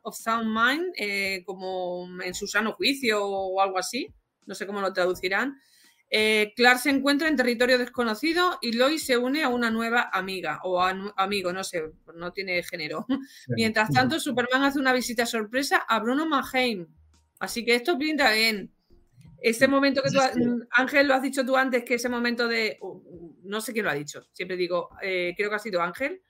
of 0.03 0.17
Sound 0.17 0.47
Mind, 0.47 0.93
eh, 0.97 1.43
como 1.45 2.09
en 2.23 2.35
su 2.35 2.47
sano 2.47 2.73
juicio 2.73 3.25
o 3.25 3.61
algo 3.61 3.79
así. 3.79 4.09
No 4.47 4.55
sé 4.55 4.67
cómo 4.67 4.81
lo 4.81 4.93
traducirán. 4.93 5.61
Eh, 6.09 6.53
Clark 6.55 6.79
se 6.79 6.91
encuentra 6.91 7.27
en 7.29 7.37
territorio 7.37 7.79
desconocido 7.79 8.59
y 8.63 8.73
Lois 8.73 9.05
se 9.05 9.19
une 9.19 9.43
a 9.43 9.49
una 9.49 9.71
nueva 9.71 10.09
amiga 10.13 10.61
o 10.63 10.81
a 10.81 10.95
amigo, 11.17 11.53
no 11.53 11.65
sé, 11.65 11.83
no 12.15 12.33
tiene 12.33 12.63
género. 12.63 13.07
Mientras 13.49 13.91
tanto, 13.91 14.21
Superman 14.21 14.63
hace 14.63 14.79
una 14.79 14.93
visita 14.93 15.27
sorpresa 15.27 15.79
a 15.79 15.99
Bruno 15.99 16.27
Mannheim. 16.27 16.87
Así 17.39 17.65
que 17.65 17.75
esto 17.75 17.99
pinta 17.99 18.31
bien. 18.33 18.73
Ese 19.43 19.69
momento 19.69 20.03
que 20.03 20.11
tú, 20.11 20.19
Ángel, 20.71 21.09
lo 21.09 21.15
has 21.15 21.23
dicho 21.23 21.45
tú 21.45 21.57
antes, 21.57 21.85
que 21.85 21.95
ese 21.95 22.09
momento 22.09 22.49
de. 22.49 22.79
uh, 22.81 23.35
No 23.45 23.61
sé 23.61 23.73
quién 23.73 23.85
lo 23.85 23.91
ha 23.91 23.95
dicho, 23.95 24.27
siempre 24.33 24.57
digo, 24.57 24.91
eh, 25.03 25.35
creo 25.37 25.51
que 25.51 25.57
ha 25.57 25.61
sido 25.61 25.83
Ángel, 25.83 26.23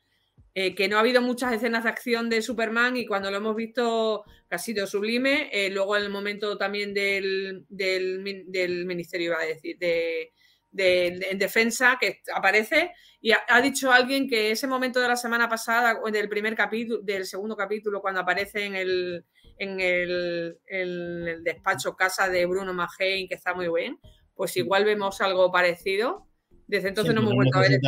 eh, 0.59 0.75
que 0.75 0.89
no 0.89 0.97
ha 0.97 1.01
habido 1.01 1.21
muchas 1.21 1.53
escenas 1.53 1.85
de 1.85 1.91
acción 1.91 2.31
de 2.31 2.41
Superman 2.41 2.97
y 2.97 3.05
cuando 3.05 3.31
lo 3.31 3.37
hemos 3.37 3.55
visto 3.55 4.25
que 4.49 4.55
ha 4.55 4.59
sido 4.59 4.87
sublime. 4.87 5.51
eh, 5.53 5.69
luego 5.71 5.97
el 5.97 6.09
momento 6.09 6.57
también 6.57 6.95
del, 6.95 7.67
del, 7.69 8.45
del 8.49 8.87
ministerio, 8.87 9.33
iba 9.33 9.41
a 9.43 9.45
decir, 9.45 9.77
de, 9.79 10.33
de- 10.71 11.17
de- 11.21 11.27
en 11.31 11.39
defensa, 11.39 11.99
que 12.01 12.21
aparece. 12.35 12.93
Y 13.21 13.33
ha, 13.33 13.41
ha 13.49 13.61
dicho 13.61 13.93
alguien 13.93 14.27
que 14.29 14.51
ese 14.51 14.67
momento 14.67 14.99
de 15.01 15.09
la 15.09 15.17
semana 15.17 15.47
pasada, 15.47 16.01
del 16.11 16.29
primer 16.31 16.55
capítulo, 16.57 17.03
del 17.03 17.27
segundo 17.27 17.55
capítulo, 17.55 18.01
cuando 18.01 18.21
aparece 18.21 18.65
en 18.65 18.77
el, 18.77 19.25
en 19.59 19.79
el, 19.81 20.59
en 20.69 20.89
el 21.29 21.45
despacho 21.45 21.95
casa 21.97 22.31
de 22.31 22.47
Bruno 22.47 22.73
Mahein, 22.73 23.29
que 23.29 23.35
está 23.35 23.53
muy 23.53 23.69
bien, 23.69 23.99
pues 24.35 24.57
igual 24.57 24.85
vemos 24.87 25.21
algo 25.21 25.53
parecido. 25.53 26.29
Desde 26.67 26.89
entonces 26.89 27.11
Sí, 27.13 27.15
no 27.15 27.21
hemos 27.21 27.35
vuelto 27.35 27.59
a 27.59 27.61
ver 27.61 27.73
este. 27.73 27.87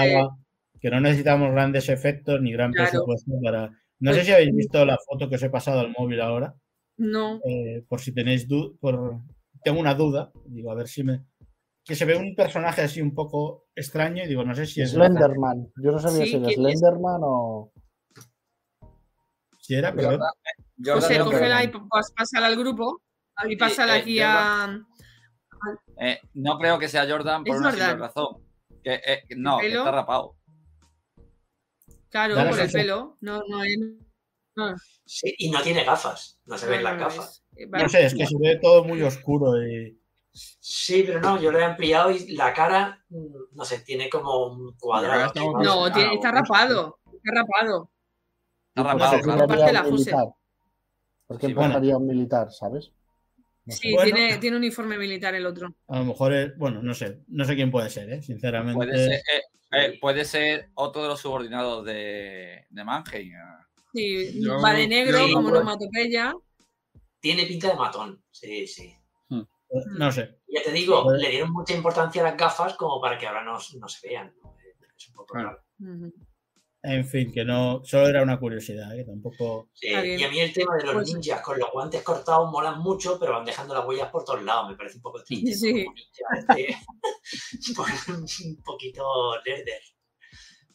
Que 0.80 0.90
no 0.90 1.00
necesitamos 1.00 1.50
grandes 1.52 1.88
efectos 1.88 2.40
ni 2.40 2.52
gran 2.52 2.72
Claro. 2.72 2.90
presupuesto 2.90 3.32
para. 3.42 3.68
No 4.00 4.12
sé 4.12 4.18
Pues- 4.18 4.26
si 4.26 4.32
habéis 4.32 4.54
visto 4.54 4.84
la 4.84 4.96
foto 4.98 5.28
que 5.28 5.34
os 5.36 5.42
he 5.42 5.50
pasado 5.50 5.80
al 5.80 5.92
móvil 5.98 6.20
ahora. 6.20 6.54
No. 7.00 7.40
eh, 7.44 7.84
por 7.88 8.00
si 8.00 8.12
tenéis 8.12 8.48
duda, 8.48 8.74
por... 8.80 9.20
tengo 9.62 9.78
una 9.78 9.94
duda, 9.94 10.32
digo, 10.46 10.72
a 10.72 10.74
ver 10.74 10.88
si 10.88 11.04
me... 11.04 11.24
Que 11.84 11.94
se 11.94 12.04
ve 12.04 12.16
un 12.16 12.34
personaje 12.34 12.82
así 12.82 13.00
un 13.00 13.14
poco 13.14 13.68
extraño 13.74 14.24
y 14.24 14.26
digo, 14.26 14.44
no 14.44 14.52
sé 14.54 14.66
si 14.66 14.82
es... 14.82 14.90
Slenderman. 14.90 15.68
Yo 15.82 15.92
no 15.92 15.98
sabía 16.00 16.24
Sí, 16.24 16.30
si 16.30 16.36
era. 16.36 16.48
Slenderman 16.50 17.20
o. 17.22 17.72
Si 19.60 19.74
era, 19.74 19.94
pero... 19.94 20.10
Jordan, 20.10 20.28
Jordan 20.84 21.00
José, 21.02 21.14
que- 21.14 21.20
cógela 21.24 21.64
y 21.64 21.70
pásala 22.16 22.46
al 22.46 22.56
grupo 22.56 23.00
y 23.48 23.56
pásala 23.56 23.96
eh, 23.96 24.00
aquí 24.00 24.18
a. 24.20 24.80
eh, 26.00 26.18
no 26.34 26.58
creo 26.58 26.78
que 26.78 26.88
sea 26.88 27.06
Jordan 27.08 27.44
por 27.44 27.54
Es 27.54 27.60
una 27.60 27.70
simple 27.70 27.86
Jordan. 27.86 28.00
razón. 28.00 28.36
Que, 28.82 28.94
eh, 28.94 29.22
no, 29.36 29.58
que 29.58 29.68
está 29.68 29.90
rapado. 29.92 30.36
Claro, 32.10 32.34
por 32.50 32.60
el 32.60 32.70
pelo. 32.70 33.16
No, 33.20 33.42
no 33.48 33.62
es. 33.64 33.76
no, 34.56 34.74
Sí, 35.04 35.34
y 35.38 35.50
no 35.50 35.60
tiene 35.62 35.84
gafas, 35.84 36.40
no 36.46 36.56
se 36.58 36.66
ven 36.66 36.82
no 36.82 36.90
las 36.90 36.98
gafas. 36.98 37.44
No 37.68 37.88
sé, 37.88 38.06
es 38.06 38.14
que 38.14 38.26
se 38.26 38.36
ve 38.38 38.58
todo 38.60 38.84
muy 38.84 39.02
oscuro 39.02 39.60
y... 39.62 39.98
Sí, 40.32 41.02
pero 41.04 41.20
no, 41.20 41.40
yo 41.40 41.50
lo 41.50 41.58
he 41.58 41.64
ampliado 41.64 42.10
y 42.12 42.28
la 42.36 42.52
cara, 42.52 43.04
mm, 43.08 43.26
no 43.56 43.64
sé, 43.64 43.80
tiene 43.80 44.08
como 44.08 44.46
un 44.46 44.74
cuadrado. 44.78 45.32
No, 45.34 45.92
tiene- 45.92 46.14
está 46.14 46.30
bueno. 46.30 46.42
rapado. 46.42 46.98
Está 47.06 47.34
rapado. 47.34 47.90
Está 48.74 48.82
¿Por 48.82 48.84
qué 48.84 49.04
rapado, 49.04 49.22
claro. 49.22 49.42
aparte 49.44 49.72
la 49.72 49.82
militar? 49.82 50.26
¿Por 51.26 51.38
qué 51.38 51.46
Sí, 51.48 51.90
a 51.90 51.96
un 51.96 52.06
militar, 52.06 52.52
sabes? 52.52 52.92
No. 53.64 53.74
Sí, 53.74 53.92
Bueno. 53.94 54.14
tiene, 54.14 54.38
tiene 54.38 54.56
uniforme 54.56 54.96
militar 54.96 55.34
el 55.34 55.44
otro. 55.46 55.74
A 55.88 55.98
lo 55.98 56.04
mejor, 56.04 56.32
es- 56.32 56.56
bueno, 56.56 56.82
no 56.82 56.94
sé, 56.94 57.20
no 57.28 57.44
sé 57.44 57.54
quién 57.56 57.70
puede 57.70 57.90
ser, 57.90 58.10
¿eh? 58.12 58.22
sinceramente. 58.22 58.76
Puede 58.76 58.96
ser, 58.96 59.12
eh, 59.14 59.42
eh, 59.72 59.98
puede 60.00 60.24
ser 60.24 60.70
otro 60.74 61.02
de 61.02 61.08
los 61.08 61.20
subordinados 61.20 61.84
de, 61.84 62.66
de 62.70 62.84
Mannheim. 62.84 63.32
Sí, 63.92 64.42
Yo 64.42 64.60
va 64.60 64.74
de 64.74 64.86
negro, 64.86 65.18
como 65.32 65.48
onomatopeya. 65.48 66.34
Tiene 67.20 67.46
pinta 67.46 67.68
de 67.68 67.74
matón, 67.74 68.22
sí, 68.30 68.66
sí. 68.66 68.94
No 69.98 70.10
sé. 70.10 70.38
Ya 70.48 70.62
te 70.62 70.72
digo, 70.72 71.12
le 71.12 71.28
dieron 71.28 71.52
mucha 71.52 71.74
importancia 71.74 72.22
a 72.22 72.30
las 72.30 72.36
gafas 72.38 72.74
como 72.74 73.00
para 73.02 73.18
que 73.18 73.26
ahora 73.26 73.44
no, 73.44 73.58
no 73.78 73.88
se 73.88 74.08
vean. 74.08 74.34
¿no? 74.42 74.56
Es 74.96 75.08
un 75.08 75.14
poco 75.14 75.34
Claro. 75.34 75.48
raro. 75.80 75.94
Ujú. 75.94 76.12
En 76.82 77.04
fin, 77.04 77.32
que 77.32 77.44
no, 77.44 77.82
solo 77.84 78.06
era 78.06 78.22
una 78.22 78.38
curiosidad, 78.38 78.94
que 78.94 79.04
tampoco... 79.04 79.68
Sí, 79.74 79.88
y 79.88 79.94
a 80.22 80.28
mí 80.30 80.38
el 80.38 80.52
tema 80.52 80.76
de 80.76 80.84
los 80.84 80.94
Pues- 80.94 81.14
ninjas 81.14 81.40
con 81.42 81.58
los 81.58 81.70
guantes 81.72 82.02
cortados 82.02 82.50
molan 82.52 82.78
mucho, 82.80 83.18
pero 83.18 83.32
van 83.32 83.44
dejando 83.44 83.74
las 83.74 83.84
huellas 83.84 84.10
por 84.10 84.24
todos 84.24 84.42
lados. 84.44 84.70
Me 84.70 84.76
parece 84.76 84.96
un 84.96 85.02
poco 85.02 85.22
triste. 85.24 85.52
Sí. 85.54 85.84
Como 85.84 85.94
ninja, 85.96 86.38
este, 86.38 86.76
un 88.56 88.62
poquito 88.62 89.04
lerder. 89.44 89.80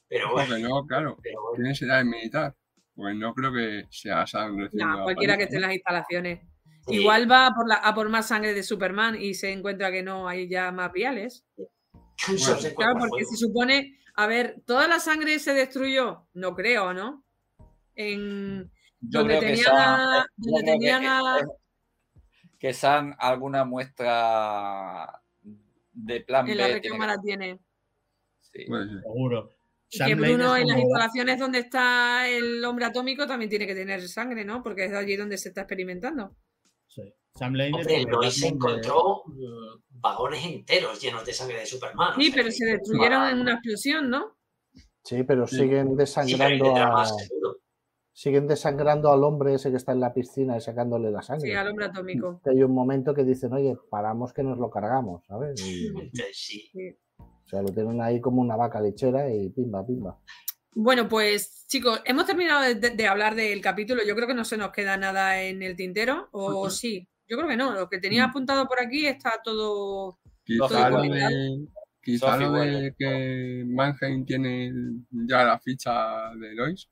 Pero 0.07 0.29
Porque 0.31 0.47
bueno, 0.49 0.69
no, 0.69 0.85
claro. 0.85 1.17
pero 1.23 1.41
bueno. 1.41 1.63
¿Quién 1.63 1.75
será 1.75 1.99
el 1.99 2.05
militar? 2.05 2.55
Pues 2.95 3.15
no 3.15 3.33
creo 3.33 3.51
que 3.51 3.85
sea 3.89 4.25
recién 4.25 4.69
No, 4.73 5.03
cualquiera 5.03 5.37
que 5.37 5.43
esté 5.43 5.55
en 5.55 5.61
las 5.63 5.73
instalaciones. 5.73 6.41
Sí. 6.85 6.95
Igual 6.95 7.31
va 7.31 7.47
a 7.47 7.51
por, 7.51 7.67
la, 7.67 7.75
a 7.75 7.95
por 7.95 8.09
más 8.09 8.27
sangre 8.27 8.53
de 8.53 8.61
Superman 8.61 9.19
y 9.19 9.33
se 9.35 9.51
encuentra 9.51 9.91
que 9.91 10.03
no 10.03 10.27
hay 10.27 10.49
ya 10.49 10.71
más 10.71 10.91
viales. 10.91 11.45
Se 12.17 12.75
Claro, 12.75 12.95
porque 12.99 13.25
se 13.25 13.35
supone, 13.37 13.97
a 14.15 14.27
ver, 14.27 14.61
¿toda 14.65 14.87
la 14.87 14.99
sangre 14.99 15.39
se 15.39 15.53
destruyó? 15.53 16.27
No 16.33 16.53
creo, 16.55 16.93
¿no? 16.93 17.23
En 17.95 18.71
Yo 19.01 19.19
donde 19.19 19.37
creo 19.37 19.39
que 19.41 19.47
tenían 19.55 19.75
a, 19.75 20.25
donde 20.37 20.79
que- 20.79 21.07
a- 21.07 21.37
que 22.59 22.73
Sam 22.73 23.15
alguna 23.19 23.65
muestra 23.65 25.21
de 25.91 26.21
plan 26.21 26.47
en 26.49 26.57
la 26.57 26.67
B. 26.67 26.73
recámara 26.73 27.15
que- 27.15 27.21
tiene. 27.23 27.59
sí. 28.51 28.65
Seguro. 29.01 29.49
Y 29.89 30.03
que 30.05 30.15
Bruno 30.15 30.55
en 30.57 30.67
las 30.67 30.79
instalaciones 30.79 31.37
donde 31.39 31.59
está 31.59 32.27
el 32.27 32.63
hombre 32.65 32.85
atómico 32.85 33.27
también 33.27 33.49
tiene 33.49 33.67
que 33.67 33.75
tener 33.75 34.01
sangre, 34.07 34.43
¿no? 34.43 34.63
Porque 34.63 34.85
es 34.85 34.93
allí 34.93 35.15
donde 35.15 35.37
se 35.37 35.49
está 35.49 35.61
experimentando. 35.61 36.35
Sí. 37.33 37.39
Sam 37.39 37.53
Lane 37.55 37.71
Hombre, 37.73 38.03
Lois 38.03 38.33
se 38.35 38.45
de- 38.47 38.53
encontró 38.53 39.23
mm, 39.25 39.99
vagones 40.01 40.45
enteros 40.45 41.01
llenos 41.01 41.25
de 41.25 41.33
sangre 41.33 41.59
de 41.59 41.65
Superman. 41.65 42.11
o 42.11 42.15
Sí, 42.15 42.25
sea 42.27 42.35
pero 42.35 42.51
se 42.51 42.65
destruyeron 42.65 43.27
en 43.29 43.39
una 43.39 43.53
explosión, 43.53 44.09
¿no? 44.09 44.35
Sí, 45.03 45.23
pero 45.23 45.47
Sí. 45.47 45.57
siguen 45.57 45.81
Sí, 45.81 45.83
pero 45.89 45.95
desangrando 45.97 46.75
a. 46.75 47.05
seguro. 47.05 47.57
siguen 48.15 48.47
desangrando 48.47 49.11
al 49.11 49.23
hombre 49.23 49.55
ese 49.55 49.71
que 49.71 49.77
está 49.77 49.91
en 49.91 49.99
la 49.99 50.13
piscina 50.13 50.55
y 50.55 50.61
sacándole 50.61 51.09
la 51.11 51.21
sangre. 51.23 51.49
Sí, 51.49 51.55
al 51.55 51.67
hombre 51.69 51.85
atómico. 51.85 52.39
Hay 52.45 52.61
un 52.63 52.71
momento 52.73 53.13
que 53.13 53.23
dicen, 53.23 53.51
oye, 53.53 53.75
paramos 53.89 54.31
que 54.33 54.43
nos 54.43 54.57
lo 54.59 54.69
cargamos, 54.69 55.25
¿sabes? 55.25 55.59
Y, 55.65 55.89
Sí. 56.33 56.71
o 57.17 57.47
sea, 57.47 57.61
lo 57.63 57.69
tienen 57.69 58.01
ahí 58.01 58.21
como 58.21 58.41
una 58.41 58.55
vaca 58.55 58.79
lechera 58.79 59.33
y 59.33 59.49
pimba, 59.49 59.85
pimba. 59.85 60.19
Bueno, 60.75 61.07
pues 61.09 61.65
chicos, 61.67 62.01
hemos 62.05 62.25
terminado 62.25 62.61
de, 62.61 62.75
de 62.91 63.07
hablar 63.07 63.35
del 63.35 63.59
capítulo. 63.61 64.01
Yo 64.07 64.15
creo 64.15 64.27
que 64.27 64.33
no 64.33 64.45
se 64.45 64.57
nos 64.57 64.71
queda 64.71 64.95
nada 64.97 65.41
en 65.41 65.61
el 65.63 65.75
tintero, 65.75 66.29
o 66.31 66.69
sí. 66.69 67.07
Yo 67.33 67.37
creo 67.39 67.49
que 67.49 67.57
no. 67.57 67.73
Lo 67.73 67.89
que 67.89 67.97
tenía 67.97 68.25
apuntado 68.25 68.67
por 68.67 68.79
aquí 68.79 69.07
está 69.07 69.41
todo. 69.43 70.19
Quizá 70.43 70.87
lo 70.91 71.01
de, 71.01 71.65
quizá 71.99 72.33
Sophie 72.33 72.45
lo 72.45 72.51
de 72.53 72.57
vuelve. 72.59 72.95
que 72.95 73.63
Mannheim 73.65 74.23
tiene 74.23 74.71
ya 75.09 75.43
la 75.43 75.59
ficha 75.59 76.29
de 76.35 76.53
Lois. 76.53 76.87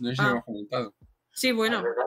No 0.00 0.08
sé 0.10 0.16
si 0.16 0.22
Ah. 0.22 0.30
lo 0.34 0.42
comentado. 0.42 0.94
Sí, 1.30 1.52
bueno. 1.52 1.80
Verdad. 1.80 2.06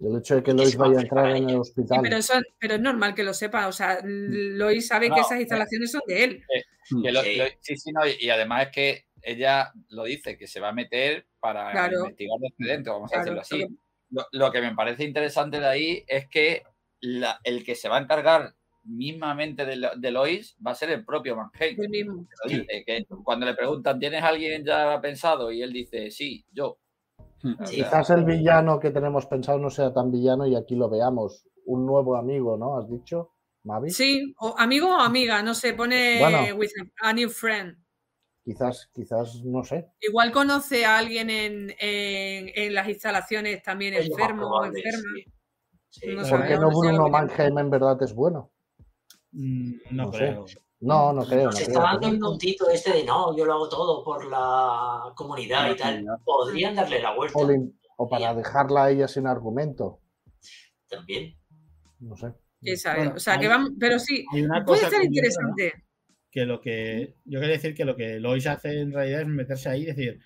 El 0.00 0.18
hecho 0.18 0.34
de 0.34 0.42
que 0.42 0.52
Lois 0.54 0.76
vaya 0.76 0.98
a 0.98 1.02
entrar 1.02 1.30
en 1.36 1.44
el. 1.44 1.48
Sí, 1.50 1.54
hospital. 1.56 2.00
pero, 2.02 2.16
eso, 2.16 2.34
pero 2.58 2.74
es 2.74 2.80
normal 2.80 3.14
que 3.14 3.22
lo 3.22 3.32
sepa. 3.32 3.68
O 3.68 3.72
sea, 3.72 4.00
Lois 4.02 4.88
sabe 4.88 5.08
No, 5.08 5.14
que 5.14 5.20
esas 5.20 5.38
instalaciones 5.38 5.92
son 5.92 6.00
de 6.08 6.24
él. 6.24 6.42
Que 7.04 7.12
lo- 7.12 7.22
Sí. 7.22 7.36
lo- 7.36 7.44
sí, 7.60 7.76
sí, 7.76 7.92
no, 7.92 8.00
y, 8.18 8.28
además 8.28 8.62
es 8.66 8.68
que 8.72 9.04
ella 9.22 9.70
lo 9.90 10.02
dice, 10.02 10.36
que 10.36 10.48
se 10.48 10.58
va 10.58 10.70
a 10.70 10.72
meter 10.72 11.28
para 11.38 11.70
Claro. 11.70 11.98
investigar 12.00 12.38
desde 12.40 12.72
dentro, 12.72 12.94
vamos 12.94 13.12
a 13.14 13.18
decirlo 13.18 13.40
así. 13.42 13.64
Lo, 14.10 14.24
lo 14.32 14.50
que 14.52 14.60
me 14.60 14.74
parece 14.74 15.04
interesante 15.04 15.60
de 15.60 15.66
ahí 15.66 16.04
es 16.06 16.28
que 16.28 16.62
la- 17.00 17.38
el 17.44 17.64
que 17.64 17.74
se 17.74 17.88
va 17.88 17.98
a 17.98 18.02
encargar 18.02 18.54
mismamente 18.84 19.64
de, 19.66 19.76
Lo- 19.76 19.94
de 19.96 20.10
Lois 20.10 20.56
va 20.66 20.72
a 20.72 20.74
ser 20.74 20.90
el 20.90 21.04
propio 21.04 21.36
dice, 22.48 22.84
que 22.86 23.04
cuando 23.24 23.46
le 23.46 23.54
preguntan, 23.54 23.98
¿tienes 23.98 24.22
alguien 24.22 24.64
ya 24.64 25.00
pensado? 25.00 25.52
Y 25.52 25.62
él 25.62 25.72
dice, 25.72 26.10
sí, 26.10 26.44
yo. 26.50 26.78
Hmm. 27.42 27.54
O 27.60 27.66
sea, 27.66 27.76
Quizás 27.76 28.10
el 28.10 28.24
villano 28.24 28.78
que 28.80 28.90
tenemos 28.90 29.26
pensado 29.26 29.58
no 29.58 29.70
sea 29.70 29.92
tan 29.92 30.10
villano 30.10 30.46
y 30.46 30.56
aquí 30.56 30.76
lo 30.76 30.88
veamos. 30.90 31.46
Un 31.66 31.86
nuevo 31.86 32.16
amigo, 32.16 32.56
¿no? 32.56 32.78
¿Has 32.78 32.90
dicho, 32.90 33.32
Mavi? 33.64 33.90
Sí, 33.90 34.34
o 34.38 34.54
amigo 34.58 34.88
o 34.88 35.00
amiga, 35.00 35.42
no 35.42 35.54
sé, 35.54 35.74
pone 35.74 36.18
Bueno. 36.18 36.56
with 36.56 36.70
a 37.02 37.12
new 37.12 37.28
friend. 37.30 37.76
Quizás, 38.50 38.90
quizás, 38.92 39.44
no 39.44 39.62
sé. 39.62 39.86
Igual 40.00 40.32
conoce 40.32 40.84
a 40.84 40.98
alguien 40.98 41.30
en, 41.30 41.70
en- 41.78 42.50
en 42.52 42.74
las 42.74 42.88
instalaciones 42.88 43.62
también 43.62 43.94
Es 43.94 44.06
enfermo 44.10 44.48
o 44.48 44.64
enferma. 44.64 44.98
sí. 45.14 45.24
Sí, 45.88 46.06
No. 46.08 46.28
¿Por 46.28 46.46
qué 46.48 46.54
no 46.54 46.62
no 46.62 46.70
Bruno 46.70 47.08
Mannheim 47.08 47.58
en 47.58 47.70
verdad 47.70 48.02
es 48.02 48.12
bueno? 48.12 48.50
Mm, 49.30 49.72
No, 49.92 50.04
No 50.06 50.12
sé. 50.12 50.18
creo. 50.18 50.46
No, 50.80 51.12
no 51.12 51.24
creo. 51.24 51.44
No 51.44 51.50
Nos 51.52 51.60
está 51.60 51.72
creo. 51.72 51.82
dando 51.84 52.08
el 52.08 52.18
puntito 52.18 52.68
este 52.70 52.92
de 52.92 53.04
no, 53.04 53.36
yo 53.36 53.44
lo 53.44 53.52
hago 53.52 53.68
todo 53.68 54.02
por 54.02 54.24
la 54.26 55.12
comunidad 55.14 55.70
y 55.70 55.76
tal. 55.76 56.04
Podrían 56.24 56.74
darle 56.74 57.00
la 57.00 57.14
vuelta 57.14 57.38
O, 57.98 58.08
para 58.08 58.34
dejarla 58.34 58.84
a 58.84 58.90
ella 58.90 59.06
sin 59.06 59.26
argumento. 59.28 60.00
también. 60.88 61.36
No 62.00 62.16
sé. 62.16 62.32
¿Quién 62.60 62.76
sabe? 62.78 62.98
Bueno, 62.98 63.12
o 63.14 63.20
sea, 63.20 63.38
que 63.38 63.46
vamos, 63.46 63.70
pero 63.78 63.98
sí, 64.00 64.24
puede 64.30 64.48
cosa 64.64 64.90
ser 64.90 65.02
curiosa, 65.02 65.04
interesante. 65.06 65.84
Que 66.30 66.44
lo 66.46 66.60
que 66.60 67.14
yo 67.24 67.40
quería 67.40 67.56
decir 67.56 67.74
que 67.74 67.84
lo 67.84 67.96
que 67.96 68.20
Lois 68.20 68.46
hace 68.46 68.80
en 68.80 68.92
realidad 68.92 69.22
es 69.22 69.26
meterse 69.28 69.68
ahí 69.68 69.82
y 69.82 69.86
decir 69.86 70.20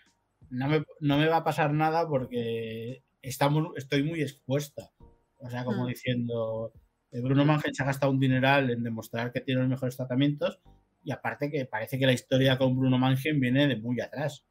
no 0.51 0.69
me, 0.69 0.85
no 1.01 1.19
me 1.19 1.27
va 1.27 1.39
a 1.39 1.45
pasar 1.45 1.73
nada 1.73 2.07
porque 2.09 3.03
estamos, 3.23 3.69
estoy 3.77 4.03
muy 4.03 4.21
expuesta. 4.23 4.93
O 5.39 5.49
sea, 5.51 5.65
como 5.65 5.85
Mm. 5.85 5.89
diciendo, 5.89 6.73
eh, 7.11 7.21
Bruno 7.21 7.45
Mannheim 7.45 7.75
se 7.75 7.83
ha 7.83 7.87
gastado 7.87 8.13
un 8.13 8.21
dineral 8.21 8.71
en 8.71 8.83
demostrar 8.83 9.33
que 9.33 9.41
tiene 9.41 9.61
los 9.63 9.71
mejores 9.71 9.97
tratamientos 9.97 10.61
y 11.03 11.11
aparte 11.11 11.51
que 11.51 11.65
parece 11.67 11.99
que 11.99 12.07
la 12.07 12.13
historia 12.13 12.57
con 12.59 12.79
Bruno 12.79 12.99
Mannheim 12.99 13.41
viene 13.41 13.67
de 13.67 13.77
muy 13.77 14.01
atrás. 14.01 14.47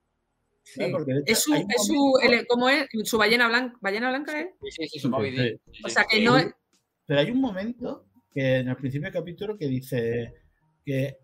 Es 1.26 1.40
su, 1.40 1.54
es 1.54 1.86
su, 1.88 2.14
el- 2.24 2.48
¿cómo 2.48 2.70
es? 2.70 2.88
Su 3.04 3.18
ballena 3.18 3.48
blanca, 3.48 3.78
ballena 3.82 4.10
blanca 4.10 4.40
es. 4.40 4.48
Sí, 4.62 4.72
sí, 4.72 4.88
sí, 4.88 5.00
su 5.00 5.10
Sí, 5.10 5.60
O 5.84 5.90
sea, 5.90 6.06
que 6.10 6.18
Sí. 6.18 6.24
no 6.24 6.38
es. 6.38 6.48
Pero 7.06 7.20
hay 7.20 7.32
un 7.32 7.42
momento 7.42 8.06
que 8.34 8.58
en 8.58 8.70
el 8.70 8.76
principio 8.78 9.06
del 9.06 9.14
capítulo 9.14 9.58
que 9.58 9.68
dice 9.68 10.34
que 10.86 11.18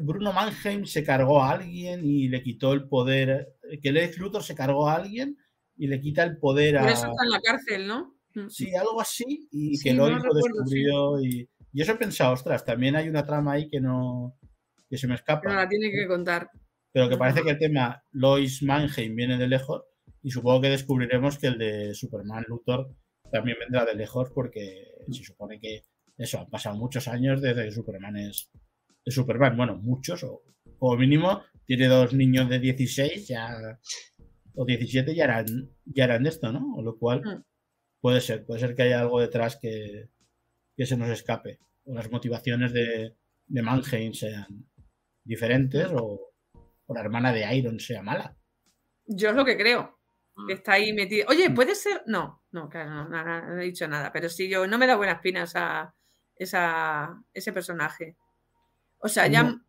Bruno 0.00 0.32
Mannheim 0.32 0.84
se 0.86 1.04
cargó 1.04 1.42
a 1.42 1.52
alguien 1.52 2.04
y 2.04 2.28
le 2.28 2.42
quitó 2.42 2.72
el 2.72 2.88
poder, 2.88 3.54
que 3.82 3.92
Lex 3.92 4.18
Luthor 4.18 4.42
se 4.42 4.54
cargó 4.54 4.88
a 4.88 4.96
alguien 4.96 5.36
y 5.76 5.86
le 5.88 6.00
quita 6.00 6.22
el 6.22 6.38
poder 6.38 6.76
Por 6.78 6.88
a... 6.88 6.92
eso 6.92 7.06
está 7.06 7.24
en 7.24 7.30
la 7.30 7.40
cárcel, 7.40 7.86
¿no? 7.86 8.14
Mm. 8.34 8.48
Sí, 8.48 8.74
algo 8.74 9.00
así, 9.00 9.48
y 9.50 9.76
Sí, 9.76 9.88
que 9.90 9.94
no 9.94 10.08
Lois 10.08 10.22
lo 10.22 10.32
recuerdo, 10.32 10.56
descubrió 10.64 11.20
y, 11.22 11.48
y 11.72 11.82
eso 11.82 11.92
he 11.92 11.96
pensado, 11.96 12.32
ostras, 12.32 12.64
también 12.64 12.96
hay 12.96 13.08
una 13.08 13.24
trama 13.24 13.52
ahí 13.52 13.68
que 13.68 13.80
no 13.80 14.36
que 14.88 14.98
se 14.98 15.06
me 15.08 15.14
escapa, 15.14 15.40
Pero 15.42 15.54
la 15.54 15.68
tiene 15.68 15.90
que 15.90 16.06
contar. 16.06 16.48
pero 16.92 17.08
que 17.08 17.16
parece 17.16 17.42
que 17.42 17.50
el 17.50 17.58
tema 17.58 18.04
Lois 18.12 18.62
Mannheim 18.62 19.14
viene 19.16 19.38
de 19.38 19.48
lejos 19.48 19.82
y 20.22 20.30
supongo 20.30 20.60
que 20.62 20.70
descubriremos 20.70 21.38
que 21.38 21.48
el 21.48 21.58
de 21.58 21.94
Superman 21.94 22.44
Luthor 22.48 22.94
también 23.32 23.56
vendrá 23.58 23.84
de 23.84 23.94
lejos 23.94 24.30
porque 24.32 24.92
se 25.10 25.24
supone 25.24 25.58
que 25.58 25.82
eso, 26.16 26.38
han 26.38 26.48
pasado 26.50 26.76
muchos 26.76 27.08
años 27.08 27.40
desde 27.42 27.64
que 27.64 27.72
Superman 27.72 28.16
es 28.16 28.48
de 29.04 29.12
Superman, 29.12 29.56
bueno, 29.56 29.76
muchos, 29.76 30.22
o 30.24 30.42
como 30.78 30.96
mínimo 30.96 31.42
tiene 31.66 31.86
dos 31.88 32.12
niños 32.12 32.48
de 32.48 32.58
16 32.58 33.28
ya 33.28 33.78
o 34.54 34.64
17 34.64 35.14
ya 35.14 35.24
eran, 35.24 35.46
ya 35.84 36.04
eran 36.04 36.22
de 36.22 36.28
esto, 36.28 36.52
¿no? 36.52 36.74
O 36.76 36.82
lo 36.82 36.96
cual 36.98 37.22
Mm. 37.24 37.42
puede 38.00 38.20
ser, 38.20 38.44
puede 38.44 38.60
ser 38.60 38.74
que 38.74 38.82
haya 38.82 39.00
algo 39.00 39.20
detrás 39.20 39.56
que, 39.60 40.10
que 40.76 40.86
se 40.86 40.96
nos 40.96 41.08
escape. 41.10 41.58
O 41.86 41.94
las 41.94 42.10
motivaciones 42.10 42.72
de, 42.72 43.16
de 43.46 43.62
Mannheim 43.62 44.12
sean 44.12 44.46
diferentes 45.24 45.88
o, 45.92 46.32
o 46.86 46.94
la 46.94 47.00
hermana 47.00 47.32
de 47.32 47.56
Iron 47.56 47.80
sea 47.80 48.02
mala. 48.02 48.36
Yo 49.06 49.30
es 49.30 49.34
lo 49.36 49.44
que 49.44 49.56
creo. 49.56 49.98
Mm. 50.36 50.46
que 50.46 50.52
Está 50.54 50.72
ahí 50.74 50.92
metido. 50.92 51.26
Oye, 51.28 51.50
puede 51.50 51.74
ser. 51.74 52.02
No, 52.06 52.42
no, 52.52 52.68
claro, 52.68 52.90
no, 52.90 53.08
no, 53.08 53.24
no, 53.24 53.54
no 53.56 53.60
he 53.60 53.64
dicho 53.64 53.88
nada. 53.88 54.12
Pero 54.12 54.28
sí, 54.28 54.48
yo 54.48 54.66
no 54.66 54.78
me 54.78 54.86
da 54.86 54.96
buena 54.96 55.14
espina 55.14 55.42
esa, 55.44 55.94
esa, 56.36 57.20
ese 57.32 57.52
personaje. 57.52 58.16
O 59.04 59.08
sea, 59.08 59.26
ya 59.26 59.42
No. 59.42 59.60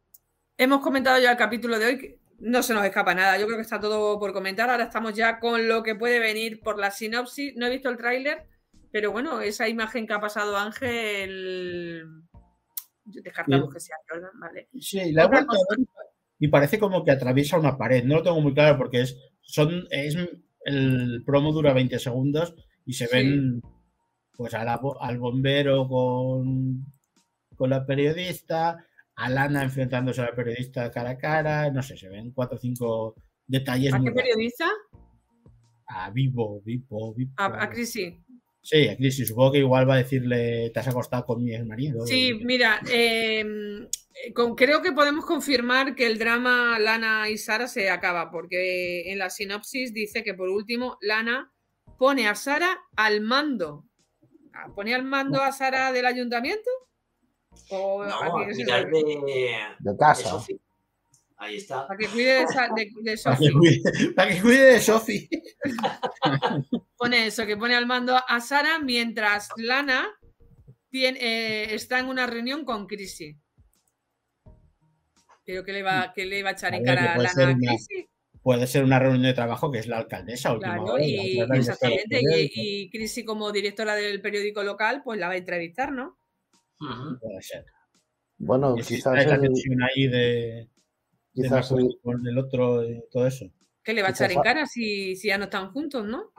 hemos 0.58 0.80
comentado 0.82 1.20
ya 1.22 1.32
el 1.32 1.38
capítulo 1.38 1.78
de 1.78 1.86
hoy. 1.86 1.98
que 2.00 2.20
no 2.40 2.64
se 2.64 2.74
nos 2.74 2.86
escapa 2.86 3.14
nada. 3.16 3.38
Yo 3.38 3.46
creo 3.46 3.58
que 3.58 3.62
está 3.64 3.80
todo 3.80 4.18
por 4.20 4.34
comentar. 4.34 4.70
Ahora 4.70 4.84
estamos 4.86 5.14
ya 5.14 5.40
con 5.40 5.68
lo 5.68 5.84
que 5.84 5.96
puede 5.96 6.20
venir 6.20 6.60
por 6.62 6.78
la 6.80 6.92
sinopsis. 6.92 7.54
No 7.56 7.66
he 7.66 7.70
visto 7.70 7.90
el 7.90 7.98
tráiler, 7.98 8.44
pero 8.92 9.12
bueno, 9.12 9.40
esa 9.42 9.68
imagen 9.70 10.06
que 10.08 10.14
ha 10.14 10.20
pasado 10.20 10.56
Ángel. 10.58 12.06
Descartamos 13.06 13.68
Sí. 13.70 13.74
que 13.74 13.80
sea 13.80 13.96
Jordan, 14.10 14.40
¿vale? 14.40 14.70
Sí, 14.80 15.12
la 15.14 15.24
he 15.24 15.26
Otra 15.26 15.44
vuelto 15.46 15.54
a 15.56 15.76
ver 15.78 15.88
y 16.40 16.48
parece 16.50 16.78
como 16.80 17.04
que 17.06 17.12
atraviesa 17.12 17.58
una 17.60 17.78
pared. 17.78 18.04
No 18.04 18.16
lo 18.16 18.24
tengo 18.24 18.42
muy 18.42 18.54
claro 18.54 18.78
porque 18.78 19.02
es, 19.02 19.18
son, 19.42 19.86
es 19.90 20.18
el 20.66 21.24
promo 21.26 21.54
dura 21.54 21.72
20 21.74 22.00
segundos 22.00 22.56
y 22.86 22.94
se 22.94 23.08
Sí. 23.08 23.16
ven 23.16 23.62
pues 24.36 24.52
la 24.54 24.80
al 25.00 25.18
bombero 25.20 25.88
con, 25.88 26.86
con 27.56 27.70
la 27.70 27.86
periodista, 27.86 28.86
a 29.16 29.30
Lana 29.30 29.64
enfrentándose 29.64 30.22
a 30.22 30.26
la 30.26 30.36
periodista 30.36 30.92
cara 30.92 31.12
a 31.12 31.18
cara, 31.18 31.72
no 31.72 31.82
sé, 31.82 31.98
se 31.98 32.10
ven 32.10 32.32
cuatro 32.32 32.58
o 32.58 32.60
cinco 32.60 33.16
detalles 33.48 33.94
¿A 33.94 34.00
qué 34.00 34.12
periodista? 34.12 34.70
A 35.88 36.10
Vivo, 36.10 36.62
Vivo, 36.62 37.14
Vivo. 37.14 37.32
A, 37.38 37.64
a 37.64 37.70
Chrissy. 37.70 38.18
Sí, 38.62 38.88
a 38.88 38.98
Crisis. 38.98 39.28
Supongo 39.28 39.52
que 39.52 39.58
igual 39.60 39.88
va 39.88 39.94
a 39.94 39.98
decirle, 39.98 40.72
te 40.72 40.80
has 40.80 40.88
acostado 40.88 41.24
con 41.26 41.44
mi 41.44 41.54
ex 41.54 41.64
marido. 41.66 42.04
Sí, 42.08 42.34
mira, 42.44 42.82
eh, 42.92 43.46
con- 44.34 44.56
creo 44.56 44.82
que 44.82 44.92
podemos 44.92 45.24
confirmar 45.26 45.94
que 45.94 46.08
el 46.08 46.18
drama 46.18 46.80
Lana 46.80 47.30
y 47.30 47.38
Sara 47.38 47.68
se 47.68 47.92
acaba, 47.92 48.32
porque 48.32 49.12
en 49.12 49.20
la 49.20 49.30
sinopsis 49.30 49.94
dice 49.94 50.24
que 50.24 50.34
por 50.34 50.50
último 50.50 50.98
Lana 51.02 51.54
pone 52.00 52.28
a 52.28 52.34
Sara 52.34 52.76
al 52.96 53.22
mando. 53.22 53.86
Ah, 54.52 54.72
¿Pone 54.74 54.96
al 54.96 55.04
mando 55.04 55.42
a 55.44 55.52
Sara 55.52 55.92
del 55.92 56.08
ayuntamiento? 56.08 56.70
¿O 57.70 58.04
No, 58.06 58.16
a 58.16 58.34
quién 58.36 58.50
al 58.50 58.56
se 58.56 58.64
final 58.64 58.90
lo- 58.90 58.98
de, 59.92 59.98
casa. 59.98 60.38
Ahí 61.38 61.58
está. 61.58 61.86
Para 61.88 61.98
que 61.98 62.08
cuide 62.08 62.34
de, 62.34 62.46
de 63.04 63.18
Para 63.24 63.38
que 63.38 63.52
cuide, 63.52 63.82
para 64.16 64.32
que 64.34 64.42
cuide 64.42 64.64
de 64.74 64.80
Sophie. 64.80 65.30
Pone 66.98 67.28
eso, 67.28 67.46
que 67.46 67.58
pone 67.58 67.76
al 67.76 67.86
mando 67.86 68.16
a 68.28 68.40
Sara 68.40 68.80
mientras 68.80 69.50
Lana 69.58 70.08
tiene, 70.90 71.20
eh, 71.22 71.76
está 71.76 72.00
en 72.00 72.06
una 72.08 72.26
reunión 72.26 72.64
con 72.64 72.88
Chrissy. 72.88 73.38
Pero 75.44 75.64
que 75.64 75.74
le 75.74 75.84
va, 75.84 76.14
que 76.14 76.26
le 76.26 76.42
va 76.42 76.50
a 76.50 76.54
echar 76.54 76.74
A 76.74 76.78
en 76.78 76.84
cara 76.86 77.14
a 77.14 77.18
Lana 77.18 77.30
ser 77.30 77.50
a 77.50 77.52
una- 77.52 77.72
Chrissy. 77.72 78.08
Puede 78.42 78.68
ser 78.68 78.84
una 78.84 79.00
reunión 79.00 79.24
de 79.24 79.34
trabajo 79.34 79.72
que 79.72 79.80
es 79.80 79.88
la 79.88 79.98
alcaldesa. 79.98 80.54
última 80.54 80.76
Claro, 80.76 80.94
hora, 80.94 81.04
y, 81.04 81.36
la 81.36 81.58
exactamente. 81.58 82.22
Y, 82.22 82.52
y 82.54 82.90
Chrissy, 82.92 83.26
como 83.26 83.52
directora 83.52 83.96
del 83.96 84.22
periódico 84.22 84.62
local, 84.64 85.02
pues 85.04 85.20
la 85.20 85.28
va 85.28 85.34
a 85.34 85.38
entrevistar, 85.38 85.92
¿no? 85.92 86.18
Ujú. 86.80 87.20
Puede 87.20 87.42
ser. 87.42 87.66
Bueno, 88.38 88.76
quizás 88.76 89.18
esa 89.18 89.36
el, 89.36 89.42
tensión 89.42 89.78
ahí 89.84 90.08
de, 90.08 90.18
de 90.18 90.70
quizás 91.34 91.72
no 91.72 91.78
el- 91.80 91.86
acuerdo 91.86 92.02
con 92.04 92.28
el 92.28 92.38
otro 92.38 92.84
y 92.90 93.04
todo 93.12 93.28
eso. 93.28 93.46
Que 93.84 93.94
le 93.94 94.02
va 94.02 94.10
a 94.10 94.12
echar 94.12 94.32
en 94.32 94.42
cara 94.42 94.66
si, 94.66 95.16
si 95.16 95.28
ya 95.28 95.38
no 95.38 95.46
están 95.46 95.72
juntos, 95.72 96.06
¿no? 96.06 96.32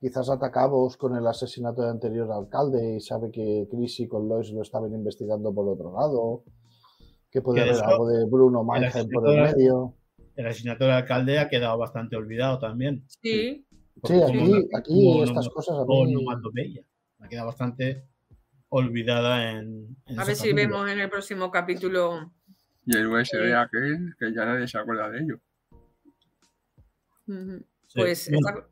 quizás 0.00 0.28
atacamos 0.30 0.96
con 0.96 1.14
el 1.16 1.24
asesinato 1.28 1.82
del 1.82 1.92
anterior 1.92 2.28
alcalde 2.32 2.96
y 2.96 3.00
sabe 3.00 3.30
que 3.30 3.68
Chris 3.70 4.00
y 4.00 4.08
con 4.08 4.28
Lois 4.28 4.50
lo 4.50 4.62
estaban 4.62 4.92
investigando 4.92 5.54
por 5.54 5.68
otro 5.68 5.92
lado. 5.92 6.42
Que 7.30 7.40
puede 7.40 7.60
haber 7.60 7.74
eso- 7.74 7.84
algo 7.86 8.08
de 8.08 8.24
Bruno 8.26 8.64
Mannheim 8.64 9.08
por 9.10 9.30
el 9.30 9.42
medio. 9.42 9.94
El 10.34 10.46
asesinato 10.48 10.84
del 10.84 10.94
alcalde 10.94 11.38
ha 11.38 11.48
quedado 11.48 11.78
bastante 11.78 12.16
olvidado 12.16 12.58
también. 12.58 13.04
Sí. 13.22 13.64
Sí, 14.04 14.14
aquí, 14.22 14.68
aquí 14.74 15.22
estas 15.22 15.46
no- 15.46 15.52
cosas 15.52 15.78
a 15.78 15.84
mí. 15.84 16.16
onomatopeya. 16.16 16.82
Me 17.18 17.28
queda 17.28 17.44
bastante 17.44 18.04
olvidada 18.74 19.50
en. 19.50 19.96
en 20.06 20.18
A 20.20 20.24
ver 20.24 20.34
si 20.34 20.52
vemos 20.52 20.88
en 20.90 20.98
el 20.98 21.10
próximo 21.10 21.50
capítulo. 21.50 22.32
Y 22.86 22.96
el 22.96 23.06
USB 23.06 23.46
Sí. 23.46 23.52
aquel, 23.52 24.14
que 24.18 24.32
ya 24.34 24.44
nadie 24.44 24.66
se 24.66 24.78
acuerda 24.78 25.08
de 25.10 25.20
ello. 25.20 25.40
Sí, 27.26 27.64
Pues 27.94 28.30
bueno, 28.30 28.48
está, 28.48 28.68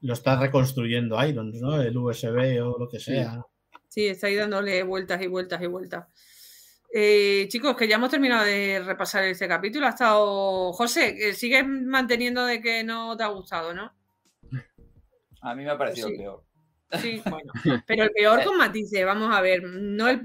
Lo 0.00 0.12
está 0.12 0.40
reconstruyendo 0.40 1.24
Irons, 1.26 1.60
¿no? 1.60 1.80
El 1.80 1.96
USB 1.96 2.60
o 2.62 2.78
lo 2.78 2.88
que 2.88 2.98
sea. 3.00 3.44
sí, 3.88 4.06
está 4.06 4.28
ahí 4.28 4.36
dándole 4.36 4.82
vueltas 4.84 5.20
y 5.22 5.26
vueltas 5.26 5.60
y 5.62 5.66
vueltas. 5.66 6.06
Eh, 6.94 7.46
chicos, 7.48 7.74
que 7.76 7.88
ya 7.88 7.96
hemos 7.96 8.10
terminado 8.10 8.44
de 8.44 8.80
repasar 8.84 9.24
este 9.24 9.48
capítulo. 9.48 9.86
Ha 9.86 9.90
estado. 9.90 10.72
José, 10.72 11.16
que 11.16 11.32
sigues 11.34 11.66
manteniendo 11.66 12.44
de 12.46 12.60
que 12.60 12.84
no 12.84 13.16
te 13.16 13.24
ha 13.24 13.28
gustado, 13.28 13.72
¿no? 13.74 13.92
A 15.40 15.54
mí 15.54 15.64
me 15.64 15.70
ha 15.70 15.78
parecido 15.78 16.08
Sí. 16.08 16.16
peor. 16.18 16.44
Sí, 17.00 17.20
bueno. 17.24 17.52
Pero 17.86 18.04
el 18.04 18.10
peor 18.10 18.44
con 18.44 18.56
matices, 18.58 19.04
vamos 19.04 19.34
a 19.34 19.40
ver. 19.40 19.62
No 19.64 20.08
el, 20.08 20.22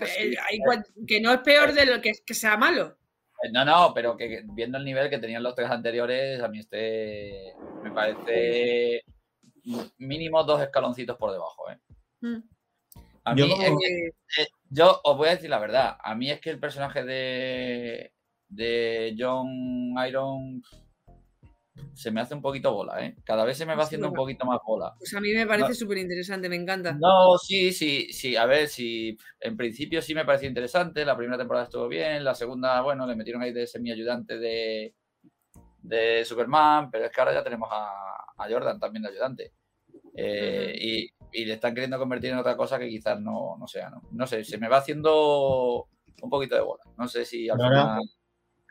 que 1.07 1.21
no 1.21 1.31
es 1.33 1.39
peor 1.39 1.73
de 1.73 1.85
lo 1.85 2.01
que, 2.01 2.13
que 2.25 2.33
sea 2.33 2.57
malo. 2.57 2.97
Eh, 3.43 3.49
No, 3.51 3.63
no, 3.63 3.93
pero 3.93 4.17
que 4.17 4.27
que 4.29 4.43
viendo 4.45 4.77
el 4.77 4.83
nivel 4.85 5.09
que 5.09 5.19
tenían 5.19 5.43
los 5.43 5.53
tres 5.55 5.69
anteriores, 5.69 6.41
a 6.41 6.47
mí 6.47 6.59
este 6.59 7.53
me 7.83 7.91
parece 7.91 9.03
mínimo 9.97 10.43
dos 10.43 10.61
escaloncitos 10.61 11.17
por 11.17 11.31
debajo. 11.31 11.69
¿eh? 11.71 11.77
Mm. 12.21 12.37
A 13.25 13.35
Yo 13.35 13.45
mí 13.45 13.51
como- 13.51 13.63
es 13.63 13.69
que- 13.79 14.41
eh, 14.41 14.47
yo 14.69 14.99
os 15.03 15.17
voy 15.17 15.27
a 15.27 15.31
decir 15.31 15.49
la 15.49 15.59
verdad. 15.59 15.97
A 16.01 16.15
mí 16.15 16.31
es 16.31 16.39
que 16.41 16.49
el 16.49 16.59
personaje 16.59 17.03
de, 17.03 18.11
de 18.47 19.15
John 19.17 19.93
Iron 20.07 20.61
se 21.93 22.11
me 22.11 22.21
hace 22.21 22.33
un 22.35 22.41
poquito 22.41 22.73
bola, 22.73 23.03
¿eh? 23.05 23.15
Cada 23.23 23.43
vez 23.45 23.57
se 23.57 23.65
me 23.65 23.75
va 23.75 23.83
Sí, 23.83 23.87
haciendo 23.87 24.09
un 24.09 24.13
poquito 24.13 24.45
más 24.45 24.59
bola. 24.65 24.93
Pues 24.97 25.13
a 25.15 25.21
mí 25.21 25.33
me 25.33 25.45
parece 25.47 25.69
No. 25.69 25.75
súper 25.75 25.97
interesante, 25.97 26.49
me 26.49 26.55
encanta. 26.55 26.93
No, 26.93 27.37
sí, 27.37 27.71
sí, 27.73 28.11
sí. 28.11 28.35
A 28.35 28.45
ver, 28.45 28.67
si 28.67 29.17
en 29.39 29.57
principio 29.57 30.01
sí 30.01 30.13
me 30.15 30.25
pareció 30.25 30.47
interesante. 30.47 31.05
La 31.05 31.15
primera 31.17 31.37
temporada 31.37 31.65
estuvo 31.65 31.87
bien. 31.87 32.23
La 32.23 32.35
segunda, 32.35 32.81
bueno, 32.81 33.05
le 33.07 33.15
metieron 33.15 33.41
ahí 33.41 33.51
de 33.53 33.67
semi-ayudante 33.67 34.37
de, 34.37 34.95
de 35.81 36.25
Superman. 36.25 36.89
Pero 36.91 37.05
es 37.05 37.11
que 37.11 37.21
ahora 37.21 37.33
ya 37.33 37.43
tenemos 37.43 37.69
a, 37.71 38.15
a 38.37 38.49
Jordan 38.49 38.79
también 38.79 39.03
de 39.03 39.09
ayudante. 39.09 39.53
Eh, 40.15 40.75
y, 40.79 41.09
y 41.31 41.45
le 41.45 41.53
están 41.53 41.73
queriendo 41.73 41.99
convertir 41.99 42.31
en 42.31 42.37
otra 42.39 42.57
cosa 42.57 42.79
que 42.79 42.89
quizás 42.89 43.19
no, 43.19 43.55
no 43.59 43.67
sea, 43.67 43.89
¿no? 43.89 44.01
No 44.11 44.25
sé, 44.25 44.43
se 44.43 44.57
me 44.57 44.67
va 44.67 44.77
haciendo 44.77 45.87
un 46.21 46.29
poquito 46.29 46.55
de 46.55 46.61
bola. 46.61 46.83
No 46.97 47.07
sé 47.07 47.23
si 47.25 47.47
al 47.49 47.61
Ahora, 47.61 47.99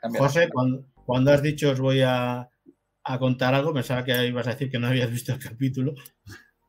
final. 0.03 0.19
José, 0.19 0.49
cuando, 0.53 0.85
cuando 1.05 1.31
has 1.33 1.43
dicho 1.43 1.70
os 1.70 1.81
voy 1.81 2.03
a, 2.03 2.49
a 3.09 3.19
contar 3.19 3.55
algo, 3.55 3.73
pensaba 3.73 4.05
que 4.05 4.27
ibas 4.27 4.47
a 4.47 4.51
decir 4.51 4.70
que 4.70 4.78
no 4.78 4.89
habías 4.89 5.11
visto 5.11 5.33
el 5.33 5.39
capítulo. 5.39 5.95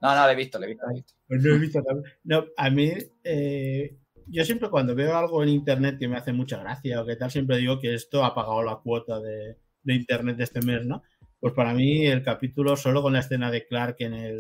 No, 0.01 0.15
no, 0.15 0.27
le 0.27 0.33
he 0.33 0.35
visto, 0.35 0.59
le 0.59 0.67
he 0.67 0.69
visto. 0.69 0.85
he 0.89 0.93
visto. 0.93 1.13
Pues 1.27 1.43
no 1.43 1.55
he 1.55 1.57
visto 1.57 1.81
también. 1.83 2.13
No, 2.23 2.45
a 2.55 2.69
mí, 2.69 2.91
eh, 3.23 3.97
yo 4.27 4.45
siempre 4.45 4.69
cuando 4.69 4.93
veo 4.93 5.17
algo 5.17 5.41
en 5.41 5.49
internet 5.49 5.97
que 5.97 6.07
me 6.07 6.17
hace 6.17 6.33
mucha 6.33 6.57
gracia 6.59 7.01
o 7.01 7.05
que 7.05 7.15
tal, 7.15 7.31
siempre 7.31 7.57
digo 7.57 7.79
que 7.79 7.93
esto 7.95 8.23
ha 8.23 8.35
pagado 8.35 8.61
la 8.61 8.75
cuota 8.77 9.19
de, 9.19 9.57
de 9.81 9.93
internet 9.95 10.37
de 10.37 10.43
este 10.43 10.61
mes, 10.61 10.85
¿no? 10.85 11.01
Pues 11.39 11.53
para 11.53 11.73
mí 11.73 12.05
el 12.05 12.23
capítulo, 12.23 12.75
solo 12.75 13.01
con 13.01 13.13
la 13.13 13.19
escena 13.19 13.49
de 13.49 13.65
Clark 13.67 13.95
en 13.99 14.13
el, 14.13 14.37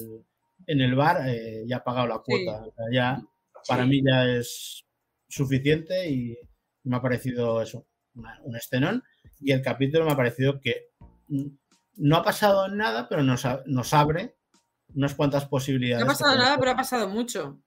en 0.67 0.81
el 0.81 0.93
bar, 0.95 1.27
eh, 1.27 1.63
ya 1.67 1.77
ha 1.77 1.83
pagado 1.83 2.07
la 2.07 2.19
cuota. 2.19 2.63
O 2.65 2.71
sea, 2.73 2.85
ya, 2.91 3.21
para 3.67 3.83
Sí. 3.83 3.89
mí 3.89 4.01
ya 4.05 4.25
es 4.25 4.85
suficiente 5.27 6.09
y 6.09 6.37
me 6.83 6.97
ha 6.97 7.01
parecido 7.01 7.61
eso, 7.61 7.87
una- 8.15 8.39
un 8.43 8.55
escenón. 8.55 9.03
Y 9.39 9.51
el 9.51 9.61
capítulo 9.61 10.05
me 10.05 10.11
ha 10.11 10.15
parecido 10.17 10.59
que 10.59 10.89
mm, 11.29 11.47
no 11.97 12.17
ha 12.17 12.23
pasado 12.23 12.67
nada, 12.69 13.07
pero 13.09 13.23
nos, 13.23 13.45
abre 13.93 14.35
unas 14.95 15.13
cuantas 15.15 15.45
posibilidades. 15.47 16.05
No 16.05 16.11
ha 16.11 16.15
pasado 16.15 16.35
nada, 16.37 16.57
pero 16.57 16.71
ha 16.71 16.75
pasado 16.75 17.07
mucho. 17.09 17.59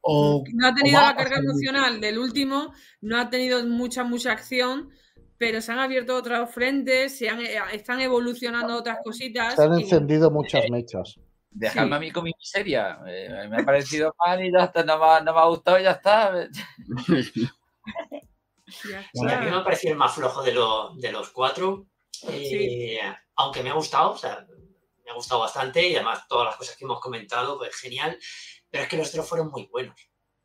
o 0.00 0.42
No 0.54 0.66
ha 0.68 0.74
tenido 0.74 1.00
la 1.00 1.14
carga 1.14 1.36
mucho. 1.36 1.50
emocional 1.50 2.00
del 2.00 2.18
último, 2.18 2.72
no 3.02 3.18
ha 3.20 3.30
tenido 3.30 3.64
mucha, 3.64 4.02
mucha 4.04 4.32
acción, 4.32 4.90
pero 5.38 5.60
se 5.60 5.70
han 5.72 5.78
abierto 5.78 6.16
otros 6.16 6.50
frentes, 6.50 7.16
se 7.18 7.28
han, 7.28 7.40
eh, 7.40 7.58
están 7.72 8.00
evolucionando 8.00 8.76
otras 8.76 8.98
cositas. 9.04 9.54
Se 9.54 9.62
han 9.62 9.78
y- 9.78 9.82
encendido 9.82 10.30
muchas 10.30 10.64
mechas. 10.70 11.18
Dejadme 11.54 11.88
Sí. 11.90 11.94
a 11.94 12.00
mí 12.00 12.10
con 12.10 12.24
mi 12.24 12.32
miseria. 12.38 12.98
Eh, 13.06 13.46
me 13.50 13.60
ha 13.60 13.64
parecido 13.64 14.14
mal 14.24 14.42
y 14.44 14.50
ya 14.50 14.64
está, 14.64 14.82
no 14.84 14.98
me, 14.98 15.04
ha- 15.04 15.20
no 15.20 15.34
me 15.34 15.40
ha 15.40 15.44
gustado 15.46 15.78
y 15.78 15.82
ya 15.82 15.90
está. 15.92 16.48
Ya 18.84 19.36
a 19.36 19.40
mí 19.40 19.50
me 19.50 19.56
ha 19.56 19.64
parecido 19.64 19.92
el 19.92 19.98
más 19.98 20.14
flojo 20.14 20.42
de, 20.42 20.52
lo- 20.52 20.94
de 20.94 21.12
los 21.12 21.30
cuatro. 21.30 21.86
Eh, 22.28 23.00
Aunque 23.36 23.62
me 23.62 23.70
ha 23.70 23.74
gustado, 23.74 24.12
o 24.12 24.18
sea, 24.18 24.46
me 25.04 25.10
ha 25.10 25.14
gustado 25.14 25.40
bastante 25.40 25.88
y 25.88 25.94
además 25.94 26.26
todas 26.28 26.46
las 26.46 26.56
cosas 26.56 26.76
que 26.76 26.84
hemos 26.84 27.00
comentado, 27.00 27.58
pues 27.58 27.74
genial. 27.76 28.18
Pero 28.70 28.84
es 28.84 28.88
que 28.88 28.96
los 28.96 29.08
otros 29.08 29.28
fueron 29.28 29.50
muy 29.50 29.66
buenos. 29.66 29.96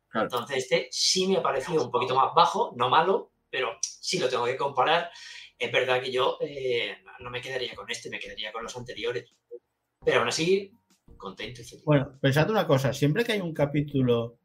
Claro. 0.08 0.26
Entonces, 0.26 0.58
este 0.58 0.88
sí 0.90 1.26
me 1.26 1.36
ha 1.36 1.42
parecido 1.42 1.84
un 1.84 1.90
poquito 1.90 2.14
más 2.14 2.34
bajo, 2.34 2.72
no 2.76 2.88
malo, 2.88 3.32
pero 3.50 3.78
sí 3.82 4.18
lo 4.18 4.28
tengo 4.28 4.44
que 4.44 4.56
comparar. 4.56 5.10
Es 5.58 5.72
verdad 5.72 6.00
que 6.00 6.12
yo 6.12 6.38
eh, 6.40 6.98
no 7.20 7.30
me 7.30 7.40
quedaría 7.40 7.74
con 7.74 7.90
este, 7.90 8.10
me 8.10 8.18
quedaría 8.18 8.52
con 8.52 8.62
los 8.62 8.76
anteriores. 8.76 9.30
Pero 10.04 10.20
aún 10.20 10.28
así, 10.28 10.70
contento 11.16 11.62
y 11.62 11.64
feliz. 11.64 11.84
Bueno, 11.84 12.18
pensad 12.20 12.48
una 12.50 12.66
cosa, 12.66 12.92
siempre 12.92 13.24
que 13.24 13.32
hay 13.32 13.40
un 13.40 13.52
capítulo 13.52 14.38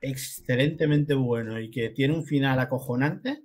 excelentemente 0.00 1.14
bueno 1.14 1.60
y 1.60 1.70
que 1.70 1.90
tiene 1.90 2.14
un 2.14 2.24
final 2.24 2.58
acojonante, 2.58 3.44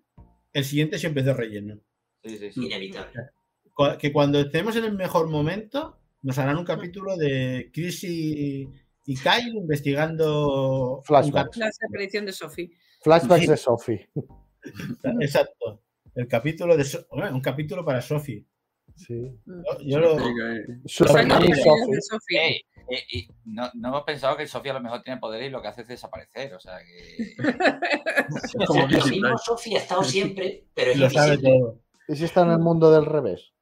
el 0.54 0.66
siguiente 0.66 0.98
siempre 0.98 1.22
es 1.22 1.28
de 1.28 1.34
relleno. 1.34 1.82
Sí, 2.24 2.38
sí, 2.38 2.52
sí. 2.52 2.66
Inevitable. 2.66 3.30
Cu- 3.74 3.98
Que 3.98 4.12
cuando 4.12 4.40
estemos 4.40 4.76
en 4.76 4.86
el 4.86 4.94
mejor 4.94 5.30
momento, 5.30 5.98
nos 6.22 6.38
harán 6.38 6.58
un 6.58 6.66
capítulo 6.66 7.16
de 7.18 7.70
Chris 7.74 8.04
y, 8.04 8.68
y 9.06 9.16
Kyle 9.16 9.54
investigando. 9.56 11.02
Flashbacks. 11.06 11.58
La 11.58 11.68
desaparición 11.68 12.26
de 12.26 12.34
Sophie. 12.34 12.72
Flashbacks 13.02 13.42
Sí. 13.42 13.48
de 13.48 13.58
Sophie. 13.58 14.10
Exacto. 15.22 15.82
El 16.16 16.28
capítulo 16.28 16.76
de. 16.76 16.84
So- 16.84 17.06
un 17.12 17.42
capítulo 17.42 17.86
para 17.86 18.02
Sophie. 18.02 18.46
Sí. 18.96 19.32
Yo, 19.46 19.80
yo 19.82 20.00
lo- 20.00 20.18
que- 20.18 20.90
Sophie. 20.90 21.22
Eh, 22.38 22.62
eh, 22.92 23.04
y 23.12 23.28
no, 23.46 23.70
no 23.76 23.90
hemos 23.90 24.04
pensado 24.04 24.36
que 24.36 24.46
Sofía 24.48 24.72
a 24.72 24.76
lo 24.76 24.82
mejor 24.82 25.04
tiene 25.04 25.20
poder 25.22 25.44
y 25.44 25.50
lo 25.50 25.62
que 25.62 25.68
hace 25.70 25.84
es 25.84 25.88
desaparecer. 25.88 26.54
O 26.56 26.60
sea 26.60 26.80
que. 26.80 27.36
como 28.68 28.82
Lo 28.82 28.88
Disney 28.88 29.22
mismo. 29.22 29.38
Sofía 29.38 29.78
ha 29.80 29.82
estado 29.84 30.04
siempre, 30.04 30.66
pero 30.74 30.92
es 30.92 30.98
lo 30.98 31.10
sabe 31.10 31.36
invisible. 31.36 31.60
todo. 31.60 31.80
¿Y 32.10 32.16
si 32.16 32.26
está 32.26 32.42
en 32.42 32.52
el 32.52 32.60
mundo 32.60 32.92
del 32.92 33.06
revés? 33.06 33.54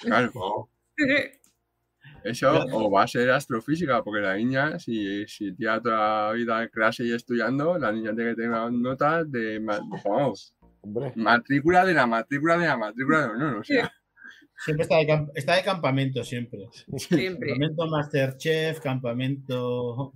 Claro, 0.00 0.68
eso 2.24 2.66
o 2.72 2.90
va 2.90 3.02
a 3.04 3.06
ser 3.08 3.30
astrofísica, 3.30 4.02
porque 4.02 4.20
la 4.22 4.36
niña, 4.36 4.78
si, 4.78 5.26
si 5.28 5.52
tira 5.54 5.80
toda 5.80 6.28
la 6.28 6.32
vida 6.32 6.62
en 6.62 6.68
clase 6.70 7.04
y 7.04 7.12
estudiando, 7.12 7.78
la 7.78 7.92
niña 7.92 8.14
tiene 8.14 8.30
que 8.30 8.42
tener 8.42 8.72
notas 8.72 9.30
de, 9.30 9.58
vamos, 9.60 10.54
Hombre, 10.80 11.12
matrícula 11.16 11.84
de 11.84 11.94
la 11.94 12.06
matrícula 12.06 12.58
de 12.58 12.66
la 12.66 12.76
matrícula 12.76 13.20
de 13.20 13.30
honor, 13.32 13.56
o 13.58 13.64
sea, 13.64 13.92
Siempre 14.58 14.84
está 14.84 14.96
de, 14.96 15.06
camp- 15.06 15.30
está 15.34 15.54
de 15.56 15.62
campamento, 15.62 16.24
siempre. 16.24 16.66
Siempre. 16.96 17.50
Campamento 17.50 17.86
Masterchef, 17.88 18.80
campamento. 18.80 20.14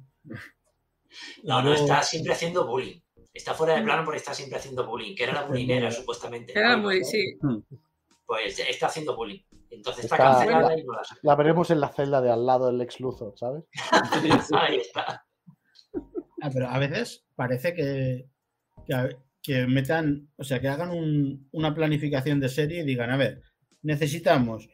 No, 1.45 1.63
no, 1.63 1.75
está 1.75 2.03
siempre 2.03 2.33
haciendo 2.33 2.67
bullying. 2.67 3.01
Está 3.33 3.55
fuera 3.55 3.77
de 3.77 3.83
plano 3.83 4.05
porque 4.05 4.19
está 4.19 4.35
siempre 4.35 4.59
haciendo 4.59 4.87
bullying, 4.87 5.15
que 5.15 5.23
era 5.25 5.33
la 5.35 5.43
bullyingera, 5.45 5.91
supuestamente. 5.91 6.53
Era 6.59 6.77
¿no? 6.77 6.83
muy, 6.85 7.05
sí. 7.05 7.39
Pues 8.27 8.59
está 8.59 8.87
haciendo 8.87 9.17
bullying. 9.17 9.41
Entonces 9.71 10.05
está, 10.05 10.17
Está- 10.17 10.33
cancelada 10.33 10.77
y 10.79 10.85
no 10.85 10.93
la 10.95 11.03
la 11.23 11.35
veremos 11.37 11.71
en 11.71 11.81
la 11.81 11.89
celda 11.91 12.21
de 12.21 12.31
al 12.31 12.45
lado 12.45 12.67
del 12.67 12.81
ex 12.81 12.99
Luthor, 12.99 13.35
¿sabes? 13.39 13.65
Ahí 14.53 14.77
está. 14.79 15.25
Ah, 16.43 16.51
pero 16.53 16.69
a 16.69 16.79
veces 16.79 17.25
parece 17.37 17.73
que, 17.75 18.27
que, 18.87 18.95
a- 18.95 19.09
que 19.43 19.67
metan, 19.67 20.29
o 20.37 20.43
sea, 20.45 20.61
que 20.61 20.69
hagan 20.69 20.91
un- 20.91 21.49
una 21.53 21.73
planificación 21.75 22.41
de 22.41 22.49
serie 22.49 22.81
y 22.81 22.85
digan, 22.85 23.11
a 23.11 23.17
ver, 23.17 23.43
necesitamos 23.83 24.69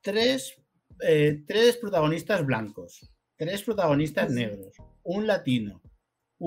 tres, 0.00 0.60
eh, 1.02 1.44
tres 1.46 1.76
protagonistas 1.76 2.44
blancos, 2.44 3.08
tres 3.36 3.62
protagonistas 3.62 4.30
negros, 4.30 4.74
un 5.04 5.26
latino, 5.26 5.81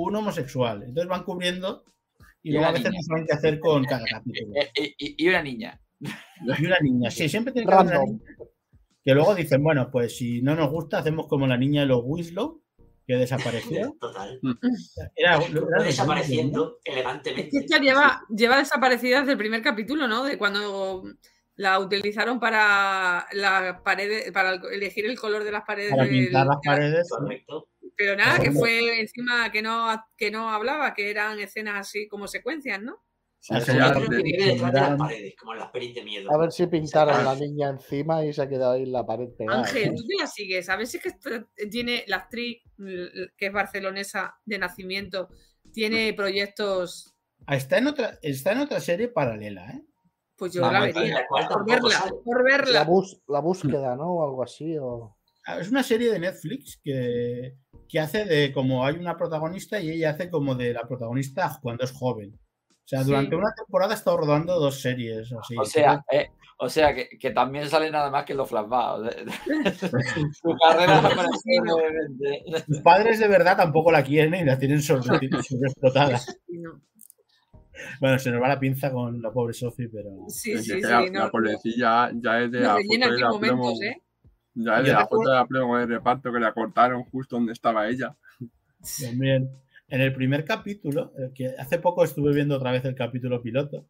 un 0.03 0.15
homosexual. 0.15 0.83
Entonces 0.83 1.07
van 1.09 1.23
cubriendo 1.23 1.83
y 2.43 2.49
Y 2.49 2.51
luego 2.53 2.67
a 2.67 2.71
veces 2.71 2.89
niña. 2.91 2.99
no 3.01 3.03
saben 3.07 3.25
qué 3.27 3.33
hacer 3.33 3.59
con 3.59 3.83
cada 3.85 4.05
capítulo. 4.05 4.53
Eh, 4.55 4.71
eh, 4.75 4.93
y, 4.97 5.25
y 5.25 5.29
una 5.29 5.41
niña. 5.41 5.81
Y 5.99 6.65
una 6.65 6.77
niña, 6.81 7.09
sí, 7.11 7.29
siempre 7.29 7.53
tiene 7.53 7.67
que 7.67 7.73
haber 7.73 7.87
una 7.95 8.03
niña. 8.05 8.19
Que 9.03 9.13
luego 9.13 9.35
dicen, 9.35 9.63
bueno, 9.63 9.89
pues 9.91 10.17
si 10.17 10.41
no 10.41 10.55
nos 10.55 10.69
gusta, 10.71 10.97
hacemos 10.99 11.27
como 11.27 11.45
la 11.47 11.57
niña 11.57 11.81
de 11.81 11.87
los 11.87 12.01
Winslow, 12.03 12.61
que 13.07 13.15
desapareció. 13.15 13.95
Total. 14.01 14.39
Era, 15.15 15.35
era 15.37 15.83
desapareciendo 15.83 16.79
Es 16.83 16.93
elegantemente. 16.93 17.49
que 17.51 17.57
esta 17.59 17.77
lleva, 17.79 18.21
lleva 18.35 18.57
desaparecida 18.57 19.19
desde 19.19 19.33
el 19.33 19.37
primer 19.37 19.61
capítulo, 19.61 20.07
¿no? 20.07 20.23
De 20.23 20.37
cuando 20.37 21.03
la 21.57 21.79
utilizaron 21.79 22.39
para 22.39 23.25
las 23.31 23.79
paredes, 23.81 24.31
para 24.31 24.55
elegir 24.73 25.05
el 25.05 25.17
color 25.19 25.43
de 25.43 25.51
las 25.51 25.63
paredes. 25.63 25.91
para 25.91 26.03
del- 26.03 26.11
pintar 26.25 26.47
las 26.47 26.57
paredes. 26.65 27.07
Correcto. 27.09 27.69
Pero 27.97 28.15
nada, 28.15 28.39
que 28.39 28.51
fue 28.51 28.99
encima 28.99 29.51
que 29.51 29.61
no, 29.61 29.87
que 30.17 30.29
no 30.31 30.49
hablaba, 30.49 30.93
que 30.93 31.09
eran 31.09 31.39
escenas 31.39 31.79
así 31.87 32.07
como 32.07 32.27
secuencias, 32.27 32.81
¿no? 32.81 33.03
Sí, 33.39 33.53
La 33.53 33.59
sí, 33.59 33.65
segunda 33.67 33.87
ya- 33.87 33.93
Yo 33.93 33.99
creo 33.99 34.09
que 34.09 34.15
de- 34.17 34.23
vive 34.23 34.37
detrás 34.37 34.57
de 34.57 34.79
las 34.79 34.89
pintaron- 34.89 34.97
paredes, 34.97 35.35
como 35.39 35.53
en 35.53 35.59
las 35.59 35.71
pelis 35.71 35.95
de 35.95 36.03
miedo. 36.03 36.31
A 36.31 36.37
ver 36.37 36.51
si 36.51 36.67
pintaron 36.67 37.15
a 37.15 37.23
la 37.23 37.35
niña 37.35 37.69
encima 37.69 38.25
y 38.25 38.33
se 38.33 38.41
ha 38.41 38.49
quedado 38.49 38.71
ahí 38.73 38.83
en 38.83 38.91
la 38.91 39.05
pared 39.05 39.29
pegada. 39.37 39.59
Ángel, 39.59 39.93
tú 39.95 40.03
te 40.07 40.15
la 40.19 40.27
sigues. 40.27 40.67
A 40.69 40.75
ver 40.75 40.87
si 40.87 40.97
es 40.97 41.03
que 41.03 41.67
tiene 41.69 42.03
la 42.07 42.17
actriz, 42.17 42.63
l- 42.79 43.29
que 43.37 43.45
es 43.45 43.53
barcelonesa 43.53 44.35
de 44.45 44.57
nacimiento, 44.57 45.29
tiene 45.71 46.11
proyectos. 46.13 47.15
Ah, 47.45 47.55
Está 47.55 47.77
en 47.77 47.87
otra, 47.87 48.17
está 48.23 48.51
en 48.53 48.59
otra 48.59 48.79
serie 48.79 49.09
paralela, 49.09 49.69
¿eh? 49.69 49.85
Pues 50.35 50.51
yo 50.53 50.61
la 50.61 50.81
vería. 50.81 51.19
la 51.39 51.47
Por 51.47 51.65
verla, 51.65 52.11
por 52.25 52.37
La, 52.49 52.57
verla. 52.57 52.83
bus- 52.83 53.21
la 53.27 53.39
búsqueda, 53.41 53.95
¿no? 53.95 54.09
O 54.11 54.25
algo 54.25 54.43
así. 54.43 54.75
O... 54.79 55.17
Ah, 55.45 55.59
Es 55.59 55.69
una 55.69 55.83
serie 55.83 56.11
de 56.11 56.19
Netflix 56.19 56.79
que, 56.83 57.53
que 57.87 57.99
hace 57.99 58.25
de 58.25 58.51
como 58.51 58.85
hay 58.85 58.95
una 58.95 59.17
protagonista 59.17 59.79
y 59.79 59.89
ella 59.91 60.11
hace 60.11 60.29
como 60.29 60.55
de 60.55 60.73
la 60.73 60.81
protagonista 60.81 61.57
cuando 61.61 61.83
es 61.83 61.91
joven. 61.91 62.33
O 62.33 62.87
sea, 62.87 62.99
Sí. 63.01 63.07
durante 63.07 63.35
una 63.35 63.53
temporada 63.55 63.93
ha 63.93 63.97
estado 63.97 64.17
rodando 64.17 64.59
dos 64.59 64.79
series 64.81 65.33
así. 65.33 65.55
O 65.57 65.65
sea, 65.65 66.03
eh, 66.11 66.29
o 66.57 66.69
sea 66.69 66.93
que, 66.93 67.09
que 67.19 67.31
también 67.31 67.67
sale 67.67 67.89
nada 67.91 68.09
más 68.11 68.25
que 68.25 68.33
los 68.33 68.47
flashbacks. 68.47 69.15
Su 70.41 70.55
carrera 70.67 71.01
no 71.01 71.09
parece 71.09 71.37
Sí, 71.43 71.57
no. 71.63 72.57
Sus 72.65 72.81
padres 72.81 73.19
de 73.19 73.27
verdad 73.27 73.57
tampoco 73.57 73.91
la 73.91 74.03
quieren 74.03 74.35
y 74.35 74.45
la 74.45 74.57
tienen 74.57 74.81
sobre, 74.81 75.03
sobreexplotada. 75.03 76.19
No. 76.47 76.81
Bueno, 77.99 78.17
se 78.19 78.31
nos 78.31 78.41
va 78.41 78.47
la 78.47 78.59
pinza 78.59 78.89
con 78.91 79.21
la 79.21 79.31
pobre 79.31 79.53
Sophie, 79.53 79.89
pero. 79.89 80.09
Sí, 80.29 80.53
es 80.53 80.63
sí, 80.63 80.71
que 80.75 80.81
sí. 80.81 80.87
la, 80.87 81.01
no, 81.09 81.19
la 81.25 81.29
pobrecilla 81.31 82.11
ya 82.15 82.39
es 82.41 82.51
de 82.51 82.59
me 82.59 82.65
la 82.65 82.75
rellena 82.77 83.05
aquí 83.07 83.21
la 83.21 83.29
momentos, 83.31 83.81
¿eh? 83.81 84.01
Ya 84.55 84.81
de 84.81 84.93
la 84.93 85.05
foto 85.05 85.29
de 85.29 85.35
la 85.35 85.45
promo 85.45 85.77
de 85.77 85.85
reparto 85.85 86.31
que 86.31 86.39
la 86.39 86.53
cortaron 86.53 87.03
justo 87.03 87.35
donde 87.35 87.53
estaba 87.53 87.87
ella. 87.87 88.15
También. 89.01 89.49
En 89.87 90.01
el 90.01 90.13
primer 90.13 90.45
capítulo, 90.45 91.13
el 91.17 91.33
que 91.33 91.47
hace 91.59 91.77
poco 91.77 92.03
estuve 92.03 92.33
viendo 92.33 92.55
otra 92.55 92.71
vez 92.71 92.83
el 92.85 92.95
capítulo 92.95 93.41
piloto, 93.41 93.85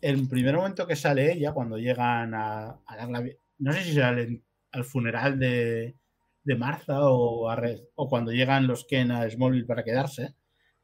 el 0.00 0.28
primer 0.28 0.56
momento 0.56 0.86
que 0.86 0.96
sale 0.96 1.32
ella, 1.32 1.52
cuando 1.52 1.78
llegan 1.78 2.34
a, 2.34 2.80
a 2.86 2.96
dar 2.96 3.08
la. 3.08 3.24
No 3.58 3.72
sé 3.72 3.82
si 3.84 3.94
salen 3.94 4.42
al 4.72 4.84
funeral 4.84 5.38
de, 5.38 5.94
de 6.42 6.56
Martha 6.56 7.00
o, 7.02 7.48
a 7.48 7.60
o 7.94 8.08
cuando 8.08 8.32
llegan 8.32 8.66
los 8.66 8.84
Ken 8.84 9.12
a 9.12 9.28
Smallville 9.28 9.66
para 9.66 9.84
quedarse, 9.84 10.34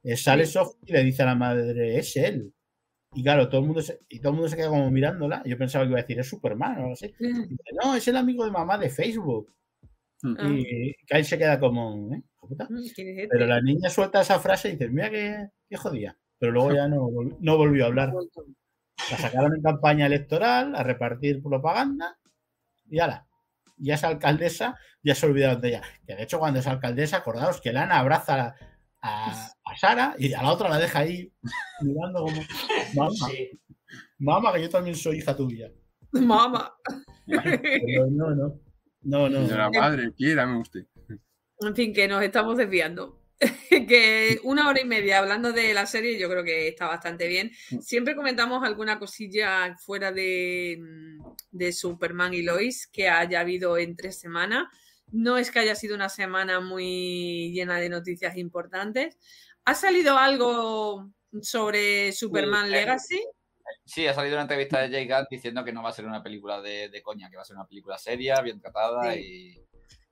eh, 0.03 0.17
sale. 0.17 0.47
Sophie 0.47 0.79
y 0.87 0.93
le 0.93 1.05
dice 1.05 1.23
a 1.23 1.27
la 1.27 1.35
madre, 1.35 1.99
es 1.99 2.17
él. 2.17 2.53
Y 3.15 3.23
claro, 3.23 3.49
todo 3.49 3.61
el 3.61 3.67
mundo 3.67 3.81
se, 3.81 4.01
y 4.09 4.21
todo 4.21 4.31
el 4.31 4.35
mundo 4.37 4.49
se 4.49 4.57
queda 4.57 4.69
como 4.69 4.91
mirándola. 4.91 5.43
Yo 5.45 5.57
pensaba 5.57 5.85
que 5.85 5.91
iba 5.91 5.99
a 5.99 6.03
decir, 6.03 6.19
es 6.19 6.29
Superman 6.29 6.77
o 6.77 6.81
algo 6.81 6.93
así. 6.93 7.13
Dice, 7.19 7.71
no, 7.83 7.95
es 7.95 8.07
el 8.09 8.17
amigo 8.17 8.45
de 8.45 8.51
mamá 8.51 8.77
de 8.79 8.91
Facebook. 8.91 9.53
Ah. 10.23 10.49
Y 10.49 10.95
Kyle 11.07 11.25
se 11.25 11.39
queda 11.39 11.59
como, 11.59 12.15
¿eh? 12.15 12.23
Mm, 12.43 12.57
¿Quién 12.95 13.09
es 13.09 13.19
este? 13.19 13.29
Pero 13.31 13.47
la 13.47 13.61
niña 13.61 13.91
suelta 13.91 14.21
esa 14.21 14.39
frase 14.41 14.69
y 14.69 14.73
dices, 14.73 14.91
mira 14.91 15.11
qué, 15.11 15.49
qué 15.69 15.77
jodía. 15.77 16.17
Pero 16.39 16.53
luego 16.53 16.73
ya 16.73 16.89
no, 16.89 17.09
no 17.41 17.57
volvió 17.57 17.85
a 17.85 17.89
hablar. 17.89 18.13
La 19.11 19.17
sacaron 19.17 19.55
en 19.55 19.63
campaña 19.63 20.07
electoral 20.07 20.75
a 20.75 20.83
repartir 20.83 21.43
propaganda 21.43 22.19
y 22.91 22.99
ala. 22.99 23.27
Ya 23.77 23.95
es 23.95 24.05
alcaldesa, 24.05 24.77
ya 25.03 25.15
se 25.15 25.27
olvidaron 25.27 25.61
de 25.61 25.69
ella. 25.69 25.83
Que 26.07 26.17
de 26.17 26.23
hecho, 26.23 26.39
cuando 26.39 26.61
es 26.61 26.67
alcaldesa, 26.67 27.19
acordaos 27.19 27.61
que 27.61 27.73
Lana 27.73 27.99
abraza 27.99 28.55
a, 29.01 29.31
a 29.65 29.77
Sara 29.79 30.15
y 30.19 30.33
a 30.33 30.43
la 30.43 30.53
otra 30.53 30.69
la 30.69 30.79
deja 30.79 31.01
ahí 31.01 31.33
mirando 31.83 32.25
como, 32.25 32.43
mamá, 32.95 33.11
Sí. 33.31 33.51
mamá, 34.19 34.53
que 34.53 34.63
yo 34.63 34.71
también 34.71 34.97
soy 34.97 35.19
hija 35.19 35.37
tuya. 35.37 35.71
Mamá. 36.13 36.75
Pero 37.27 38.07
no, 38.11 38.35
no. 38.35 38.61
No, 39.03 39.29
no. 39.29 39.47
Señora 39.47 39.71
madre, 39.71 40.13
quiérame 40.17 40.59
usted. 40.61 40.87
En 41.61 41.75
fin, 41.75 41.93
que 41.93 42.09
nos 42.09 42.23
estamos 42.23 42.57
desviando. 42.57 43.23
que 43.71 44.41
una 44.43 44.69
hora 44.69 44.81
y 44.81 44.85
media 44.85 45.19
hablando 45.19 45.53
de 45.53 45.73
la 45.73 45.87
serie 45.87 46.19
yo 46.19 46.29
creo 46.29 46.43
que 46.43 46.69
está 46.69 46.89
bastante 46.89 47.29
bien. 47.29 47.53
Siempre 47.81 48.17
comentamos 48.17 48.65
alguna 48.65 48.99
cosilla 48.99 49.77
fuera 49.77 50.11
de, 50.11 50.77
mm, 50.81 51.23
de 51.53 51.73
Superman 51.73 52.35
y 52.35 52.43
Lois 52.43 52.89
que 52.93 53.09
haya 53.09 53.41
habido 53.41 53.79
en 53.79 53.95
tres 53.95 54.19
semanas. 54.19 54.65
No 55.13 55.39
es 55.39 55.51
que 55.51 55.61
haya 55.61 55.75
sido 55.75 55.95
una 55.95 56.09
semana 56.09 56.61
muy 56.61 57.53
llena 57.53 57.79
de 57.79 57.89
noticias 57.89 58.37
importantes. 58.37 59.19
¿Ha 59.65 59.75
salido 59.75 60.17
algo 60.19 61.11
sobre 61.43 62.13
Superman 62.13 62.67
Sí, 62.67 62.73
Legacy? 62.73 63.27
Sí, 63.85 64.07
ha 64.07 64.15
salido 64.15 64.37
una 64.37 64.43
entrevista 64.43 64.81
de 64.81 64.91
Jay 64.91 65.07
Gunn 65.07 65.27
diciendo 65.31 65.65
que 65.65 65.73
no 65.73 65.83
va 65.83 65.91
a 65.91 65.93
ser 65.93 66.07
una 66.07 66.23
película 66.23 66.61
de, 66.61 66.89
de 66.89 67.03
coña, 67.03 67.29
que 67.29 67.37
va 67.37 67.43
a 67.43 67.47
ser 67.47 67.57
una 67.57 67.67
película 67.67 67.99
seria, 67.99 68.41
bien 68.41 68.61
tratada 68.61 69.15
y. 69.17 69.63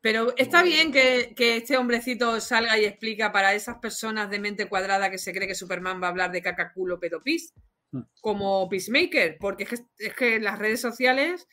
Pero 0.00 0.34
está 0.36 0.62
bien 0.62 0.92
que, 0.92 1.34
que 1.34 1.56
este 1.56 1.76
hombrecito 1.76 2.40
salga 2.40 2.78
y 2.78 2.84
explica 2.84 3.32
para 3.32 3.54
esas 3.54 3.78
personas 3.78 4.30
de 4.30 4.38
mente 4.38 4.68
cuadrada 4.68 5.10
que 5.10 5.18
se 5.18 5.32
cree 5.32 5.48
que 5.48 5.54
Superman 5.54 6.00
va 6.00 6.06
a 6.06 6.10
hablar 6.10 6.30
de 6.30 6.42
caca, 6.42 6.72
culo, 6.72 7.00
pedo, 7.00 7.22
pis, 7.22 7.52
Hmm. 7.92 8.02
como 8.20 8.68
Peacemaker, 8.68 9.38
porque 9.38 9.64
es 9.64 9.70
que, 9.70 9.76
es 9.98 10.14
que 10.14 10.34
en 10.36 10.44
las 10.44 10.58
redes 10.58 10.80
sociales, 10.80 11.46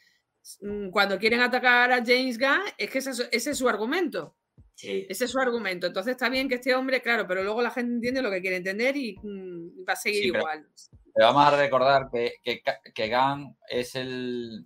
cuando 0.91 1.17
quieren 1.17 1.41
atacar 1.41 1.91
a 1.91 2.03
James 2.05 2.37
Gunn, 2.37 2.61
es 2.77 2.89
que 2.89 2.97
ese, 2.99 3.11
es- 3.11 3.29
ese 3.31 3.51
es 3.51 3.57
su 3.57 3.67
argumento. 3.69 4.35
Sí. 4.75 5.05
Ese 5.07 5.25
es 5.25 5.31
su 5.31 5.39
argumento. 5.39 5.87
Entonces 5.87 6.11
está 6.11 6.29
bien 6.29 6.49
que 6.49 6.55
este 6.55 6.73
hombre, 6.75 7.01
claro, 7.01 7.25
pero 7.27 7.43
luego 7.43 7.61
la 7.61 7.69
gente 7.71 7.93
entiende 7.95 8.21
lo 8.21 8.31
que 8.31 8.41
quiere 8.41 8.57
entender 8.57 8.97
y 8.97 9.15
mm, 9.21 9.85
va 9.87 9.93
a 9.93 9.95
seguir 9.95 10.23
Sí, 10.23 10.31
pero- 10.31 10.41
igual. 10.41 10.67
Pero 11.15 11.27
vamos 11.27 11.45
a 11.45 11.55
recordar 11.57 12.09
que, 12.11 12.33
que, 12.43 12.61
que 12.93 13.09
Gunn 13.09 13.55
es 13.69 13.93
el. 13.95 14.65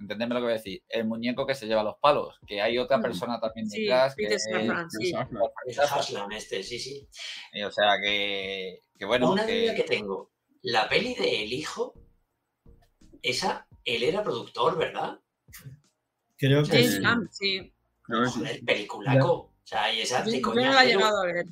Entendedme 0.00 0.34
lo 0.34 0.40
que 0.40 0.44
voy 0.44 0.52
a 0.54 0.56
decir. 0.56 0.82
El 0.88 1.04
muñeco 1.06 1.46
que 1.46 1.54
se 1.54 1.66
lleva 1.66 1.84
los 1.84 1.94
palos. 2.00 2.40
Que 2.46 2.60
hay 2.62 2.76
otra 2.78 2.96
Mm. 2.98 3.02
persona 3.02 3.38
también 3.38 3.68
Sí, 3.68 3.82
detrás. 3.82 4.16
que 4.16 4.22
Peter 4.24 4.36
es- 4.36 4.48
sí. 4.98 5.12
Haslam 5.78 6.32
este, 6.32 6.62
sí, 6.64 6.78
sí. 6.78 7.06
y, 7.52 7.62
O 7.62 7.70
sea 7.70 7.98
que. 8.02 8.80
que 8.98 9.04
bueno. 9.04 9.30
Una 9.32 9.46
que- 9.46 9.62
duda 9.62 9.74
que 9.76 9.82
tengo. 9.84 10.32
La 10.62 10.88
peli 10.88 11.14
de 11.14 11.42
El 11.44 11.52
Hijo, 11.52 11.94
esa, 13.20 13.66
él 13.84 14.02
era 14.02 14.22
productor, 14.22 14.78
¿verdad? 14.78 15.20
Creo 16.36 16.64
que 16.64 16.82
sí. 16.82 16.98
Sí. 16.98 17.02
Sí. 17.30 17.74
Joder, 18.06 18.64
peliculaco. 18.64 19.32
O 19.32 19.52
sea, 19.64 19.92
y 19.92 20.00
esa 20.00 20.22
de 20.22 20.40
no 20.40 20.54
la 20.54 20.84
he 20.84 20.88
llegado 20.88 21.22
a 21.22 21.26
ver. 21.26 21.46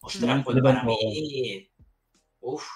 Ostras, 0.00 0.38
No, 0.38 0.44
pues 0.44 0.60
para 0.62 0.82
mí. 0.82 1.70
Uf. 2.40 2.66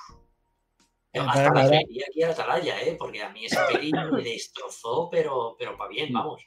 Eh, 1.13 1.19
Hasta 1.19 1.53
la 1.53 1.69
feria 1.69 2.07
aquí 2.09 2.23
a 2.23 2.29
la 2.29 2.33
Atalaya, 2.33 2.83
¿eh? 2.83 2.97
Porque 2.97 3.23
a 3.23 3.31
mí 3.31 3.47
esa 3.47 3.67
peli 3.67 3.91
me 4.13 4.23
destrozó, 4.23 5.09
pero, 5.11 5.57
pero 5.59 5.77
para 5.77 5.91
bien, 5.91 6.13
vamos. 6.13 6.43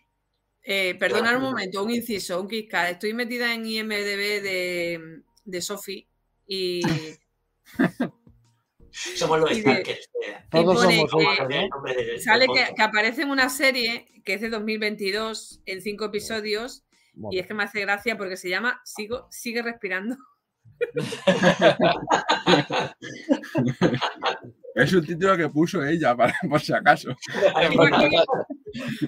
Eh, 0.63 0.95
perdonad 0.95 1.35
un 1.35 1.41
momento, 1.41 1.83
un 1.83 1.91
inciso, 1.91 2.39
un 2.39 2.47
KitKat. 2.47 2.91
Estoy 2.91 3.13
metida 3.13 3.53
en 3.53 3.65
IMDB 3.65 4.41
de, 4.41 5.21
de 5.43 5.61
Sophie 5.61 6.07
y, 6.47 6.81
Somos 9.15 9.39
los 9.39 9.49
Starkers. 9.57 10.09
Todos 10.51 10.81
somos 10.81 11.11
que- 11.11 11.69
¿no? 11.69 12.19
sale 12.19 12.45
que 12.75 12.81
aparece 12.81 13.23
en 13.23 13.29
una 13.31 13.49
serie 13.49 14.07
que 14.23 14.35
es 14.35 14.41
de 14.41 14.49
2022 14.49 15.61
en 15.65 15.81
cinco 15.81 16.05
episodios 16.05 16.85
y 17.31 17.39
es 17.39 17.47
que 17.47 17.53
me 17.53 17.63
hace 17.63 17.81
gracia 17.81 18.17
porque 18.17 18.37
se 18.37 18.49
llama 18.49 18.81
Sigo, 18.85 19.27
Sigue 19.31 19.61
respirando. 19.61 20.15
Es 24.75 24.91
un 24.93 25.05
título 25.05 25.37
que 25.37 25.49
puso 25.49 25.83
ella, 25.85 26.15
para, 26.15 26.33
por 26.49 26.59
si 26.59 26.73
acaso. 26.73 27.11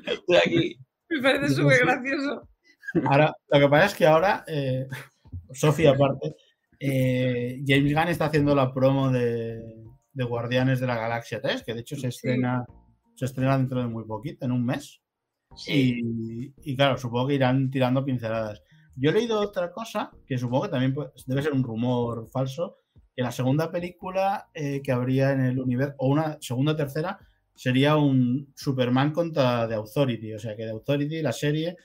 Estoy 0.05 0.35
aquí. 0.37 0.77
Me 1.09 1.21
parece 1.21 1.55
súper 1.55 1.79
gracioso. 1.85 2.47
Ahora, 3.05 3.35
lo 3.47 3.59
que 3.59 3.67
pasa 3.67 3.85
es 3.87 3.93
que 3.95 4.05
ahora, 4.05 4.43
eh, 4.47 4.87
Sofía 5.51 5.91
aparte, 5.91 6.35
eh, 6.91 7.63
James 7.65 7.93
Gunn 7.93 8.07
está 8.07 8.25
haciendo 8.25 8.55
la 8.55 8.73
promo 8.73 9.09
de, 9.09 9.61
de 10.13 10.23
Guardianes 10.23 10.79
de 10.79 10.87
la 10.87 10.95
Galaxia 10.95 11.41
3, 11.41 11.63
que 11.63 11.73
de 11.73 11.81
hecho 11.81 11.95
se 11.95 12.07
estrena, 12.07 12.65
se 13.15 13.25
estrena 13.25 13.57
dentro 13.57 13.81
de 13.81 13.87
muy 13.87 14.05
poquito, 14.05 14.45
en 14.45 14.51
un 14.51 14.65
mes. 14.65 15.01
Sí. 15.55 15.99
Y, 16.01 16.71
y 16.71 16.75
claro, 16.75 16.97
supongo 16.97 17.27
que 17.27 17.35
irán 17.35 17.69
tirando 17.69 18.03
pinceladas. 18.03 18.61
Yo 18.95 19.09
he 19.09 19.13
leído 19.13 19.41
otra 19.41 19.71
cosa, 19.71 20.11
que 20.25 20.37
supongo 20.37 20.63
que 20.63 20.69
también 20.69 20.93
pues, 20.93 21.09
debe 21.25 21.41
ser 21.41 21.53
un 21.53 21.63
rumor 21.63 22.29
falso, 22.29 22.77
que 23.15 23.23
la 23.23 23.31
segunda 23.31 23.71
película 23.71 24.49
eh, 24.53 24.81
que 24.81 24.91
habría 24.91 25.31
en 25.31 25.41
el 25.41 25.59
universo, 25.59 25.95
o 25.99 26.07
una 26.07 26.37
segunda 26.41 26.73
o 26.73 26.75
tercera, 26.75 27.19
sería 27.53 27.97
un 27.97 28.51
Superman 28.55 29.11
contra 29.11 29.67
The 29.67 29.75
Authority. 29.75 30.33
O 30.33 30.39
sea, 30.39 30.55
que 30.55 30.63
The 30.63 30.71
Authority, 30.71 31.21
la 31.21 31.33
serie, 31.33 31.75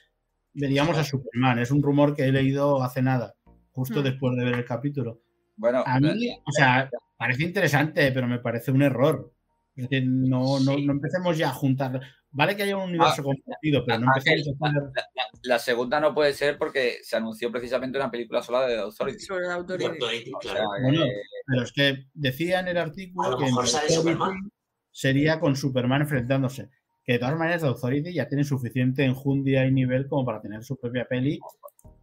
veríamos 0.52 0.96
a 0.98 1.04
Superman. 1.04 1.58
Es 1.58 1.70
un 1.70 1.82
rumor 1.82 2.14
que 2.14 2.24
he 2.24 2.32
leído 2.32 2.82
hace 2.82 3.02
nada, 3.02 3.34
justo 3.80 4.00
Hmm. 4.00 4.04
después 4.04 4.36
de 4.36 4.44
ver 4.44 4.54
el 4.54 4.64
capítulo. 4.64 5.20
Bueno, 5.56 5.82
A 5.86 5.98
mí, 6.00 6.30
o 6.46 6.52
sea, 6.52 6.88
parece 7.18 7.42
interesante, 7.44 8.12
pero 8.12 8.26
me 8.26 8.38
parece 8.38 8.70
un 8.70 8.82
error. 8.82 9.32
Es 9.76 9.88
decir, 9.88 10.06
no, 10.08 10.60
no, 10.60 10.74
Sí. 10.74 10.84
no 10.86 10.92
empecemos 10.92 11.36
ya 11.38 11.48
a 11.48 11.52
juntar. 11.52 12.00
Vale 12.32 12.54
que 12.56 12.62
haya 12.62 12.76
un 12.76 12.90
universo 12.90 13.22
compartido, 13.22 13.84
pero 13.84 13.98
no 14.00 14.10
Ángel, 14.14 14.38
empecemos 14.40 14.62
a 14.62 14.66
hacer. 14.68 15.04
la 15.42 15.58
segunda 15.58 15.98
no 16.00 16.14
puede 16.14 16.32
ser 16.32 16.58
porque 16.58 16.98
se 17.02 17.16
anunció 17.16 17.50
precisamente 17.50 17.98
una 17.98 18.10
película 18.10 18.42
sola 18.42 18.66
de 18.66 18.74
The 18.76 18.80
Authority. 18.82 19.18
Sobre 19.18 19.46
la 19.46 19.56
O 19.58 19.66
sea. 19.66 20.64
Bueno, 20.82 21.04
que- 21.04 21.22
Pero 21.46 21.62
es 21.62 21.72
que 21.72 22.06
decía 22.14 22.60
en 22.60 22.68
el 22.68 22.76
A 22.78 22.82
artículo 22.82 23.30
lo 23.32 23.38
que 23.38 23.44
mejor 23.46 23.66
sale 23.66 23.88
Superman. 23.90 24.50
sería 24.90 25.40
con 25.40 25.56
Superman 25.56 26.02
enfrentándose. 26.02 26.70
Que 27.10 27.14
de 27.14 27.18
todas 27.18 27.36
maneras, 27.36 27.62
The 27.62 27.66
Authority 27.66 28.12
ya 28.12 28.28
tiene 28.28 28.44
suficiente 28.44 29.04
enjundia 29.04 29.66
y 29.66 29.72
nivel 29.72 30.06
como 30.06 30.24
para 30.24 30.40
tener 30.40 30.62
su 30.62 30.78
propia 30.78 31.06
peli. 31.06 31.40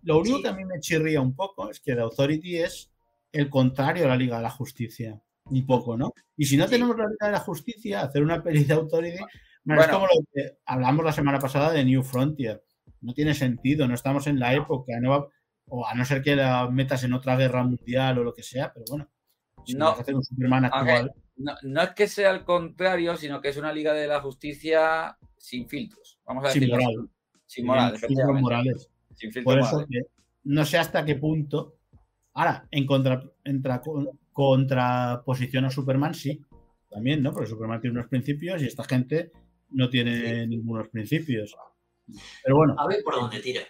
Lo 0.03 0.19
único 0.19 0.35
Sí. 0.35 0.43
que 0.43 0.49
a 0.49 0.53
mí 0.53 0.65
me 0.65 0.81
chirría 0.81 1.21
un 1.21 1.33
poco 1.33 1.69
es 1.69 1.79
que 1.79 1.95
The 1.95 2.01
Authority 2.01 2.57
es 2.57 2.91
el 3.31 3.49
contrario 3.49 4.03
a 4.03 4.09
la 4.09 4.17
Liga 4.17 4.35
de 4.35 4.43
la 4.43 4.49
Justicia. 4.49 5.17
un 5.49 5.65
poco, 5.65 5.95
¿no? 5.95 6.11
Y 6.35 6.43
si 6.43 6.57
no 6.57 6.65
Sí. 6.65 6.71
tenemos 6.71 6.97
la 6.97 7.05
Liga 7.07 7.27
de 7.27 7.31
la 7.31 7.39
Justicia, 7.39 8.01
hacer 8.01 8.21
una 8.21 8.43
peli 8.43 8.65
de 8.65 8.73
Authority, 8.73 9.19
bueno, 9.63 9.81
es 9.81 9.87
como 9.87 10.05
lo 10.07 10.19
que 10.33 10.57
hablamos 10.65 11.05
la 11.05 11.13
semana 11.13 11.39
pasada 11.39 11.71
de 11.71 11.85
New 11.85 12.03
Frontier. 12.03 12.61
No 12.99 13.13
tiene 13.13 13.33
sentido, 13.33 13.87
no 13.87 13.93
estamos 13.93 14.27
en 14.27 14.39
la 14.41 14.53
época, 14.53 14.99
no 14.99 15.09
va- 15.11 15.27
o 15.69 15.87
a 15.87 15.93
no 15.95 16.03
ser 16.03 16.21
que 16.21 16.35
la 16.35 16.69
metas 16.69 17.05
en 17.05 17.13
otra 17.13 17.37
guerra 17.37 17.63
mundial 17.63 18.17
o 18.17 18.25
lo 18.25 18.33
que 18.33 18.43
sea, 18.43 18.73
pero 18.73 18.83
bueno, 18.89 19.09
si 19.65 19.73
No. 19.75 19.87
hacer 19.91 20.15
un 20.15 20.23
Superman 20.25 20.65
actual, 20.65 21.13
no, 21.37 21.53
no 21.63 21.81
es 21.81 21.89
que 21.91 22.07
sea 22.07 22.29
al 22.31 22.43
contrario, 22.45 23.15
sino 23.17 23.41
que 23.41 23.49
es 23.49 23.57
una 23.57 23.71
Liga 23.73 23.93
de 23.93 24.07
la 24.07 24.21
Justicia 24.21 25.17
sin 25.37 25.67
filtros. 25.67 26.19
Vamos 26.25 26.45
a 26.45 26.51
sin 26.51 26.67
moral, 26.69 27.09
Sin 27.45 27.65
moral, 27.65 27.97
sin 27.97 28.17
morales. 28.41 28.89
Sin 29.15 29.31
filtros 29.31 29.43
Por 29.55 29.59
eso 29.59 29.71
morales. 29.77 29.87
que 29.89 30.11
no 30.43 30.65
sé 30.65 30.77
hasta 30.77 31.05
qué 31.05 31.15
punto. 31.15 31.75
Ahora, 32.33 32.67
en 32.71 32.85
contra, 32.85 33.23
entra 33.43 33.81
con- 33.81 34.09
contraposición 34.31 35.65
a 35.65 35.69
Superman, 35.71 36.13
sí. 36.13 36.41
También, 36.89 37.21
¿no? 37.23 37.31
Porque 37.33 37.49
Superman 37.49 37.81
tiene 37.81 37.97
unos 37.97 38.09
principios 38.09 38.61
y 38.61 38.65
esta 38.67 38.83
gente 38.83 39.31
no 39.71 39.89
tiene 39.89 40.45
ningunos 40.47 40.87
principios. 40.89 41.55
Pero 42.43 42.55
bueno, 42.55 42.75
A 42.77 42.87
ver 42.87 43.03
por 43.03 43.15
dónde 43.15 43.39
tira. 43.41 43.61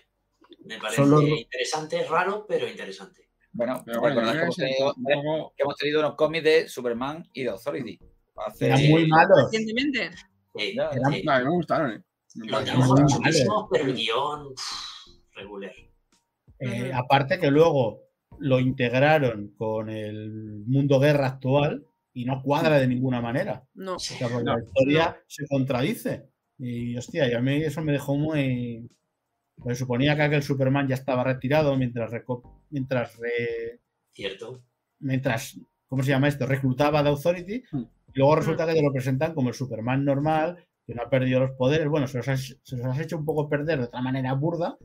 Me 0.66 0.78
parece 0.78 1.06
los- 1.06 1.24
interesante, 1.24 2.04
raro, 2.08 2.46
pero 2.48 2.68
interesante. 2.68 3.27
Bueno, 3.54 3.82
Pero 3.86 4.02
bueno, 4.02 4.22
que 4.32 4.38
hemos, 4.40 4.56
tenido, 4.56 4.94
poco- 4.94 5.54
que 5.56 5.64
hemos 5.64 5.76
tenido 5.78 6.00
unos 6.02 6.16
cómics 6.16 6.44
de 6.44 6.68
Superman 6.70 7.24
y 7.34 7.44
de 7.44 7.50
Authority. 7.50 8.00
Hace- 8.46 8.66
eran 8.68 8.86
muy 8.90 9.08
malos. 9.08 9.50
Recientemente. 9.52 10.12
Sí, 10.56 10.76
Ya, 10.76 10.90
eran- 10.90 11.14
sí. 11.14 11.24
No, 11.24 11.40
me 11.44 11.50
gustaron, 11.50 11.92
¿eh? 11.92 12.04
Los 12.36 12.52
bastante- 12.52 13.14
chulísimos, 13.14 13.66
pero 13.72 13.86
el 13.86 13.96
guion 13.96 14.54
regular. 15.34 15.72
Eh, 16.60 16.92
aparte 16.94 17.40
que 17.40 17.50
luego 17.50 18.02
lo 18.40 18.60
integraron 18.60 19.54
con 19.58 19.90
el 19.90 20.64
mundo 20.68 21.00
guerra 21.00 21.28
actual 21.28 21.84
y 22.14 22.26
no 22.26 22.42
cuadra 22.44 22.80
de 22.80 22.88
ninguna 22.88 23.22
manera. 23.22 23.64
No. 23.76 23.96
O 23.96 24.00
sea, 24.00 24.28
porque 24.28 24.44
No. 24.44 24.58
la 24.58 24.64
historia 24.64 25.22
se 25.28 25.48
contradice. 25.48 26.30
Y 26.60 26.96
hostia, 26.98 27.28
y 27.30 27.34
a 27.34 27.40
mí 27.42 27.64
eso 27.64 27.82
me 27.82 27.92
dejó 27.94 28.16
muy. 28.16 28.88
Pues 29.58 29.80
suponía 29.80 30.16
que 30.16 30.22
aquel 30.24 30.44
Superman 30.44 30.88
ya 30.88 30.96
estaba 30.96 31.24
retirado 31.24 31.76
mientras 31.76 32.12
reco- 32.12 32.57
mientras 32.70 33.16
re- 33.18 33.80
Cierto. 34.14 34.64
mientras 35.00 35.60
¿cómo 35.88 36.04
se 36.04 36.10
llama 36.10 36.28
esto? 36.28 36.46
reclutaba 36.46 37.04
de 37.04 37.10
Authority 37.10 37.64
Hmm. 37.72 37.84
y 38.14 38.20
luego 38.20 38.36
resulta 38.36 38.66
que 38.66 38.74
te 38.74 38.82
lo 38.82 38.92
presentan 38.92 39.34
como 39.34 39.50
el 39.50 39.56
Superman 39.56 40.04
normal, 40.04 40.66
que 40.86 40.94
no 40.96 41.04
ha 41.04 41.10
perdido 41.10 41.40
los 41.42 41.52
poderes. 41.52 41.88
Bueno, 41.88 42.08
se 42.08 42.18
los 42.18 42.28
has, 42.28 42.58
se 42.64 42.78
los 42.78 42.86
has 42.86 43.00
hecho 43.00 43.18
un 43.18 43.26
poco 43.26 43.50
perder 43.50 43.78
de 43.80 43.86
otra 43.86 44.02
manera 44.02 44.34
burda 44.34 44.78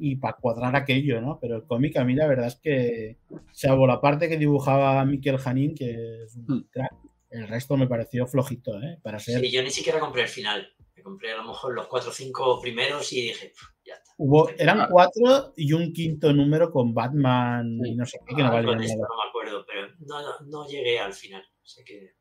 y 0.00 0.16
para 0.16 0.36
cuadrar 0.36 0.74
aquello, 0.76 1.20
¿no? 1.20 1.38
Pero 1.40 1.56
el 1.56 1.64
cómic 1.64 1.96
a 1.96 2.04
mí 2.04 2.14
la 2.14 2.26
verdad 2.26 2.48
es 2.48 2.56
que, 2.56 3.18
salvo 3.52 3.86
la 3.86 4.00
parte 4.00 4.28
que 4.28 4.36
dibujaba 4.36 5.04
Mikel 5.04 5.38
Janín, 5.38 5.74
que 5.74 6.24
es 6.24 6.36
un 6.36 6.44
Hmm. 6.46 6.66
crack, 6.70 6.92
el 7.30 7.48
resto 7.48 7.76
me 7.76 7.86
pareció 7.88 8.26
flojito, 8.26 8.80
¿eh? 8.82 8.98
Para 9.02 9.18
ser... 9.18 9.40
Sí, 9.40 9.50
yo 9.50 9.62
ni 9.62 9.70
siquiera 9.70 9.98
compré 10.00 10.22
el 10.22 10.28
final. 10.28 10.68
Compré 11.06 11.30
a 11.34 11.36
lo 11.36 11.44
mejor 11.44 11.72
los 11.72 11.86
cuatro 11.86 12.10
o 12.10 12.12
cinco 12.12 12.60
primeros 12.60 13.12
y 13.12 13.22
dije, 13.28 13.50
"Pff, 13.50 13.62
ya 13.84 13.94
está. 13.94 14.10
Hubo, 14.18 14.50
eran 14.58 14.88
cuatro 14.90 15.52
y 15.56 15.72
un 15.72 15.92
quinto 15.92 16.32
número 16.32 16.72
con 16.72 16.92
Batman 16.92 17.78
y 17.84 17.94
no 17.94 18.04
sé 18.04 18.18
qué, 18.26 18.34
que 18.34 18.42
no 18.42 18.48
Ah, 18.48 18.54
valía 18.54 18.74
nada. 18.74 19.06
no 19.08 19.16
me 19.16 19.28
acuerdo, 19.28 19.64
pero 19.68 19.86
no, 20.00 20.20
no, 20.20 20.32
no 20.46 20.66
llegué 20.66 20.98
al 20.98 21.12
final. 21.14 21.44
Sé 21.62 21.84
que 21.84 22.14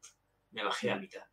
me 0.52 0.64
bajé 0.64 0.92
a 0.92 0.98
mitad. 0.98 1.24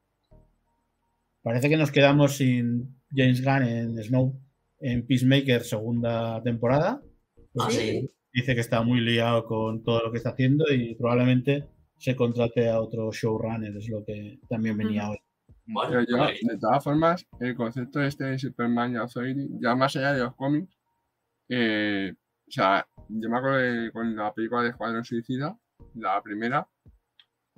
Parece 1.42 1.68
que 1.68 1.76
nos 1.76 1.90
quedamos 1.90 2.36
sin 2.38 3.02
James 3.14 3.44
Gunn 3.44 3.64
en 3.64 4.02
Snow, 4.02 4.40
en 4.80 5.06
Peacemaker 5.06 5.62
segunda 5.62 6.42
temporada. 6.42 7.02
Ah, 7.04 7.42
porque 7.52 7.72
sí. 7.74 8.10
Dice 8.32 8.54
que 8.54 8.62
está 8.62 8.80
muy 8.80 9.02
liado 9.02 9.44
con 9.44 9.84
todo 9.84 10.04
lo 10.04 10.10
que 10.10 10.16
está 10.16 10.30
haciendo 10.30 10.64
y 10.72 10.94
probablemente 10.94 11.68
se 11.98 12.16
contrate 12.16 12.70
a 12.70 12.80
otro 12.80 13.12
showrunner, 13.12 13.76
es 13.76 13.90
lo 13.90 14.02
que 14.06 14.38
también 14.48 14.78
venía 14.78 15.02
Ujú. 15.02 15.12
hoy. 15.12 15.18
Bueno, 15.66 15.90
Pero 15.90 16.04
yo, 16.08 16.18
vale. 16.18 16.38
de 16.42 16.58
todas 16.58 16.82
formas, 16.82 17.26
el 17.40 17.54
concepto 17.54 18.02
este 18.02 18.24
de 18.24 18.38
Superman 18.38 18.92
y 18.92 18.96
Authority, 18.96 19.48
ya 19.60 19.74
más 19.74 19.94
allá 19.96 20.12
de 20.12 20.20
los 20.20 20.34
cómics, 20.34 20.76
eh, 21.48 22.14
o 22.14 22.50
sea, 22.50 22.86
yo 23.08 23.28
me 23.28 23.38
acuerdo 23.38 23.58
de 23.58 23.92
con 23.92 24.14
la 24.16 24.32
película 24.32 24.62
de 24.62 24.70
Escuadrón 24.70 25.04
Suicida, 25.04 25.56
la 25.94 26.20
primera, 26.22 26.66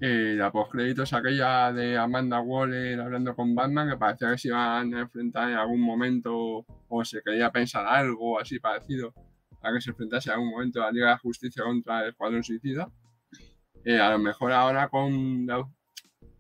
eh, 0.01 0.35
la 0.37 0.51
postcréditos 0.51 1.13
aquella 1.13 1.73
de 1.73 1.97
Amanda 1.97 2.41
Waller 2.41 3.01
hablando 3.01 3.35
con 3.35 3.55
Batman, 3.55 3.91
que 3.91 3.97
parecía 3.97 4.33
que 4.33 4.39
se 4.39 4.49
iban 4.49 4.93
a 4.95 5.01
enfrentar 5.01 5.51
en 5.51 5.57
algún 5.57 5.81
momento, 5.81 6.67
o 6.89 7.05
se 7.05 7.23
quería 7.23 7.51
pensar 7.51 7.87
algo 7.87 8.39
así 8.39 8.59
parecido, 8.59 9.15
a 9.63 9.73
que 9.73 9.81
se 9.81 9.91
enfrentase 9.91 10.31
en 10.31 10.35
algún 10.35 10.51
momento 10.51 10.81
la 10.81 10.91
Liga 10.91 11.11
de 11.11 11.19
Justicia 11.19 11.65
contra 11.65 12.03
el 12.03 12.11
Escuadrón 12.11 12.43
Suicida. 12.43 12.89
Eh, 13.85 13.99
a 13.99 14.11
lo 14.11 14.19
mejor 14.19 14.53
ahora 14.53 14.89
con 14.89 15.47
la, 15.47 15.65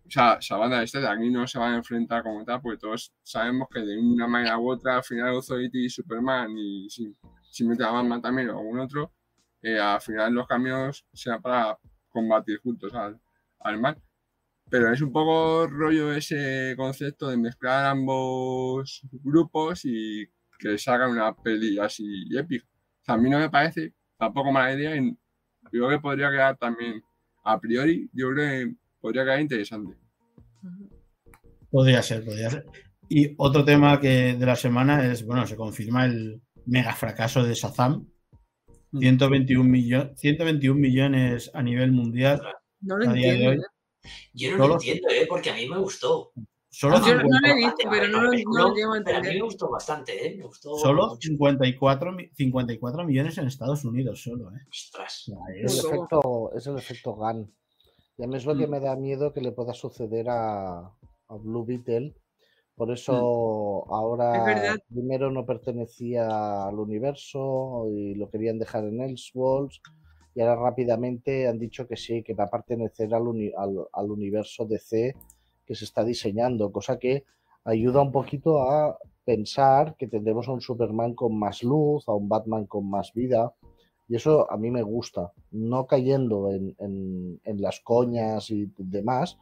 o 0.07 0.11
sea, 0.11 0.39
salvando 0.41 0.77
la 0.77 0.85
historia, 0.85 1.13
aquí 1.13 1.31
no 1.31 1.47
se 1.47 1.59
van 1.59 1.75
a 1.75 1.77
enfrentar 1.77 2.23
como 2.23 2.45
tal, 2.45 2.61
porque 2.61 2.79
todos 2.79 3.13
sabemos 3.23 3.69
que 3.73 3.81
de 3.81 3.99
una 3.99 4.27
manera 4.27 4.59
u 4.59 4.71
otra, 4.71 4.97
al 4.97 5.05
final 5.05 5.29
Authority 5.29 5.87
y 5.87 5.89
Superman, 5.89 6.51
y 6.57 6.89
si, 6.91 7.17
si 7.51 7.65
mete 7.65 7.85
a 7.85 7.91
Batman 7.91 8.21
también 8.21 8.51
o 8.51 8.59
algún 8.59 8.81
otro, 8.81 9.13
eh, 9.63 9.79
al 9.79 10.01
final 10.01 10.35
los 10.35 10.47
caminos 10.47 11.07
sean 11.13 11.41
para 11.41 11.79
combatir 12.11 12.61
juntos 12.61 12.93
al, 12.95 13.19
al 13.61 13.81
mal. 13.81 14.01
Pero 14.71 14.93
es 14.93 15.01
un 15.01 15.13
poco 15.13 15.67
rollo 15.67 16.13
ese 16.13 16.75
concepto 16.77 17.29
de 17.29 17.37
mezclar 17.37 17.87
ambos 17.87 19.03
grupos 19.23 19.85
y 19.85 20.27
que 20.59 20.79
salgan 20.79 21.13
una 21.13 21.35
peli 21.35 21.79
así 21.79 22.05
épica. 22.37 22.67
O 23.03 23.05
sea, 23.05 23.15
a 23.17 23.19
mí 23.19 23.31
no 23.31 23.39
me 23.39 23.51
parece 23.51 23.95
tampoco 24.19 24.53
mala 24.53 24.75
idea 24.75 24.97
y 24.97 25.17
creo 25.71 25.89
que 25.89 25.99
podría 25.99 26.31
quedar 26.31 26.57
también, 26.57 27.03
a 27.45 27.61
priori, 27.61 28.09
yo 28.13 28.31
creo 28.31 28.37
que 28.69 28.77
podría 29.05 29.23
quedar 29.25 29.41
interesante. 29.41 29.95
Podría 31.71 32.03
ser, 32.03 32.25
podría 32.25 32.49
ser. 32.51 32.65
Y 33.11 33.35
otro 33.37 33.65
tema 33.67 34.01
que 34.01 34.35
de 34.35 34.47
la 34.47 34.57
semana 34.57 35.05
es, 35.13 35.27
bueno, 35.27 35.47
se 35.47 35.57
confirma 35.57 36.07
el 36.07 36.41
mega 36.65 36.95
fracaso 36.95 37.43
de 37.45 37.53
Shazam. 37.55 38.09
Mm. 38.93 38.99
121, 39.01 39.69
millo- 39.69 40.15
121 40.17 40.81
millones 40.81 41.51
a 41.53 41.63
nivel 41.63 41.93
mundial. 41.93 42.41
No 42.81 42.97
lo 42.97 43.05
entiendo. 43.05 43.51
hoy. 43.51 43.57
¿eh? 43.57 44.09
Yo 44.33 44.51
no 44.53 44.57
Solo- 44.57 44.69
lo 44.69 44.75
entiendo, 44.77 45.09
¿eh? 45.11 45.27
porque 45.29 45.51
a 45.51 45.55
mí 45.55 45.69
me 45.69 45.79
gustó. 45.79 46.33
Solo, 46.71 46.97
Yo 47.07 47.15
no- 47.17 47.23
no 47.25 47.29
lo 47.29 47.47
he 47.47 47.51
50 47.51 47.55
visto, 47.57 47.91
pero 47.91 48.09
no 48.09 48.23
lo, 48.23 48.31
no 48.33 48.69
lo 48.69 48.75
llego 48.75 48.95
a 48.95 49.03
Pero 49.05 49.19
a 49.19 49.21
mí 49.21 49.27
entender. 49.29 49.35
me 49.35 49.43
gustó 49.43 49.71
bastante, 49.71 50.27
¿eh? 50.27 50.37
Me 50.39 50.45
gustó 50.45 50.77
solo 50.79 51.09
mucho. 51.09 51.29
54, 51.29 52.13
mi- 52.13 52.29
54 52.35 53.05
millones 53.05 53.37
en 53.39 53.47
Estados 53.49 53.85
Unidos, 53.85 54.23
solo. 54.23 54.51
¿eh? 54.51 54.61
Ostras. 54.71 55.31
El 55.55 55.67
es- 55.67 55.83
cómodo. 55.83 55.95
efecto, 55.99 56.53
es 56.57 56.67
el 56.67 56.79
efecto 56.79 57.15
GAN. 57.17 57.53
Y 58.17 58.23
a 58.25 58.27
mí 58.27 58.37
es 58.37 58.47
lo 58.47 58.57
que 58.57 58.67
Mm. 58.67 58.71
me 58.71 58.81
da 58.81 58.97
miedo 58.97 59.33
que 59.33 59.41
le 59.41 59.53
pueda 59.53 59.75
suceder 59.75 60.29
a, 60.31 60.79
a 61.29 61.35
Blue 61.37 61.65
Beetle. 61.65 62.15
Por 62.77 62.91
eso 62.93 63.87
ahora 63.93 64.33
primero 64.93 65.31
no 65.31 65.47
pertenecía 65.47 66.67
al 66.67 66.79
universo 66.79 67.87
y 67.91 68.15
lo 68.15 68.31
querían 68.31 68.59
dejar 68.59 68.85
en 68.85 69.01
Elseworlds. 69.01 69.81
Y 70.35 70.41
ahora 70.41 70.57
rápidamente 70.57 71.47
han 71.47 71.59
dicho 71.61 71.87
que 71.87 71.97
sí, 71.97 72.23
que 72.25 72.35
va 72.35 72.45
a 72.45 72.51
pertenecer 72.51 73.15
al, 73.15 73.29
uni- 73.29 73.53
al- 73.57 73.87
al 73.93 74.11
universo 74.11 74.65
DC 74.67 75.15
que 75.65 75.75
se 75.77 75.85
está 75.85 76.05
diseñando, 76.05 76.73
cosa 76.73 76.99
que 76.99 77.25
ayuda 77.65 78.03
un 78.03 78.11
poquito 78.13 78.61
a 78.63 78.99
pensar 79.25 79.97
que 79.97 80.09
tendremos 80.09 80.49
a 80.49 80.53
un 80.53 80.61
Superman 80.61 81.15
con 81.15 81.39
más 81.39 81.63
luz, 81.63 82.09
a 82.09 82.13
un 82.15 82.29
Batman 82.29 82.67
con 82.67 82.91
más 82.91 83.13
vida. 83.15 83.55
Y 84.09 84.17
eso 84.17 84.51
a 84.51 84.57
mí 84.59 84.71
me 84.71 84.83
gusta, 84.83 85.33
no 85.51 85.87
cayendo 85.87 86.51
en, 86.51 86.75
en- 86.79 87.41
en 87.45 87.61
las 87.63 87.81
coñas 87.81 88.51
y 88.51 88.71
demás. 88.77 89.39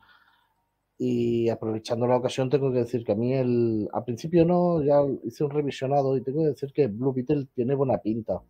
Y 0.99 1.49
aprovechando 1.49 2.07
la 2.07 2.17
ocasión, 2.17 2.49
tengo 2.49 2.71
que 2.71 2.79
decir 2.79 3.05
que 3.05 3.13
a 3.13 3.17
mí, 3.17 3.33
el, 3.35 3.89
al 3.93 4.05
principio 4.05 4.45
no, 4.45 4.83
ya 4.83 5.01
hice 5.25 5.43
un 5.43 5.51
revisionado 5.51 6.17
y 6.17 6.23
tengo 6.23 6.43
que 6.43 6.49
decir 6.51 6.73
que 6.73 6.87
Blue 6.87 7.13
Beetle 7.13 7.49
tiene 7.55 7.75
buena 7.75 7.99
pinta. 7.99 8.41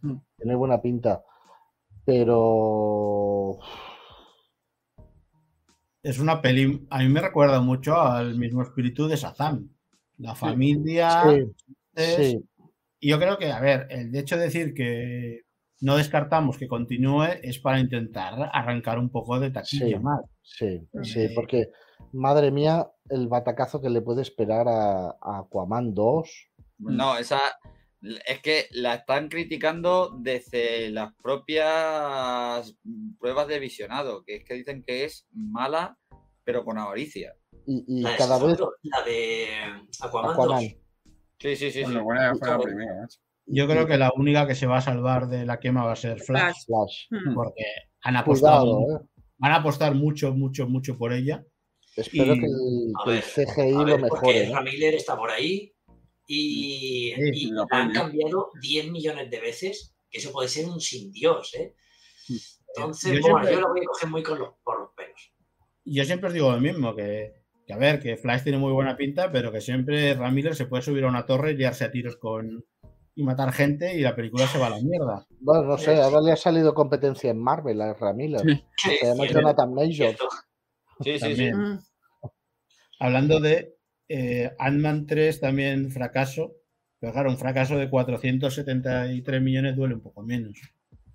Mm. 0.00 0.14
Tiene 0.36 0.54
buena 0.56 0.82
pinta. 0.82 1.22
Pero 2.04 3.58
es 6.02 6.18
una 6.18 6.42
peli, 6.42 6.84
a 6.90 6.98
mí 6.98 7.08
me 7.08 7.20
recuerda 7.20 7.60
mucho 7.60 7.96
al 8.00 8.36
mismo 8.36 8.62
espíritu 8.62 9.06
de 9.06 9.16
Shazam. 9.16 9.68
La 10.18 10.34
familia. 10.34 11.22
sí, 11.22 11.52
es- 11.94 12.16
sí, 12.16 12.44
Y 13.00 13.10
yo 13.10 13.18
creo 13.18 13.38
que, 13.38 13.50
a 13.52 13.60
ver, 13.60 13.86
el 13.90 14.14
hecho 14.16 14.36
de 14.36 14.42
decir 14.44 14.74
que 14.74 15.42
no 15.82 15.96
descartamos 15.96 16.56
que 16.58 16.68
continúe 16.68 17.24
es 17.42 17.58
para 17.58 17.78
intentar 17.80 18.50
arrancar 18.52 18.98
un 18.98 19.10
poco 19.10 19.38
de 19.38 19.50
taquilla 19.50 19.86
Sí. 19.98 20.02
más. 20.02 20.20
sí, 20.40 20.88
sí, 21.02 21.20
Eh, 21.24 21.32
porque 21.34 21.68
madre 22.12 22.50
mía, 22.50 22.90
el 23.10 23.28
batacazo 23.28 23.80
que 23.82 23.90
le 23.90 24.00
puede 24.00 24.22
esperar 24.22 24.66
a, 24.68 25.10
a 25.20 25.38
Aquaman 25.40 25.92
2. 25.92 26.30
No, 26.78 27.16
esa 27.18 27.40
es 28.26 28.40
que 28.40 28.66
la 28.72 28.94
están 28.94 29.28
criticando 29.28 30.16
desde 30.18 30.90
las 30.90 31.12
propias 31.22 32.74
pruebas 33.20 33.46
de 33.48 33.58
visionado, 33.60 34.24
que 34.24 34.36
es 34.36 34.44
que 34.44 34.54
dicen 34.54 34.82
que 34.82 35.04
es 35.04 35.26
mala, 35.32 35.96
pero 36.44 36.64
con 36.64 36.78
avaricia. 36.78 37.34
Y, 37.66 37.84
y 37.86 38.02
La 38.02 38.10
de, 38.12 38.16
cada 38.16 38.38
vez 38.44 38.58
la 38.82 39.02
de 39.04 39.46
Aquaman, 40.00 40.30
Aquaman. 40.32 40.62
2. 40.64 40.76
Sí, 41.38 41.56
sí, 41.56 41.70
sí. 41.70 41.82
Bueno, 41.82 41.98
sí. 42.00 42.04
buena 42.04 42.34
fue 42.36 42.48
la 42.48 42.58
primera, 42.58 43.00
macho. 43.02 43.18
Yo 43.46 43.66
creo 43.66 43.86
que 43.86 43.98
la 43.98 44.10
única 44.16 44.46
que 44.46 44.54
se 44.54 44.66
va 44.66 44.78
a 44.78 44.82
salvar 44.82 45.28
de 45.28 45.44
la 45.44 45.58
quema 45.60 45.84
va 45.84 45.92
a 45.92 45.96
ser 45.96 46.20
Flash. 46.20 46.54
Hmm. 47.10 47.34
porque 47.34 47.64
han 48.02 48.16
apostado, 48.16 48.84
Cuidado, 48.84 49.04
¿eh? 49.04 49.08
van 49.38 49.52
a 49.52 49.56
apostar 49.56 49.94
mucho, 49.94 50.32
mucho, 50.32 50.66
mucho 50.68 50.96
por 50.96 51.12
ella. 51.12 51.44
Espero 51.96 52.34
Y- 52.34 52.40
que 52.40 52.46
el, 52.46 52.92
A 52.98 53.04
que 53.04 53.10
el 53.10 53.16
ver, 53.16 53.24
CGI 53.24 53.60
A 53.74 53.78
lo 53.78 53.84
mejore. 53.98 54.08
porque 54.08 54.46
¿no? 54.46 54.54
Ramiller 54.54 54.94
está 54.94 55.16
por 55.16 55.30
ahí 55.30 55.72
y, 56.26 57.12
Sí, 57.16 57.30
y 57.34 57.50
lo 57.50 57.66
han 57.70 57.92
cambiado 57.92 58.50
10 58.60 58.90
millones 58.90 59.30
de 59.30 59.40
veces, 59.40 59.94
que 60.10 60.18
eso 60.18 60.32
puede 60.32 60.48
ser 60.48 60.66
un 60.66 60.80
sin 60.80 61.10
Dios, 61.12 61.52
¿eh? 61.54 61.74
Entonces, 62.74 63.12
Yo 63.16 63.20
bueno, 63.22 63.38
siempre- 63.46 63.52
yo 63.54 63.60
lo 63.60 63.68
voy 63.68 63.80
a 63.80 63.84
coger 63.86 64.08
muy 64.08 64.22
con 64.22 64.38
los, 64.38 64.50
por 64.64 64.80
los 64.80 64.90
pelos. 64.96 65.32
Yo 65.84 66.04
siempre 66.04 66.28
os 66.28 66.34
digo 66.34 66.50
lo 66.52 66.60
mismo, 66.60 66.94
que, 66.94 67.32
que 67.66 67.72
a 67.72 67.76
ver, 67.76 68.00
que 68.00 68.16
Flash 68.16 68.44
tiene 68.44 68.56
muy 68.58 68.72
buena 68.72 68.96
pinta, 68.96 69.30
pero 69.30 69.52
que 69.52 69.60
siempre 69.60 70.14
Ramírez 70.14 70.56
se 70.56 70.66
puede 70.66 70.82
subir 70.82 71.04
a 71.04 71.08
una 71.08 71.26
torre 71.26 71.50
y 71.52 71.56
liarse 71.56 71.84
a 71.84 71.90
tiros 71.90 72.16
con 72.16 72.64
y 73.14 73.22
matar 73.22 73.52
gente 73.52 73.94
y 73.94 74.00
la 74.00 74.14
película 74.16 74.46
se 74.46 74.58
va 74.58 74.66
a 74.66 74.70
la 74.70 74.80
mierda. 74.80 75.26
Bueno, 75.40 75.64
no 75.64 75.78
sé, 75.78 76.00
ahora 76.00 76.20
le 76.20 76.32
ha 76.32 76.36
salido 76.36 76.74
competencia 76.74 77.30
en 77.30 77.38
Marvel 77.38 77.80
a 77.82 77.94
Miller. 78.14 78.40
Sí. 78.76 78.90
Se 79.00 79.06
llama 79.06 79.26
Jonathan 79.26 79.74
Major. 79.74 80.16
Sí, 81.00 81.18
sí, 81.18 81.36
sí. 81.36 81.52
Mm. 81.52 81.78
Hablando 83.00 83.40
de 83.40 83.74
eh, 84.08 84.50
Ant-Man 84.58 85.06
3, 85.06 85.40
también 85.40 85.90
fracaso. 85.90 86.56
Pero 87.00 87.12
claro, 87.12 87.30
un 87.30 87.38
fracaso 87.38 87.76
de 87.76 87.90
473 87.90 89.42
millones 89.42 89.76
duele 89.76 89.94
un 89.94 90.02
poco 90.02 90.22
menos. 90.22 90.58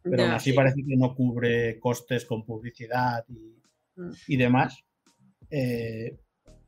Pero 0.03 0.23
aún 0.23 0.33
así 0.33 0.51
sí. 0.51 0.55
parece 0.55 0.83
que 0.87 0.95
no 0.97 1.15
cubre 1.15 1.79
costes 1.79 2.25
con 2.25 2.45
publicidad 2.45 3.23
y, 3.29 3.57
Mm. 3.97 4.11
y 4.27 4.37
demás. 4.37 4.83
Eh, 5.49 6.17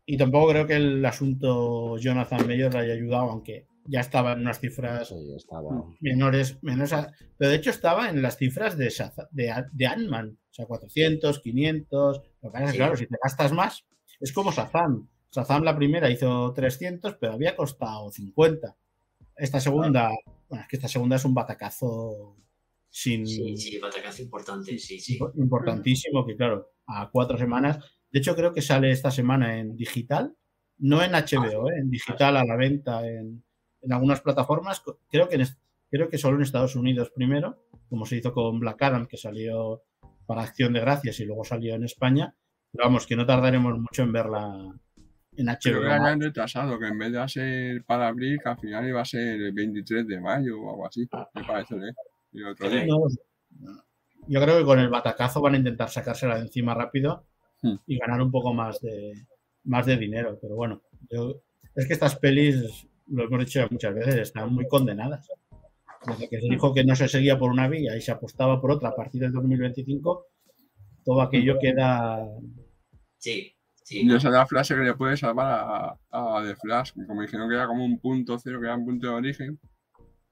y 0.05 0.17
tampoco 0.17 0.49
creo 0.49 0.67
que 0.67 0.75
el 0.75 1.05
asunto 1.05 1.97
Jonathan 1.97 2.47
Mayer 2.47 2.73
le 2.73 2.79
haya 2.79 2.93
ayudado, 2.93 3.29
aunque 3.29 3.67
ya 3.85 3.99
estaba 4.01 4.33
en 4.33 4.39
unas 4.41 4.59
cifras 4.59 5.07
Sí, 5.09 5.33
estaba. 5.35 5.83
menores, 6.01 6.61
menores 6.63 6.93
a- 6.93 7.11
pero 7.37 7.49
de 7.51 7.57
hecho 7.57 7.69
estaba 7.69 8.09
en 8.09 8.21
las 8.21 8.37
cifras 8.37 8.77
de, 8.77 8.93
de, 9.31 9.65
de 9.71 9.87
Ant-Man, 9.87 10.37
o 10.51 10.53
sea, 10.53 10.65
400, 10.65 11.39
500, 11.39 12.17
lo 12.41 12.49
que 12.49 12.51
pasa 12.51 12.65
es 12.65 12.65
que, 12.65 12.71
Sí. 12.71 12.77
claro, 12.77 12.97
si 12.97 13.07
te 13.07 13.15
gastas 13.23 13.51
más, 13.51 13.85
es 14.19 14.31
como 14.33 14.51
Shazam. 14.51 15.07
Shazam 15.31 15.63
la 15.63 15.75
primera 15.75 16.09
hizo 16.09 16.51
300, 16.53 17.15
pero 17.15 17.33
había 17.33 17.55
costado 17.55 18.11
50. 18.11 18.75
Esta 19.35 19.59
segunda, 19.59 20.09
bueno, 20.49 20.63
es 20.63 20.67
que 20.69 20.75
esta 20.75 20.87
segunda 20.87 21.15
es 21.15 21.25
un 21.25 21.33
batacazo 21.33 22.35
sin 22.89 23.25
Sí, 23.27 23.55
sí, 23.55 23.77
batacazo 23.79 24.21
importante, 24.23 24.77
sí, 24.79 24.99
sí. 24.99 25.17
impo- 25.19 25.31
importantísimo, 25.35 26.25
que 26.25 26.35
claro, 26.35 26.71
a 26.87 27.09
cuatro 27.11 27.37
semanas, 27.37 27.77
de 28.11 28.19
hecho 28.19 28.35
creo 28.35 28.51
que 28.53 28.61
sale 28.63 28.89
esta 28.91 29.11
semana 29.11 29.59
en 29.59 29.75
digital, 29.75 30.35
no 30.79 31.03
en 31.03 31.11
HBO, 31.13 31.69
¿eh? 31.69 31.75
en 31.79 31.89
digital 31.91 32.35
a 32.37 32.43
la 32.43 32.55
venta 32.57 33.07
en, 33.07 33.43
en 33.81 33.93
algunas 33.93 34.21
plataformas, 34.21 34.81
creo 35.09 35.27
que, 35.29 35.35
en, 35.35 35.45
creo 35.89 36.09
que 36.09 36.17
solo 36.17 36.37
en 36.37 36.43
Estados 36.43 36.75
Unidos 36.75 37.11
primero, 37.15 37.65
como 37.89 38.05
se 38.05 38.17
hizo 38.17 38.33
con 38.33 38.59
Black 38.59 38.81
Adam, 38.83 39.07
que 39.07 39.17
salió 39.17 39.81
para 40.25 40.43
Acción 40.43 40.73
de 40.73 40.79
Gracias 40.81 41.19
y 41.19 41.25
luego 41.25 41.43
salió 41.43 41.75
en 41.75 41.83
España, 41.83 42.35
pero 42.71 42.85
vamos, 42.85 43.07
que 43.07 43.15
no 43.15 43.25
tardaremos 43.25 43.79
mucho 43.79 44.03
en 44.03 44.11
verla 44.11 44.55
en 45.37 45.45
Creo 45.61 45.81
que 45.81 45.87
la 45.87 45.97
HBO. 45.99 46.05
han 46.05 46.21
retrasado, 46.21 46.77
que 46.79 46.87
en 46.87 46.97
vez 46.99 47.11
de 47.13 47.29
ser 47.29 47.83
para 47.85 48.07
abril, 48.09 48.39
que 48.43 48.49
al 48.49 48.59
final 48.59 48.87
iba 48.87 49.01
a 49.01 49.05
ser 49.05 49.41
el 49.41 49.53
23 49.53 50.05
de 50.05 50.19
mayo 50.19 50.59
o 50.61 50.69
algo 50.71 50.85
así. 50.87 51.07
Me 51.33 51.43
parece, 51.45 51.75
¿eh? 51.75 51.93
Y 52.33 52.43
otro 52.43 52.69
día. 52.69 52.85
No, 52.85 52.99
yo 54.27 54.41
creo 54.41 54.59
que 54.59 54.65
con 54.65 54.79
el 54.79 54.89
batacazo 54.89 55.41
van 55.41 55.55
a 55.55 55.57
intentar 55.57 55.89
sacársela 55.89 56.35
de 56.35 56.41
encima 56.41 56.73
rápido 56.75 57.25
Hmm. 57.61 57.75
y 57.87 57.97
ganar 57.97 58.21
un 58.21 58.31
poco 58.31 58.53
más 58.53 58.79
de, 58.79 59.11
más 59.65 59.85
de 59.85 59.97
dinero. 59.97 60.37
Pero 60.41 60.55
bueno, 60.55 60.81
yo- 61.09 61.41
es 61.75 61.87
que 61.87 61.93
estas 61.93 62.15
pelis, 62.17 62.87
lo 63.09 63.23
hemos 63.25 63.39
dicho 63.39 63.59
ya 63.59 63.67
muchas 63.69 63.93
veces, 63.93 64.15
están 64.15 64.53
muy 64.53 64.67
condenadas. 64.67 65.27
Desde 66.05 66.29
que 66.29 66.39
se 66.39 66.47
dijo 66.47 66.73
que 66.73 66.83
no 66.83 66.95
se 66.95 67.07
seguía 67.07 67.37
por 67.37 67.51
una 67.51 67.67
vía 67.67 67.95
y 67.95 68.01
se 68.01 68.11
apostaba 68.11 68.61
por 68.61 68.71
otra 68.71 68.89
a 68.89 68.95
partir 68.95 69.21
del 69.21 69.33
2025, 69.33 70.25
todo 71.03 71.21
aquello 71.21 71.57
queda... 71.59 72.25
Sí, 73.17 73.53
sí. 73.83 74.05
Y 74.05 74.15
esa 74.15 74.29
es 74.29 74.33
la 74.33 74.47
frase 74.47 74.75
que 74.75 74.81
le 74.81 74.93
puede 74.93 75.17
salvar 75.17 75.97
a, 76.11 76.37
a 76.37 76.43
The 76.43 76.55
Flash, 76.55 76.93
como 77.05 77.21
dijeron 77.21 77.49
que 77.49 77.55
era 77.55 77.67
como 77.67 77.83
un 77.83 77.99
punto 77.99 78.39
cero, 78.39 78.59
que 78.61 78.67
era 78.67 78.75
un 78.75 78.85
punto 78.85 79.07
de 79.07 79.13
origen, 79.13 79.59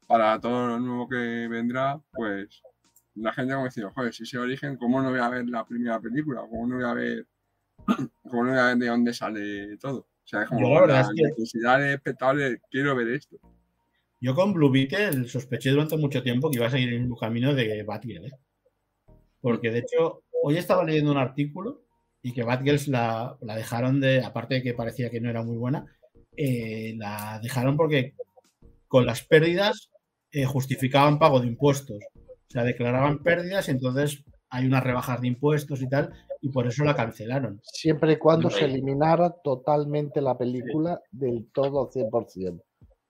para 0.07 0.39
todo 0.39 0.67
lo 0.67 0.79
nuevo 0.79 1.09
que 1.09 1.47
vendrá, 1.49 1.99
pues 2.13 2.61
la 3.15 3.33
gente 3.33 3.53
como 3.53 3.65
decía, 3.65 3.89
joder, 3.93 4.13
si 4.13 4.23
ese 4.23 4.37
origen, 4.37 4.77
¿cómo 4.77 5.01
no 5.01 5.09
voy 5.09 5.19
a 5.19 5.29
ver 5.29 5.47
la 5.49 5.65
primera 5.65 5.99
película? 5.99 6.41
¿Cómo 6.41 6.67
no 6.67 6.75
voy 6.75 6.85
a 6.85 6.93
ver, 6.93 7.27
cómo 8.29 8.43
no 8.43 8.51
voy 8.51 8.59
a 8.59 8.65
ver 8.67 8.77
de 8.77 8.87
dónde 8.87 9.13
sale 9.13 9.77
todo? 9.77 10.07
O 10.27 10.29
sea, 10.29 10.43
es 10.43 10.49
como 10.49 10.59
Yo 10.61 10.85
la 10.85 10.93
la 10.93 11.01
es 11.01 11.07
que- 11.15 11.23
necesidad 11.23 11.89
espectador, 11.93 12.59
quiero 12.69 12.93
ver 12.97 13.07
esto. 13.07 13.37
Yo 14.19 14.35
con 14.35 14.51
Blue 14.51 14.69
Beetle 14.69 15.25
sospeché 15.25 15.69
durante 15.69 15.95
mucho 15.95 16.21
tiempo 16.21 16.49
que 16.49 16.57
iba 16.57 16.67
a 16.67 16.71
seguir 16.71 16.91
en 16.93 17.03
el 17.05 17.11
camino 17.17 17.53
de 17.53 17.83
Batgirl. 17.83 18.25
¿eh? 18.25 18.31
Porque 19.39 19.71
de 19.71 19.79
hecho, 19.79 20.23
hoy 20.43 20.57
estaba 20.57 20.83
leyendo 20.83 21.11
un 21.11 21.17
artículo 21.17 21.81
y 22.21 22.33
que 22.33 22.43
Batgirl 22.43 22.91
la, 22.91 23.37
la 23.39 23.55
dejaron 23.55 24.01
de, 24.01 24.21
aparte 24.21 24.55
de 24.55 24.63
que 24.63 24.73
parecía 24.73 25.09
que 25.09 25.21
no 25.21 25.29
era 25.29 25.43
muy 25.43 25.55
buena, 25.55 25.85
eh, 26.35 26.93
la 26.97 27.39
dejaron 27.41 27.77
porque 27.77 28.13
con 28.89 29.05
las 29.05 29.23
pérdidas 29.23 29.89
eh, 30.31 30.43
justificaban 30.45 31.19
pago 31.19 31.39
de 31.39 31.47
impuestos. 31.47 31.99
O 32.15 32.49
sea, 32.49 32.63
declaraban 32.65 33.19
pérdidas 33.23 33.69
y 33.69 33.71
entonces 33.71 34.25
hay 34.49 34.65
unas 34.65 34.83
rebajas 34.83 35.21
de 35.21 35.27
impuestos 35.27 35.81
y 35.81 35.89
tal, 35.89 36.13
y 36.41 36.49
por 36.49 36.67
eso 36.67 36.83
la 36.83 36.95
cancelaron. 36.95 37.59
Siempre 37.63 38.13
y 38.13 38.17
cuando 38.17 38.49
se 38.49 38.65
eliminara 38.65 39.29
totalmente 39.43 40.21
la 40.21 40.37
película 40.37 41.01
del 41.11 41.47
todo 41.53 41.81
al 41.85 41.91
100%, 41.91 42.61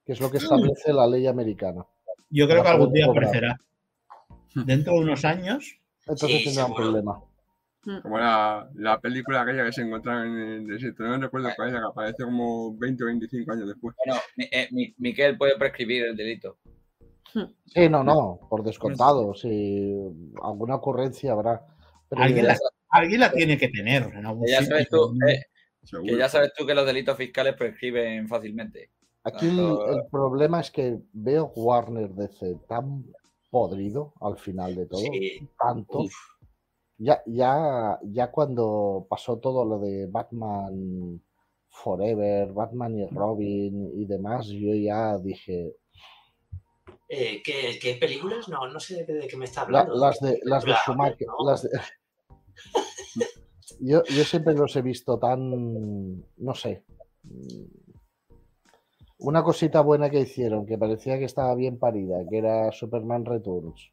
que 0.05 0.13
es 0.13 0.19
lo 0.21 0.31
que 0.31 0.37
establece 0.37 0.93
la 0.93 1.07
ley 1.07 1.27
americana. 1.27 1.85
Yo 2.29 2.47
creo 2.47 2.63
que 2.63 2.69
algún 2.69 2.93
día 2.93 3.05
cobrar. 3.05 3.25
aparecerá. 3.25 3.57
Dentro 4.65 4.93
de 4.93 4.99
unos 4.99 5.23
años, 5.25 5.79
Entonces 6.07 6.39
Sí, 6.39 6.43
tendrá 6.45 6.65
un 6.65 6.75
problema. 6.75 7.21
Como 8.01 8.17
la, 8.17 8.69
la 8.75 8.99
película 8.99 9.41
aquella 9.41 9.63
que 9.65 9.71
se 9.71 9.81
encontraba 9.81 10.25
en 10.25 10.37
el 10.37 10.67
desierto, 10.67 11.03
no 11.03 11.17
recuerdo 11.19 11.49
cuál 11.55 11.69
era, 11.69 11.79
que 11.79 11.85
aparece 11.85 12.23
como 12.23 12.75
20 12.77 13.03
o 13.03 13.07
25 13.07 13.51
años 13.53 13.67
después. 13.67 13.95
Bueno, 14.05 14.19
eh, 14.37 14.67
mi- 14.71 14.93
Miquel 14.97 15.37
puede 15.37 15.57
prescribir 15.57 16.03
el 16.05 16.17
delito. 16.17 16.57
Sí, 17.65 17.89
no, 17.89 18.03
no, 18.03 18.39
por 18.49 18.63
descontado. 18.63 19.33
Si 19.35 19.93
alguna 20.41 20.75
ocurrencia 20.75 21.31
habrá. 21.33 21.65
Pero 22.09 22.23
alguien 22.23 22.47
la, 22.47 22.57
alguien 22.89 23.19
la 23.19 23.31
tiene 23.31 23.57
que 23.57 23.67
tener. 23.69 24.03
en 24.03 24.25
algún 24.25 24.45
Que 24.45 24.51
ya 24.51 24.59
sitio. 24.61 24.71
sabes 24.75 24.89
tú, 24.89 25.17
eh, 25.27 25.43
que 26.05 26.17
ya 26.17 26.29
sabes 26.29 26.51
tú 26.57 26.65
que 26.65 26.73
los 26.75 26.85
delitos 26.85 27.17
fiscales 27.17 27.55
prescriben 27.55 28.27
fácilmente. 28.27 28.91
Aquí 29.23 29.47
el, 29.47 29.57
Tanto- 29.57 29.89
el 29.91 30.03
problema 30.09 30.61
es 30.61 30.71
que 30.71 30.99
veo 31.13 31.51
Warner 31.55 32.09
DC 32.13 32.55
tan 32.67 33.05
podrido 33.49 34.13
al 34.21 34.37
final 34.37 34.75
de 34.75 34.85
todo, 34.85 35.01
Sí. 35.01 35.47
tanto. 35.59 35.99
Uf. 35.99 36.13
Ya, 36.97 37.21
ya, 37.27 37.99
ya 38.03 38.31
cuando 38.31 39.05
pasó 39.09 39.37
todo 39.37 39.63
lo 39.65 39.79
de 39.79 40.07
Batman 40.07 41.21
Forever, 41.69 42.51
Batman 42.53 42.95
y 42.97 43.07
Robin 43.07 43.91
y 44.01 44.05
demás, 44.05 44.47
yo 44.47 44.73
ya 44.73 45.17
dije, 45.19 45.75
Eh, 47.09 47.41
¿qué, 47.43 47.79
qué 47.81 47.95
películas? 47.95 48.49
No, 48.49 48.67
no 48.67 48.79
sé 48.79 49.05
de, 49.05 49.27
qué 49.27 49.37
me 49.37 49.45
está 49.45 49.61
la- 49.69 49.81
hablando. 49.81 49.95
las 49.99 50.19
de 50.19 50.39
las 50.43 50.63
de 50.65 50.73
Schumacher, 50.73 51.27
¿no? 51.27 51.49
las 51.49 51.63
de- 51.63 51.69
yo, 53.79 54.03
yo 54.03 54.23
siempre 54.23 54.53
los 54.53 54.75
he 54.75 54.81
visto 54.81 55.17
tan, 55.17 56.19
no 56.37 56.55
sé, 56.55 56.83
una 59.19 59.43
cosita 59.43 59.81
buena 59.81 60.09
que 60.09 60.19
hicieron, 60.19 60.65
que 60.65 60.77
parecía 60.77 61.17
que 61.17 61.25
estaba 61.25 61.55
bien 61.55 61.79
parida, 61.79 62.17
que 62.29 62.37
era 62.37 62.71
Superman 62.71 63.25
Returns, 63.25 63.91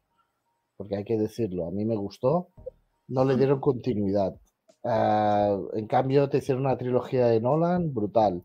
porque 0.77 0.97
hay 0.97 1.03
que 1.05 1.17
decirlo, 1.17 1.67
a 1.67 1.71
mí 1.71 1.85
me 1.85 1.95
gustó, 1.95 2.49
no 3.07 3.25
le 3.25 3.37
dieron 3.37 3.59
continuidad. 3.59 4.35
Ah, 4.83 5.57
en 5.73 5.87
cambio, 5.87 6.29
te 6.29 6.37
hicieron 6.39 6.65
una 6.65 6.77
trilogía 6.77 7.27
de 7.27 7.41
Nolan 7.41 7.93
brutal. 7.93 8.43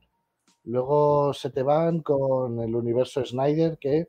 Luego 0.65 1.35
se 1.35 1.51
te 1.51 1.63
van 1.63 2.01
con 2.01 2.61
el 2.61 2.75
universo 2.75 3.25
Snyder, 3.25 3.79
que 3.79 4.09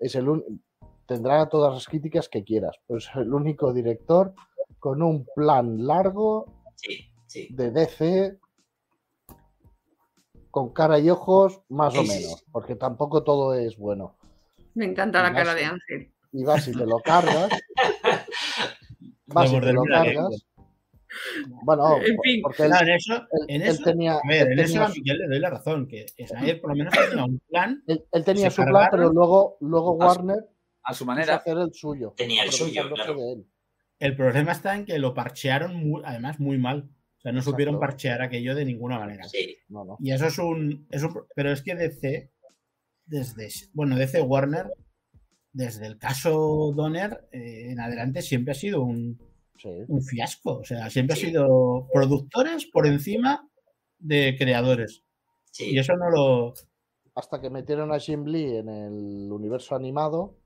es 0.00 0.14
el 0.16 0.28
un- 0.28 0.64
tendrá 1.06 1.48
todas 1.48 1.72
las 1.74 1.86
críticas 1.86 2.28
que 2.28 2.42
quieras, 2.44 2.76
pero 2.86 2.98
es 2.98 3.08
el 3.14 3.32
único 3.32 3.72
director 3.72 4.34
con 4.78 5.02
un 5.02 5.26
plan 5.34 5.86
largo 5.86 6.46
Sí, 6.76 7.12
sí. 7.26 7.48
de 7.50 7.70
DC 7.70 8.38
con 10.50 10.72
cara 10.72 10.98
y 10.98 11.08
ojos, 11.10 11.60
más 11.68 11.96
o 11.96 12.02
menos, 12.02 12.44
porque 12.50 12.74
tampoco 12.74 13.22
todo 13.22 13.54
es 13.54 13.76
bueno. 13.76 14.16
Me 14.74 14.84
encanta 14.84 15.22
la 15.22 15.32
cara 15.32 15.54
de 15.54 15.64
Ángel. 15.64 16.12
Y 16.32 16.42
vas 16.44 16.66
y 16.68 16.72
te 16.72 16.86
lo 16.86 16.98
cargas, 17.00 17.50
vas 19.26 19.52
y 19.52 19.60
te 19.60 19.72
lo 19.72 19.84
la 19.84 20.04
cargas. 20.04 20.46
Bueno, 21.64 21.96
En 21.98 22.16
fin. 22.22 22.40
porque 22.42 22.62
él, 22.64 22.68
Claro, 22.68 22.86
en 22.86 22.92
eso, 22.94 23.14
él- 23.14 23.44
en 23.48 23.62
él 23.62 23.68
eso- 23.68 23.82
tenía, 23.84 24.12
a 24.14 24.20
ver, 24.28 24.46
él 24.46 24.52
en 24.52 24.58
eso 24.60 24.72
tenía 24.74 24.86
a 24.86 24.88
Miguel 24.90 25.18
le 25.18 25.26
doy 25.28 25.38
la 25.40 25.50
razón, 25.50 25.86
que 25.88 26.06
Snyder 26.26 26.60
por 26.60 26.70
lo 26.70 26.76
menos 26.76 26.94
tenía 27.08 27.24
un 27.24 27.38
plan. 27.48 27.82
él- 27.86 28.04
él 28.12 28.24
tenía 28.24 28.50
su 28.50 28.62
plan, 28.64 28.88
pero 28.90 29.12
luego, 29.12 29.56
luego 29.60 30.02
a 30.02 30.14
su 30.14 30.20
Warner 30.20 30.44
A 30.82 30.92
su 30.94 30.98
quiso 30.98 31.06
manera. 31.06 31.34
hacer 31.36 31.58
el 31.58 31.72
suyo. 31.74 32.14
Tenía 32.16 32.42
el 32.44 32.52
suyo, 32.52 32.82
aprovechándose 32.82 33.02
claro. 33.04 33.20
de 33.20 33.32
él. 33.32 33.46
El 33.98 34.16
problema 34.16 34.52
está 34.52 34.74
en 34.76 34.84
que 34.86 34.98
lo 34.98 35.12
parchearon 35.14 35.74
muy- 35.76 36.02
además 36.04 36.40
muy 36.40 36.56
mal. 36.58 36.88
O 37.18 37.20
sea, 37.20 37.32
no 37.32 37.42
supieron 37.42 37.78
parchear 37.78 38.22
aquello 38.22 38.54
de 38.54 38.64
ninguna 38.64 38.98
manera. 38.98 39.24
Sí, 39.28 39.58
No, 39.68 39.84
no. 39.84 39.98
Y 40.00 40.10
eso 40.12 40.26
es 40.26 40.38
un, 40.38 40.86
es 40.90 41.02
un- 41.02 41.24
Pero 41.34 41.52
es 41.52 41.60
que 41.60 41.74
DC, 41.74 42.30
desde. 43.04 43.48
Bueno, 43.74 43.96
DC 43.96 44.22
Warner, 44.22 44.72
desde 45.52 45.86
el 45.86 45.98
caso 45.98 46.72
Donner 46.74 47.28
eh, 47.32 47.72
en 47.72 47.80
adelante, 47.80 48.22
siempre 48.22 48.52
ha 48.52 48.54
sido 48.54 48.80
un, 48.82 49.20
Sí. 49.60 49.68
un 49.88 50.02
fiasco. 50.02 50.58
O 50.58 50.64
sea, 50.64 50.88
siempre 50.90 51.16
Sí. 51.16 51.26
ha 51.26 51.28
sido 51.30 51.88
productores 51.92 52.66
por 52.66 52.86
encima 52.86 53.46
de 53.98 54.34
creadores. 54.38 55.02
Sí. 55.52 55.70
Y 55.74 55.78
eso 55.78 55.94
no 55.96 56.08
lo. 56.10 56.54
Hasta 57.14 57.40
que 57.40 57.50
metieron 57.50 57.92
a 57.92 57.98
Jim 57.98 58.24
Lee 58.24 58.56
en 58.56 58.68
el 58.68 59.30
universo 59.32 59.74
animado 59.74 60.36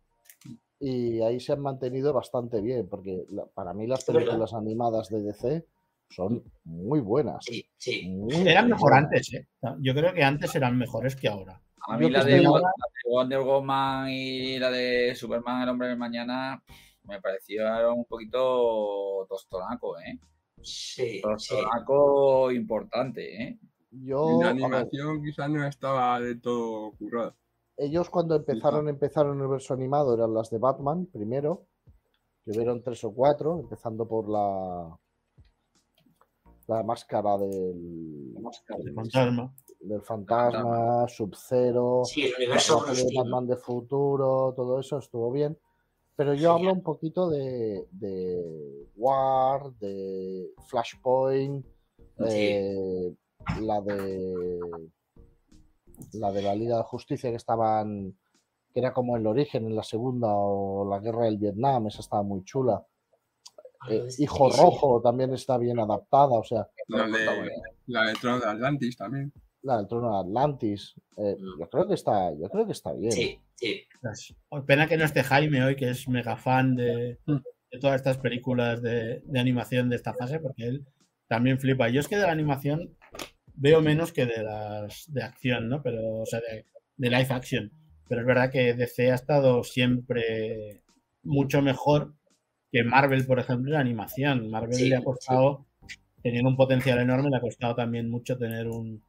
y 0.81 1.20
ahí 1.20 1.39
se 1.41 1.53
han 1.53 1.61
mantenido 1.61 2.12
bastante 2.12 2.61
bien, 2.61 2.89
porque 2.89 3.24
la- 3.31 3.47
para 3.47 3.73
mí 3.74 3.86
las 3.86 4.05
verdad. 4.07 4.20
películas 4.23 4.55
animadas 4.55 5.09
de 5.11 5.23
DC 5.23 5.66
son 6.11 6.43
muy 6.65 7.01
buenas. 7.01 7.45
Sí, 7.45 7.65
sí. 7.77 8.09
muy, 8.09 8.35
Eran 8.49 8.69
mejor 8.70 8.91
buenas. 8.93 9.05
antes, 9.05 9.35
¿eh? 9.35 9.47
Yo 9.81 9.95
creo 9.95 10.12
que 10.12 10.23
antes 10.24 10.55
eran 10.55 10.77
mejores 10.77 11.15
que 11.16 11.28
ahora. 11.28 11.61
A 11.86 11.99
mí 11.99 12.09
la 12.11 12.24
de, 12.24 12.41
la 12.43 12.51
de 12.51 13.11
Wonder 13.11 13.41
Woman 13.41 14.09
y 14.11 14.59
la 14.59 14.70
de 14.70 15.15
Superman, 15.15 15.62
el 15.62 15.69
hombre 15.69 15.89
del 15.89 15.99
mañana, 15.99 16.62
me 17.05 17.20
parecieron 17.20 17.98
un 17.98 18.05
poquito 18.05 19.26
tostonaco, 19.28 19.98
¿eh? 19.98 20.18
Sí, 20.62 21.16
sí. 21.16 21.20
Tostonaco 21.22 22.51
importante, 22.51 23.43
¿eh? 23.43 23.59
Yo, 23.90 24.40
la 24.43 24.51
animación 24.51 25.22
quizás 25.22 25.48
no 25.48 25.64
estaba 25.66 26.20
del 26.20 26.40
todo 26.40 26.93
currada. 26.98 27.36
ellos 27.76 28.10
cuando 28.10 28.35
empezaron, 28.35 28.89
empezaron 28.89 29.36
el 29.36 29.43
universo 29.43 29.72
animado 29.72 30.14
eran 30.14 30.35
las 30.35 30.51
de 30.51 30.59
Batman 30.59 31.06
primero, 31.06 31.66
que 32.44 32.51
hubieron 32.51 32.82
tres 32.82 33.05
o 33.05 33.14
cuatro, 33.14 33.60
empezando 33.60 34.09
por 34.09 34.28
la 34.28 34.98
la 36.66 36.82
máscara 36.82 37.36
del, 37.39 38.35
El 38.78 38.94
fantasma. 38.94 39.55
del 39.81 40.02
fantasma, 40.02 41.06
Sub-Zero, 41.09 42.02
Sí, 42.05 42.22
el 42.22 42.31
la 42.31 42.36
universo 42.39 42.85
la 42.86 42.94
de. 42.94 43.12
Batman 43.14 43.47
de 43.47 43.56
futuro, 43.56 44.55
todo 44.56 44.81
eso 44.81 44.98
estuvo 44.98 45.31
bien. 45.31 45.59
Pero 46.16 46.35
yo 46.35 46.53
hablo 46.53 46.73
un 46.73 46.82
poquito 46.82 47.28
de, 47.28 47.86
de 47.91 48.86
War, 48.97 49.73
de 49.81 50.51
Flashpoint, 50.69 51.65
Sí. 52.16 52.24
eh, 52.27 53.15
la 53.61 53.81
de 53.81 54.61
la 56.12 56.31
de 56.32 56.43
la 56.43 56.55
Liga 56.55 56.77
de 56.78 56.82
Justicia 56.85 57.31
que 57.31 57.36
estaban 57.36 58.16
que 58.73 58.81
era 58.81 58.93
como 58.93 59.16
el 59.16 59.27
origen 59.27 59.66
en 59.66 59.77
la 59.77 59.82
segunda 59.85 60.28
o 60.31 60.89
la 60.89 60.99
guerra 61.01 61.24
del 61.27 61.39
Vietnam, 61.39 61.86
esa 61.86 62.01
estaba 62.01 62.23
muy 62.24 62.43
chula. 62.45 62.85
Eh, 63.89 64.09
Hijo 64.19 64.51
Sí, 64.51 64.57
sí. 64.57 64.62
Rojo 64.62 65.01
también 65.01 65.32
está 65.35 65.59
bien 65.59 65.78
adaptada, 65.78 66.32
o 66.39 66.43
sea, 66.45 66.69
La 66.89 67.07
de, 67.07 67.51
la 67.86 68.05
de 68.07 68.12
Trono 68.15 68.41
de 68.41 68.47
Atlantis 68.47 68.97
también. 68.97 69.32
la 69.62 69.77
del 69.78 69.86
trono 69.89 70.12
de 70.12 70.19
Atlantis. 70.20 70.95
eh, 71.16 71.36
Mm. 71.39 71.61
yo 71.61 71.69
creo 71.70 71.86
que 71.89 71.95
está, 71.95 72.32
yo 72.35 72.49
creo 72.51 72.66
que 72.66 72.73
está 72.73 72.93
bien. 72.93 73.12
Sí, 73.12 73.39
sí. 73.56 73.86
Pues, 74.48 74.64
Pena 74.66 74.86
que 74.86 74.97
no 74.97 75.05
esté 75.05 75.22
Jaime 75.22 75.62
hoy, 75.64 75.76
que 75.76 75.90
es 75.90 76.09
mega 76.09 76.36
fan 76.36 76.76
de, 76.76 77.18
Mm. 77.26 77.36
de 77.72 77.78
todas 77.81 77.97
estas 77.97 78.18
películas 78.18 78.82
de, 78.82 79.20
de 79.24 79.40
animación 79.40 79.89
de 79.89 79.97
esta 79.97 80.14
fase, 80.14 80.39
porque 80.40 80.64
él 80.64 80.86
también 81.28 81.59
flipa. 81.59 81.89
Yo 81.89 82.01
es 82.01 82.09
que 82.09 82.16
de 82.16 82.22
la 82.26 82.32
animación 82.32 82.97
veo 83.55 83.81
menos 83.81 84.12
que 84.12 84.26
de 84.26 84.43
las 84.43 85.05
de 85.12 85.22
acción, 85.22 85.68
¿no? 85.68 85.82
Pero, 85.82 86.20
o 86.20 86.26
sea, 86.26 86.40
de, 86.40 86.66
de 86.97 87.10
live 87.10 87.28
action. 87.31 87.72
Pero 88.09 88.20
es 88.20 88.26
verdad 88.26 88.51
que 88.51 88.74
DC 88.74 89.10
ha 89.10 89.14
estado 89.14 89.64
siempre 89.64 90.82
mucho 91.22 91.62
mejor 91.62 92.14
que 92.70 92.85
Marvel, 92.85 93.24
por 93.26 93.39
ejemplo, 93.39 93.72
en 93.74 93.81
animación. 93.81 94.51
Marvel 94.51 94.74
Sí, 94.74 94.89
le 94.89 94.97
ha 94.97 95.02
costado, 95.02 95.64
teniendo 96.22 96.51
un 96.51 96.56
potencial 96.56 96.98
enorme, 96.98 97.31
le 97.31 97.36
ha 97.36 97.40
costado 97.40 97.74
también 97.74 98.10
mucho 98.10 98.36
tener 98.36 98.68
un. 98.68 99.02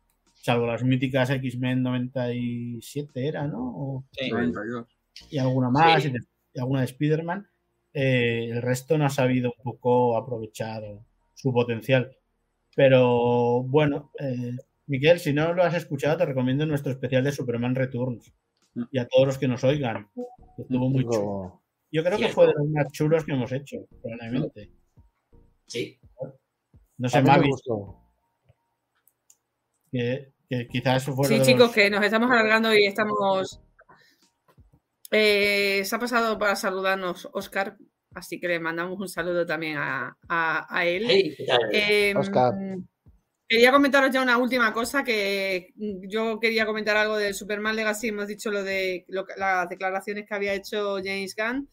Salvo 0.45 0.67
las 0.67 0.84
míticas 0.84 1.31
X-Men 1.31 1.81
97 1.81 3.27
era, 3.27 3.47
¿no? 3.47 3.63
O- 3.76 4.05
Sí. 4.11 4.30
92. 4.30 4.85
y 5.31 5.39
alguna 5.39 5.72
más, 5.72 6.03
Sí. 6.03 6.09
y, 6.09 6.11
de- 6.11 6.19
y 6.53 6.59
alguna 6.59 6.81
de 6.81 6.85
Spider-Man, 6.85 7.47
eh, 7.93 8.49
el 8.51 8.61
resto 8.61 8.95
no 8.95 9.05
ha 9.05 9.09
sabido 9.09 9.51
un 9.57 9.63
poco 9.63 10.15
aprovechar 10.15 10.84
su 11.34 11.51
potencial. 11.51 12.15
Pero 12.76 13.63
bueno, 13.63 14.11
eh, 14.19 14.55
Miquel, 14.85 15.19
si 15.19 15.34
no 15.34 15.51
lo 15.55 15.63
has 15.63 15.73
escuchado, 15.73 16.15
te 16.17 16.26
recomiendo 16.27 16.63
nuestro 16.67 16.91
especial 16.91 17.23
de 17.23 17.31
Superman 17.31 17.73
Returns. 17.73 18.31
Mm. 18.76 18.84
Y 18.91 18.99
a 18.99 19.07
todos 19.07 19.26
los 19.26 19.38
que 19.39 19.47
nos 19.47 19.63
oigan. 19.63 20.09
que 20.55 20.61
Estuvo 20.61 20.89
muy 20.91 21.05
chulo. 21.05 21.63
Yo 21.91 22.03
creo 22.03 22.19
que 22.19 22.30
fue 22.30 22.45
de 22.45 22.53
los 22.53 22.67
más 22.69 22.91
chulos 22.91 23.26
que 23.26 23.31
hemos 23.31 23.51
hecho, 23.51 23.88
probablemente. 23.99 24.69
Sí. 25.65 25.97
No 26.99 27.09
sé, 27.09 27.17
mí 27.23 27.23
me 27.30 27.35
Mavi, 27.35 27.49
gustó. 27.49 27.99
que, 29.91 30.34
que 30.49 30.67
quizás 30.67 31.05
fue 31.05 31.27
Sí, 31.27 31.41
chicos, 31.41 31.72
que 31.72 31.89
nos 31.89 32.03
estamos 32.03 32.30
alargando 32.31 32.73
y 32.73 32.85
estamos. 32.85 33.59
Eh, 35.11 35.84
se 35.85 35.95
ha 35.95 35.99
pasado 35.99 36.38
para 36.38 36.55
saludarnos 36.55 37.30
Oscar, 37.34 37.77
así 38.13 38.39
que 38.39 38.47
le 38.47 38.59
mandamos 38.59 38.99
un 38.99 39.07
saludo 39.07 39.45
también 39.45 39.77
a, 39.77 40.17
a- 40.27 40.65
a 40.69 40.85
él. 40.85 41.05
Hey, 41.07 41.34
¿qué 41.38 41.45
tal? 41.45 41.59
Em, 41.72 42.17
Oscar. 42.17 42.53
Quería 43.47 43.72
comentaros 43.72 44.09
ya 44.11 44.23
una 44.23 44.39
última 44.39 44.73
cosa 44.73 45.03
que 45.03 45.72
yo 45.76 46.39
quería 46.39 46.65
comentar 46.65 46.97
algo 46.97 47.15
del 47.17 47.35
Superman 47.35 47.76
Legacy. 47.76 48.07
Hemos 48.07 48.26
dicho 48.27 48.49
lo 48.49 48.63
de 48.63 49.05
lo 49.07 49.23
las 49.38 49.69
declaraciones 49.69 50.26
que 50.27 50.34
había 50.34 50.55
hecho 50.55 50.95
James 51.03 51.35
Gunn. 51.35 51.69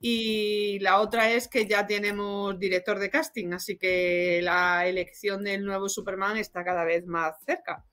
Y 0.00 0.80
la 0.80 0.98
otra 1.00 1.30
es 1.30 1.46
que 1.46 1.64
ya 1.64 1.86
tenemos 1.86 2.58
director 2.58 2.98
de 2.98 3.08
casting, 3.08 3.52
así 3.52 3.78
que 3.78 4.40
la 4.42 4.84
elección 4.88 5.44
del 5.44 5.64
nuevo 5.64 5.88
Superman 5.88 6.36
está 6.38 6.64
cada 6.64 6.84
vez 6.84 7.06
más 7.06 7.36
cerca. 7.46 7.84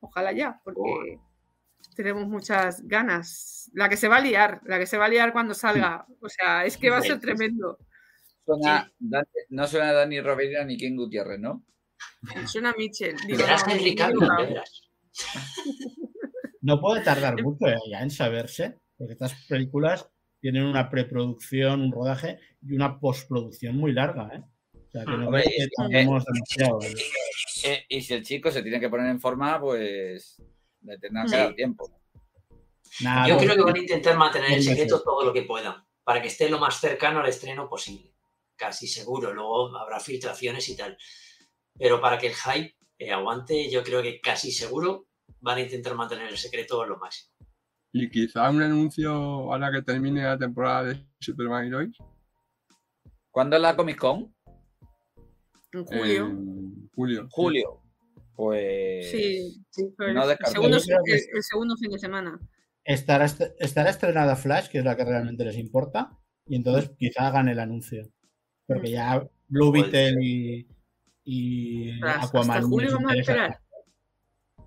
Ojalá 0.00 0.32
ya, 0.32 0.60
porque 0.64 1.18
tenemos 1.96 2.28
muchas 2.28 2.86
ganas. 2.86 3.70
La 3.74 3.88
que 3.88 3.96
se 3.96 4.08
va 4.08 4.16
a 4.16 4.20
liar, 4.20 4.60
la 4.64 4.78
que 4.78 4.86
se 4.86 4.98
va 4.98 5.06
a 5.06 5.08
liar 5.08 5.32
cuando 5.32 5.54
salga. 5.54 6.06
O 6.20 6.28
sea, 6.28 6.64
es 6.64 6.76
que 6.76 6.90
va 6.90 6.98
a 6.98 7.02
ser 7.02 7.20
tremendo. 7.20 7.78
Suena 8.44 8.90
no 9.50 9.66
suena 9.66 9.92
Dani 9.92 10.20
Rovira 10.20 10.64
ni 10.64 10.76
Ken 10.76 10.96
Gutiérrez, 10.96 11.38
¿no? 11.38 11.64
Suena 12.46 12.74
Mitchell. 12.76 13.16
digo, 13.26 13.38
Verás 13.38 13.64
no, 13.66 14.36
verás. 14.36 14.90
No 16.60 16.80
puede 16.80 17.02
tardar 17.02 17.40
mucho 17.42 17.66
eh, 17.66 17.76
ya 17.90 18.00
en 18.00 18.10
saberse, 18.10 18.78
porque 18.96 19.12
estas 19.12 19.34
películas 19.46 20.10
tienen 20.40 20.64
una 20.64 20.90
preproducción, 20.90 21.80
un 21.80 21.92
rodaje 21.92 22.40
y 22.62 22.74
una 22.74 22.98
postproducción 22.98 23.76
muy 23.76 23.92
larga, 23.92 24.28
¿eh? 24.34 24.42
O 24.88 24.90
sea, 24.90 25.04
que 25.04 25.10
no 25.10 25.26
Hombre, 25.26 25.42
creo 25.42 25.54
que 25.56 25.62
es- 25.64 25.70
tardemos 25.76 26.24
demasiado. 26.24 26.78
y 27.88 28.00
si 28.02 28.14
el 28.14 28.22
chico 28.24 28.50
se 28.50 28.62
tiene 28.62 28.80
que 28.80 28.88
poner 28.88 29.06
en 29.10 29.20
forma, 29.20 29.60
pues 29.60 30.42
le 30.82 30.98
tendrá 30.98 31.22
que 31.24 31.28
Sí. 31.28 31.36
dar 31.36 31.54
tiempo. 31.54 31.90
Nada, 33.02 33.28
Yo 33.28 33.34
pues, 33.36 33.44
creo 33.46 33.56
que 33.56 33.62
van 33.70 33.76
a 33.76 33.80
intentar 33.80 34.16
mantener 34.16 34.52
el 34.52 34.62
secreto 34.62 35.02
todo 35.02 35.24
lo 35.24 35.32
que 35.32 35.42
puedan, 35.42 35.84
para 36.04 36.22
que 36.22 36.28
esté 36.28 36.48
lo 36.48 36.58
más 36.58 36.80
cercano 36.80 37.20
al 37.20 37.28
estreno 37.28 37.68
posible. 37.68 38.14
Casi 38.56 38.88
seguro, 38.88 39.32
luego 39.34 39.76
habrá 39.76 40.00
filtraciones 40.00 40.68
y 40.68 40.76
tal. 40.76 40.96
Pero 41.78 42.00
para 42.00 42.18
que 42.18 42.28
el 42.28 42.34
hype 42.34 42.74
eh, 42.98 43.12
aguante, 43.12 43.70
yo 43.70 43.84
creo 43.84 44.02
que 44.02 44.20
casi 44.20 44.50
seguro 44.50 45.06
van 45.40 45.58
a 45.58 45.60
intentar 45.60 45.94
mantener 45.94 46.26
el 46.28 46.38
secreto 46.38 46.84
lo 46.84 46.96
máximo. 46.96 47.32
Y 47.92 48.10
quizá 48.10 48.50
un 48.50 48.60
anuncio 48.62 49.12
ahora 49.12 49.70
que 49.70 49.82
termine 49.82 50.22
la 50.24 50.36
temporada 50.36 50.84
de 50.84 51.06
Superman 51.20 51.66
y 51.66 51.70
Lois. 51.70 51.96
¿Cuándo 53.30 53.54
es 53.56 53.62
la 53.62 53.76
Comic 53.76 53.98
Con? 53.98 54.34
En 55.72 55.84
julio. 55.84 56.26
En 56.26 56.88
julio. 56.94 57.28
Julio. 57.30 57.82
Pues. 58.34 59.10
Sí, 59.10 59.62
no 59.98 60.30
el, 60.30 60.36
segundo, 60.46 60.78
Yo 60.78 60.94
el- 61.04 61.42
segundo 61.42 61.76
fin 61.76 61.90
de 61.90 61.98
semana. 61.98 62.38
estará, 62.84 63.24
est- 63.24 63.42
estará 63.58 63.90
estrenada 63.90 64.36
Flash, 64.36 64.68
que 64.68 64.78
es 64.78 64.84
la 64.84 64.96
que 64.96 65.04
realmente 65.04 65.44
les 65.44 65.56
importa, 65.56 66.16
y 66.46 66.54
entonces 66.56 66.90
quizá 66.96 67.26
hagan 67.28 67.48
el 67.48 67.58
anuncio. 67.58 68.08
Porque 68.66 68.90
ya 68.92 69.26
Blue 69.48 69.72
Beetle 69.72 70.14
y, 70.22 70.68
y 71.24 71.90
Hasta- 72.00 72.26
Aquaman. 72.26 72.56
hasta 72.58 72.68
julio 72.68 72.92
vamos 72.94 73.12
a 73.12 73.16
esperar. 73.16 73.60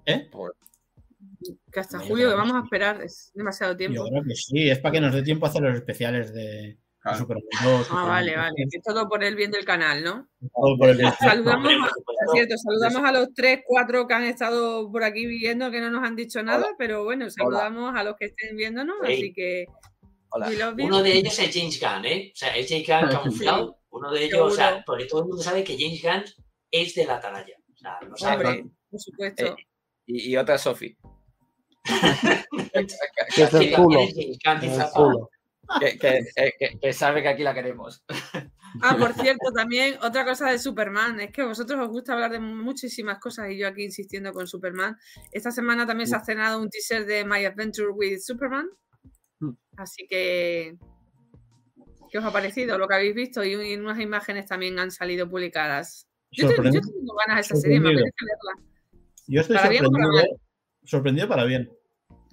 ¿Eh? 0.05 0.27
pues, 0.31 0.51
Que 1.71 1.79
hasta 1.79 1.99
Yo 2.01 2.07
julio 2.07 2.29
que 2.29 2.35
vamos 2.35 2.53
a 2.55 2.63
esperar. 2.65 3.01
Es 3.01 3.31
demasiado 3.33 3.73
Yo 3.73 3.77
tiempo. 3.77 4.03
creo 4.09 4.23
que 4.23 4.35
sí, 4.35 4.69
es 4.69 4.79
para 4.79 4.93
que 4.93 5.01
nos 5.01 5.13
dé 5.13 5.23
tiempo 5.23 5.45
a 5.45 5.49
hacer 5.49 5.61
los 5.61 5.75
especiales 5.75 6.33
de, 6.33 6.77
Claro. 7.01 7.17
de 7.17 7.21
Superman 7.21 7.43
2. 7.63 7.87
Ah, 7.91 8.05
vale, 8.05 8.35
vale. 8.37 8.53
Que 8.71 8.79
todo 8.79 9.09
por 9.09 9.23
el 9.23 9.35
bien 9.35 9.49
del 9.51 9.65
canal, 9.65 10.03
¿no? 10.03 10.27
todo 10.53 10.77
por 10.77 10.89
el 10.89 10.97
bien. 10.97 11.11
Saludamos, 11.19 11.71
a, 11.73 12.31
cierto, 12.33 12.55
saludamos 12.57 13.03
a 13.09 13.11
los 13.11 13.33
tres, 13.33 13.61
cuatro 13.65 14.07
que 14.07 14.13
han 14.13 14.23
estado 14.25 14.91
por 14.91 15.03
aquí 15.03 15.25
viendo 15.25 15.71
que 15.71 15.81
no 15.81 15.89
nos 15.89 16.03
han 16.03 16.15
dicho 16.15 16.43
nada, 16.43 16.67
pero 16.77 17.03
bueno, 17.03 17.27
saludamos 17.29 17.95
a 17.95 18.03
los 18.03 18.15
que 18.17 18.25
estén 18.25 18.55
viéndonos, 18.55 18.97
Sí. 19.05 19.13
así 19.13 19.33
que 19.33 19.65
hola. 20.29 20.75
Uno 20.77 21.01
de 21.01 21.13
ellos 21.13 21.37
es 21.39 21.51
James 21.53 21.79
Gunn, 21.81 22.05
¿eh? 22.05 22.31
O 22.33 22.37
sea, 22.37 22.55
es 22.55 22.69
James 22.69 22.87
Gunn 22.87 23.09
camuflado. 23.09 23.77
Uno 23.89 24.11
de 24.11 24.23
ellos, 24.25 24.39
o 24.39 24.55
sea, 24.55 24.83
porque 24.85 25.05
todo 25.05 25.21
el 25.21 25.27
mundo 25.27 25.41
sabe 25.43 25.63
que 25.63 25.75
James 25.77 26.01
Gunn 26.03 26.45
es 26.69 26.93
de 26.95 27.05
la 27.05 27.15
atalaya. 27.15 27.55
O 27.73 27.77
sea, 27.77 27.97
lo 28.07 28.15
sabe. 28.15 28.45
Hombre, 28.47 28.71
por 28.91 28.99
supuesto. 29.01 29.45
Eh, 29.47 29.55
Y, 30.05 30.29
y 30.31 30.37
otra 30.37 30.57
Sofi. 30.59 30.95
Que 33.33 33.43
es 33.43 33.51
del 33.51 33.61
Aquí 33.63 33.73
culo. 33.73 33.99
también 33.99 34.09
es 34.09 34.37
James 34.43 34.61
Gunn 34.63 34.73
en 34.75 34.81
el 34.81 34.87
culo. 34.91 35.29
Que, 35.79 35.97
que- 35.97 36.19
eh, 36.35 36.53
que- 36.59 36.79
que 36.79 36.93
sabe 36.93 37.21
que 37.21 37.29
aquí 37.29 37.43
la 37.43 37.53
queremos. 37.53 38.03
Ah, 38.81 38.95
por 38.97 39.11
cierto, 39.13 39.51
también 39.53 39.95
otra 40.01 40.23
cosa 40.23 40.49
de 40.49 40.57
Superman, 40.57 41.19
es 41.19 41.31
que 41.33 41.41
a 41.41 41.45
vosotros 41.45 41.77
os 41.81 41.89
gusta 41.89 42.13
hablar 42.13 42.31
de 42.31 42.39
muchísimas 42.39 43.19
cosas 43.19 43.49
y 43.49 43.57
yo 43.57 43.67
aquí 43.67 43.83
insistiendo 43.83 44.31
con 44.31 44.47
Superman. 44.47 44.95
Esta 45.33 45.51
semana 45.51 45.85
también 45.85 46.07
se 46.07 46.15
ha 46.15 46.19
estrenado 46.19 46.57
un 46.61 46.69
teaser 46.69 47.05
de 47.05 47.25
My 47.25 47.43
Adventure 47.43 47.89
with 47.89 48.19
Superman. 48.21 48.69
Mm. 49.39 49.49
Así 49.75 50.07
que 50.07 50.77
¿Qué 52.09 52.17
os 52.17 52.23
ha 52.23 52.31
parecido 52.31 52.77
lo 52.77 52.87
que 52.87 52.95
habéis 52.95 53.13
visto? 53.13 53.43
Y 53.43 53.53
y 53.55 53.75
unas 53.75 53.99
imágenes 53.99 54.45
también 54.45 54.79
han 54.79 54.89
salido 54.91 55.29
publicadas. 55.29 56.07
Yo, 56.31 56.47
te- 56.47 56.53
yo 56.55 56.55
Sorprende- 56.63 56.79
tengo 56.81 57.13
ganas 57.27 57.35
de 57.35 57.41
esa 57.41 57.55
serie, 57.57 57.79
me 57.81 57.87
sorprendido. 57.89 58.07
apetece 58.07 58.25
verla. 58.25 58.69
Yo 59.27 59.41
estoy 59.41 59.55
¿Para 59.57 59.69
bien 59.69 59.85
o 59.85 59.91
para 59.91 60.03
sorprendido, 60.05 60.39
sorprendido 60.85 61.27
para 61.27 61.43
bien. 61.43 61.71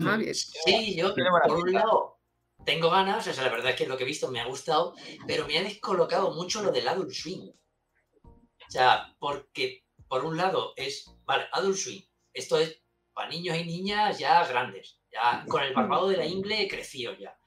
Ah, 0.06 0.16
bien. 0.16 0.35
Sí, 0.36 0.94
yo 0.97 1.12
por 1.15 1.65
un 1.65 1.73
lado 1.73 2.17
tengo 2.68 2.90
ganas, 2.90 3.26
o 3.26 3.32
sea, 3.32 3.44
la 3.44 3.50
verdad 3.50 3.70
es 3.70 3.76
que 3.76 3.86
lo 3.86 3.96
que 3.96 4.02
he 4.02 4.06
visto 4.06 4.30
me 4.30 4.40
ha 4.40 4.44
gustado, 4.44 4.94
pero 5.26 5.46
me 5.46 5.56
ha 5.56 5.62
descolocado 5.62 6.34
mucho 6.34 6.62
lo 6.62 6.70
del 6.70 6.86
Adult 6.86 7.12
Swing. 7.12 7.50
O 8.22 8.70
sea, 8.70 9.16
porque 9.18 9.86
por 10.06 10.22
un 10.26 10.36
lado 10.36 10.74
es, 10.76 11.10
vale, 11.24 11.46
Adult 11.52 11.78
Swing, 11.78 12.02
esto 12.34 12.58
es 12.58 12.82
para 13.14 13.30
niños 13.30 13.56
y 13.56 13.64
niñas 13.64 14.18
ya 14.18 14.46
grandes, 14.46 15.00
ya 15.10 15.46
con 15.48 15.62
el 15.62 15.72
barbado 15.72 16.08
de 16.08 16.18
la 16.18 16.26
ingle 16.26 16.68
crecido 16.68 17.16
ya. 17.16 17.38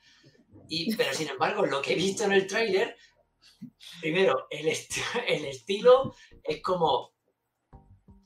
Y, 0.67 0.95
pero 0.95 1.13
sin 1.13 1.27
embargo, 1.27 1.67
lo 1.67 1.83
que 1.83 1.93
he 1.93 1.97
visto 1.97 2.23
en 2.23 2.31
el 2.31 2.47
tráiler, 2.47 2.97
primero, 4.01 4.47
el, 4.49 4.69
el 5.27 5.45
estilo 5.45 6.15
es 6.43 6.63
como, 6.63 7.13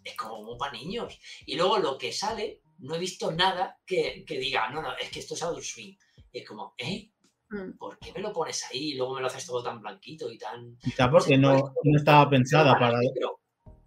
es 0.01 0.15
como 0.15 0.57
para 0.57 0.71
niños. 0.71 1.19
Y 1.45 1.57
luego 1.57 1.77
lo 1.77 1.97
que 1.97 2.13
sale, 2.13 2.61
no 2.77 2.95
he 2.95 2.99
visto 2.99 3.33
nada 3.33 3.81
que, 3.85 4.23
que 4.25 4.39
diga, 4.39 4.69
no, 4.69 4.81
no, 4.81 4.95
es 4.95 5.09
que 5.09 5.19
esto 5.19 5.33
es 5.33 5.43
Adult 5.43 5.65
Swing. 5.65 5.97
Y 6.35 6.39
es 6.39 6.47
como, 6.49 6.73
¿eh? 6.77 7.09
Mm. 7.49 7.77
¿Por 7.77 7.97
qué 7.97 8.11
me 8.11 8.19
lo 8.19 8.33
pones 8.33 8.61
ahí 8.69 8.89
y 8.91 8.97
luego 8.97 9.13
me 9.15 9.21
lo 9.21 9.27
haces 9.27 9.45
todo 9.47 9.63
tan 9.63 9.79
blanquito 9.79 10.29
y 10.29 10.37
tan... 10.37 10.75
Quizá 10.79 11.09
porque 11.09 11.37
no, 11.37 11.73
no 11.81 11.97
estaba 11.97 12.29
pensada 12.29 12.77
para, 12.77 12.99
Pero, 13.13 13.39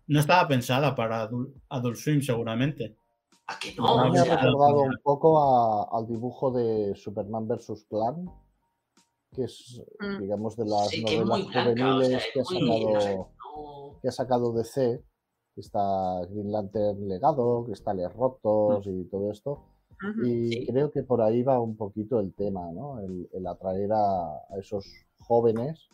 no 0.06 0.18
estaba 0.18 0.48
pensada 0.48 0.94
para 0.94 1.20
Adult, 1.22 1.54
Adult 1.68 1.96
Swim, 1.96 2.22
seguramente. 2.22 2.96
¿A 3.48 3.58
que 3.58 3.74
No, 3.74 3.98
no? 3.98 4.08
O 4.08 4.10
me 4.10 4.18
ha 4.18 4.24
recordado 4.24 4.80
un 4.80 4.96
poco 5.02 5.38
a- 5.42 5.98
al 5.98 6.06
dibujo 6.06 6.50
de 6.50 6.94
Superman 6.96 7.46
vs. 7.46 7.84
Clan, 7.86 8.30
que 9.34 9.44
es, 9.44 9.82
Mm. 10.00 10.22
digamos, 10.22 10.56
de 10.56 10.64
las 10.64 10.88
sí, 10.88 11.04
que 11.04 11.16
novelas 11.18 11.26
blanca, 11.26 11.48
o 11.48 11.52
sea, 11.52 11.62
juveniles 11.74 12.24
es 12.24 12.30
que, 12.32 12.40
ha 12.40 12.44
muy, 12.44 12.60
no 12.62 12.72
sé, 12.72 12.78
sacado, 12.78 13.30
no- 13.44 13.98
que 14.00 14.08
ha 14.08 14.12
sacado 14.12 14.52
DC. 14.54 15.04
que 15.54 15.60
Está 15.60 16.24
Green 16.30 16.50
Lantern 16.50 17.08
Legado, 17.08 17.64
Cristales 17.66 18.10
Rotos 18.14 18.86
y 18.86 19.04
todo 19.10 19.30
esto. 19.32 19.66
Y 20.24 20.48
Sí. 20.52 20.66
creo 20.68 20.90
que 20.92 21.02
por 21.02 21.20
ahí 21.22 21.42
va 21.42 21.60
un 21.60 21.76
poquito 21.76 22.20
el 22.20 22.32
tema, 22.34 22.70
¿no? 22.72 23.00
El, 23.00 23.28
el 23.32 23.46
atraer 23.46 23.90
a, 23.92 24.26
a 24.50 24.58
esos 24.58 24.86
jóvenes, 25.18 25.88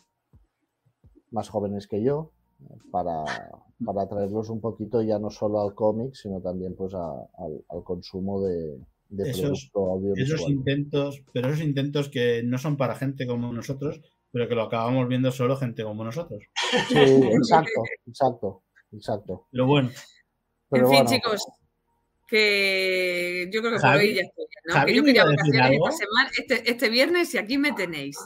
más 1.31 1.49
jóvenes 1.49 1.87
que 1.87 2.03
yo, 2.03 2.31
para, 2.91 3.23
para 3.85 4.01
atraerlos 4.03 4.49
un 4.49 4.61
poquito 4.61 5.01
ya 5.01 5.19
no 5.19 5.29
solo 5.29 5.61
al 5.61 5.73
cómic, 5.73 6.13
sino 6.13 6.41
también 6.41 6.75
pues 6.75 6.93
a- 6.93 7.21
al, 7.37 7.63
al 7.69 7.83
consumo 7.83 8.41
de, 8.41 8.79
de 9.09 9.29
Esos- 9.31 9.41
producto 9.71 9.91
audiovisual. 9.91 10.35
Esos 10.39 10.49
intentos, 10.49 11.23
pero 11.33 11.49
esos 11.49 11.61
intentos 11.65 12.09
que 12.09 12.43
no 12.43 12.57
son 12.57 12.77
para 12.77 12.95
gente 12.95 13.25
como 13.27 13.51
nosotros, 13.51 14.01
pero 14.31 14.47
que 14.47 14.55
lo 14.55 14.63
acabamos 14.63 15.07
viendo 15.07 15.31
solo 15.31 15.55
gente 15.57 15.83
como 15.83 16.03
nosotros. 16.03 16.43
Sí, 16.89 16.95
exacto, 17.41 17.81
exacto, 18.05 18.63
exacto. 18.91 19.47
Pero 19.51 19.65
bueno, 19.65 19.89
Pero 20.69 20.85
en 20.85 20.89
fin, 20.91 21.03
bueno, 21.05 21.09
chicos, 21.09 21.41
que 22.35 23.49
yo 23.51 23.61
creo 23.61 23.73
que 23.73 23.79
por 23.79 23.89
Javi- 23.89 23.99
hoy 23.99 24.13
ya 24.15 24.21
estoy 24.21 24.45
bien, 24.45 24.63
¿no? 24.65 24.73
Javi 24.73 24.91
que 24.91 24.95
yo 24.95 25.01
no 25.01 25.05
quería 25.05 25.21
iba 25.21 25.27
a 25.27 25.31
decir 25.31 25.37
vacaciones 25.53 25.71
esta 25.71 25.85
algo. 25.85 25.91
semana, 25.97 26.29
este, 26.37 26.71
este 26.71 26.89
viernes 26.89 27.33
y 27.33 27.37
aquí 27.37 27.57
me 27.57 27.71
tenéis. 27.73 28.17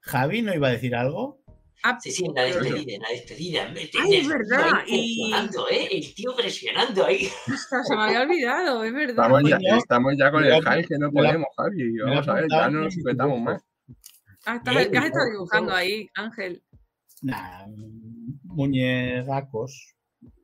Javi 0.00 0.42
no 0.42 0.54
iba 0.54 0.68
a 0.68 0.70
decir 0.72 0.94
algo. 0.94 1.38
Ah, 1.84 1.96
Sí, 2.02 2.10
sí, 2.10 2.24
en 2.26 2.34
la 2.34 2.42
despedida, 2.42 2.92
en 2.96 3.02
la 3.02 3.08
despedida. 3.10 3.68
Me- 3.68 3.88
Ay, 4.02 4.14
es 4.16 4.28
verdad, 4.28 4.82
y- 4.86 5.32
¿eh? 5.70 5.88
El 5.92 6.14
tío 6.14 6.34
presionando 6.36 7.06
ahí. 7.06 7.28
se 7.86 7.96
me 7.96 8.02
había 8.02 8.22
olvidado, 8.22 8.82
es 8.84 8.92
verdad. 8.92 9.26
Estamos 9.26 9.42
ya, 9.48 9.58
Yo- 9.60 9.76
estamos 9.76 10.14
ya 10.18 10.30
con 10.32 10.44
el 10.44 10.54
hype 10.54 10.84
que 10.88 10.98
no 10.98 11.10
podemos, 11.12 11.46
Javi. 11.56 11.98
Vamos 11.98 12.28
a 12.28 12.34
ver, 12.34 12.46
ya 12.50 12.68
no 12.70 12.80
nos 12.82 12.94
sujetamos 12.94 13.40
más. 13.40 13.62
Ah, 14.44 14.60
¿Qué 14.64 14.70
has 14.98 15.04
estado 15.06 15.30
dibujando 15.30 15.72
ahí, 15.74 16.08
Ángel? 16.14 16.62
Nah, 17.22 17.66
muñecacos. 18.44 19.94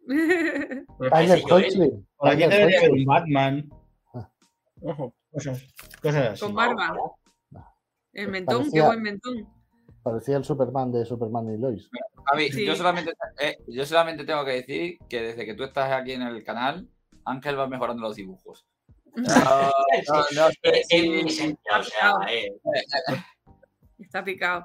Tyler 0.06 1.38
¿eh? 1.38 1.42
Hoechlin, 1.50 2.08
Por 2.16 2.28
aquí 2.28 2.42
Tyler 2.42 2.50
debería 2.58 2.78
haber 2.78 2.90
Hoechlin. 2.90 3.00
un 3.00 3.14
Batman. 3.14 3.70
Ojo. 4.82 5.14
Cosas, 5.32 5.66
cosas 6.02 6.26
así. 6.32 6.40
Con 6.42 6.54
barba. 6.54 6.94
El 8.12 8.28
mentón, 8.28 8.64
qué 8.64 8.80
Parecía- 8.80 8.86
buen 8.86 9.02
mentón. 9.02 9.48
Parecía 10.02 10.36
el 10.36 10.44
Superman 10.44 10.92
de 10.92 11.04
Superman 11.06 11.52
y 11.54 11.58
Lois. 11.58 11.88
Javi, 12.26 12.52
Sí. 12.52 12.66
yo, 12.66 12.76
solamente, 12.76 13.12
eh, 13.40 13.56
yo 13.66 13.84
solamente 13.86 14.24
tengo 14.24 14.44
que 14.44 14.52
decir 14.52 14.98
que 15.08 15.22
desde 15.22 15.44
que 15.46 15.54
tú 15.54 15.64
estás 15.64 15.90
aquí 15.92 16.12
en 16.12 16.22
el 16.22 16.44
canal, 16.44 16.88
Ángel 17.24 17.58
va 17.58 17.66
mejorando 17.66 18.02
los 18.02 18.14
dibujos. 18.16 18.66
No, 19.16 19.22
no, 19.22 19.70
no 20.34 20.46
o 21.78 21.82
sea, 21.82 22.10
eh, 22.30 22.52
Está 23.98 24.22
picado. 24.24 24.64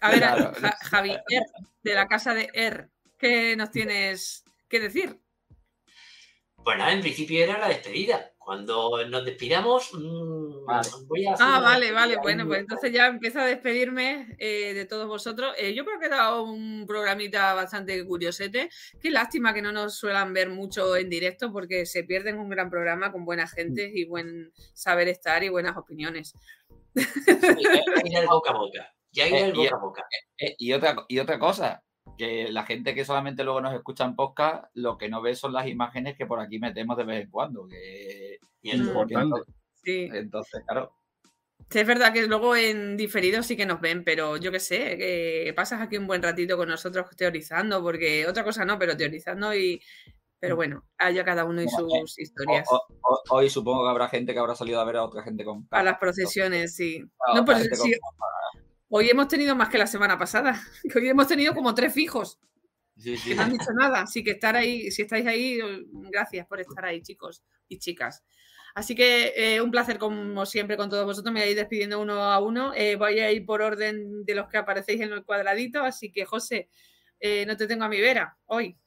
A 0.00 0.10
ver, 0.10 0.18
Claro. 0.18 0.52
Ja- 0.60 0.76
Javier, 0.82 1.22
de 1.82 1.94
la 1.94 2.06
casa 2.06 2.34
de 2.34 2.48
Er, 2.52 2.90
¿qué 3.18 3.56
nos 3.56 3.70
tienes 3.70 4.44
que 4.68 4.80
decir? 4.80 5.20
Pues 6.64 6.76
nada, 6.76 6.92
en 6.92 7.00
principio 7.00 7.42
era 7.42 7.58
la 7.58 7.68
despedida. 7.68 8.32
Cuando 8.38 9.06
nos 9.06 9.24
despidamos, 9.26 9.90
mm, 9.92 10.64
Vale. 10.64 10.88
voy 11.06 11.26
a 11.26 11.32
hacer 11.34 11.46
Ah, 11.48 11.60
vale, 11.60 11.92
vale. 11.92 12.16
Bueno, 12.16 12.46
pues 12.46 12.60
entonces 12.60 12.90
ya 12.92 13.06
empiezo 13.06 13.40
a 13.40 13.44
despedirme 13.46 14.34
eh, 14.38 14.72
de 14.74 14.86
todos 14.86 15.06
vosotros. 15.06 15.54
Eh, 15.58 15.74
yo 15.74 15.84
creo 15.84 16.00
que 16.00 16.06
he 16.06 16.10
dado 16.10 16.42
un 16.44 16.84
programita 16.86 17.52
bastante 17.54 18.04
curiosete. 18.06 18.70
Qué 19.00 19.10
lástima 19.10 19.52
que 19.52 19.60
no 19.62 19.70
nos 19.72 19.96
suelan 19.96 20.32
ver 20.32 20.48
mucho 20.48 20.96
en 20.96 21.10
directo 21.10 21.52
porque 21.52 21.84
se 21.86 22.04
pierden 22.04 22.38
un 22.38 22.48
gran 22.48 22.70
programa 22.70 23.12
con 23.12 23.24
buena 23.26 23.46
gente 23.46 23.90
y 23.94 24.06
buen 24.06 24.50
saber 24.74 25.08
estar 25.08 25.42
y 25.44 25.50
buenas 25.50 25.76
opiniones. 25.76 26.32
Sí, 26.94 27.02
ya 28.10 28.20
el 28.20 28.26
boca 28.28 28.50
a 28.50 28.54
boca. 28.58 28.94
Ya 29.12 29.26
Eh, 29.26 29.52
y- 29.54 29.56
boca 29.58 29.76
a 29.76 29.78
boca. 29.78 30.04
Y, 30.58 30.72
otra, 30.72 30.96
y 31.08 31.18
otra 31.18 31.38
cosa, 31.38 31.82
que 32.18 32.52
la 32.52 32.64
gente 32.66 32.94
que 32.94 33.06
solamente 33.06 33.44
luego 33.44 33.62
nos 33.62 33.72
escucha 33.74 34.04
en 34.04 34.14
podcast, 34.16 34.66
lo 34.74 34.98
que 34.98 35.08
no 35.08 35.22
ve 35.22 35.34
son 35.34 35.54
las 35.54 35.66
imágenes 35.66 36.16
que 36.18 36.26
por 36.26 36.40
aquí 36.40 36.58
metemos 36.58 36.96
de 36.98 37.04
vez 37.04 37.24
en 37.24 37.30
cuando. 37.30 37.66
Que, 37.66 38.36
Y 38.60 38.70
el- 38.70 38.82
Mm. 38.82 38.88
Importante. 38.88 39.40
Sí. 39.82 40.10
entonces, 40.12 40.62
claro. 40.66 40.92
Sí, 41.70 41.78
es 41.80 41.86
verdad 41.86 42.12
que 42.12 42.26
luego 42.26 42.54
en 42.56 42.96
diferido 42.96 43.42
sí 43.42 43.56
que 43.56 43.66
nos 43.66 43.80
ven, 43.80 44.02
pero 44.04 44.36
yo 44.36 44.50
qué 44.52 44.60
sé, 44.60 44.96
que 44.98 45.52
pasas 45.56 45.80
aquí 45.80 45.96
un 45.96 46.06
buen 46.06 46.22
ratito 46.22 46.56
con 46.56 46.68
nosotros 46.68 47.06
teorizando, 47.16 47.82
porque 47.82 48.26
otra 48.26 48.42
cosa 48.44 48.64
no, 48.64 48.78
pero 48.78 48.96
teorizando 48.96 49.54
y... 49.54 49.80
Pero 50.40 50.54
bueno, 50.54 50.84
haya 50.98 51.24
cada 51.24 51.44
uno 51.44 51.60
y 51.60 51.64
Bueno, 51.66 51.88
eh, 51.96 52.00
sus 52.02 52.18
historias. 52.20 52.64
O- 52.70 52.76
o- 52.76 53.12
o- 53.14 53.22
hoy 53.36 53.50
supongo 53.50 53.82
que 53.84 53.90
habrá 53.90 54.08
gente 54.08 54.32
que 54.32 54.38
habrá 54.38 54.54
salido 54.54 54.80
a 54.80 54.84
ver 54.84 54.96
a 54.96 55.02
otra 55.04 55.24
gente 55.24 55.44
con 55.44 55.66
A 55.72 55.82
las 55.82 55.98
procesiones, 55.98 56.76
sí. 56.76 57.02
No, 57.34 57.44
pues 57.44 57.68
sí. 57.72 57.92
Hoy 58.88 59.08
hemos 59.10 59.28
tenido 59.28 59.54
más 59.56 59.68
que 59.68 59.78
la 59.78 59.86
semana 59.86 60.18
pasada, 60.18 60.60
que 60.92 60.98
hoy 60.98 61.08
hemos 61.08 61.26
tenido 61.28 61.54
como 61.54 61.74
tres 61.74 61.92
fijos, 61.92 62.38
Sí, 62.96 63.16
sí. 63.16 63.30
que 63.30 63.34
no 63.36 63.42
han 63.42 63.52
dicho 63.52 63.70
nada, 63.78 64.02
así 64.02 64.24
que 64.24 64.32
estar 64.32 64.56
ahí, 64.56 64.90
si 64.90 65.02
estáis 65.02 65.26
ahí, 65.26 65.58
gracias 66.10 66.46
por 66.46 66.60
estar 66.60 66.84
ahí, 66.84 67.00
chicos 67.02 67.44
y 67.68 67.78
chicas. 67.78 68.24
Así 68.74 68.94
que 68.94 69.32
eh, 69.36 69.60
un 69.60 69.70
placer 69.70 69.98
como 69.98 70.44
siempre 70.46 70.76
con 70.76 70.88
todos 70.90 71.04
vosotros, 71.04 71.32
me 71.32 71.48
ir 71.50 71.56
despidiendo 71.56 72.00
uno 72.00 72.22
a 72.22 72.38
uno, 72.40 72.72
Eh, 72.74 72.96
voy 72.96 73.18
a 73.20 73.30
ir 73.32 73.44
por 73.46 73.62
orden 73.62 74.24
de 74.24 74.34
los 74.34 74.48
que 74.48 74.58
aparecéis 74.58 75.00
en 75.00 75.12
el 75.12 75.24
cuadradito, 75.24 75.82
así 75.82 76.12
que 76.12 76.24
José, 76.24 76.68
eh, 77.20 77.44
no 77.46 77.56
te 77.56 77.66
tengo 77.66 77.84
a 77.84 77.88
mi 77.88 78.00
vera 78.00 78.36
hoy, 78.46 78.78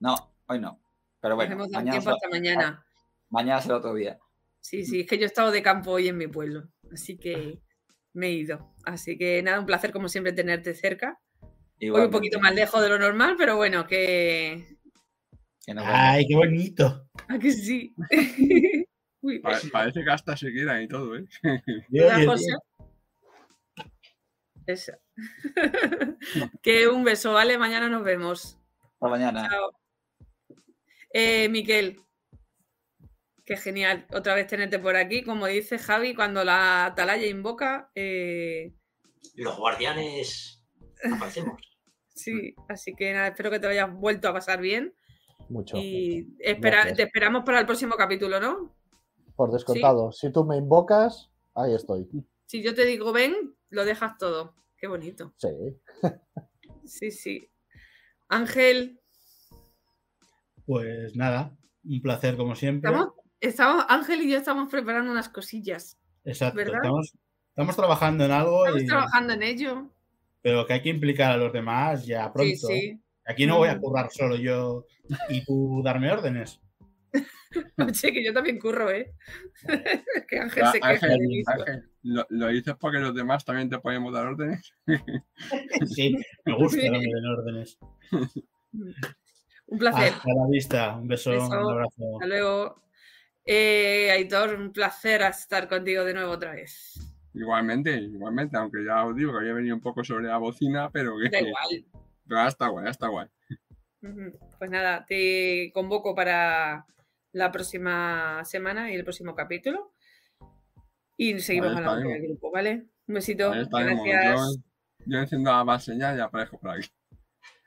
No, 0.00 0.14
hoy 0.46 0.58
no. 0.60 0.80
Pero 1.20 1.36
nos 1.36 1.46
bueno, 1.46 1.56
dado 1.56 1.70
mañana, 1.72 1.90
tiempo 1.92 2.10
hasta 2.10 2.28
mañana. 2.28 2.86
mañana 3.30 3.60
será 3.62 3.76
otro 3.78 3.94
día. 3.94 4.18
Sí, 4.60 4.84
sí, 4.84 5.00
es 5.00 5.06
que 5.06 5.16
yo 5.18 5.24
he 5.24 5.26
estado 5.26 5.50
de 5.50 5.62
campo 5.62 5.92
hoy 5.92 6.08
en 6.08 6.16
mi 6.18 6.26
pueblo, 6.26 6.68
así 6.92 7.16
que 7.16 7.60
me 8.14 8.28
he 8.28 8.32
ido. 8.32 8.74
Así 8.84 9.18
que 9.18 9.42
nada, 9.42 9.60
un 9.60 9.66
placer 9.66 9.92
como 9.92 10.08
siempre 10.08 10.32
tenerte 10.32 10.74
cerca. 10.74 11.20
Hoy 11.40 11.48
un 11.48 11.86
Igualmente, 11.88 12.16
poquito 12.16 12.40
más 12.40 12.54
lejos 12.54 12.80
de 12.82 12.88
lo 12.88 12.98
normal, 12.98 13.34
pero 13.36 13.56
bueno, 13.56 13.86
que. 13.86 14.78
Ay, 15.76 16.26
qué 16.26 16.34
bonito. 16.34 17.08
¿A 17.28 17.38
que 17.38 17.50
sí? 17.52 17.94
Uy, 19.22 19.38
Pa- 19.40 19.60
parece 19.72 20.04
que 20.04 20.10
hasta 20.10 20.36
se 20.36 20.52
quedan 20.52 20.82
y 20.82 20.88
todo, 20.88 21.16
¿eh? 21.16 21.24
Eso. 24.66 24.92
que 26.62 26.88
un 26.88 27.04
beso, 27.04 27.32
¿vale? 27.32 27.58
Mañana 27.58 27.88
nos 27.88 28.04
vemos. 28.04 28.58
Hasta 28.94 29.08
mañana. 29.08 29.48
Chao. 29.48 29.72
Eh, 31.12 31.48
Miquel. 31.48 32.00
Qué 33.44 33.56
genial. 33.56 34.06
Otra 34.12 34.34
vez 34.34 34.46
tenerte 34.46 34.78
por 34.78 34.96
aquí. 34.96 35.22
Como 35.22 35.46
dice 35.46 35.78
Javi, 35.78 36.14
cuando 36.14 36.44
la 36.44 36.86
atalaya 36.86 37.26
invoca. 37.26 37.90
eh, 37.94 38.72
Los 39.34 39.56
guardianes 39.58 40.62
aparecemos. 41.14 41.60
sí, 42.14 42.54
así 42.68 42.94
que 42.94 43.12
nada, 43.12 43.28
espero 43.28 43.50
que 43.50 43.58
te 43.60 43.66
hayas 43.66 43.92
vuelto 43.92 44.28
a 44.28 44.32
pasar 44.32 44.60
bien. 44.60 44.94
Mucho. 45.50 45.76
Y 45.76 46.34
espera, 46.38 46.94
te 46.94 47.02
esperamos 47.02 47.44
para 47.44 47.60
el 47.60 47.66
próximo 47.66 47.96
capítulo, 47.96 48.40
¿no? 48.40 48.74
Por 49.36 49.52
descontado. 49.52 50.10
Si 50.12 50.32
tú 50.32 50.44
me 50.44 50.56
invocas, 50.56 51.30
ahí 51.54 51.74
estoy. 51.74 52.08
Si 52.46 52.62
yo 52.62 52.74
te 52.74 52.86
digo 52.86 53.12
ven, 53.12 53.54
lo 53.68 53.84
dejas 53.84 54.16
todo. 54.18 54.54
Qué 54.78 54.86
bonito. 54.86 55.34
Sí. 55.38 55.48
Sí, 56.86 57.10
sí. 57.10 57.50
Ángel, 58.28 59.00
Pues 60.66 61.16
nada, 61.16 61.56
un 61.84 62.00
placer 62.02 62.36
como 62.36 62.54
siempre. 62.54 62.90
estamos, 62.90 63.14
estamos, 63.48 63.84
Ángel 63.88 64.22
y 64.22 64.30
yo 64.30 64.38
estamos 64.38 64.68
preparando 64.70 65.10
unas 65.12 65.28
cosillas. 65.28 65.98
Exacto. 66.24 66.56
¿verdad? 66.56 66.76
Estamos, 66.82 67.12
Estamos 67.48 67.76
trabajando 67.76 68.24
en 68.24 68.32
algo, 68.32 68.64
Estamos 68.66 68.82
y- 68.82 68.86
trabajando 68.86 69.32
en 69.34 69.42
ello. 69.44 69.90
pero 70.42 70.66
que 70.66 70.72
hay 70.74 70.82
que 70.82 70.88
implicar 70.88 71.32
a 71.32 71.36
los 71.36 71.52
demás 71.52 72.04
ya 72.04 72.32
pronto. 72.32 72.66
Sí, 72.68 72.80
sí. 72.80 73.00
Aquí 73.26 73.46
no 73.46 73.58
voy 73.58 73.68
a 73.68 73.76
Mm. 73.76 73.80
currar 73.80 74.10
solo 74.10 74.36
yo 74.36 74.86
y 75.28 75.44
tú 75.44 75.80
darme 75.84 76.10
órdenes. 76.12 76.60
Oye, 77.78 78.12
que 78.12 78.24
yo 78.24 78.32
también 78.34 78.58
curro, 78.58 78.90
¿eh? 78.90 79.12
que 80.28 80.38
Ángel 80.38 80.62
Ya, 80.64 80.72
se 80.72 80.80
queja 80.80 80.90
Ángel, 80.92 81.10
de 81.10 81.18
mí. 81.26 81.42
Ángel, 81.46 81.90
¿lo, 82.02 82.26
lo 82.28 82.48
dices 82.48 82.74
porque 82.80 82.98
los 82.98 83.14
demás 83.14 83.44
también 83.44 83.70
te 83.70 83.78
podemos 83.78 84.12
dar 84.12 84.26
órdenes? 84.26 84.74
Sí, 85.94 86.14
me 86.44 86.54
gusta 86.56 86.80
que 86.80 86.90
me 86.90 86.98
den 86.98 87.26
órdenes. 87.38 87.78
Un 89.66 89.78
placer. 89.78 90.12
Hasta 90.12 90.28
la 90.34 90.46
vista. 90.50 90.96
Un 90.96 91.06
beso, 91.08 91.30
Beso. 91.30 91.46
un 91.46 91.52
abrazo. 91.52 92.02
Hasta 92.16 92.26
luego. 92.26 92.82
Eh, 93.44 94.10
Aitor, 94.10 94.54
un 94.54 94.72
placer 94.72 95.22
estar 95.22 95.68
contigo 95.68 96.04
de 96.04 96.14
nuevo 96.14 96.32
otra 96.32 96.52
vez. 96.52 96.94
Igualmente, 97.34 97.96
igualmente, 97.96 98.56
aunque 98.56 98.84
ya 98.84 99.04
os 99.04 99.14
digo 99.14 99.32
que 99.32 99.38
había 99.38 99.54
venido 99.54 99.74
un 99.74 99.82
poco 99.82 100.04
sobre 100.04 100.28
la 100.28 100.38
bocina, 100.38 100.90
pero 100.90 101.18
que 101.18 101.28
Da 101.28 101.40
igual. 101.40 101.84
pero 102.28 102.46
está 102.46 102.68
guay, 102.68 102.88
está 102.88 103.08
guay. 103.08 103.28
Pues 104.58 104.70
nada, 104.70 105.04
te 105.06 105.70
convoco 105.74 106.14
para 106.14 106.86
la 107.32 107.50
próxima 107.50 108.44
semana 108.44 108.90
y 108.90 108.94
el 108.94 109.02
próximo 109.02 109.34
capítulo. 109.34 109.94
Y 111.16 111.38
seguimos 111.40 111.68
hablando 111.68 111.90
con 111.90 111.98
estaremos. 111.98 112.20
el 112.22 112.28
grupo, 112.28 112.50
¿vale? 112.50 112.86
Un 113.06 113.14
besito. 113.14 113.50
Gracias. 113.50 114.40
Yo, 114.40 114.62
yo 115.06 115.18
enciendo 115.18 115.50
la 115.50 115.64
base 115.64 115.96
ya 115.98 116.14
y 116.14 116.20
aparezco 116.20 116.58
por 116.58 116.70
aquí. 116.70 116.88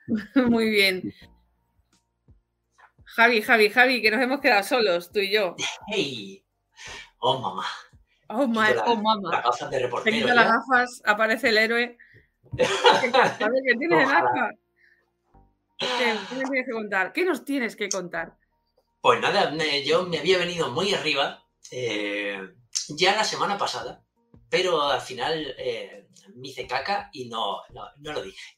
Muy 0.48 0.70
bien. 0.70 1.12
Javi, 3.18 3.42
Javi, 3.42 3.68
Javi, 3.70 4.00
que 4.00 4.12
nos 4.12 4.22
hemos 4.22 4.38
quedado 4.40 4.62
solos, 4.62 5.10
tú 5.10 5.18
y 5.18 5.32
yo. 5.32 5.56
¡Hey! 5.88 6.44
¡Oh, 7.18 7.36
mamá! 7.40 7.64
Oh, 8.28 8.46
my, 8.46 8.54
La- 8.54 8.84
oh, 8.86 8.94
Las 8.94 9.02
mamá. 9.02 9.42
gafas 9.42 9.70
de 9.70 9.76
Se 9.76 9.82
reportero. 9.82 10.16
quita 10.16 10.34
las 10.34 10.46
gafas, 10.46 11.02
aparece 11.04 11.48
el 11.48 11.58
héroe. 11.58 11.98
¿qué 12.56 13.74
tienes 13.76 14.08
en? 14.08 14.50
¿Qué, 15.78 15.86
tienes 16.28 16.48
que 16.48 16.70
contar? 16.72 17.12
¿Qué 17.12 17.24
nos 17.24 17.44
tienes 17.44 17.74
que 17.74 17.88
contar? 17.88 18.36
Pues 19.00 19.20
nada, 19.20 19.50
yo 19.84 20.04
me 20.04 20.18
había 20.18 20.38
venido 20.38 20.70
muy 20.70 20.94
arriba 20.94 21.42
eh, 21.72 22.40
ya 22.90 23.16
la 23.16 23.24
semana 23.24 23.58
pasada, 23.58 24.00
pero 24.48 24.80
al 24.80 25.00
final 25.00 25.56
eh, 25.58 26.06
me 26.36 26.48
hice 26.50 26.68
caca 26.68 27.10
y 27.12 27.28
no, 27.28 27.62
no, 27.70 27.88
no 27.96 28.12
lo 28.12 28.22
dije. 28.22 28.54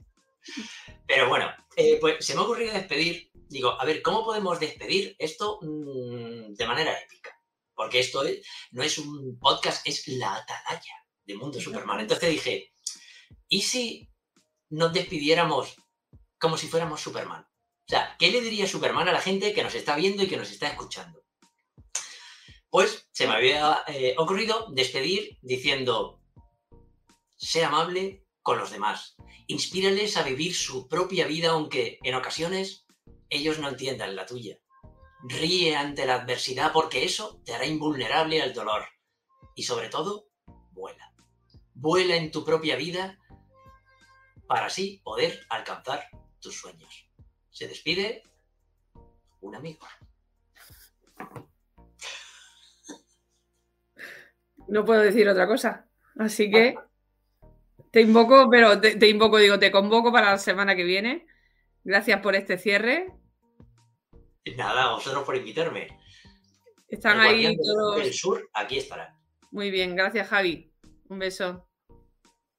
Pero 1.06 1.30
bueno, 1.30 1.50
eh, 1.76 1.96
pues 1.98 2.22
se 2.26 2.34
me 2.34 2.40
ha 2.40 2.44
ocurrido 2.44 2.74
despedir. 2.74 3.29
Digo, 3.50 3.80
a 3.80 3.84
ver, 3.84 4.00
¿cómo 4.00 4.24
podemos 4.24 4.60
despedir 4.60 5.16
esto 5.18 5.58
mm, 5.60 6.54
de 6.54 6.66
manera 6.68 6.96
épica? 7.00 7.36
Porque 7.74 7.98
esto 7.98 8.22
es- 8.22 8.46
no 8.70 8.82
es 8.84 8.96
un 8.98 9.38
podcast, 9.40 9.84
es 9.88 10.06
la 10.06 10.36
atalaya 10.36 10.94
de 11.24 11.34
Mundo 11.34 11.60
Superman. 11.60 11.98
Entonces 11.98 12.30
dije, 12.30 12.72
¿y 13.48 13.62
si 13.62 14.08
nos 14.68 14.92
despidiéramos 14.92 15.74
como 16.38 16.56
si 16.56 16.68
fuéramos 16.68 17.00
Superman? 17.00 17.42
O 17.42 17.88
sea, 17.90 18.14
¿qué 18.20 18.30
le 18.30 18.40
diría 18.40 18.68
Superman 18.68 19.08
a 19.08 19.12
la 19.12 19.20
gente 19.20 19.52
que 19.52 19.64
nos 19.64 19.74
está 19.74 19.96
viendo 19.96 20.22
y 20.22 20.28
que 20.28 20.36
nos 20.36 20.50
está 20.52 20.68
escuchando? 20.68 21.24
Pues 22.68 23.08
se 23.10 23.26
me 23.26 23.34
había 23.34 23.82
eh, 23.88 24.14
ocurrido 24.16 24.68
despedir 24.70 25.38
diciendo, 25.42 26.22
sé 27.36 27.64
amable 27.64 28.24
con 28.42 28.58
los 28.58 28.70
demás, 28.70 29.16
inspírales 29.48 30.16
a 30.16 30.22
vivir 30.22 30.54
su 30.54 30.86
propia 30.86 31.26
vida 31.26 31.50
aunque 31.50 31.98
en 32.04 32.14
ocasiones 32.14 32.86
ellos 33.30 33.58
no 33.58 33.68
entiendan 33.68 34.16
la 34.16 34.26
tuya. 34.26 34.58
Ríe 35.22 35.76
ante 35.76 36.06
la 36.06 36.16
adversidad 36.16 36.72
porque 36.72 37.04
eso 37.04 37.40
te 37.44 37.54
hará 37.54 37.66
invulnerable 37.66 38.42
al 38.42 38.52
dolor. 38.52 38.84
Y 39.54 39.62
sobre 39.62 39.88
todo, 39.88 40.28
vuela. 40.72 41.14
Vuela 41.74 42.16
en 42.16 42.30
tu 42.30 42.44
propia 42.44 42.76
vida 42.76 43.18
para 44.46 44.66
así 44.66 45.00
poder 45.04 45.46
alcanzar 45.48 46.08
tus 46.40 46.58
sueños. 46.58 47.08
Se 47.50 47.68
despide 47.68 48.24
un 49.40 49.54
amigo. 49.54 49.86
No 54.68 54.84
puedo 54.84 55.00
decir 55.00 55.28
otra 55.28 55.46
cosa. 55.46 55.88
Así 56.16 56.50
que 56.50 56.76
te 57.90 58.00
invoco, 58.00 58.48
pero 58.50 58.80
te, 58.80 59.08
invoco, 59.08 59.38
digo, 59.38 59.58
te 59.58 59.70
convoco 59.70 60.12
para 60.12 60.32
la 60.32 60.38
semana 60.38 60.76
que 60.76 60.84
viene. 60.84 61.26
Gracias 61.82 62.20
por 62.20 62.36
este 62.36 62.58
cierre. 62.58 63.08
Nada, 64.56 64.92
vosotros 64.92 65.24
por 65.24 65.36
invitarme. 65.36 65.88
Están 66.88 67.20
El 67.20 67.26
ahí 67.26 67.56
todos. 67.56 67.96
del 68.02 68.12
sur, 68.12 68.48
aquí 68.54 68.78
estará. 68.78 69.14
Muy 69.52 69.70
bien, 69.70 69.94
gracias 69.96 70.28
Javi. 70.28 70.72
Un 71.08 71.18
beso. 71.18 71.66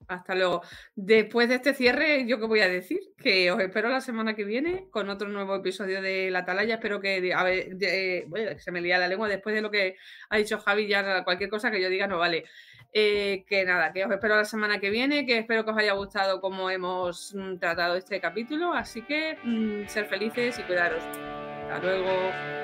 Hasta 0.07 0.35
luego. 0.35 0.61
Después 0.93 1.47
de 1.47 1.55
este 1.55 1.73
cierre, 1.73 2.25
¿yo 2.27 2.37
qué 2.37 2.45
voy 2.45 2.59
a 2.59 2.67
decir? 2.67 2.99
Que 3.17 3.49
os 3.49 3.59
espero 3.61 3.87
la 3.87 4.01
semana 4.01 4.35
que 4.35 4.43
viene 4.43 4.89
con 4.89 5.09
otro 5.09 5.29
nuevo 5.29 5.55
episodio 5.55 6.01
de 6.01 6.29
La 6.31 6.39
Atalaya. 6.39 6.75
Espero 6.75 6.99
que, 6.99 7.33
a 7.33 7.43
ver, 7.43 7.75
de- 7.77 8.25
bueno, 8.27 8.49
que 8.51 8.59
se 8.59 8.71
me 8.73 8.81
lía 8.81 8.97
la 8.97 9.07
lengua 9.07 9.29
después 9.29 9.55
de 9.55 9.61
lo 9.61 9.71
que 9.71 9.95
ha 10.29 10.37
dicho 10.37 10.59
Javi, 10.59 10.87
ya 10.87 11.23
cualquier 11.23 11.49
cosa 11.49 11.71
que 11.71 11.81
yo 11.81 11.89
diga 11.89 12.07
no 12.07 12.17
vale. 12.17 12.43
Eh, 12.93 13.45
que 13.47 13.63
nada, 13.63 13.93
que 13.93 14.03
os 14.03 14.11
espero 14.11 14.35
la 14.35 14.43
semana 14.43 14.79
que 14.81 14.89
viene, 14.89 15.25
que 15.25 15.37
espero 15.37 15.63
que 15.63 15.71
os 15.71 15.77
haya 15.77 15.93
gustado 15.93 16.41
cómo 16.41 16.69
hemos 16.69 17.33
mm, 17.33 17.57
tratado 17.59 17.95
este 17.95 18.19
capítulo. 18.19 18.73
Así 18.73 19.03
que 19.03 19.37
mm, 19.41 19.87
ser 19.87 20.07
felices 20.07 20.59
y 20.59 20.63
cuidaros. 20.63 21.01
Hasta 21.71 21.87
luego. 21.87 22.60